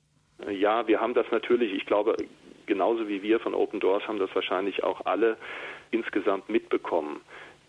Ja, 0.49 0.87
wir 0.87 1.01
haben 1.01 1.15
das 1.15 1.25
natürlich, 1.31 1.73
ich 1.73 1.85
glaube, 1.85 2.15
genauso 2.65 3.09
wie 3.09 3.21
wir 3.21 3.39
von 3.39 3.53
Open 3.53 3.79
Doors 3.79 4.07
haben 4.07 4.19
das 4.19 4.33
wahrscheinlich 4.33 4.83
auch 4.83 5.05
alle 5.05 5.37
insgesamt 5.91 6.49
mitbekommen, 6.49 7.21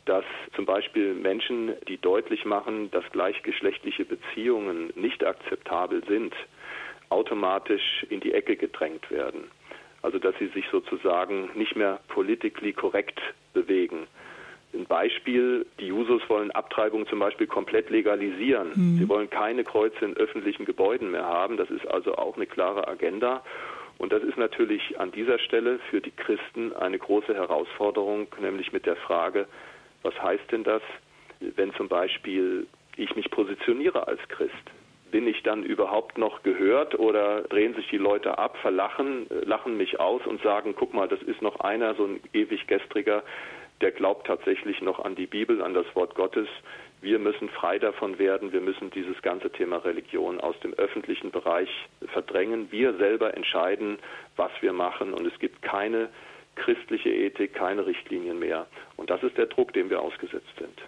dass 0.05 0.25
zum 0.57 0.67
Beispiel 0.67 1.15
Menschen, 1.15 1.73
die 1.89 1.99
deutlich 1.99 2.45
machen, 2.45 2.91
dass 2.91 3.05
gleichgeschlechtliche 3.13 4.05
Beziehungen 4.05 4.93
nicht 4.97 5.25
akzeptabel 5.25 6.03
sind, 6.07 6.35
automatisch 7.09 8.05
in 8.09 8.21
die 8.21 8.33
Ecke 8.33 8.57
gedrängt 8.57 9.11
werden. 9.11 9.45
Also 10.03 10.19
dass 10.19 10.35
sie 10.39 10.49
sich 10.49 10.65
sozusagen 10.73 11.51
nicht 11.55 11.77
mehr 11.77 12.01
politically 12.09 12.73
korrekt 12.73 13.21
bewegen. 13.53 14.09
Ein 14.75 14.87
Beispiel, 14.87 15.67
die 15.79 15.89
Jusos 15.89 16.23
wollen 16.29 16.51
Abtreibung 16.51 17.07
zum 17.07 17.19
Beispiel 17.19 17.47
komplett 17.47 17.91
legalisieren. 17.91 18.71
Mhm. 18.75 18.99
Sie 18.99 19.09
wollen 19.09 19.29
keine 19.29 19.65
Kreuze 19.65 20.05
in 20.05 20.17
öffentlichen 20.17 20.65
Gebäuden 20.65 21.11
mehr 21.11 21.27
haben. 21.27 21.59
Das 21.59 21.71
ist 21.71 21.87
also 21.87 22.17
auch 22.17 22.37
eine 22.37 22.47
klare 22.47 22.89
Agenda. 22.89 23.43
Und 24.03 24.13
das 24.13 24.25
ist 24.25 24.37
natürlich 24.37 24.99
an 24.99 25.13
dieser 25.13 25.39
Stelle 25.39 25.79
für 25.89 26.01
die 26.01 26.11
Christen 26.11 26.73
eine 26.73 26.99
große 26.99 27.35
Herausforderung, 27.35 28.27
nämlich 28.41 28.73
mit 28.73 28.85
der 28.85 28.97
Frage, 28.97 29.47
was 30.03 30.21
heißt 30.21 30.51
denn 30.51 30.65
das, 30.65 30.83
wenn 31.39 31.73
zum 31.75 31.87
Beispiel 31.87 32.67
ich 32.97 33.15
mich 33.15 33.31
positioniere 33.31 34.09
als 34.09 34.19
Christ? 34.27 34.53
Bin 35.13 35.29
ich 35.29 35.45
dann 35.45 35.63
überhaupt 35.63 36.19
noch 36.19 36.43
gehört 36.43 36.99
oder 36.99 37.43
drehen 37.43 37.75
sich 37.75 37.87
die 37.91 37.97
Leute 37.97 38.39
ab, 38.39 38.57
verlachen, 38.57 39.29
lachen 39.45 39.77
mich 39.77 40.01
aus 40.01 40.27
und 40.27 40.43
sagen, 40.43 40.75
guck 40.77 40.93
mal, 40.93 41.07
das 41.07 41.23
ist 41.23 41.41
noch 41.41 41.61
einer, 41.61 41.95
so 41.95 42.05
ein 42.05 42.19
ewig 42.33 42.67
gestriger, 42.67 43.23
der 43.83 43.93
glaubt 43.93 44.27
tatsächlich 44.27 44.83
noch 44.83 45.05
an 45.05 45.15
die 45.15 45.29
Bibel, 45.29 45.63
an 45.63 45.75
das 45.75 45.87
Wort 45.95 46.17
Gottes. 46.17 46.49
Wir 47.03 47.19
müssen 47.19 47.49
frei 47.49 47.81
davon 47.81 48.19
werden. 48.19 48.53
Wir 48.53 48.61
müssen 48.61 48.91
dieses 48.91 49.21
ganze 49.23 49.51
Thema 49.51 49.79
Religion 49.79 50.41
aus 50.41 50.59
dem 50.61 50.73
öffentlichen 50.75 51.33
Bereich 51.33 51.69
verdrängen. 52.13 52.71
Wir 52.71 52.97
selber 52.97 53.37
entscheiden, 53.37 53.99
was 54.37 54.53
wir 54.61 54.73
machen. 54.73 55.13
Und 55.13 55.27
es 55.27 55.37
gibt 55.41 55.63
keine 55.63 56.09
christliche 56.55 57.11
Ethik, 57.11 57.55
keine 57.55 57.87
Richtlinien 57.87 58.39
mehr. 58.39 58.67
Und 58.97 59.11
das 59.11 59.23
ist 59.25 59.37
der 59.37 59.47
Druck, 59.47 59.73
dem 59.73 59.91
wir 59.91 60.01
ausgesetzt 60.01 60.55
sind. 60.59 60.81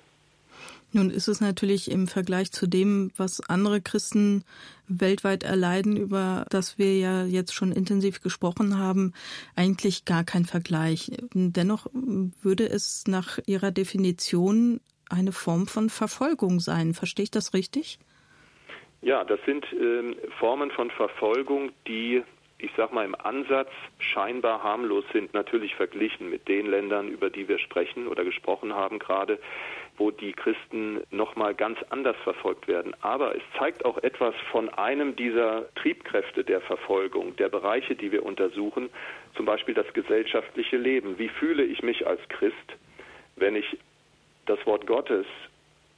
Nun 0.92 1.10
ist 1.10 1.26
es 1.26 1.40
natürlich 1.40 1.90
im 1.90 2.06
Vergleich 2.06 2.52
zu 2.52 2.68
dem, 2.68 3.10
was 3.16 3.40
andere 3.48 3.80
Christen 3.80 4.44
weltweit 4.86 5.42
erleiden, 5.42 5.96
über 5.96 6.46
das 6.50 6.78
wir 6.78 6.96
ja 6.96 7.24
jetzt 7.24 7.52
schon 7.52 7.72
intensiv 7.72 8.20
gesprochen 8.20 8.78
haben, 8.78 9.12
eigentlich 9.56 10.04
gar 10.04 10.22
kein 10.22 10.44
Vergleich. 10.44 11.10
Dennoch 11.32 11.88
würde 11.92 12.68
es 12.68 13.08
nach 13.08 13.40
Ihrer 13.46 13.72
Definition 13.72 14.80
eine 15.10 15.32
Form 15.32 15.66
von 15.66 15.90
Verfolgung 15.90 16.60
sein. 16.60 16.94
Verstehe 16.94 17.24
ich 17.24 17.30
das 17.30 17.54
richtig? 17.54 17.98
Ja, 19.02 19.24
das 19.24 19.40
sind 19.44 19.64
äh, 19.72 20.14
Formen 20.38 20.70
von 20.70 20.90
Verfolgung, 20.90 21.72
die 21.86 22.22
ich 22.64 22.70
sag 22.76 22.92
mal, 22.92 23.04
im 23.04 23.14
Ansatz 23.14 23.70
scheinbar 23.98 24.62
harmlos 24.62 25.04
sind, 25.12 25.34
natürlich 25.34 25.74
verglichen 25.74 26.30
mit 26.30 26.48
den 26.48 26.66
Ländern, 26.66 27.08
über 27.08 27.28
die 27.28 27.48
wir 27.48 27.58
sprechen 27.58 28.08
oder 28.08 28.24
gesprochen 28.24 28.72
haben 28.72 28.98
gerade, 28.98 29.38
wo 29.96 30.10
die 30.10 30.32
Christen 30.32 31.00
nochmal 31.10 31.54
ganz 31.54 31.78
anders 31.90 32.16
verfolgt 32.24 32.66
werden. 32.66 32.94
Aber 33.02 33.34
es 33.36 33.42
zeigt 33.58 33.84
auch 33.84 33.98
etwas 33.98 34.34
von 34.50 34.68
einem 34.70 35.14
dieser 35.14 35.72
Triebkräfte 35.74 36.42
der 36.42 36.60
Verfolgung, 36.60 37.36
der 37.36 37.48
Bereiche, 37.48 37.94
die 37.94 38.10
wir 38.10 38.24
untersuchen, 38.24 38.88
zum 39.36 39.44
Beispiel 39.44 39.74
das 39.74 39.92
gesellschaftliche 39.92 40.76
Leben. 40.76 41.18
Wie 41.18 41.28
fühle 41.28 41.64
ich 41.64 41.82
mich 41.82 42.06
als 42.06 42.20
Christ, 42.28 42.76
wenn 43.36 43.56
ich 43.56 43.78
das 44.46 44.64
Wort 44.66 44.86
Gottes 44.86 45.26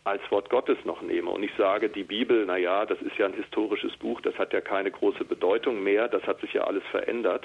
als 0.06 0.22
Wort 0.30 0.48
Gottes 0.50 0.78
noch 0.84 1.02
nehme 1.02 1.30
und 1.30 1.42
ich 1.42 1.50
sage, 1.58 1.88
die 1.88 2.04
Bibel, 2.04 2.44
na 2.46 2.56
ja, 2.56 2.86
das 2.86 3.02
ist 3.02 3.18
ja 3.18 3.26
ein 3.26 3.34
historisches 3.34 3.96
Buch, 3.96 4.20
das 4.20 4.38
hat 4.38 4.52
ja 4.52 4.60
keine 4.60 4.92
große 4.92 5.24
Bedeutung 5.24 5.82
mehr, 5.82 6.06
das 6.06 6.22
hat 6.22 6.40
sich 6.40 6.52
ja 6.52 6.62
alles 6.62 6.84
verändert. 6.92 7.44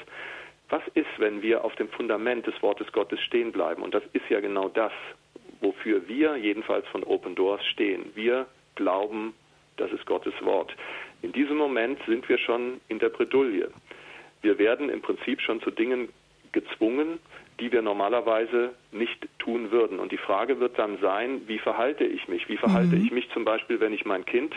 Was 0.69 0.83
ist, 0.93 1.09
wenn 1.17 1.41
wir 1.41 1.65
auf 1.65 1.75
dem 1.75 1.89
Fundament 1.89 2.45
des 2.45 2.53
Wortes 2.61 2.91
Gottes 2.91 3.19
stehen 3.21 3.51
bleiben? 3.51 3.81
Und 3.81 3.95
das 3.95 4.03
ist 4.13 4.29
ja 4.29 4.39
genau 4.39 4.69
das, 4.69 4.91
wofür 5.59 6.07
wir 6.07 6.37
jedenfalls 6.37 6.87
von 6.89 7.03
Open 7.03 7.33
Doors 7.33 7.65
stehen. 7.65 8.11
Wir 8.13 8.45
glauben, 8.75 9.33
das 9.77 9.91
ist 9.91 10.05
Gottes 10.05 10.33
Wort. 10.41 10.71
In 11.23 11.31
diesem 11.31 11.57
Moment 11.57 11.99
sind 12.05 12.29
wir 12.29 12.37
schon 12.37 12.79
in 12.89 12.99
der 12.99 13.09
Bredouille. 13.09 13.71
Wir 14.43 14.59
werden 14.59 14.89
im 14.89 15.01
Prinzip 15.01 15.41
schon 15.41 15.61
zu 15.61 15.71
Dingen 15.71 16.09
gezwungen, 16.51 17.19
die 17.61 17.71
wir 17.71 17.83
normalerweise 17.83 18.73
nicht 18.91 19.27
tun 19.37 19.71
würden. 19.71 19.99
Und 19.99 20.11
die 20.11 20.17
Frage 20.17 20.59
wird 20.59 20.77
dann 20.79 20.97
sein, 20.97 21.43
wie 21.47 21.59
verhalte 21.59 22.03
ich 22.03 22.27
mich? 22.27 22.49
Wie 22.49 22.57
verhalte 22.57 22.95
mhm. 22.95 23.05
ich 23.05 23.11
mich 23.11 23.29
zum 23.29 23.45
Beispiel, 23.45 23.79
wenn 23.79 23.93
ich 23.93 24.03
mein 24.03 24.25
Kind 24.25 24.53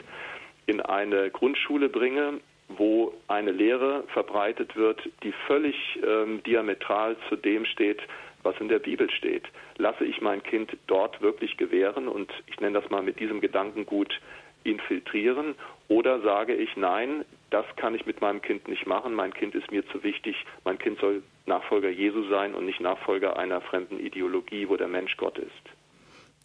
in 0.67 0.81
eine 0.81 1.31
Grundschule 1.31 1.91
bringe, 1.91 2.41
wo 2.69 3.13
eine 3.29 3.53
Lehre 3.53 4.05
verbreitet 4.15 4.75
wird, 4.75 5.03
die 5.23 5.33
völlig 5.47 5.77
ähm, 6.03 6.43
diametral 6.45 7.17
zu 7.29 7.37
dem 7.37 7.67
steht, 7.67 8.01
was 8.43 8.59
in 8.59 8.69
der 8.69 8.79
Bibel 8.79 9.11
steht. 9.11 9.45
Lasse 9.77 10.05
ich 10.05 10.23
mein 10.23 10.43
Kind 10.43 10.71
dort 10.87 11.21
wirklich 11.21 11.59
gewähren 11.59 12.09
und 12.09 12.33
ich 12.47 12.59
nenne 12.61 12.81
das 12.81 12.91
mal 12.91 13.03
mit 13.03 13.21
diesem 13.21 13.43
Gedankengut 13.43 14.19
infiltrieren 14.65 15.55
oder 15.89 16.21
sage 16.21 16.55
ich, 16.55 16.75
nein, 16.77 17.27
das 17.51 17.67
kann 17.77 17.95
ich 17.95 18.07
mit 18.07 18.23
meinem 18.23 18.41
Kind 18.41 18.67
nicht 18.67 18.87
machen, 18.87 19.13
mein 19.13 19.35
Kind 19.35 19.55
ist 19.55 19.71
mir 19.71 19.87
zu 19.89 20.03
wichtig, 20.03 20.37
mein 20.65 20.79
Kind 20.79 20.99
soll 21.01 21.23
Nachfolger 21.47 21.91
Jesu 21.91 22.29
sein 22.29 22.55
und 22.55 22.65
nicht 22.67 22.81
Nachfolger 22.81 23.37
einer 23.39 23.61
fremden 23.61 23.99
Ideologie, 23.99 24.69
wo 24.69 24.77
der 24.77 24.89
Mensch 24.89 25.17
Gott 25.17 25.39
ist. 25.39 25.51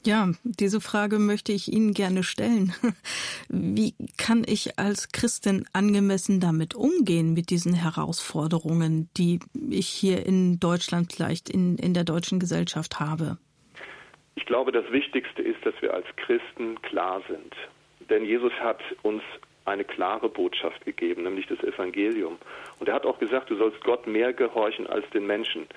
Ja, 0.06 0.30
diese 0.44 0.80
Frage 0.80 1.20
möchte 1.20 1.52
ich 1.52 1.72
Ihnen 1.72 1.94
gerne 1.94 2.24
stellen. 2.24 2.74
Wie 3.50 3.94
kann 4.18 4.44
ich 4.48 4.80
als 4.80 5.12
Christin 5.12 5.66
angemessen 5.74 6.40
damit 6.40 6.74
umgehen, 6.74 7.34
mit 7.34 7.50
diesen 7.50 7.74
Herausforderungen, 7.74 9.10
die 9.18 9.40
ich 9.70 9.88
hier 9.88 10.26
in 10.26 10.60
Deutschland 10.60 11.12
vielleicht 11.12 11.50
in, 11.50 11.78
in 11.78 11.94
der 11.94 12.06
deutschen 12.06 12.40
Gesellschaft 12.40 13.02
habe? 13.02 13.38
Ich 14.36 14.46
glaube, 14.46 14.72
das 14.72 14.90
Wichtigste 14.90 15.42
ist, 15.42 15.66
dass 15.66 15.74
wir 15.82 15.94
als 15.94 16.06
Christen 16.16 16.82
klar 16.82 17.22
sind. 17.28 17.54
Denn 18.10 18.24
Jesus 18.24 18.54
hat 18.54 18.80
uns 19.04 19.22
eine 19.70 19.84
klare 19.84 20.30
Botschaft 20.30 20.86
gegeben, 20.86 21.24
nämlich 21.24 21.48
das 21.48 21.64
Evangelium. 21.64 22.38
Und 22.80 22.90
er 22.90 22.96
hat 22.96 23.06
auch 23.06 23.20
gesagt, 23.20 23.50
du 23.50 23.56
sollst 23.56 23.84
Gott 23.84 24.08
mehr 24.08 24.34
gehorchen 24.34 24.88
als 24.88 25.10
den 25.12 25.26
Menschen. 25.28 25.68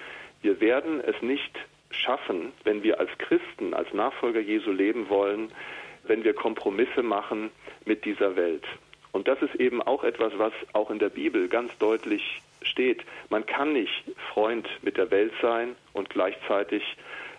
Wir 0.41 0.61
werden 0.61 1.01
es 1.01 1.21
nicht 1.23 1.59
schaffen, 1.91 2.53
wenn 2.65 2.83
wir 2.83 2.99
als 3.01 3.11
Christen, 3.19 3.75
als 3.75 3.93
Nachfolger 3.93 4.41
Jesu 4.41 4.71
leben 4.71 5.09
wollen, 5.09 5.53
wenn 6.05 6.25
wir 6.25 6.35
Kompromisse 6.35 7.03
machen 7.03 7.51
mit 7.85 8.05
dieser 8.05 8.37
Welt. 8.37 8.65
Und 9.13 9.29
das 9.29 9.41
ist 9.43 9.55
eben 9.57 9.83
auch 9.83 10.05
etwas, 10.05 10.33
was 10.37 10.53
auch 10.73 10.91
in 10.91 10.99
der 10.99 11.11
Bibel 11.11 11.49
ganz 11.49 11.77
deutlich 11.79 12.41
steht. 12.63 13.05
Man 13.29 13.45
kann 13.45 13.73
nicht 13.75 14.05
Freund 14.33 14.67
mit 14.83 14.97
der 14.97 15.11
Welt 15.11 15.33
sein 15.43 15.77
und 15.93 16.09
gleichzeitig 16.09 16.83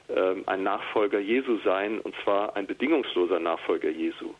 äh, 0.07 0.35
ein 0.45 0.63
Nachfolger 0.63 1.19
Jesu 1.19 1.57
sein, 1.63 1.99
und 1.99 2.15
zwar 2.23 2.55
ein 2.55 2.67
bedingungsloser 2.67 3.39
Nachfolger 3.39 3.89
Jesu. 3.89 4.34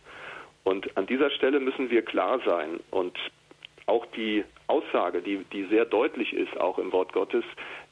Und 0.64 0.96
an 0.98 1.08
dieser 1.08 1.30
Stelle 1.30 1.60
müssen 1.60 1.90
wir 1.90 2.04
klar 2.04 2.40
sein 2.46 2.80
und 2.92 3.18
auch 3.86 4.06
die 4.16 4.46
Aussage, 4.68 5.22
die, 5.22 5.44
die 5.52 5.66
sehr 5.66 5.86
deutlich 5.86 6.34
ist, 6.34 6.58
auch 6.60 6.80
im 6.80 6.92
Wort 6.94 7.12
Gottes, 7.12 7.44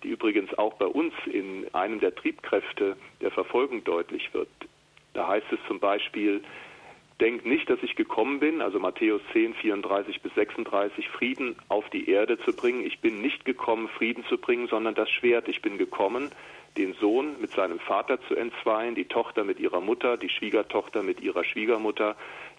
die 0.03 0.09
übrigens 0.09 0.53
auch 0.57 0.75
bei 0.75 0.85
uns 0.85 1.13
in 1.25 1.67
einem 1.73 1.99
der 1.99 2.15
Triebkräfte 2.15 2.95
der 3.19 3.31
Verfolgung 3.31 3.83
deutlich 3.83 4.33
wird. 4.33 4.47
Da 5.13 5.27
heißt 5.27 5.47
es 5.51 5.59
zum 5.67 5.79
Beispiel, 5.79 6.41
denkt 7.19 7.45
nicht, 7.45 7.69
dass 7.69 7.83
ich 7.83 7.95
gekommen 7.95 8.39
bin, 8.39 8.61
also 8.61 8.79
Matthäus 8.79 9.21
10, 9.33 9.53
34 9.55 10.21
bis 10.21 10.33
36, 10.33 11.09
Frieden 11.09 11.55
auf 11.67 11.87
die 11.89 12.09
Erde 12.09 12.39
zu 12.39 12.55
bringen. 12.55 12.85
Ich 12.85 12.99
bin 12.99 13.21
nicht 13.21 13.43
gekommen, 13.45 13.89
Frieden 13.89 14.23
zu 14.25 14.37
bringen, 14.37 14.67
sondern 14.67 14.95
das 14.95 15.09
Schwert. 15.09 15.47
Ich 15.49 15.61
bin 15.61 15.77
gekommen, 15.77 16.31
den 16.77 16.93
Sohn 16.93 17.35
mit 17.39 17.51
seinem 17.51 17.79
Vater 17.79 18.19
zu 18.27 18.35
entzweien, 18.35 18.95
die 18.95 19.05
Tochter 19.05 19.43
mit 19.43 19.59
ihrer 19.59 19.81
Mutter, 19.81 20.17
die 20.17 20.29
Schwiegertochter 20.29 21.03
mit 21.03 21.19
ihrer 21.19 21.43
Schwiegermutter, 21.43 22.15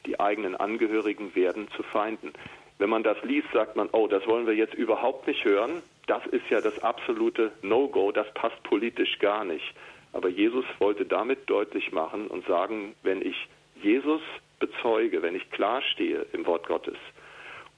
die 0.07 0.19
eigenen 0.19 0.57
Angehörigen 0.57 1.35
werden 1.35 1.69
zu 1.77 1.83
Feinden. 1.83 2.33
Wenn 2.79 2.91
man 2.91 3.03
das 3.03 3.17
liest, 3.23 3.49
sagt 3.53 3.77
man, 3.77 3.89
oh, 3.93 4.09
das 4.09 4.27
wollen 4.27 4.47
wir 4.47 4.55
jetzt 4.55 4.75
überhaupt 4.75 5.27
nicht 5.27 5.45
hören. 5.45 5.83
Das 6.07 6.27
ist 6.27 6.49
ja 6.51 6.61
das 6.61 6.79
absolute 6.81 7.53
No-Go, 7.63 8.11
das 8.13 8.33
passt 8.35 8.61
politisch 8.65 9.19
gar 9.19 9.45
nicht. 9.45 9.75
Aber 10.13 10.29
Jesus 10.29 10.65
wollte 10.79 11.05
damit 11.05 11.49
deutlich 11.49 11.93
machen 11.93 12.27
und 12.27 12.47
sagen, 12.47 12.95
wenn 13.03 13.23
ich 13.23 13.49
Jesus 13.83 14.21
bezeuge, 14.59 15.23
wenn 15.23 15.35
ich 15.35 15.51
klar 15.51 15.83
stehe 15.83 16.27
im 16.33 16.47
Wort 16.47 16.67
Gottes 16.67 16.97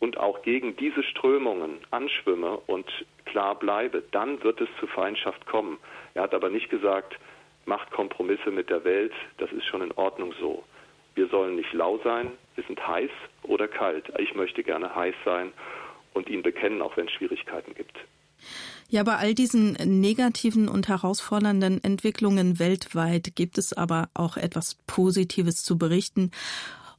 und 0.01 0.19
auch 0.19 0.43
gegen 0.43 0.77
diese 0.77 1.03
Strömungen 1.03 1.79
anschwimme 1.91 2.59
und 2.67 2.87
klar 3.25 3.59
bleibe, 3.59 4.03
dann 4.11 4.43
wird 4.43 4.61
es 4.61 4.69
zu 4.81 4.87
Feindschaft 4.87 5.47
kommen. 5.47 5.79
Er 6.15 6.23
hat 6.23 6.35
aber 6.35 6.51
nicht 6.51 6.69
gesagt, 6.71 7.19
macht 7.65 7.91
Kompromisse 7.91 8.51
mit 8.51 8.69
der 8.69 8.85
Welt, 8.85 9.13
das 9.39 9.51
ist 9.53 9.65
schon 9.65 9.83
in 9.83 9.93
Ordnung 9.93 10.35
so. 10.41 10.65
Wir 11.15 11.28
sollen 11.28 11.57
nicht 11.57 11.73
lau 11.73 12.01
sein, 12.03 12.32
wir 12.55 12.65
sind 12.65 12.86
heiß 12.86 13.11
oder 13.45 13.69
kalt. 13.69 14.05
Ich 14.19 14.35
möchte 14.35 14.62
gerne 14.62 14.95
heiß 14.95 15.15
sein 15.24 15.53
und 16.12 16.28
ihn 16.28 16.43
bekennen, 16.43 16.82
auch 16.82 16.97
wenn 16.97 17.07
es 17.07 17.12
Schwierigkeiten 17.12 17.74
gibt. 17.74 17.97
Ja, 18.89 19.03
bei 19.03 19.16
all 19.16 19.35
diesen 19.35 19.73
negativen 19.73 20.69
und 20.69 20.89
herausfordernden 20.89 21.82
Entwicklungen 21.82 22.59
weltweit 22.59 23.35
gibt 23.35 23.59
es 23.59 23.73
aber 23.73 24.09
auch 24.15 24.36
etwas 24.36 24.77
Positives 24.86 25.62
zu 25.62 25.78
berichten. 25.78 26.31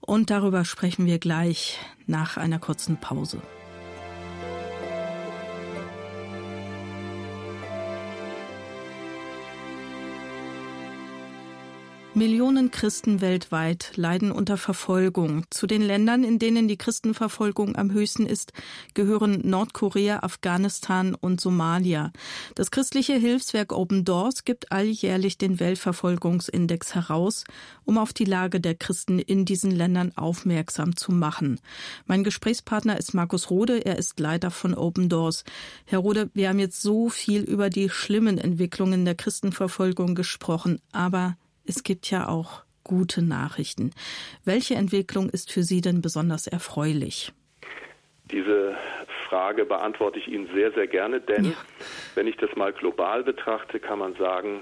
Und 0.01 0.29
darüber 0.29 0.65
sprechen 0.65 1.05
wir 1.05 1.19
gleich 1.19 1.79
nach 2.05 2.37
einer 2.37 2.59
kurzen 2.59 2.99
Pause. 2.99 3.41
Millionen 12.17 12.71
Christen 12.71 13.19
weltweit 13.19 13.91
leiden 13.97 14.31
unter 14.31 14.55
Verfolgung. 14.55 15.43
Zu 15.49 15.67
den 15.67 15.81
Ländern, 15.81 16.23
in 16.23 16.39
denen 16.39 16.69
die 16.69 16.77
Christenverfolgung 16.77 17.75
am 17.75 17.91
höchsten 17.91 18.25
ist, 18.25 18.53
gehören 18.93 19.41
Nordkorea, 19.43 20.19
Afghanistan 20.19 21.13
und 21.13 21.41
Somalia. 21.41 22.13
Das 22.55 22.71
christliche 22.71 23.15
Hilfswerk 23.15 23.73
Open 23.73 24.05
Doors 24.05 24.45
gibt 24.45 24.71
alljährlich 24.71 25.37
den 25.37 25.59
Weltverfolgungsindex 25.59 26.95
heraus, 26.95 27.43
um 27.83 27.97
auf 27.97 28.13
die 28.13 28.23
Lage 28.23 28.61
der 28.61 28.75
Christen 28.75 29.19
in 29.19 29.43
diesen 29.43 29.71
Ländern 29.71 30.13
aufmerksam 30.15 30.95
zu 30.95 31.11
machen. 31.11 31.59
Mein 32.05 32.23
Gesprächspartner 32.23 32.97
ist 32.97 33.13
Markus 33.13 33.49
Rode, 33.49 33.85
er 33.85 33.97
ist 33.97 34.17
Leiter 34.21 34.51
von 34.51 34.73
Open 34.73 35.09
Doors. 35.09 35.43
Herr 35.83 35.99
Rode, 35.99 36.29
wir 36.33 36.47
haben 36.47 36.59
jetzt 36.59 36.81
so 36.81 37.09
viel 37.09 37.41
über 37.41 37.69
die 37.69 37.89
schlimmen 37.89 38.37
Entwicklungen 38.37 39.03
der 39.03 39.15
Christenverfolgung 39.15 40.15
gesprochen, 40.15 40.79
aber 40.93 41.35
es 41.67 41.83
gibt 41.83 42.09
ja 42.09 42.27
auch 42.27 42.63
gute 42.83 43.21
Nachrichten. 43.21 43.91
Welche 44.45 44.75
Entwicklung 44.75 45.29
ist 45.29 45.51
für 45.51 45.63
Sie 45.63 45.81
denn 45.81 46.01
besonders 46.01 46.47
erfreulich? 46.47 47.33
Diese 48.31 48.75
Frage 49.27 49.65
beantworte 49.65 50.19
ich 50.19 50.27
Ihnen 50.27 50.49
sehr, 50.53 50.71
sehr 50.71 50.87
gerne, 50.87 51.19
denn 51.19 51.45
ja. 51.45 51.51
wenn 52.13 52.27
ich 52.27 52.37
das 52.37 52.55
mal 52.55 52.71
global 52.73 53.23
betrachte, 53.23 53.79
kann 53.79 53.99
man 53.99 54.15
sagen, 54.15 54.61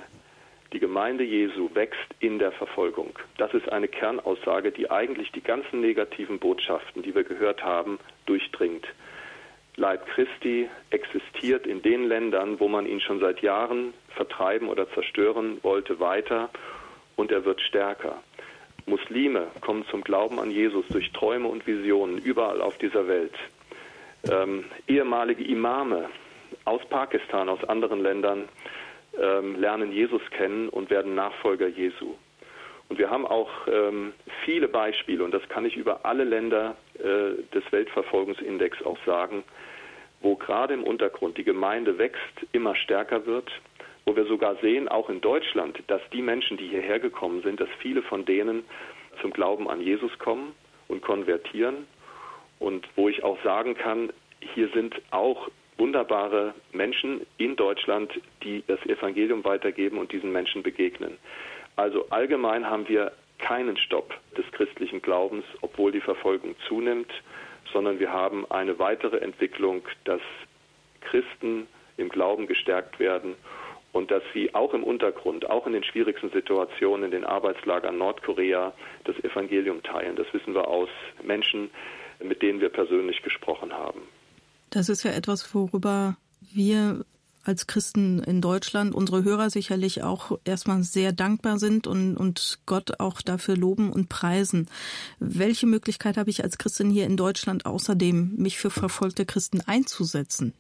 die 0.72 0.80
Gemeinde 0.80 1.24
Jesu 1.24 1.70
wächst 1.74 2.16
in 2.20 2.40
der 2.40 2.52
Verfolgung. 2.52 3.12
Das 3.38 3.54
ist 3.54 3.72
eine 3.72 3.88
Kernaussage, 3.88 4.72
die 4.72 4.90
eigentlich 4.90 5.32
die 5.32 5.44
ganzen 5.44 5.82
negativen 5.82 6.40
Botschaften, 6.40 7.04
die 7.04 7.14
wir 7.14 7.24
gehört 7.24 7.64
haben, 7.64 8.00
durchdringt. 8.26 8.88
Leib 9.76 10.06
Christi 10.08 10.70
existiert 10.90 11.68
in 11.68 11.82
den 11.82 12.06
Ländern, 12.06 12.60
wo 12.60 12.68
man 12.68 12.86
ihn 12.86 13.02
schon 13.02 13.20
seit 13.20 13.42
Jahren 13.42 13.94
vertreiben 14.16 14.68
oder 14.68 14.90
zerstören 14.94 15.60
wollte, 15.64 16.00
weiter 16.00 16.50
und 17.16 17.32
er 17.32 17.46
wird 17.46 17.62
stärker. 17.62 18.22
Muslime 18.86 19.48
kommen 19.62 19.86
zum 19.90 20.04
Glauben 20.04 20.40
an 20.40 20.52
Jesus 20.52 20.86
durch 20.90 21.12
Träume 21.12 21.48
und 21.48 21.66
Visionen 21.66 22.18
überall 22.18 22.62
auf 22.62 22.78
dieser 22.78 23.08
Welt. 23.08 23.34
Ähm, 24.30 24.66
ehemalige 24.88 25.44
Imame 25.44 26.10
aus 26.66 26.82
Pakistan, 26.90 27.50
aus 27.50 27.64
anderen 27.64 28.02
Ländern 28.02 28.50
ähm, 29.20 29.60
lernen 29.60 29.92
Jesus 29.92 30.22
kennen 30.32 30.70
und 30.70 30.90
werden 30.90 31.16
Nachfolger 31.16 31.68
Jesu. 31.68 32.16
Und 32.90 33.00
wir 33.00 33.10
haben 33.10 33.26
auch 33.26 33.50
ähm, 33.68 34.14
viele 34.44 34.68
Beispiele, 34.68 35.24
und 35.24 35.34
das 35.34 35.48
kann 35.50 35.66
ich 35.66 35.78
über 35.78 36.06
alle 36.06 36.24
Länder 36.26 36.76
äh, 36.96 37.42
des 37.54 37.64
Weltverfolgungsindex 37.72 38.84
auch 38.86 38.98
sagen, 39.06 39.44
wo 40.22 40.36
gerade 40.36 40.74
im 40.74 40.84
Untergrund 40.84 41.38
die 41.38 41.44
Gemeinde 41.44 41.98
wächst, 41.98 42.46
immer 42.52 42.76
stärker 42.76 43.26
wird 43.26 43.52
wo 44.06 44.16
wir 44.16 44.26
sogar 44.26 44.56
sehen, 44.58 44.88
auch 44.88 45.10
in 45.10 45.22
Deutschland, 45.22 45.82
dass 45.88 46.02
die 46.12 46.22
Menschen, 46.22 46.58
die 46.58 46.68
hierher 46.68 47.00
gekommen 47.00 47.42
sind, 47.42 47.60
dass 47.60 47.70
viele 47.80 48.02
von 48.02 48.26
denen 48.26 48.64
zum 49.22 49.32
Glauben 49.32 49.70
an 49.70 49.82
Jesus 49.82 50.18
kommen 50.20 50.54
und 50.88 51.02
konvertieren 51.02 51.88
und 52.60 52.88
wo 52.96 53.10
ich 53.10 53.24
auch 53.24 53.42
sagen 53.44 53.76
kann, 53.76 54.12
hier 54.54 54.70
sind 54.70 54.96
auch 55.12 55.50
wunderbare 55.78 56.54
Menschen 56.72 57.26
in 57.38 57.56
Deutschland, 57.56 58.12
die 58.44 58.64
das 58.68 58.80
Evangelium 58.86 59.44
weitergeben 59.44 59.98
und 59.98 60.12
diesen 60.12 60.32
Menschen 60.32 60.64
begegnen. 60.64 61.18
Also 61.76 62.08
allgemein 62.10 62.70
haben 62.70 62.88
wir 62.88 63.12
keinen 63.40 63.78
Stopp 63.78 64.14
des 64.38 64.46
christlichen 64.52 65.02
Glaubens, 65.02 65.46
obwohl 65.62 65.92
die 65.92 66.02
Verfolgung 66.02 66.56
zunimmt, 66.68 67.12
sondern 67.72 68.00
wir 68.00 68.14
haben 68.14 68.50
eine 68.52 68.78
weitere 68.80 69.18
Entwicklung, 69.18 69.82
dass 70.06 70.22
Christen 71.02 71.68
im 71.98 72.10
Glauben 72.10 72.48
gestärkt 72.48 73.00
werden 73.00 73.36
und 73.94 74.12
dass 74.12 74.24
sie 74.34 74.54
auch 74.54 74.74
im 74.74 74.84
Untergrund, 74.84 75.50
auch 75.50 75.66
in 75.66 75.74
den 75.74 75.84
schwierigsten 75.84 76.30
Situationen 76.32 77.06
in 77.06 77.12
den 77.12 77.24
Arbeitslagern 77.24 77.98
Nordkorea 77.98 78.74
das 79.06 79.16
Evangelium 79.24 79.82
teilen. 79.84 80.16
Das 80.16 80.28
wissen 80.34 80.54
wir 80.54 80.68
aus 80.68 80.90
Menschen, 81.24 81.70
mit 82.22 82.42
denen 82.42 82.60
wir 82.60 82.70
persönlich 82.70 83.22
gesprochen 83.22 83.72
haben. 83.72 84.02
Das 84.72 84.90
ist 84.90 85.04
ja 85.04 85.12
etwas, 85.12 85.54
worüber 85.54 86.18
wir 86.54 87.06
als 87.46 87.68
Christen 87.68 88.24
in 88.24 88.42
Deutschland, 88.42 88.96
unsere 88.96 89.24
Hörer 89.24 89.50
sicherlich 89.50 90.02
auch 90.02 90.40
erstmal 90.46 90.82
sehr 90.84 91.12
dankbar 91.12 91.60
sind 91.60 91.88
und, 91.88 92.18
und 92.18 92.60
Gott 92.66 93.00
auch 93.00 93.22
dafür 93.22 93.56
loben 93.56 93.92
und 93.92 94.10
preisen. 94.10 94.70
Welche 95.20 95.68
Möglichkeit 95.68 96.18
habe 96.18 96.30
ich 96.30 96.44
als 96.44 96.58
Christin 96.58 96.90
hier 96.90 97.06
in 97.06 97.18
Deutschland 97.18 97.66
außerdem, 97.66 98.36
mich 98.38 98.58
für 98.58 98.72
verfolgte 98.72 99.26
Christen 99.26 99.62
einzusetzen? 99.62 100.54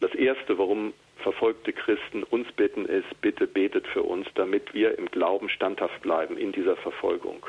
Das 0.00 0.12
Erste, 0.14 0.58
warum 0.58 0.92
verfolgte 1.22 1.72
Christen 1.72 2.22
uns 2.24 2.50
bitten, 2.52 2.86
ist, 2.86 3.20
bitte 3.20 3.46
betet 3.46 3.86
für 3.88 4.02
uns, 4.02 4.26
damit 4.34 4.74
wir 4.74 4.98
im 4.98 5.06
Glauben 5.06 5.48
standhaft 5.48 6.00
bleiben 6.02 6.36
in 6.36 6.52
dieser 6.52 6.76
Verfolgung. 6.76 7.44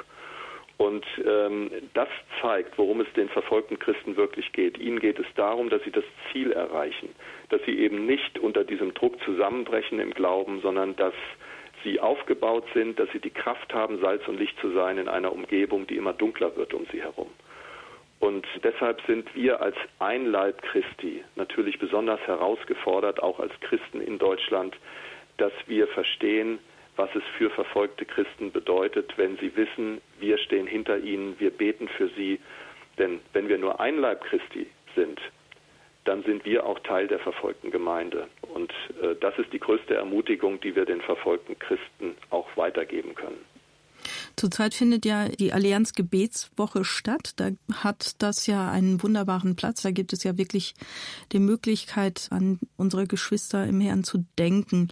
Und 0.77 1.05
ähm, 1.25 1.69
das 1.93 2.07
zeigt, 2.41 2.77
worum 2.77 3.01
es 3.01 3.11
den 3.13 3.27
verfolgten 3.27 3.77
Christen 3.79 4.15
wirklich 4.15 4.53
geht. 4.53 4.77
Ihnen 4.77 4.99
geht 4.99 5.19
es 5.19 5.25
darum, 5.35 5.69
dass 5.69 5.83
sie 5.83 5.91
das 5.91 6.05
Ziel 6.31 6.53
erreichen, 6.53 7.09
dass 7.49 7.61
sie 7.65 7.77
eben 7.79 8.05
nicht 8.05 8.39
unter 8.39 8.63
diesem 8.63 8.93
Druck 8.93 9.21
zusammenbrechen 9.25 9.99
im 9.99 10.11
Glauben, 10.11 10.61
sondern 10.61 10.95
dass 10.95 11.13
sie 11.83 11.99
aufgebaut 11.99 12.63
sind, 12.73 12.97
dass 12.97 13.11
sie 13.11 13.19
die 13.19 13.29
Kraft 13.29 13.73
haben, 13.73 13.99
Salz 13.99 14.25
und 14.29 14.39
Licht 14.39 14.57
zu 14.59 14.71
sein 14.71 14.97
in 14.97 15.09
einer 15.09 15.33
Umgebung, 15.33 15.85
die 15.85 15.97
immer 15.97 16.13
dunkler 16.13 16.55
wird 16.55 16.73
um 16.73 16.85
sie 16.93 17.01
herum. 17.01 17.29
Und 18.19 18.45
deshalb 18.63 19.01
sind 19.07 19.33
wir 19.33 19.61
als 19.61 19.75
Einleib 19.99 20.61
Christi 20.61 21.23
natürlich 21.35 21.79
besonders 21.79 22.19
herausgefordert, 22.21 23.23
auch 23.23 23.39
als 23.39 23.53
Christen 23.61 24.01
in 24.01 24.17
Deutschland, 24.17 24.75
dass 25.37 25.53
wir 25.67 25.87
verstehen, 25.87 26.59
was 26.97 27.09
es 27.15 27.23
für 27.37 27.49
verfolgte 27.49 28.03
Christen 28.03 28.51
bedeutet, 28.51 29.17
wenn 29.17 29.37
sie 29.37 29.55
wissen, 29.55 30.01
wir 30.19 30.37
stehen 30.37 30.67
hinter 30.67 30.97
ihnen, 30.97 31.39
wir 31.39 31.49
beten 31.49 31.87
für 31.87 32.09
sie. 32.09 32.41
Denn 32.97 33.21
wenn 33.31 33.47
wir 33.47 33.57
nur 33.57 33.79
Einleib 33.79 34.21
Christi 34.25 34.67
sind, 34.95 35.19
dann 36.03 36.23
sind 36.23 36.43
wir 36.43 36.65
auch 36.65 36.79
Teil 36.79 37.07
der 37.07 37.19
verfolgten 37.19 37.71
Gemeinde. 37.71 38.27
Und 38.41 38.73
äh, 39.01 39.15
das 39.21 39.37
ist 39.39 39.53
die 39.53 39.59
größte 39.59 39.95
Ermutigung, 39.95 40.59
die 40.59 40.75
wir 40.75 40.85
den 40.85 41.01
verfolgten 41.01 41.57
Christen 41.57 42.17
auch 42.31 42.47
weitergeben 42.57 43.15
können. 43.15 43.45
Zurzeit 44.39 44.73
findet 44.73 45.03
ja 45.05 45.27
die 45.27 45.51
Allianz 45.51 45.91
Gebetswoche 45.91 46.85
statt. 46.85 47.33
Da 47.35 47.49
hat 47.83 48.21
das 48.21 48.47
ja 48.47 48.71
einen 48.71 49.03
wunderbaren 49.03 49.57
Platz. 49.57 49.81
Da 49.81 49.91
gibt 49.91 50.13
es 50.13 50.23
ja 50.23 50.37
wirklich 50.37 50.75
die 51.33 51.39
Möglichkeit, 51.39 52.29
an 52.31 52.57
unsere 52.77 53.05
Geschwister 53.05 53.67
im 53.67 53.81
Herrn 53.81 54.05
zu 54.05 54.23
denken. 54.37 54.87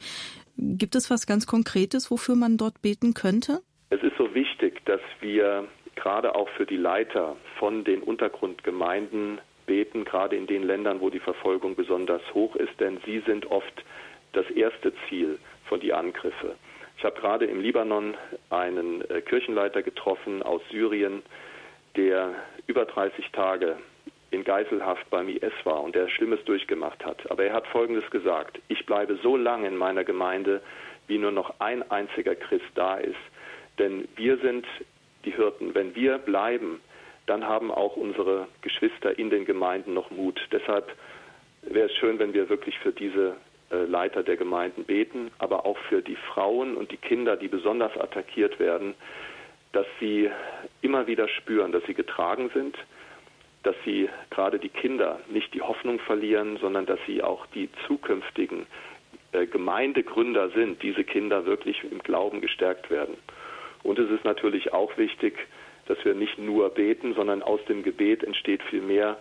Gibt 0.57 0.95
es 0.95 1.09
was 1.09 1.27
ganz 1.27 1.47
Konkretes, 1.47 2.11
wofür 2.11 2.35
man 2.35 2.57
dort 2.57 2.81
beten 2.81 3.13
könnte? 3.13 3.61
Es 3.89 4.03
ist 4.03 4.17
so 4.17 4.35
wichtig, 4.35 4.83
dass 4.83 4.99
wir 5.21 5.65
gerade 5.95 6.35
auch 6.35 6.49
für 6.57 6.65
die 6.65 6.75
Leiter 6.75 7.37
von 7.57 7.85
den 7.85 8.03
Untergrundgemeinden 8.03 9.39
beten, 9.65 10.03
gerade 10.03 10.35
in 10.35 10.47
den 10.47 10.63
Ländern, 10.63 10.99
wo 10.99 11.09
die 11.09 11.21
Verfolgung 11.21 11.77
besonders 11.77 12.21
hoch 12.33 12.57
ist, 12.57 12.77
denn 12.81 12.99
sie 13.05 13.23
sind 13.25 13.45
oft 13.45 13.85
das 14.33 14.49
erste 14.49 14.91
Ziel 15.07 15.39
von 15.69 15.79
die 15.79 15.93
Angriffe. 15.93 16.57
Ich 16.97 17.03
habe 17.03 17.19
gerade 17.19 17.45
im 17.45 17.61
Libanon 17.61 18.15
einen 18.49 19.07
äh, 19.09 19.21
Kirchenleiter 19.21 19.83
getroffen 19.83 20.41
aus 20.41 20.61
Syrien, 20.71 21.21
der 21.95 22.33
über 22.65 22.85
30 22.85 23.31
Tage 23.31 23.77
in 24.31 24.43
Geiselhaft 24.43 25.09
beim 25.09 25.29
IS 25.29 25.53
war 25.63 25.83
und 25.83 25.95
der 25.95 26.09
Schlimmes 26.09 26.43
durchgemacht 26.45 27.05
hat. 27.05 27.29
Aber 27.31 27.43
er 27.43 27.53
hat 27.53 27.67
Folgendes 27.67 28.09
gesagt, 28.09 28.59
ich 28.67 28.85
bleibe 28.85 29.17
so 29.21 29.37
lange 29.37 29.67
in 29.67 29.77
meiner 29.77 30.03
Gemeinde, 30.03 30.61
wie 31.07 31.17
nur 31.17 31.31
noch 31.31 31.59
ein 31.59 31.89
einziger 31.89 32.35
Christ 32.35 32.65
da 32.75 32.97
ist. 32.97 33.15
Denn 33.79 34.07
wir 34.15 34.37
sind 34.37 34.65
die 35.23 35.31
Hirten. 35.31 35.75
Wenn 35.75 35.95
wir 35.95 36.17
bleiben, 36.17 36.81
dann 37.27 37.45
haben 37.45 37.71
auch 37.71 37.95
unsere 37.95 38.47
Geschwister 38.61 39.17
in 39.17 39.29
den 39.29 39.45
Gemeinden 39.45 39.93
noch 39.93 40.09
Mut. 40.09 40.39
Deshalb 40.51 40.91
wäre 41.61 41.87
es 41.87 41.95
schön, 41.95 42.17
wenn 42.19 42.33
wir 42.33 42.49
wirklich 42.49 42.77
für 42.79 42.91
diese 42.91 43.35
Leiter 43.69 44.23
der 44.23 44.37
Gemeinden 44.37 44.85
beten, 44.85 45.31
aber 45.39 45.65
auch 45.65 45.77
für 45.89 46.01
die 46.01 46.15
Frauen 46.15 46.77
und 46.77 46.91
die 46.91 46.97
Kinder, 46.97 47.35
die 47.35 47.49
besonders 47.49 47.95
attackiert 47.97 48.59
werden, 48.59 48.95
dass 49.73 49.85
sie 49.99 50.29
immer 50.81 51.07
wieder 51.07 51.27
spüren, 51.27 51.71
dass 51.71 51.83
sie 51.85 51.93
getragen 51.93 52.49
sind, 52.53 52.77
dass 53.63 53.75
sie 53.83 54.09
gerade 54.29 54.59
die 54.59 54.69
Kinder 54.69 55.19
nicht 55.29 55.53
die 55.53 55.61
Hoffnung 55.61 55.99
verlieren, 55.99 56.57
sondern 56.57 56.85
dass 56.85 56.99
sie 57.05 57.21
auch 57.21 57.45
die 57.47 57.69
zukünftigen 57.85 58.65
äh, 59.33 59.45
Gemeindegründer 59.45 60.49
sind, 60.51 60.81
diese 60.81 61.03
Kinder 61.03 61.45
wirklich 61.45 61.83
im 61.83 61.99
Glauben 61.99 62.39
gestärkt 62.39 62.89
werden. 62.89 63.17
Und 63.83 63.99
es 63.99 64.09
ist 64.09 64.23
natürlich 64.23 64.73
auch 64.73 64.97
wichtig, 64.97 65.37
dass 65.87 66.03
wir 66.05 66.13
nicht 66.13 66.37
nur 66.37 66.69
beten, 66.69 67.13
sondern 67.13 67.43
aus 67.43 67.63
dem 67.65 67.83
Gebet 67.83 68.23
entsteht 68.23 68.63
viel 68.63 68.81
mehr 68.81 69.17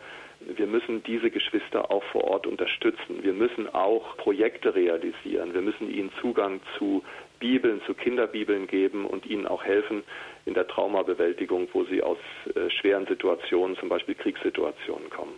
wir 0.57 0.67
müssen 0.67 1.03
diese 1.03 1.31
Geschwister 1.31 1.91
auch 1.91 2.05
vor 2.13 2.25
Ort 2.25 2.47
unterstützen. 2.47 3.23
Wir 3.23 3.33
müssen 3.33 3.73
auch 3.75 4.17
Projekte 4.17 4.75
realisieren. 4.75 5.55
Wir 5.55 5.63
müssen 5.63 5.91
ihnen 5.91 6.11
Zugang 6.21 6.61
zu 6.79 7.03
Bibeln, 7.39 7.81
zu 7.87 7.95
Kinderbibeln 7.95 8.67
geben 8.67 9.05
und 9.05 9.27
ihnen 9.27 9.47
auch 9.47 9.65
helfen 9.65 10.03
in 10.45 10.55
der 10.55 10.67
Traumabewältigung, 10.69 11.69
wo 11.73 11.85
sie 11.85 12.03
aus 12.03 12.19
äh, 12.55 12.71
schweren 12.71 13.07
Situationen, 13.07 13.77
zum 13.77 13.89
Beispiel 13.89 14.15
Kriegssituationen 14.15 15.11
kommen. 15.11 15.35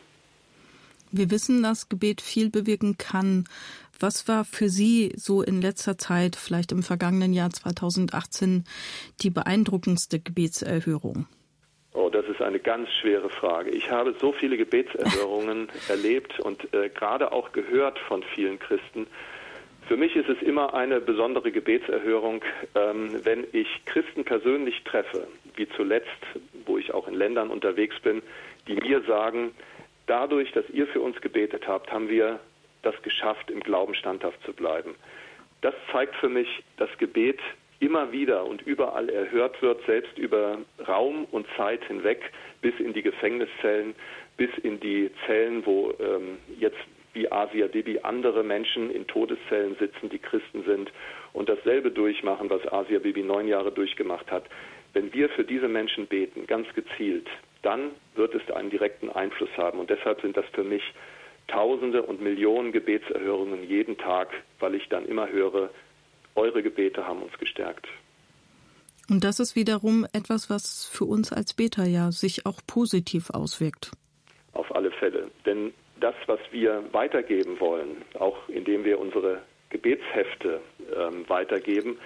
Wir 1.10 1.30
wissen, 1.30 1.62
dass 1.62 1.88
Gebet 1.88 2.20
viel 2.20 2.50
bewirken 2.50 2.98
kann. 2.98 3.44
Was 3.98 4.28
war 4.28 4.44
für 4.44 4.68
Sie 4.68 5.12
so 5.16 5.42
in 5.42 5.62
letzter 5.62 5.96
Zeit, 5.98 6.36
vielleicht 6.36 6.70
im 6.70 6.82
vergangenen 6.82 7.32
Jahr 7.32 7.50
2018, 7.50 8.64
die 9.22 9.30
beeindruckendste 9.30 10.20
Gebetserhörung? 10.20 11.26
Oh, 11.94 12.10
das 12.10 12.26
ist 12.26 12.42
eine 12.42 12.58
ganz 12.60 12.90
schwere 13.00 13.30
Frage. 13.30 13.70
Ich 13.70 13.90
habe 13.90 14.14
so 14.20 14.32
viele 14.32 14.56
Gebetserhörungen 14.56 15.68
erlebt 15.88 16.38
und 16.40 16.72
äh, 16.74 16.88
gerade 16.90 17.32
auch 17.32 17.52
gehört 17.52 17.98
von 17.98 18.22
vielen 18.34 18.58
Christen. 18.58 19.06
Für 19.88 19.96
mich 19.96 20.14
ist 20.16 20.28
es 20.28 20.42
immer 20.42 20.74
eine 20.74 21.00
besondere 21.00 21.50
Gebetserhörung, 21.50 22.44
ähm, 22.74 23.20
wenn 23.24 23.46
ich 23.52 23.66
Christen 23.86 24.22
persönlich 24.24 24.84
treffe, 24.84 25.26
wie 25.56 25.66
zuletzt, 25.70 26.08
wo 26.66 26.76
ich 26.76 26.92
auch 26.92 27.08
in 27.08 27.14
Ländern 27.14 27.48
unterwegs 27.48 27.98
bin, 28.00 28.22
die 28.66 28.74
mir 28.74 29.00
sagen, 29.02 29.52
dadurch, 30.06 30.52
dass 30.52 30.68
ihr 30.68 30.86
für 30.88 31.00
uns 31.00 31.18
gebetet 31.22 31.66
habt, 31.66 31.90
haben 31.90 32.10
wir 32.10 32.38
das 32.82 33.00
geschafft, 33.02 33.50
im 33.50 33.60
Glauben 33.60 33.94
standhaft 33.94 34.42
zu 34.44 34.52
bleiben. 34.52 34.94
Das 35.62 35.74
zeigt 35.90 36.14
für 36.16 36.28
mich, 36.28 36.62
dass 36.76 36.90
Gebet 36.98 37.40
immer 37.80 38.12
wieder 38.12 38.44
und 38.44 38.62
überall 38.62 39.08
erhört 39.08 39.60
wird, 39.62 39.84
selbst 39.86 40.16
über 40.18 40.58
Raum 40.86 41.26
und 41.30 41.46
Zeit 41.56 41.84
hinweg, 41.84 42.20
bis 42.60 42.74
in 42.80 42.92
die 42.92 43.02
Gefängniszellen, 43.02 43.94
bis 44.36 44.50
in 44.62 44.80
die 44.80 45.10
Zellen, 45.26 45.64
wo 45.64 45.92
ähm, 46.00 46.38
jetzt 46.58 46.78
wie 47.12 47.30
Asia 47.30 47.66
Bibi 47.66 48.00
andere 48.02 48.44
Menschen 48.44 48.90
in 48.90 49.06
Todeszellen 49.06 49.76
sitzen, 49.78 50.08
die 50.08 50.18
Christen 50.18 50.64
sind 50.64 50.92
und 51.32 51.48
dasselbe 51.48 51.90
durchmachen, 51.90 52.50
was 52.50 52.66
Asia 52.72 52.98
Bibi 52.98 53.22
neun 53.22 53.48
Jahre 53.48 53.72
durchgemacht 53.72 54.30
hat. 54.30 54.44
Wenn 54.92 55.12
wir 55.12 55.28
für 55.30 55.44
diese 55.44 55.68
Menschen 55.68 56.06
beten, 56.06 56.46
ganz 56.46 56.66
gezielt, 56.74 57.28
dann 57.62 57.90
wird 58.14 58.34
es 58.34 58.50
einen 58.54 58.70
direkten 58.70 59.10
Einfluss 59.10 59.50
haben. 59.56 59.78
Und 59.80 59.90
deshalb 59.90 60.20
sind 60.20 60.36
das 60.36 60.46
für 60.52 60.64
mich 60.64 60.82
Tausende 61.48 62.02
und 62.02 62.20
Millionen 62.20 62.72
Gebetserhörungen 62.72 63.64
jeden 63.64 63.96
Tag, 63.96 64.28
weil 64.60 64.74
ich 64.74 64.88
dann 64.90 65.06
immer 65.06 65.30
höre, 65.30 65.70
eure 66.38 66.62
Gebete 66.62 67.06
haben 67.06 67.22
uns 67.22 67.36
gestärkt. 67.38 67.86
Und 69.10 69.24
das 69.24 69.40
ist 69.40 69.56
wiederum 69.56 70.06
etwas, 70.12 70.50
was 70.50 70.86
für 70.86 71.04
uns 71.04 71.32
als 71.32 71.54
Beter 71.54 71.84
ja 71.84 72.12
sich 72.12 72.44
auch 72.46 72.60
positiv 72.66 73.30
auswirkt. 73.30 73.90
Auf 74.52 74.74
alle 74.74 74.90
Fälle. 74.90 75.30
Denn 75.46 75.72
das, 76.00 76.14
was 76.26 76.40
wir 76.50 76.84
weitergeben 76.92 77.58
wollen, 77.58 78.02
auch 78.18 78.36
indem 78.48 78.84
wir 78.84 78.98
unsere 78.98 79.42
Gebetshefte 79.70 80.60
ähm, 80.94 81.28
weitergeben, 81.28 81.98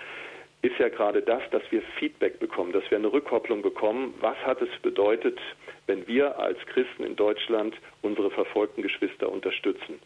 ist 0.62 0.78
ja 0.78 0.88
gerade 0.88 1.22
das, 1.22 1.42
dass 1.50 1.62
wir 1.70 1.82
Feedback 1.98 2.38
bekommen, 2.38 2.72
dass 2.72 2.88
wir 2.88 2.98
eine 2.98 3.12
Rückkopplung 3.12 3.62
bekommen. 3.62 4.14
Was 4.20 4.36
hat 4.38 4.62
es 4.62 4.70
bedeutet, 4.80 5.38
wenn 5.86 6.06
wir 6.06 6.38
als 6.38 6.58
Christen 6.66 7.02
in 7.02 7.16
Deutschland 7.16 7.74
unsere 8.00 8.30
verfolgten 8.30 8.82
Geschwister 8.82 9.30
unterstützen? 9.30 9.98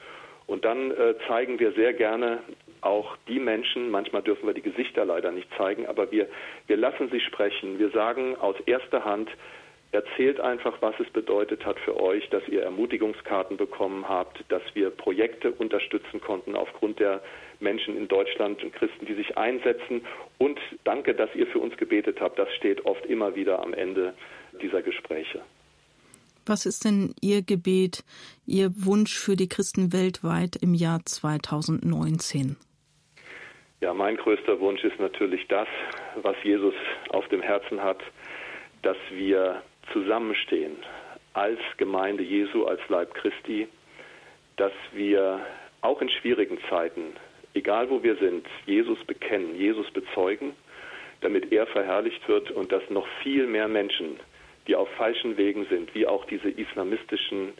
Und 0.47 0.65
dann 0.65 0.93
äh, 0.93 1.15
zeigen 1.29 1.59
wir 1.59 1.73
sehr 1.73 1.93
gerne 1.93 2.41
auch 2.81 3.17
die 3.29 3.39
Menschen, 3.39 3.91
manchmal 3.91 4.23
dürfen 4.23 4.47
wir 4.47 4.55
die 4.55 4.63
Gesichter 4.63 5.05
leider 5.05 5.33
nicht 5.33 5.49
zeigen, 5.57 5.87
aber 5.87 6.11
wir, 6.11 6.29
wir 6.67 6.77
lassen 6.77 7.09
sie 7.11 7.21
sprechen. 7.21 7.79
Wir 7.79 7.91
sagen 7.91 8.37
aus 8.37 8.57
erster 8.67 9.05
Hand, 9.05 9.31
erzählt 9.93 10.41
einfach, 10.41 10.81
was 10.83 10.95
es 11.01 11.09
bedeutet 11.11 11.65
hat 11.65 11.79
für 11.81 11.99
euch, 12.01 12.29
dass 12.31 12.47
ihr 12.49 12.63
Ermutigungskarten 12.63 13.57
bekommen 13.57 14.09
habt, 14.09 14.45
dass 14.49 14.63
wir 14.75 14.91
Projekte 14.91 15.53
unterstützen 15.53 16.21
konnten 16.21 16.57
aufgrund 16.57 17.01
der 17.01 17.23
Menschen 17.61 17.97
in 17.97 18.09
Deutschland 18.09 18.63
und 18.63 18.75
Christen, 18.75 19.07
die 19.07 19.15
sich 19.15 19.39
einsetzen. 19.39 20.05
Und 20.39 20.59
danke, 20.85 21.15
dass 21.15 21.35
ihr 21.35 21.47
für 21.47 21.61
uns 21.61 21.77
gebetet 21.77 22.21
habt. 22.21 22.39
Das 22.39 22.53
steht 22.55 22.85
oft 22.85 23.07
immer 23.07 23.35
wieder 23.35 23.63
am 23.63 23.73
Ende 23.73 24.15
dieser 24.61 24.83
Gespräche. 24.83 25.41
Was 26.47 26.65
ist 26.65 26.85
denn 26.85 27.13
Ihr 27.21 27.43
Gebet, 27.43 28.05
Ihr 28.47 28.71
Wunsch 28.77 29.19
für 29.19 29.35
die 29.35 29.49
Christen 29.49 29.93
weltweit 29.93 30.55
im 30.55 30.75
Jahr 30.75 31.01
2019? 31.05 32.57
Ja, 33.81 33.93
mein 33.93 34.17
größter 34.17 34.61
Wunsch 34.61 34.85
ist 34.85 35.01
natürlich 35.01 35.47
das, 35.49 35.67
was 36.23 36.37
Jesus 36.45 36.75
auf 37.11 37.27
dem 37.29 37.43
Herzen 37.43 37.83
hat, 37.83 37.99
dass 38.83 38.97
wir 39.11 39.61
zusammenstehen 39.93 40.77
als 41.35 41.59
Gemeinde 41.79 42.23
Jesu, 42.23 42.65
als 42.65 42.81
Leib 42.89 43.13
Christi, 43.15 43.67
dass 44.57 44.73
wir 44.93 45.45
auch 45.81 46.01
in 46.01 46.09
schwierigen 46.09 46.59
Zeiten, 46.71 47.17
egal 47.55 47.91
wo 47.91 48.03
wir 48.05 48.17
sind, 48.17 48.47
Jesus 48.67 49.03
bekennen, 49.05 49.57
Jesus 49.57 49.91
bezeugen, 49.91 50.53
damit 51.23 51.53
er 51.53 51.67
verherrlicht 51.67 52.27
wird 52.29 52.53
und 52.53 52.71
dass 52.71 52.89
noch 52.89 53.07
viel 53.23 53.47
mehr 53.49 53.67
Menschen 53.69 54.21
die 54.67 54.77
auf 54.77 54.89
falschen 54.97 55.37
Wegen 55.37 55.67
sind, 55.67 55.95
wie 55.95 56.07
auch 56.07 56.25
diese 56.27 56.49
islamistischen 56.49 57.53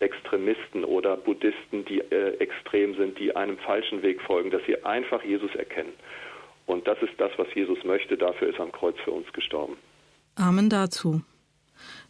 Extremisten 0.00 0.84
oder 0.84 1.16
Buddhisten, 1.16 1.84
die 1.84 2.00
äh, 2.00 2.36
extrem 2.38 2.96
sind, 2.96 3.18
die 3.18 3.34
einem 3.36 3.58
falschen 3.58 4.02
Weg 4.02 4.20
folgen, 4.22 4.50
dass 4.50 4.62
sie 4.66 4.84
einfach 4.84 5.22
Jesus 5.22 5.54
erkennen. 5.54 5.92
Und 6.66 6.86
das 6.86 7.00
ist 7.02 7.12
das, 7.18 7.30
was 7.36 7.52
Jesus 7.54 7.82
möchte. 7.84 8.16
Dafür 8.16 8.48
ist 8.48 8.60
am 8.60 8.72
Kreuz 8.72 8.96
für 9.04 9.12
uns 9.12 9.32
gestorben. 9.32 9.76
Amen 10.36 10.68
dazu. 10.68 11.22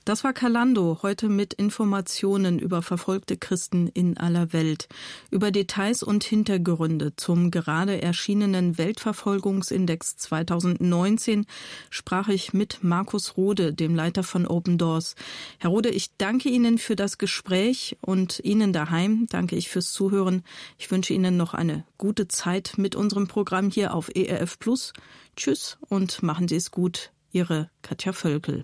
Das 0.04 0.24
war 0.24 0.32
Kalando 0.32 0.98
heute 1.02 1.28
mit 1.28 1.54
Informationen 1.54 2.58
über 2.58 2.82
verfolgte 2.82 3.36
Christen 3.36 3.86
in 3.86 4.18
aller 4.18 4.52
Welt. 4.52 4.88
Über 5.30 5.52
Details 5.52 6.02
und 6.02 6.24
Hintergründe 6.24 7.14
zum 7.14 7.52
gerade 7.52 8.02
erschienenen 8.02 8.78
Weltverfolgungsindex 8.78 10.16
2019 10.16 11.46
sprach 11.88 12.26
ich 12.26 12.52
mit 12.52 12.82
Markus 12.82 13.36
Rode, 13.36 13.72
dem 13.72 13.94
Leiter 13.94 14.24
von 14.24 14.48
Open 14.48 14.76
Doors. 14.76 15.14
Herr 15.58 15.70
Rode, 15.70 15.90
ich 15.90 16.16
danke 16.18 16.48
Ihnen 16.48 16.78
für 16.78 16.96
das 16.96 17.16
Gespräch 17.16 17.96
und 18.00 18.40
Ihnen 18.40 18.72
daheim 18.72 19.28
danke 19.30 19.54
ich 19.54 19.68
fürs 19.68 19.92
Zuhören. 19.92 20.42
Ich 20.78 20.90
wünsche 20.90 21.14
Ihnen 21.14 21.36
noch 21.36 21.54
eine 21.54 21.84
gute 21.96 22.26
Zeit 22.26 22.74
mit 22.76 22.96
unserem 22.96 23.28
Programm 23.28 23.70
hier 23.70 23.94
auf 23.94 24.10
ERF 24.12 24.58
Plus. 24.58 24.94
Tschüss 25.36 25.78
und 25.88 26.24
machen 26.24 26.48
Sie 26.48 26.56
es 26.56 26.72
gut. 26.72 27.12
Ihre 27.30 27.70
Katja 27.82 28.12
Völkel. 28.12 28.60